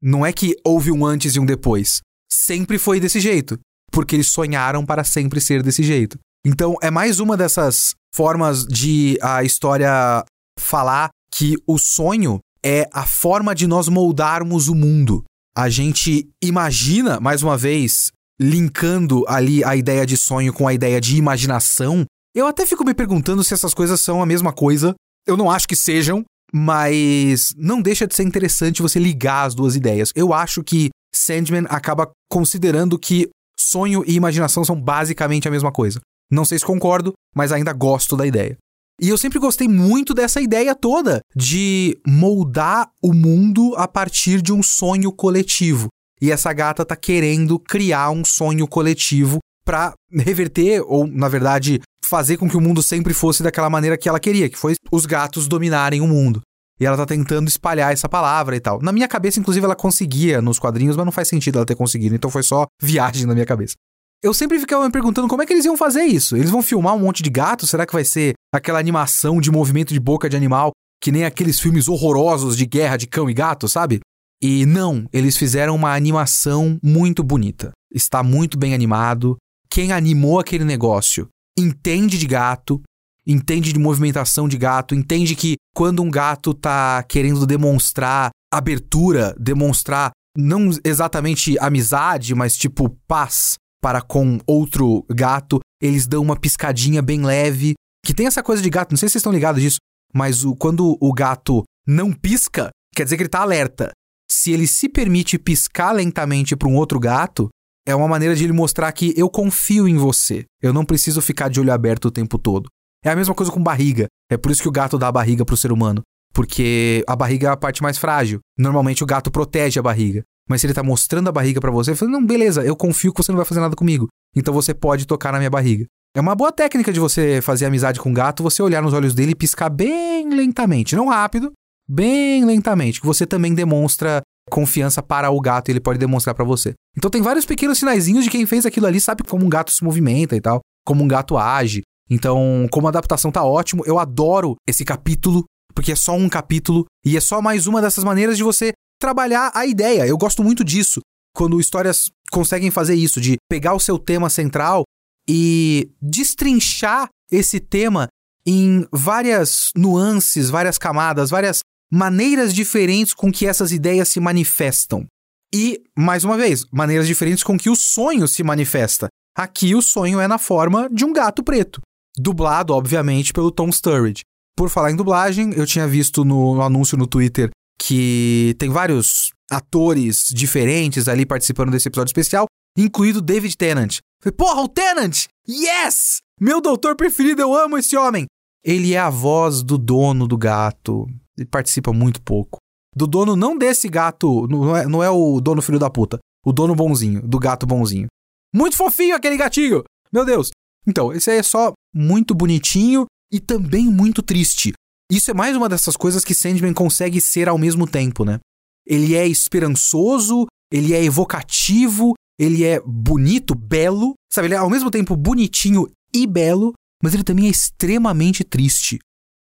Não 0.02 0.24
é 0.24 0.32
que 0.32 0.56
houve 0.64 0.90
um 0.90 1.04
antes 1.04 1.36
e 1.36 1.40
um 1.40 1.44
depois. 1.44 2.00
Sempre 2.30 2.78
foi 2.78 2.98
desse 2.98 3.20
jeito. 3.20 3.58
Porque 3.92 4.16
eles 4.16 4.28
sonharam 4.28 4.86
para 4.86 5.04
sempre 5.04 5.40
ser 5.40 5.62
desse 5.62 5.82
jeito. 5.82 6.16
Então 6.46 6.76
é 6.80 6.90
mais 6.90 7.20
uma 7.20 7.36
dessas 7.36 7.94
formas 8.14 8.64
de 8.64 9.18
a 9.22 9.42
história 9.42 10.24
falar 10.58 11.10
que 11.32 11.56
o 11.66 11.78
sonho 11.78 12.40
é 12.62 12.88
a 12.92 13.06
forma 13.06 13.54
de 13.54 13.66
nós 13.66 13.88
moldarmos 13.88 14.68
o 14.68 14.74
mundo. 14.74 15.24
A 15.56 15.68
gente 15.68 16.28
imagina, 16.42 17.20
mais 17.20 17.42
uma 17.42 17.56
vez, 17.56 18.12
linkando 18.40 19.24
ali 19.26 19.64
a 19.64 19.76
ideia 19.76 20.06
de 20.06 20.16
sonho 20.16 20.52
com 20.52 20.66
a 20.66 20.74
ideia 20.74 21.00
de 21.00 21.16
imaginação. 21.16 22.04
Eu 22.34 22.46
até 22.46 22.64
fico 22.64 22.84
me 22.84 22.94
perguntando 22.94 23.42
se 23.42 23.54
essas 23.54 23.74
coisas 23.74 24.00
são 24.00 24.22
a 24.22 24.26
mesma 24.26 24.52
coisa. 24.52 24.94
Eu 25.26 25.36
não 25.36 25.50
acho 25.50 25.68
que 25.68 25.76
sejam, 25.76 26.24
mas 26.52 27.54
não 27.56 27.82
deixa 27.82 28.06
de 28.06 28.14
ser 28.14 28.22
interessante 28.22 28.82
você 28.82 28.98
ligar 28.98 29.46
as 29.46 29.54
duas 29.54 29.76
ideias. 29.76 30.12
Eu 30.14 30.32
acho 30.32 30.62
que 30.62 30.90
Sandman 31.14 31.66
acaba 31.68 32.10
considerando 32.30 32.98
que 32.98 33.28
sonho 33.58 34.02
e 34.06 34.14
imaginação 34.14 34.64
são 34.64 34.80
basicamente 34.80 35.46
a 35.46 35.50
mesma 35.50 35.70
coisa. 35.70 36.00
Não 36.30 36.44
sei 36.44 36.58
se 36.58 36.64
concordo, 36.64 37.12
mas 37.34 37.52
ainda 37.52 37.72
gosto 37.72 38.16
da 38.16 38.26
ideia. 38.26 38.56
E 39.00 39.08
eu 39.08 39.16
sempre 39.16 39.38
gostei 39.38 39.66
muito 39.66 40.12
dessa 40.12 40.40
ideia 40.40 40.74
toda 40.74 41.20
de 41.34 41.98
moldar 42.06 42.90
o 43.02 43.14
mundo 43.14 43.74
a 43.76 43.88
partir 43.88 44.42
de 44.42 44.52
um 44.52 44.62
sonho 44.62 45.10
coletivo. 45.10 45.88
E 46.20 46.30
essa 46.30 46.52
gata 46.52 46.84
tá 46.84 46.94
querendo 46.94 47.58
criar 47.58 48.10
um 48.10 48.22
sonho 48.24 48.68
coletivo 48.68 49.38
para 49.64 49.94
reverter 50.12 50.82
ou, 50.86 51.06
na 51.06 51.28
verdade, 51.28 51.80
fazer 52.04 52.36
com 52.36 52.48
que 52.48 52.56
o 52.56 52.60
mundo 52.60 52.82
sempre 52.82 53.14
fosse 53.14 53.42
daquela 53.42 53.70
maneira 53.70 53.96
que 53.96 54.08
ela 54.08 54.20
queria, 54.20 54.50
que 54.50 54.58
foi 54.58 54.74
os 54.92 55.06
gatos 55.06 55.48
dominarem 55.48 56.02
o 56.02 56.06
mundo. 56.06 56.42
E 56.78 56.84
ela 56.84 56.96
tá 56.96 57.06
tentando 57.06 57.48
espalhar 57.48 57.92
essa 57.92 58.08
palavra 58.08 58.56
e 58.56 58.60
tal. 58.60 58.80
Na 58.82 58.92
minha 58.92 59.06
cabeça, 59.08 59.38
inclusive, 59.38 59.64
ela 59.64 59.76
conseguia 59.76 60.42
nos 60.42 60.58
quadrinhos, 60.58 60.96
mas 60.96 61.04
não 61.04 61.12
faz 61.12 61.28
sentido 61.28 61.56
ela 61.56 61.66
ter 61.66 61.74
conseguido, 61.74 62.14
então 62.14 62.30
foi 62.30 62.42
só 62.42 62.66
viagem 62.82 63.26
na 63.26 63.34
minha 63.34 63.46
cabeça. 63.46 63.74
Eu 64.22 64.34
sempre 64.34 64.58
ficava 64.58 64.84
me 64.84 64.92
perguntando 64.92 65.28
como 65.28 65.42
é 65.42 65.46
que 65.46 65.52
eles 65.52 65.64
iam 65.64 65.76
fazer 65.76 66.02
isso. 66.02 66.36
Eles 66.36 66.50
vão 66.50 66.62
filmar 66.62 66.94
um 66.94 66.98
monte 66.98 67.22
de 67.22 67.30
gato? 67.30 67.66
Será 67.66 67.86
que 67.86 67.92
vai 67.92 68.04
ser 68.04 68.34
aquela 68.54 68.78
animação 68.78 69.40
de 69.40 69.50
movimento 69.50 69.94
de 69.94 70.00
boca 70.00 70.28
de 70.28 70.36
animal 70.36 70.72
que 71.02 71.10
nem 71.10 71.24
aqueles 71.24 71.58
filmes 71.58 71.88
horrorosos 71.88 72.56
de 72.56 72.66
guerra 72.66 72.98
de 72.98 73.06
cão 73.06 73.30
e 73.30 73.34
gato, 73.34 73.66
sabe? 73.66 74.00
E 74.42 74.66
não, 74.66 75.06
eles 75.12 75.36
fizeram 75.36 75.74
uma 75.74 75.94
animação 75.94 76.78
muito 76.82 77.22
bonita. 77.22 77.72
Está 77.90 78.22
muito 78.22 78.58
bem 78.58 78.74
animado. 78.74 79.38
Quem 79.70 79.92
animou 79.92 80.38
aquele 80.38 80.64
negócio 80.64 81.28
entende 81.58 82.18
de 82.18 82.26
gato, 82.26 82.82
entende 83.26 83.72
de 83.72 83.78
movimentação 83.78 84.46
de 84.46 84.58
gato, 84.58 84.94
entende 84.94 85.34
que 85.34 85.56
quando 85.74 86.02
um 86.02 86.10
gato 86.10 86.52
tá 86.52 87.02
querendo 87.08 87.46
demonstrar 87.46 88.30
abertura, 88.52 89.34
demonstrar 89.38 90.10
não 90.36 90.70
exatamente 90.84 91.58
amizade, 91.58 92.34
mas 92.34 92.56
tipo 92.56 92.90
paz, 93.06 93.56
para 93.80 94.02
com 94.02 94.38
outro 94.46 95.04
gato, 95.10 95.60
eles 95.80 96.06
dão 96.06 96.22
uma 96.22 96.38
piscadinha 96.38 97.00
bem 97.00 97.22
leve. 97.22 97.74
Que 98.04 98.14
tem 98.14 98.26
essa 98.26 98.42
coisa 98.42 98.62
de 98.62 98.70
gato, 98.70 98.92
não 98.92 98.96
sei 98.96 99.08
se 99.08 99.12
vocês 99.12 99.20
estão 99.20 99.32
ligados 99.32 99.60
disso, 99.60 99.78
mas 100.14 100.44
o, 100.44 100.54
quando 100.54 100.96
o 101.00 101.12
gato 101.12 101.62
não 101.86 102.12
pisca, 102.12 102.70
quer 102.94 103.04
dizer 103.04 103.16
que 103.16 103.22
ele 103.22 103.28
tá 103.28 103.40
alerta. 103.40 103.90
Se 104.30 104.52
ele 104.52 104.66
se 104.66 104.88
permite 104.88 105.38
piscar 105.38 105.92
lentamente 105.92 106.56
para 106.56 106.68
um 106.68 106.76
outro 106.76 106.98
gato, 106.98 107.48
é 107.86 107.94
uma 107.94 108.08
maneira 108.08 108.34
de 108.34 108.44
ele 108.44 108.52
mostrar 108.52 108.90
que 108.92 109.12
eu 109.16 109.28
confio 109.28 109.88
em 109.88 109.96
você. 109.96 110.44
Eu 110.62 110.72
não 110.72 110.84
preciso 110.84 111.20
ficar 111.20 111.48
de 111.48 111.60
olho 111.60 111.72
aberto 111.72 112.06
o 112.06 112.10
tempo 112.10 112.38
todo. 112.38 112.68
É 113.04 113.10
a 113.10 113.16
mesma 113.16 113.34
coisa 113.34 113.50
com 113.50 113.62
barriga. 113.62 114.06
É 114.30 114.36
por 114.36 114.50
isso 114.50 114.62
que 114.62 114.68
o 114.68 114.72
gato 114.72 114.98
dá 114.98 115.08
a 115.08 115.12
barriga 115.12 115.44
pro 115.44 115.56
ser 115.56 115.72
humano. 115.72 116.02
Porque 116.32 117.02
a 117.08 117.16
barriga 117.16 117.48
é 117.48 117.50
a 117.50 117.56
parte 117.56 117.82
mais 117.82 117.98
frágil. 117.98 118.38
Normalmente 118.56 119.02
o 119.02 119.06
gato 119.06 119.30
protege 119.30 119.80
a 119.80 119.82
barriga. 119.82 120.22
Mas 120.50 120.60
se 120.60 120.66
ele 120.66 120.74
tá 120.74 120.82
mostrando 120.82 121.28
a 121.28 121.32
barriga 121.32 121.60
para 121.60 121.70
você, 121.70 121.94
fala, 121.94 122.10
não, 122.10 122.26
beleza, 122.26 122.64
eu 122.64 122.74
confio 122.74 123.12
que 123.12 123.22
você 123.22 123.30
não 123.30 123.36
vai 123.36 123.46
fazer 123.46 123.60
nada 123.60 123.76
comigo. 123.76 124.08
Então 124.34 124.52
você 124.52 124.74
pode 124.74 125.06
tocar 125.06 125.30
na 125.30 125.38
minha 125.38 125.48
barriga. 125.48 125.86
É 126.12 126.20
uma 126.20 126.34
boa 126.34 126.50
técnica 126.50 126.92
de 126.92 126.98
você 126.98 127.40
fazer 127.40 127.66
amizade 127.66 128.00
com 128.00 128.10
o 128.10 128.12
gato, 128.12 128.42
você 128.42 128.60
olhar 128.60 128.82
nos 128.82 128.92
olhos 128.92 129.14
dele 129.14 129.30
e 129.30 129.36
piscar 129.36 129.70
bem 129.70 130.28
lentamente. 130.28 130.96
Não 130.96 131.06
rápido, 131.06 131.52
bem 131.88 132.44
lentamente. 132.44 133.00
Que 133.00 133.06
você 133.06 133.24
também 133.24 133.54
demonstra 133.54 134.22
confiança 134.50 135.00
para 135.00 135.30
o 135.30 135.40
gato 135.40 135.68
e 135.68 135.72
ele 135.72 135.78
pode 135.78 136.00
demonstrar 136.00 136.34
para 136.34 136.44
você. 136.44 136.74
Então 136.98 137.08
tem 137.08 137.22
vários 137.22 137.44
pequenos 137.44 137.78
sinaizinhos 137.78 138.24
de 138.24 138.30
quem 138.30 138.44
fez 138.44 138.66
aquilo 138.66 138.86
ali 138.86 139.00
sabe 139.00 139.22
como 139.22 139.46
um 139.46 139.48
gato 139.48 139.70
se 139.70 139.84
movimenta 139.84 140.34
e 140.34 140.40
tal, 140.40 140.60
como 140.84 141.04
um 141.04 141.06
gato 141.06 141.38
age. 141.38 141.82
Então, 142.10 142.66
como 142.72 142.88
a 142.88 142.90
adaptação 142.90 143.30
tá 143.30 143.44
ótimo, 143.44 143.84
eu 143.86 144.00
adoro 144.00 144.56
esse 144.68 144.84
capítulo, 144.84 145.44
porque 145.72 145.92
é 145.92 145.96
só 145.96 146.16
um 146.16 146.28
capítulo 146.28 146.86
e 147.06 147.16
é 147.16 147.20
só 147.20 147.40
mais 147.40 147.68
uma 147.68 147.80
dessas 147.80 148.02
maneiras 148.02 148.36
de 148.36 148.42
você 148.42 148.72
trabalhar 149.00 149.50
a 149.54 149.66
ideia. 149.66 150.06
Eu 150.06 150.16
gosto 150.16 150.44
muito 150.44 150.62
disso. 150.62 151.00
Quando 151.34 151.60
histórias 151.60 152.10
conseguem 152.30 152.70
fazer 152.70 152.94
isso, 152.94 153.20
de 153.20 153.36
pegar 153.48 153.74
o 153.74 153.80
seu 153.80 153.98
tema 153.98 154.28
central 154.28 154.84
e 155.28 155.90
destrinchar 156.00 157.08
esse 157.30 157.58
tema 157.58 158.08
em 158.46 158.86
várias 158.92 159.70
nuances, 159.76 160.50
várias 160.50 160.76
camadas, 160.78 161.30
várias 161.30 161.60
maneiras 161.90 162.54
diferentes 162.54 163.14
com 163.14 163.32
que 163.32 163.46
essas 163.46 163.72
ideias 163.72 164.08
se 164.08 164.20
manifestam. 164.20 165.06
E, 165.52 165.82
mais 165.96 166.24
uma 166.24 166.36
vez, 166.36 166.64
maneiras 166.72 167.06
diferentes 167.06 167.42
com 167.42 167.58
que 167.58 167.70
o 167.70 167.76
sonho 167.76 168.28
se 168.28 168.42
manifesta. 168.42 169.08
Aqui 169.36 169.74
o 169.74 169.82
sonho 169.82 170.20
é 170.20 170.28
na 170.28 170.38
forma 170.38 170.88
de 170.90 171.04
um 171.04 171.12
gato 171.12 171.42
preto, 171.42 171.80
dublado, 172.16 172.72
obviamente, 172.72 173.32
pelo 173.32 173.50
Tom 173.50 173.70
Sturridge. 173.72 174.22
Por 174.56 174.68
falar 174.68 174.90
em 174.92 174.96
dublagem, 174.96 175.52
eu 175.54 175.66
tinha 175.66 175.86
visto 175.88 176.24
no, 176.24 176.60
anúncio 176.60 176.96
no 176.96 177.06
Twitter 177.06 177.50
que 177.80 178.54
tem 178.58 178.68
vários 178.68 179.30
atores 179.50 180.28
diferentes 180.32 181.08
ali 181.08 181.24
participando 181.24 181.70
desse 181.70 181.88
episódio 181.88 182.10
especial, 182.10 182.46
incluído 182.76 183.22
David 183.22 183.56
Tennant. 183.56 183.98
Falei, 184.22 184.36
porra, 184.36 184.60
o 184.60 184.68
Tennant! 184.68 185.24
Yes! 185.48 186.18
Meu 186.38 186.60
doutor 186.60 186.94
preferido, 186.94 187.40
eu 187.40 187.54
amo 187.54 187.78
esse 187.78 187.96
homem! 187.96 188.26
Ele 188.62 188.92
é 188.92 188.98
a 188.98 189.08
voz 189.08 189.62
do 189.62 189.78
dono 189.78 190.28
do 190.28 190.36
gato. 190.36 191.06
Ele 191.36 191.48
participa 191.48 191.92
muito 191.92 192.20
pouco. 192.20 192.58
Do 192.94 193.06
dono 193.06 193.34
não 193.34 193.56
desse 193.56 193.88
gato, 193.88 194.46
não 194.46 194.76
é, 194.76 194.86
não 194.86 195.02
é 195.02 195.08
o 195.08 195.40
dono 195.40 195.62
filho 195.62 195.78
da 195.78 195.88
puta. 195.88 196.18
O 196.44 196.52
dono 196.52 196.74
bonzinho, 196.74 197.22
do 197.26 197.38
gato 197.38 197.66
bonzinho. 197.66 198.08
Muito 198.54 198.76
fofinho 198.76 199.16
aquele 199.16 199.38
gatinho! 199.38 199.82
Meu 200.12 200.24
Deus! 200.24 200.50
Então, 200.86 201.12
esse 201.12 201.30
aí 201.30 201.38
é 201.38 201.42
só 201.42 201.72
muito 201.94 202.34
bonitinho 202.34 203.06
e 203.32 203.40
também 203.40 203.86
muito 203.86 204.22
triste. 204.22 204.72
Isso 205.10 205.28
é 205.28 205.34
mais 205.34 205.56
uma 205.56 205.68
dessas 205.68 205.96
coisas 205.96 206.24
que 206.24 206.34
Sandman 206.34 206.72
consegue 206.72 207.20
ser 207.20 207.48
ao 207.48 207.58
mesmo 207.58 207.84
tempo, 207.84 208.24
né? 208.24 208.38
Ele 208.86 209.16
é 209.16 209.26
esperançoso, 209.26 210.46
ele 210.72 210.94
é 210.94 211.02
evocativo, 211.02 212.14
ele 212.38 212.64
é 212.64 212.80
bonito, 212.80 213.52
belo, 213.56 214.14
sabe? 214.32 214.46
Ele 214.46 214.54
é 214.54 214.58
ao 214.58 214.70
mesmo 214.70 214.88
tempo 214.88 215.16
bonitinho 215.16 215.88
e 216.14 216.28
belo, 216.28 216.72
mas 217.02 217.12
ele 217.12 217.24
também 217.24 217.46
é 217.46 217.50
extremamente 217.50 218.44
triste. 218.44 219.00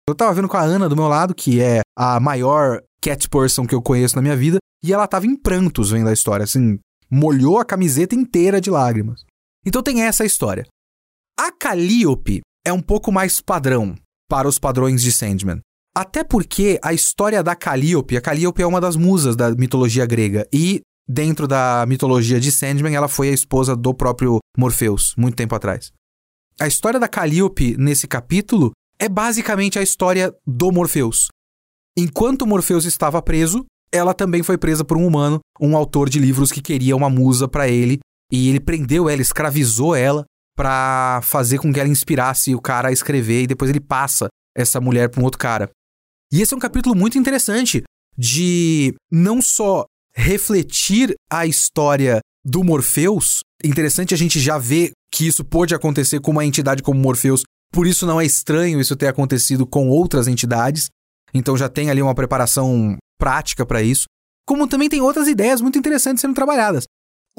Eu 0.09 0.15
tava 0.15 0.33
vendo 0.33 0.49
com 0.49 0.57
a 0.57 0.63
Ana 0.63 0.89
do 0.89 0.97
meu 0.97 1.07
lado, 1.07 1.35
que 1.35 1.61
é 1.61 1.83
a 1.95 2.19
maior 2.19 2.81
cat 2.99 3.29
person 3.29 3.67
que 3.67 3.75
eu 3.75 3.83
conheço 3.83 4.17
na 4.17 4.23
minha 4.23 4.37
vida, 4.37 4.57
e 4.83 4.91
ela 4.91 5.07
tava 5.07 5.27
em 5.27 5.37
prantos 5.37 5.91
vendo 5.91 6.09
a 6.09 6.15
história, 6.15 6.45
assim, 6.45 6.79
molhou 7.11 7.59
a 7.59 7.65
camiseta 7.65 8.15
inteira 8.15 8.59
de 8.59 8.71
lágrimas. 8.71 9.23
Então 9.67 9.83
tem 9.83 10.03
essa 10.03 10.25
história. 10.25 10.67
A 11.39 11.53
Calliope 11.53 12.41
é 12.67 12.73
um 12.73 12.81
pouco 12.81 13.13
mais 13.13 13.39
padrão 13.43 13.95
para 14.29 14.49
os 14.49 14.59
padrões 14.59 15.03
de 15.03 15.13
Sandman. 15.13 15.61
Até 15.97 16.23
porque 16.23 16.79
a 16.83 16.93
história 16.93 17.43
da 17.43 17.57
Calliope, 17.57 18.17
a 18.17 18.21
Calliope 18.21 18.63
é 18.63 18.67
uma 18.67 18.81
das 18.81 18.95
musas 18.95 19.35
da 19.35 19.51
mitologia 19.53 20.07
grega 20.07 20.47
e 20.53 20.81
dentro 21.09 21.49
da 21.49 21.85
mitologia 21.89 22.39
de 22.39 22.53
Sandman, 22.53 22.95
ela 22.95 23.09
foi 23.09 23.31
a 23.31 23.33
esposa 23.33 23.75
do 23.75 23.95
próprio 23.95 24.39
Morpheus, 24.57 25.15
muito 25.17 25.35
tempo 25.35 25.55
atrás. 25.55 25.91
A 26.61 26.67
história 26.67 27.01
da 27.01 27.09
Calliope 27.09 27.77
nesse 27.79 28.07
capítulo 28.07 28.73
é 28.99 29.09
basicamente 29.09 29.79
a 29.79 29.83
história 29.83 30.35
do 30.47 30.71
Morpheus. 30.71 31.29
Enquanto 31.97 32.47
Morpheus 32.47 32.85
estava 32.85 33.23
preso, 33.23 33.65
ela 33.91 34.13
também 34.13 34.43
foi 34.43 34.59
presa 34.59 34.85
por 34.85 34.97
um 34.97 35.07
humano, 35.07 35.41
um 35.61 35.77
autor 35.77 36.09
de 36.11 36.19
livros 36.19 36.53
que 36.53 36.61
queria 36.61 36.95
uma 36.95 37.09
musa 37.09 37.49
para 37.49 37.69
ele, 37.69 38.01
e 38.31 38.49
ele 38.49 38.61
prendeu 38.61 39.09
ela, 39.09 39.23
escravizou 39.23 39.95
ela 39.95 40.25
para 40.59 41.21
fazer 41.23 41.59
com 41.59 41.73
que 41.73 41.79
ela 41.79 41.89
inspirasse 41.89 42.53
o 42.53 42.61
cara 42.61 42.89
a 42.89 42.93
escrever 42.93 43.43
e 43.43 43.47
depois 43.47 43.71
ele 43.71 43.79
passa 43.79 44.27
essa 44.57 44.81
mulher 44.81 45.09
para 45.09 45.21
um 45.21 45.25
outro 45.25 45.39
cara. 45.39 45.71
E 46.33 46.43
esse 46.43 46.53
é 46.53 46.57
um 46.57 46.61
capítulo 46.61 46.97
muito 46.97 47.17
interessante 47.17 47.85
de 48.19 48.93
não 49.09 49.41
só 49.41 49.85
refletir 50.13 51.15
a 51.31 51.47
história 51.47 52.19
do 52.45 52.65
Morpheus, 52.65 53.39
interessante 53.65 54.13
a 54.13 54.17
gente 54.17 54.41
já 54.41 54.59
ver 54.59 54.91
que 55.15 55.29
isso 55.29 55.45
pode 55.45 55.77
acontecer 55.77 56.21
com 56.21 56.33
uma 56.33 56.45
entidade 56.45 56.83
como 56.83 56.99
Morpheus, 56.99 57.45
por 57.73 57.87
isso 57.87 58.05
não 58.05 58.21
é 58.21 58.27
estranho 58.27 58.81
isso 58.81 58.97
ter 58.97 59.07
acontecido 59.07 59.65
com 59.65 59.89
outras 59.89 60.27
entidades. 60.27 60.89
Então 61.33 61.57
já 61.57 61.69
tem 61.69 61.89
ali 61.89 62.03
uma 62.03 62.17
preparação 62.17 62.97
prática 63.17 63.65
para 63.65 63.81
isso, 63.81 64.07
como 64.45 64.67
também 64.67 64.89
tem 64.89 65.01
outras 65.01 65.29
ideias 65.29 65.61
muito 65.61 65.79
interessantes 65.79 66.21
sendo 66.21 66.35
trabalhadas. 66.35 66.83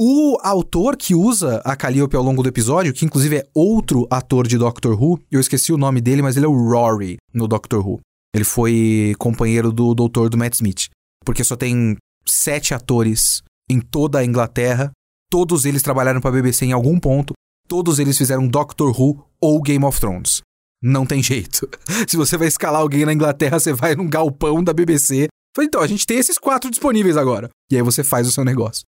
O 0.02 0.38
autor 0.42 0.96
que 0.96 1.14
usa 1.14 1.62
a 1.66 1.76
Calliope 1.76 2.16
ao 2.16 2.24
longo 2.24 2.42
do 2.42 2.48
episódio, 2.48 2.94
que 2.94 3.04
inclusive 3.04 3.40
é 3.40 3.48
outro 3.54 4.08
ator 4.10 4.48
de 4.48 4.58
Doctor 4.58 4.94
Who, 4.94 5.20
eu 5.30 5.42
esqueci 5.42 5.74
o 5.74 5.78
nome 5.78 6.00
dele, 6.00 6.22
mas 6.22 6.38
ele 6.38 6.46
é 6.46 6.48
o 6.48 6.54
Rory 6.54 7.18
no 7.34 7.50
Doctor 7.50 7.86
Who. 7.86 8.00
Ele 8.34 8.46
foi 8.46 9.14
companheiro 9.20 9.74
do 9.74 9.94
doutor 9.94 10.30
do 10.30 10.38
Matt 10.38 10.54
Smith. 10.54 10.88
Porque 11.26 11.44
só 11.44 11.58
tem 11.58 11.98
sete 12.26 12.74
atores 12.74 13.42
em 13.70 13.82
toda 13.82 14.20
a 14.20 14.24
Inglaterra. 14.24 14.90
Todos 15.30 15.66
eles 15.66 15.82
trabalharam 15.82 16.22
para 16.22 16.30
a 16.30 16.34
BBC 16.34 16.66
em 16.66 16.72
algum 16.72 16.98
ponto. 16.98 17.34
Todos 17.68 18.00
eles 18.00 18.18
fizeram 18.18 18.48
Doctor 18.48 18.98
Who 18.98 19.22
ou 19.42 19.62
Game 19.62 19.84
of 19.84 20.00
Thrones. 20.00 20.42
Não 20.82 21.06
tem 21.06 21.22
jeito. 21.22 21.68
Se 22.08 22.16
você 22.16 22.38
vai 22.38 22.48
escalar 22.48 22.80
alguém 22.80 23.04
na 23.04 23.12
Inglaterra, 23.12 23.60
você 23.60 23.74
vai 23.74 23.96
num 23.96 24.08
galpão 24.10 24.64
da 24.64 24.72
BBC. 24.72 25.28
Então, 25.60 25.82
a 25.82 25.88
gente 25.88 26.08
tem 26.08 26.20
esses 26.20 26.38
quatro 26.38 26.70
disponíveis 26.70 27.18
agora. 27.18 27.50
E 27.70 27.76
aí 27.76 27.82
você 27.82 28.02
faz 28.02 28.26
o 28.26 28.32
seu 28.32 28.46
negócio. 28.46 28.86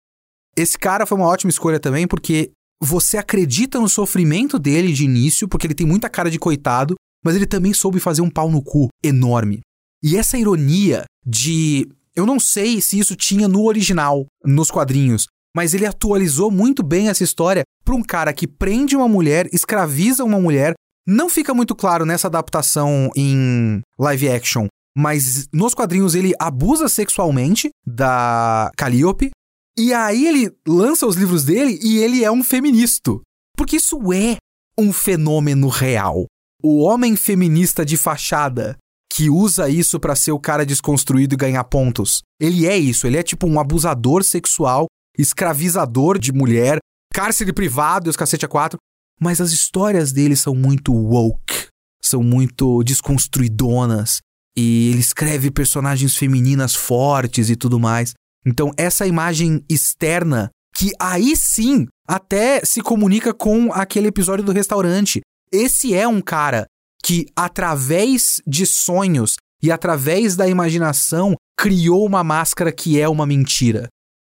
Esse 0.59 0.77
cara 0.77 1.05
foi 1.05 1.17
uma 1.17 1.27
ótima 1.27 1.49
escolha 1.49 1.79
também, 1.79 2.05
porque 2.05 2.51
você 2.83 3.17
acredita 3.17 3.79
no 3.79 3.87
sofrimento 3.87 4.59
dele 4.59 4.91
de 4.91 5.05
início, 5.05 5.47
porque 5.47 5.65
ele 5.65 5.73
tem 5.73 5.87
muita 5.87 6.09
cara 6.09 6.29
de 6.29 6.37
coitado, 6.37 6.95
mas 7.23 7.33
ele 7.33 7.45
também 7.45 7.73
soube 7.73 7.97
fazer 7.97 8.21
um 8.21 8.29
pau 8.29 8.51
no 8.51 8.61
cu 8.61 8.89
enorme. 9.01 9.61
E 10.03 10.17
essa 10.17 10.37
ironia 10.37 11.05
de. 11.25 11.87
Eu 12.13 12.25
não 12.25 12.41
sei 12.41 12.81
se 12.81 12.99
isso 12.99 13.15
tinha 13.15 13.47
no 13.47 13.63
original, 13.63 14.25
nos 14.43 14.69
quadrinhos, 14.69 15.27
mas 15.55 15.73
ele 15.73 15.85
atualizou 15.85 16.51
muito 16.51 16.83
bem 16.83 17.07
essa 17.07 17.23
história 17.23 17.63
para 17.85 17.95
um 17.95 18.03
cara 18.03 18.33
que 18.33 18.45
prende 18.45 18.97
uma 18.97 19.07
mulher, 19.07 19.47
escraviza 19.53 20.25
uma 20.25 20.41
mulher. 20.41 20.73
Não 21.07 21.29
fica 21.29 21.53
muito 21.53 21.73
claro 21.73 22.05
nessa 22.05 22.27
adaptação 22.27 23.09
em 23.15 23.79
live 23.97 24.29
action, 24.29 24.67
mas 24.97 25.47
nos 25.53 25.73
quadrinhos 25.73 26.15
ele 26.15 26.33
abusa 26.37 26.89
sexualmente 26.89 27.69
da 27.87 28.69
Calliope. 28.75 29.31
E 29.79 29.93
aí 29.93 30.27
ele 30.27 30.53
lança 30.67 31.07
os 31.07 31.15
livros 31.15 31.45
dele 31.45 31.79
e 31.81 31.99
ele 31.99 32.21
é 32.21 32.29
um 32.29 32.43
feminista. 32.43 33.11
Porque 33.55 33.77
isso 33.77 34.11
é 34.11 34.35
um 34.77 34.91
fenômeno 34.91 35.69
real. 35.69 36.25
O 36.61 36.83
homem 36.83 37.15
feminista 37.15 37.85
de 37.85 37.95
fachada 37.95 38.77
que 39.09 39.29
usa 39.29 39.69
isso 39.69 39.97
para 39.97 40.17
ser 40.17 40.33
o 40.33 40.39
cara 40.39 40.65
desconstruído 40.65 41.33
e 41.33 41.37
ganhar 41.37 41.63
pontos. 41.63 42.21
Ele 42.41 42.67
é 42.67 42.77
isso, 42.77 43.07
ele 43.07 43.15
é 43.15 43.23
tipo 43.23 43.47
um 43.47 43.57
abusador 43.57 44.21
sexual, 44.21 44.87
escravizador 45.17 46.19
de 46.19 46.33
mulher, 46.33 46.79
cárcere 47.13 47.53
privado 47.53 48.07
e 48.07 48.09
os 48.09 48.17
cacete 48.17 48.43
a 48.43 48.49
quatro. 48.49 48.77
Mas 49.17 49.39
as 49.39 49.51
histórias 49.51 50.11
dele 50.11 50.35
são 50.35 50.53
muito 50.53 50.93
woke, 50.93 51.67
são 52.03 52.21
muito 52.21 52.83
desconstruidonas. 52.83 54.19
E 54.57 54.89
ele 54.89 54.99
escreve 54.99 55.49
personagens 55.49 56.17
femininas 56.17 56.75
fortes 56.75 57.49
e 57.49 57.55
tudo 57.55 57.79
mais. 57.79 58.13
Então, 58.45 58.71
essa 58.77 59.05
imagem 59.05 59.63
externa, 59.69 60.49
que 60.75 60.91
aí 60.99 61.35
sim 61.35 61.87
até 62.07 62.63
se 62.63 62.81
comunica 62.81 63.33
com 63.33 63.71
aquele 63.73 64.07
episódio 64.07 64.43
do 64.43 64.51
restaurante, 64.51 65.21
esse 65.51 65.93
é 65.93 66.07
um 66.07 66.21
cara 66.21 66.65
que, 67.03 67.27
através 67.35 68.41
de 68.45 68.65
sonhos 68.65 69.35
e 69.61 69.71
através 69.71 70.35
da 70.35 70.47
imaginação, 70.47 71.35
criou 71.57 72.05
uma 72.05 72.23
máscara 72.23 72.71
que 72.71 72.99
é 72.99 73.07
uma 73.07 73.25
mentira. 73.25 73.87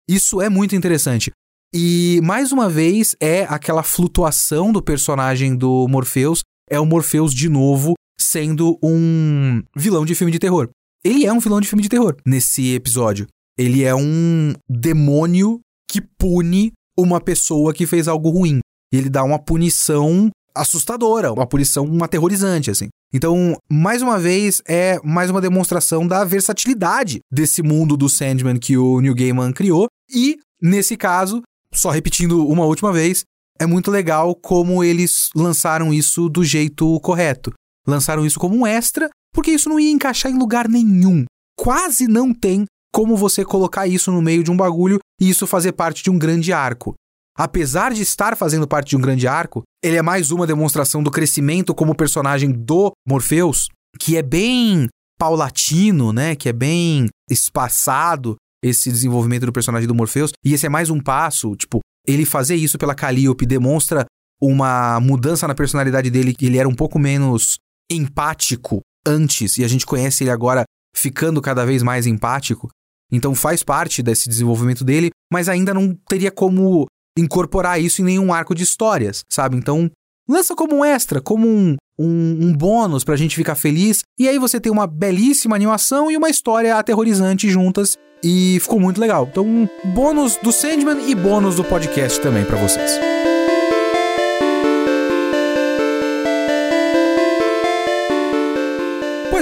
Isso 0.09 0.41
é 0.41 0.49
muito 0.49 0.75
interessante. 0.75 1.31
E, 1.75 2.21
mais 2.25 2.51
uma 2.51 2.69
vez, 2.69 3.15
é 3.21 3.43
aquela 3.45 3.83
flutuação 3.83 4.73
do 4.73 4.83
personagem 4.83 5.55
do 5.55 5.87
Morpheus. 5.87 6.41
É 6.71 6.81
o 6.81 6.87
Morpheus 6.87 7.35
de 7.35 7.49
novo 7.49 7.95
sendo 8.19 8.79
um 8.83 9.63
vilão 9.77 10.05
de 10.05 10.15
filme 10.15 10.33
de 10.33 10.39
terror. 10.39 10.71
Ele 11.05 11.27
é 11.27 11.33
um 11.33 11.39
vilão 11.39 11.61
de 11.61 11.69
filme 11.69 11.83
de 11.83 11.89
terror 11.89 12.17
nesse 12.27 12.75
episódio. 12.75 13.27
Ele 13.59 13.83
é 13.83 13.95
um 13.95 14.55
demônio 14.69 15.61
que 15.91 16.01
pune 16.01 16.73
uma 16.97 17.21
pessoa 17.21 17.75
que 17.75 17.87
fez 17.87 18.07
algo 18.07 18.31
ruim. 18.31 18.61
E 18.93 18.97
ele 18.97 19.11
dá 19.11 19.25
uma 19.25 19.39
punição 19.39 20.31
assustadora, 20.55 21.33
uma 21.33 21.47
punição 21.47 21.87
aterrorizante, 22.03 22.71
assim. 22.71 22.89
Então, 23.13 23.57
mais 23.71 24.03
uma 24.03 24.19
vez, 24.19 24.63
é 24.67 25.01
mais 25.03 25.31
uma 25.31 25.41
demonstração 25.41 26.07
da 26.07 26.25
versatilidade 26.25 27.21
desse 27.33 27.63
mundo 27.63 27.97
do 27.97 28.09
Sandman 28.09 28.59
que 28.59 28.77
o 28.77 29.01
Neil 29.01 29.15
Gaiman 29.15 29.53
criou. 29.53 29.87
E, 30.11 30.39
nesse 30.61 30.97
caso, 30.97 31.43
só 31.73 31.91
repetindo 31.91 32.47
uma 32.47 32.65
última 32.65 32.93
vez, 32.93 33.25
é 33.59 33.67
muito 33.67 33.91
legal 33.91 34.35
como 34.35 34.85
eles 34.85 35.31
lançaram 35.35 35.93
isso 35.93 36.29
do 36.29 36.45
jeito 36.45 36.99
correto. 37.01 37.53
Lançaram 37.87 38.25
isso 38.25 38.39
como 38.39 38.57
um 38.57 38.67
extra, 38.67 39.09
porque 39.33 39.51
isso 39.51 39.69
não 39.69 39.81
ia 39.81 39.91
encaixar 39.91 40.31
em 40.31 40.39
lugar 40.39 40.69
nenhum. 40.69 41.25
Quase 41.57 42.07
não 42.07 42.33
tem 42.33 42.65
como 42.93 43.16
você 43.16 43.44
colocar 43.44 43.86
isso 43.86 44.10
no 44.10 44.23
meio 44.23 44.43
de 44.43 44.51
um 44.51 44.56
bagulho 44.56 44.98
e 45.20 45.28
isso 45.28 45.47
fazer 45.47 45.73
parte 45.73 46.02
de 46.02 46.10
um 46.10 46.19
grande 46.19 46.52
arco. 46.52 46.94
Apesar 47.36 47.93
de 47.93 48.02
estar 48.02 48.36
fazendo 48.36 48.66
parte 48.66 48.89
de 48.89 48.97
um 48.97 49.01
grande 49.01 49.28
arco, 49.28 49.62
ele 49.82 49.97
é 49.97 50.02
mais 50.02 50.31
uma 50.31 50.47
demonstração 50.47 51.02
do 51.02 51.10
crescimento 51.10 51.74
como 51.74 51.94
personagem 51.94 52.51
do 52.51 52.90
Morpheus, 53.06 53.69
que 54.01 54.16
é 54.16 54.23
bem 54.23 54.89
paulatino, 55.19 56.12
né? 56.12 56.35
Que 56.35 56.48
é 56.48 56.52
bem 56.52 57.06
espaçado 57.31 58.36
esse 58.62 58.90
desenvolvimento 58.90 59.47
do 59.47 59.52
personagem 59.52 59.86
do 59.86 59.94
Morpheus. 59.94 60.32
E 60.44 60.52
esse 60.52 60.66
é 60.66 60.69
mais 60.69 60.90
um 60.90 61.01
passo, 61.01 61.55
tipo, 61.55 61.81
ele 62.06 62.24
fazer 62.24 62.56
isso 62.56 62.78
pela 62.78 62.94
Calliope 62.94 63.47
demonstra 63.47 64.05
uma 64.40 64.98
mudança 65.01 65.47
na 65.47 65.55
personalidade 65.55 66.10
dele, 66.10 66.35
que 66.35 66.47
ele 66.47 66.59
era 66.59 66.69
um 66.69 66.74
pouco 66.74 66.98
menos 66.98 67.59
empático 67.90 68.81
antes, 69.06 69.59
e 69.59 69.65
a 69.65 69.69
gente 69.69 69.86
conhece 69.86 70.24
ele 70.24 70.31
agora 70.31 70.65
ficando 70.97 71.40
cada 71.40 71.65
vez 71.65 71.82
mais 71.82 72.06
empático. 72.06 72.69
Então 73.13 73.35
faz 73.35 73.63
parte 73.63 74.03
desse 74.03 74.29
desenvolvimento 74.29 74.85
dele, 74.85 75.11
mas 75.33 75.49
ainda 75.49 75.73
não 75.73 75.97
teria 76.09 76.31
como 76.31 76.87
incorporar 77.19 77.81
isso 77.81 78.01
em 78.01 78.05
nenhum 78.05 78.33
arco 78.33 78.55
de 78.55 78.63
histórias, 78.63 79.23
sabe? 79.31 79.57
Então, 79.57 79.91
lança 80.29 80.55
como 80.55 80.77
um 80.77 80.85
extra, 80.85 81.21
como 81.21 81.49
um, 81.49 81.77
um, 81.99 82.39
um 82.47 82.53
bônus 82.53 83.03
pra 83.03 83.17
gente 83.17 83.35
ficar 83.35 83.55
feliz. 83.55 84.03
E 84.19 84.29
aí 84.29 84.39
você 84.39 84.61
tem 84.61 84.71
uma 84.71 84.87
belíssima 84.87 85.57
animação 85.57 86.11
e 86.11 86.17
uma 86.17 86.31
história 86.31 86.77
aterrorizante 86.77 87.51
juntas. 87.51 87.97
E 88.23 88.59
ficou 88.61 88.81
muito 88.81 89.01
legal. 89.01 89.29
Então, 89.31 89.69
bônus 89.95 90.37
do 90.43 90.51
Sandman 90.51 91.09
e 91.09 91.15
bônus 91.15 91.57
do 91.57 91.65
podcast 91.65 92.21
também 92.21 92.45
para 92.45 92.57
vocês. 92.57 92.99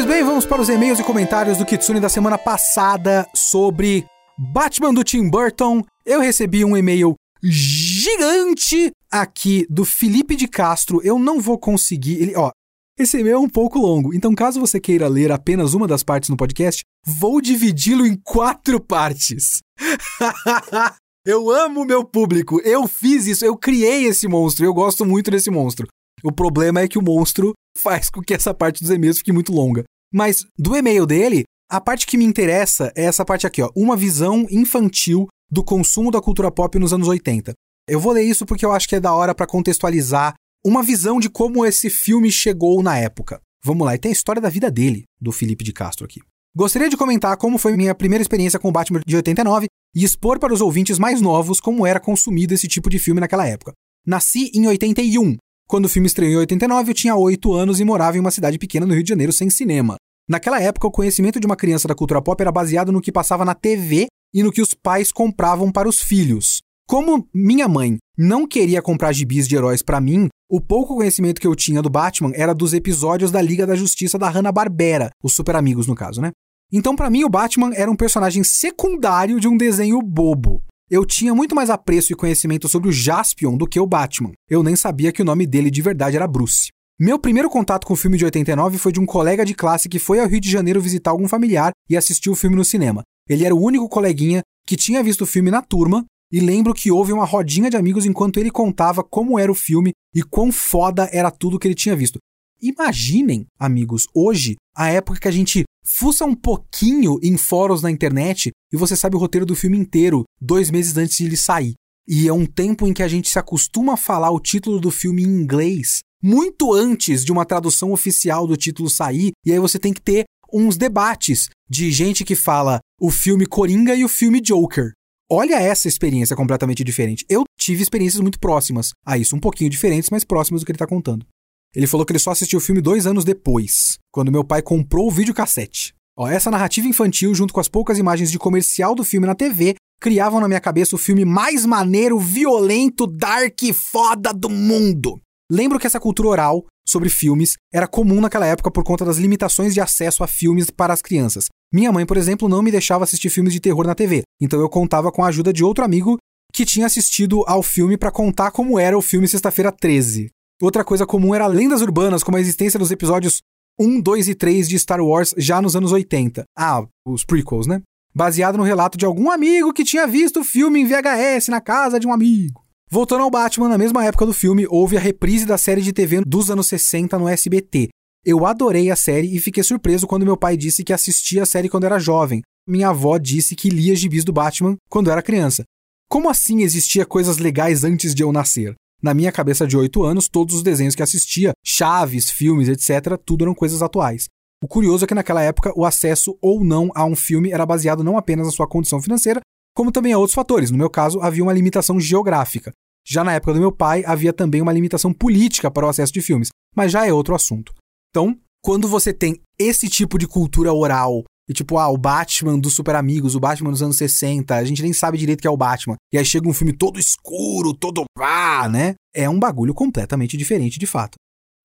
Bem, 0.06 0.22
vamos 0.22 0.46
para 0.46 0.62
os 0.62 0.68
e-mails 0.68 1.00
e 1.00 1.04
comentários 1.04 1.58
do 1.58 1.66
Kitsune 1.66 1.98
da 1.98 2.08
semana 2.08 2.38
passada 2.38 3.28
sobre 3.34 4.06
Batman 4.38 4.94
do 4.94 5.02
Tim 5.02 5.28
Burton. 5.28 5.82
Eu 6.04 6.20
recebi 6.20 6.64
um 6.64 6.76
e-mail 6.76 7.14
gigante 7.42 8.92
aqui 9.10 9.66
do 9.68 9.84
Felipe 9.84 10.36
de 10.36 10.46
Castro. 10.46 11.00
Eu 11.02 11.18
não 11.18 11.40
vou 11.40 11.58
conseguir. 11.58 12.22
Ele, 12.22 12.36
ó, 12.36 12.52
esse 12.96 13.18
e-mail 13.18 13.34
é 13.34 13.38
um 13.38 13.48
pouco 13.48 13.80
longo, 13.80 14.14
então 14.14 14.32
caso 14.32 14.60
você 14.60 14.78
queira 14.78 15.08
ler 15.08 15.32
apenas 15.32 15.74
uma 15.74 15.88
das 15.88 16.04
partes 16.04 16.30
no 16.30 16.36
podcast, 16.36 16.82
vou 17.04 17.40
dividi-lo 17.40 18.06
em 18.06 18.16
quatro 18.22 18.78
partes. 18.78 19.58
eu 21.26 21.50
amo 21.50 21.84
meu 21.84 22.04
público, 22.04 22.60
eu 22.60 22.86
fiz 22.86 23.26
isso, 23.26 23.44
eu 23.44 23.56
criei 23.56 24.04
esse 24.04 24.28
monstro, 24.28 24.64
eu 24.64 24.72
gosto 24.72 25.04
muito 25.04 25.32
desse 25.32 25.50
monstro. 25.50 25.88
O 26.22 26.30
problema 26.30 26.80
é 26.80 26.88
que 26.88 26.98
o 26.98 27.02
monstro 27.02 27.54
faz 27.76 28.08
com 28.08 28.22
que 28.22 28.34
essa 28.34 28.54
parte 28.54 28.82
dos 28.82 28.90
e-mails 28.90 29.18
fique 29.18 29.32
muito 29.32 29.52
longa. 29.52 29.84
Mas 30.16 30.46
do 30.58 30.74
e-mail 30.74 31.04
dele, 31.04 31.42
a 31.70 31.78
parte 31.78 32.06
que 32.06 32.16
me 32.16 32.24
interessa 32.24 32.90
é 32.96 33.04
essa 33.04 33.22
parte 33.22 33.46
aqui, 33.46 33.60
ó, 33.60 33.70
uma 33.76 33.94
visão 33.94 34.46
infantil 34.50 35.26
do 35.50 35.62
consumo 35.62 36.10
da 36.10 36.22
cultura 36.22 36.50
pop 36.50 36.78
nos 36.78 36.94
anos 36.94 37.06
80. 37.06 37.52
Eu 37.86 38.00
vou 38.00 38.14
ler 38.14 38.22
isso 38.22 38.46
porque 38.46 38.64
eu 38.64 38.72
acho 38.72 38.88
que 38.88 38.96
é 38.96 39.00
da 39.00 39.12
hora 39.12 39.34
para 39.34 39.46
contextualizar 39.46 40.32
uma 40.64 40.82
visão 40.82 41.20
de 41.20 41.28
como 41.28 41.66
esse 41.66 41.90
filme 41.90 42.32
chegou 42.32 42.82
na 42.82 42.96
época. 42.98 43.42
Vamos 43.62 43.84
lá, 43.84 43.94
e 43.94 43.98
tem 43.98 44.08
a 44.08 44.12
história 44.14 44.40
da 44.40 44.48
vida 44.48 44.70
dele, 44.70 45.04
do 45.20 45.32
Felipe 45.32 45.62
de 45.62 45.74
Castro 45.74 46.06
aqui. 46.06 46.22
Gostaria 46.56 46.88
de 46.88 46.96
comentar 46.96 47.36
como 47.36 47.58
foi 47.58 47.76
minha 47.76 47.94
primeira 47.94 48.22
experiência 48.22 48.58
com 48.58 48.70
o 48.70 48.72
Batman 48.72 49.02
de 49.06 49.16
89 49.16 49.66
e 49.94 50.02
expor 50.02 50.38
para 50.38 50.54
os 50.54 50.62
ouvintes 50.62 50.98
mais 50.98 51.20
novos 51.20 51.60
como 51.60 51.86
era 51.86 52.00
consumido 52.00 52.54
esse 52.54 52.66
tipo 52.66 52.88
de 52.88 52.98
filme 52.98 53.20
naquela 53.20 53.46
época. 53.46 53.74
Nasci 54.06 54.50
em 54.54 54.66
81. 54.66 55.36
Quando 55.68 55.84
o 55.84 55.88
filme 55.90 56.06
estreou 56.06 56.32
em 56.32 56.36
89, 56.36 56.90
eu 56.90 56.94
tinha 56.94 57.14
8 57.14 57.52
anos 57.52 57.80
e 57.80 57.84
morava 57.84 58.16
em 58.16 58.20
uma 58.20 58.30
cidade 58.30 58.58
pequena 58.58 58.86
no 58.86 58.94
Rio 58.94 59.02
de 59.02 59.10
Janeiro 59.10 59.30
sem 59.30 59.50
cinema. 59.50 59.96
Naquela 60.28 60.60
época, 60.60 60.88
o 60.88 60.90
conhecimento 60.90 61.38
de 61.38 61.46
uma 61.46 61.56
criança 61.56 61.86
da 61.86 61.94
cultura 61.94 62.20
pop 62.20 62.40
era 62.40 62.50
baseado 62.50 62.90
no 62.90 63.00
que 63.00 63.12
passava 63.12 63.44
na 63.44 63.54
TV 63.54 64.06
e 64.34 64.42
no 64.42 64.50
que 64.50 64.60
os 64.60 64.74
pais 64.74 65.12
compravam 65.12 65.70
para 65.70 65.88
os 65.88 66.00
filhos. 66.00 66.60
Como 66.88 67.28
minha 67.34 67.68
mãe 67.68 67.98
não 68.18 68.46
queria 68.46 68.82
comprar 68.82 69.12
gibis 69.12 69.46
de 69.46 69.56
heróis 69.56 69.82
para 69.82 70.00
mim, 70.00 70.28
o 70.50 70.60
pouco 70.60 70.96
conhecimento 70.96 71.40
que 71.40 71.46
eu 71.46 71.54
tinha 71.54 71.82
do 71.82 71.90
Batman 71.90 72.32
era 72.34 72.54
dos 72.54 72.72
episódios 72.72 73.30
da 73.30 73.42
Liga 73.42 73.66
da 73.66 73.74
Justiça 73.74 74.18
da 74.18 74.28
Hanna-Barbera, 74.28 75.10
os 75.22 75.32
Super 75.32 75.56
Amigos 75.56 75.86
no 75.86 75.94
caso, 75.94 76.20
né? 76.20 76.30
Então 76.72 76.94
para 76.94 77.10
mim 77.10 77.24
o 77.24 77.28
Batman 77.28 77.72
era 77.74 77.90
um 77.90 77.96
personagem 77.96 78.42
secundário 78.44 79.40
de 79.40 79.48
um 79.48 79.56
desenho 79.56 80.00
bobo. 80.00 80.62
Eu 80.88 81.04
tinha 81.04 81.34
muito 81.34 81.54
mais 81.54 81.70
apreço 81.70 82.12
e 82.12 82.16
conhecimento 82.16 82.68
sobre 82.68 82.88
o 82.88 82.92
Jaspion 82.92 83.56
do 83.56 83.66
que 83.66 83.80
o 83.80 83.86
Batman. 83.86 84.32
Eu 84.48 84.62
nem 84.62 84.76
sabia 84.76 85.12
que 85.12 85.22
o 85.22 85.24
nome 85.24 85.44
dele 85.44 85.70
de 85.70 85.82
verdade 85.82 86.16
era 86.16 86.28
Bruce. 86.28 86.68
Meu 86.98 87.18
primeiro 87.18 87.50
contato 87.50 87.86
com 87.86 87.92
o 87.92 87.96
filme 87.96 88.16
de 88.16 88.24
89 88.24 88.78
foi 88.78 88.90
de 88.90 88.98
um 88.98 89.04
colega 89.04 89.44
de 89.44 89.54
classe 89.54 89.86
que 89.86 89.98
foi 89.98 90.18
ao 90.18 90.26
Rio 90.26 90.40
de 90.40 90.50
Janeiro 90.50 90.80
visitar 90.80 91.10
algum 91.10 91.28
familiar 91.28 91.72
e 91.90 91.94
assistiu 91.94 92.32
o 92.32 92.34
filme 92.34 92.56
no 92.56 92.64
cinema. 92.64 93.02
Ele 93.28 93.44
era 93.44 93.54
o 93.54 93.62
único 93.62 93.86
coleguinha 93.86 94.40
que 94.66 94.78
tinha 94.78 95.02
visto 95.02 95.20
o 95.20 95.26
filme 95.26 95.50
na 95.50 95.60
turma 95.60 96.06
e 96.32 96.40
lembro 96.40 96.72
que 96.72 96.90
houve 96.90 97.12
uma 97.12 97.26
rodinha 97.26 97.68
de 97.68 97.76
amigos 97.76 98.06
enquanto 98.06 98.40
ele 98.40 98.50
contava 98.50 99.04
como 99.04 99.38
era 99.38 99.52
o 99.52 99.54
filme 99.54 99.92
e 100.14 100.22
quão 100.22 100.50
foda 100.50 101.06
era 101.12 101.30
tudo 101.30 101.58
que 101.58 101.68
ele 101.68 101.74
tinha 101.74 101.94
visto. 101.94 102.18
Imaginem, 102.62 103.44
amigos, 103.58 104.06
hoje, 104.14 104.56
a 104.74 104.88
época 104.88 105.20
que 105.20 105.28
a 105.28 105.32
gente 105.32 105.64
fuça 105.84 106.24
um 106.24 106.34
pouquinho 106.34 107.18
em 107.22 107.36
fóruns 107.36 107.82
na 107.82 107.90
internet 107.90 108.52
e 108.72 108.76
você 108.76 108.96
sabe 108.96 109.16
o 109.16 109.18
roteiro 109.18 109.44
do 109.44 109.54
filme 109.54 109.76
inteiro 109.76 110.24
dois 110.40 110.70
meses 110.70 110.96
antes 110.96 111.18
de 111.18 111.26
ele 111.26 111.36
sair. 111.36 111.74
E 112.08 112.28
é 112.28 112.32
um 112.32 112.46
tempo 112.46 112.86
em 112.86 112.92
que 112.92 113.02
a 113.02 113.08
gente 113.08 113.28
se 113.28 113.38
acostuma 113.38 113.94
a 113.94 113.96
falar 113.96 114.30
o 114.30 114.40
título 114.40 114.78
do 114.78 114.90
filme 114.90 115.22
em 115.22 115.26
inglês 115.26 116.00
muito 116.22 116.72
antes 116.72 117.24
de 117.24 117.30
uma 117.30 117.44
tradução 117.44 117.92
oficial 117.92 118.46
do 118.46 118.56
título 118.56 118.90
sair, 118.90 119.32
e 119.44 119.52
aí 119.52 119.58
você 119.58 119.78
tem 119.78 119.92
que 119.92 120.00
ter 120.00 120.24
uns 120.52 120.76
debates 120.76 121.48
de 121.68 121.90
gente 121.90 122.24
que 122.24 122.34
fala 122.34 122.80
o 123.00 123.10
filme 123.10 123.46
Coringa 123.46 123.94
e 123.94 124.04
o 124.04 124.08
filme 124.08 124.40
Joker. 124.40 124.92
Olha 125.30 125.60
essa 125.60 125.88
experiência 125.88 126.36
completamente 126.36 126.84
diferente. 126.84 127.24
Eu 127.28 127.44
tive 127.58 127.82
experiências 127.82 128.20
muito 128.20 128.38
próximas 128.38 128.90
a 129.04 129.18
isso, 129.18 129.36
um 129.36 129.40
pouquinho 129.40 129.70
diferentes, 129.70 130.08
mas 130.10 130.24
próximas 130.24 130.62
do 130.62 130.66
que 130.66 130.72
ele 130.72 130.76
está 130.76 130.86
contando. 130.86 131.26
Ele 131.74 131.86
falou 131.86 132.06
que 132.06 132.12
ele 132.12 132.18
só 132.18 132.30
assistiu 132.30 132.58
o 132.58 132.62
filme 132.62 132.80
dois 132.80 133.06
anos 133.06 133.24
depois, 133.24 133.98
quando 134.12 134.32
meu 134.32 134.44
pai 134.44 134.62
comprou 134.62 135.08
o 135.08 135.10
videocassete. 135.10 135.94
Ó, 136.16 136.26
essa 136.28 136.50
narrativa 136.50 136.86
infantil, 136.86 137.34
junto 137.34 137.52
com 137.52 137.60
as 137.60 137.68
poucas 137.68 137.98
imagens 137.98 138.30
de 138.30 138.38
comercial 138.38 138.94
do 138.94 139.04
filme 139.04 139.26
na 139.26 139.34
TV, 139.34 139.74
criavam 140.00 140.40
na 140.40 140.48
minha 140.48 140.60
cabeça 140.60 140.94
o 140.94 140.98
filme 140.98 141.24
mais 141.24 141.64
maneiro, 141.64 142.18
violento, 142.18 143.06
dark 143.06 143.62
e 143.62 143.72
foda 143.72 144.32
do 144.32 144.48
mundo. 144.48 145.20
Lembro 145.50 145.78
que 145.78 145.86
essa 145.86 146.00
cultura 146.00 146.28
oral 146.28 146.64
sobre 146.86 147.08
filmes 147.08 147.54
era 147.72 147.86
comum 147.86 148.20
naquela 148.20 148.46
época 148.46 148.70
por 148.70 148.84
conta 148.84 149.04
das 149.04 149.16
limitações 149.16 149.74
de 149.74 149.80
acesso 149.80 150.22
a 150.22 150.26
filmes 150.26 150.70
para 150.70 150.92
as 150.92 151.02
crianças. 151.02 151.46
Minha 151.72 151.92
mãe, 151.92 152.06
por 152.06 152.16
exemplo, 152.16 152.48
não 152.48 152.62
me 152.62 152.70
deixava 152.70 153.04
assistir 153.04 153.30
filmes 153.30 153.52
de 153.52 153.60
terror 153.60 153.86
na 153.86 153.94
TV, 153.94 154.22
então 154.40 154.60
eu 154.60 154.68
contava 154.68 155.10
com 155.10 155.24
a 155.24 155.28
ajuda 155.28 155.52
de 155.52 155.64
outro 155.64 155.84
amigo 155.84 156.16
que 156.52 156.64
tinha 156.64 156.86
assistido 156.86 157.44
ao 157.46 157.62
filme 157.62 157.96
para 157.96 158.10
contar 158.10 158.50
como 158.50 158.78
era 158.78 158.96
o 158.96 159.02
filme 159.02 159.28
Sexta-feira 159.28 159.72
13. 159.72 160.30
Outra 160.62 160.84
coisa 160.84 161.04
comum 161.04 161.34
era 161.34 161.46
lendas 161.46 161.82
urbanas, 161.82 162.22
como 162.22 162.36
a 162.36 162.40
existência 162.40 162.78
dos 162.78 162.90
episódios 162.90 163.42
1, 163.78 164.00
2 164.00 164.28
e 164.28 164.34
3 164.34 164.68
de 164.68 164.78
Star 164.78 165.00
Wars 165.00 165.34
já 165.36 165.60
nos 165.60 165.76
anos 165.76 165.92
80. 165.92 166.44
Ah, 166.56 166.86
os 167.06 167.24
prequels, 167.24 167.66
né? 167.66 167.82
Baseado 168.16 168.56
no 168.56 168.64
relato 168.64 168.96
de 168.96 169.04
algum 169.04 169.30
amigo 169.30 169.74
que 169.74 169.84
tinha 169.84 170.06
visto 170.06 170.40
o 170.40 170.44
filme 170.44 170.80
em 170.80 170.86
VHS 170.86 171.48
na 171.48 171.60
casa 171.60 172.00
de 172.00 172.06
um 172.06 172.12
amigo. 172.14 172.64
Voltando 172.90 173.22
ao 173.22 173.30
Batman, 173.30 173.68
na 173.68 173.76
mesma 173.76 174.02
época 174.06 174.24
do 174.24 174.32
filme, 174.32 174.66
houve 174.70 174.96
a 174.96 175.00
reprise 175.00 175.44
da 175.44 175.58
série 175.58 175.82
de 175.82 175.92
TV 175.92 176.22
dos 176.24 176.50
anos 176.50 176.66
60 176.66 177.18
no 177.18 177.28
SBT. 177.28 177.90
Eu 178.24 178.46
adorei 178.46 178.90
a 178.90 178.96
série 178.96 179.36
e 179.36 179.38
fiquei 179.38 179.62
surpreso 179.62 180.06
quando 180.06 180.24
meu 180.24 180.34
pai 180.34 180.56
disse 180.56 180.82
que 180.82 180.94
assistia 180.94 181.42
a 181.42 181.46
série 181.46 181.68
quando 181.68 181.84
era 181.84 181.98
jovem. 181.98 182.40
Minha 182.66 182.88
avó 182.88 183.18
disse 183.18 183.54
que 183.54 183.68
lia 183.68 183.94
gibis 183.94 184.24
do 184.24 184.32
Batman 184.32 184.78
quando 184.88 185.10
era 185.10 185.20
criança. 185.20 185.62
Como 186.08 186.30
assim 186.30 186.62
existia 186.62 187.04
coisas 187.04 187.36
legais 187.36 187.84
antes 187.84 188.14
de 188.14 188.22
eu 188.22 188.32
nascer? 188.32 188.74
Na 189.02 189.12
minha 189.12 189.30
cabeça 189.30 189.66
de 189.66 189.76
8 189.76 190.02
anos, 190.02 190.26
todos 190.26 190.54
os 190.54 190.62
desenhos 190.62 190.94
que 190.94 191.02
assistia, 191.02 191.52
chaves, 191.62 192.30
filmes, 192.30 192.66
etc., 192.70 193.18
tudo 193.22 193.44
eram 193.44 193.54
coisas 193.54 193.82
atuais. 193.82 194.24
O 194.62 194.68
curioso 194.68 195.04
é 195.04 195.08
que 195.08 195.14
naquela 195.14 195.42
época 195.42 195.72
o 195.76 195.84
acesso 195.84 196.36
ou 196.40 196.64
não 196.64 196.90
a 196.94 197.04
um 197.04 197.14
filme 197.14 197.50
era 197.50 197.66
baseado 197.66 198.02
não 198.02 198.16
apenas 198.16 198.46
na 198.46 198.52
sua 198.52 198.66
condição 198.66 199.02
financeira, 199.02 199.40
como 199.74 199.92
também 199.92 200.12
a 200.12 200.18
outros 200.18 200.34
fatores. 200.34 200.70
No 200.70 200.78
meu 200.78 200.88
caso, 200.88 201.20
havia 201.20 201.42
uma 201.42 201.52
limitação 201.52 202.00
geográfica. 202.00 202.72
Já 203.06 203.22
na 203.22 203.34
época 203.34 203.52
do 203.52 203.60
meu 203.60 203.70
pai, 203.70 204.02
havia 204.06 204.32
também 204.32 204.62
uma 204.62 204.72
limitação 204.72 205.12
política 205.12 205.70
para 205.70 205.86
o 205.86 205.88
acesso 205.88 206.12
de 206.12 206.22
filmes, 206.22 206.48
mas 206.74 206.90
já 206.90 207.06
é 207.06 207.12
outro 207.12 207.34
assunto. 207.34 207.72
Então, 208.10 208.36
quando 208.64 208.88
você 208.88 209.12
tem 209.12 209.40
esse 209.58 209.88
tipo 209.88 210.18
de 210.18 210.26
cultura 210.26 210.72
oral, 210.72 211.22
e 211.48 211.52
tipo, 211.52 211.78
ah, 211.78 211.88
o 211.88 211.96
Batman 211.96 212.58
dos 212.58 212.74
Super 212.74 212.96
Amigos, 212.96 213.36
o 213.36 213.40
Batman 213.40 213.70
dos 213.70 213.82
anos 213.82 213.96
60, 213.96 214.52
a 214.54 214.64
gente 214.64 214.82
nem 214.82 214.92
sabe 214.92 215.18
direito 215.18 215.40
que 215.40 215.46
é 215.46 215.50
o 215.50 215.56
Batman. 215.56 215.96
E 216.12 216.18
aí 216.18 216.24
chega 216.24 216.48
um 216.48 216.52
filme 216.52 216.72
todo 216.72 216.98
escuro, 216.98 217.72
todo 217.72 218.04
ah, 218.18 218.68
né? 218.68 218.94
É 219.14 219.30
um 219.30 219.38
bagulho 219.38 219.72
completamente 219.72 220.36
diferente 220.36 220.78
de 220.78 220.86
fato. 220.86 221.14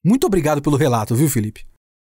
Muito 0.05 0.27
obrigado 0.27 0.61
pelo 0.61 0.77
relato, 0.77 1.15
viu, 1.15 1.29
Felipe? 1.29 1.65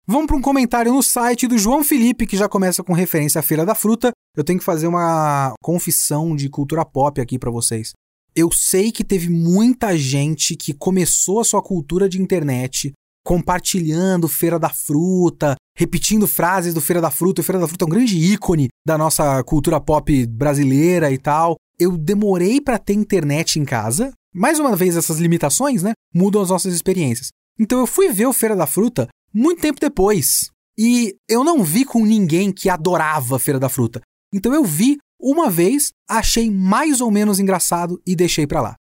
Vamos 0.06 0.26
para 0.26 0.36
um 0.36 0.42
comentário 0.42 0.92
no 0.92 1.02
site 1.02 1.46
do 1.46 1.56
João 1.56 1.84
Felipe, 1.84 2.26
que 2.26 2.36
já 2.36 2.48
começa 2.48 2.82
com 2.82 2.92
referência 2.92 3.38
à 3.38 3.42
Feira 3.42 3.64
da 3.64 3.76
Fruta. 3.76 4.10
Eu 4.36 4.42
tenho 4.42 4.58
que 4.58 4.64
fazer 4.64 4.88
uma 4.88 5.54
confissão 5.62 6.34
de 6.34 6.48
cultura 6.48 6.84
pop 6.84 7.20
aqui 7.20 7.38
para 7.38 7.50
vocês. 7.50 7.92
Eu 8.34 8.50
sei 8.50 8.90
que 8.90 9.04
teve 9.04 9.28
muita 9.28 9.96
gente 9.96 10.56
que 10.56 10.72
começou 10.72 11.40
a 11.40 11.44
sua 11.44 11.62
cultura 11.62 12.08
de 12.08 12.20
internet 12.20 12.92
compartilhando 13.24 14.26
Feira 14.26 14.58
da 14.58 14.68
Fruta, 14.68 15.54
repetindo 15.76 16.26
frases 16.26 16.74
do 16.74 16.80
Feira 16.80 17.00
da 17.00 17.10
Fruta. 17.10 17.40
O 17.40 17.44
Feira 17.44 17.60
da 17.60 17.68
Fruta 17.68 17.84
é 17.84 17.86
um 17.86 17.90
grande 17.90 18.18
ícone 18.18 18.68
da 18.84 18.98
nossa 18.98 19.42
cultura 19.44 19.80
pop 19.80 20.26
brasileira 20.26 21.12
e 21.12 21.18
tal. 21.18 21.56
Eu 21.78 21.96
demorei 21.96 22.60
para 22.60 22.78
ter 22.78 22.94
internet 22.94 23.60
em 23.60 23.64
casa. 23.64 24.12
Mais 24.34 24.58
uma 24.58 24.74
vez, 24.74 24.96
essas 24.96 25.18
limitações, 25.18 25.82
né, 25.82 25.92
mudam 26.12 26.42
as 26.42 26.50
nossas 26.50 26.74
experiências. 26.74 27.28
Então 27.58 27.78
eu 27.78 27.86
fui 27.86 28.08
ver 28.10 28.26
o 28.26 28.32
Feira 28.32 28.56
da 28.56 28.66
Fruta 28.66 29.08
muito 29.32 29.60
tempo 29.60 29.80
depois. 29.80 30.50
E 30.78 31.16
eu 31.28 31.44
não 31.44 31.62
vi 31.62 31.84
com 31.84 32.04
ninguém 32.04 32.52
que 32.52 32.68
adorava 32.68 33.38
Feira 33.38 33.58
da 33.58 33.68
Fruta. 33.68 34.00
Então 34.32 34.54
eu 34.54 34.64
vi 34.64 34.96
uma 35.20 35.50
vez, 35.50 35.90
achei 36.08 36.50
mais 36.50 37.00
ou 37.00 37.10
menos 37.10 37.38
engraçado 37.38 38.00
e 38.06 38.16
deixei 38.16 38.46
pra 38.46 38.62
lá 38.62 38.76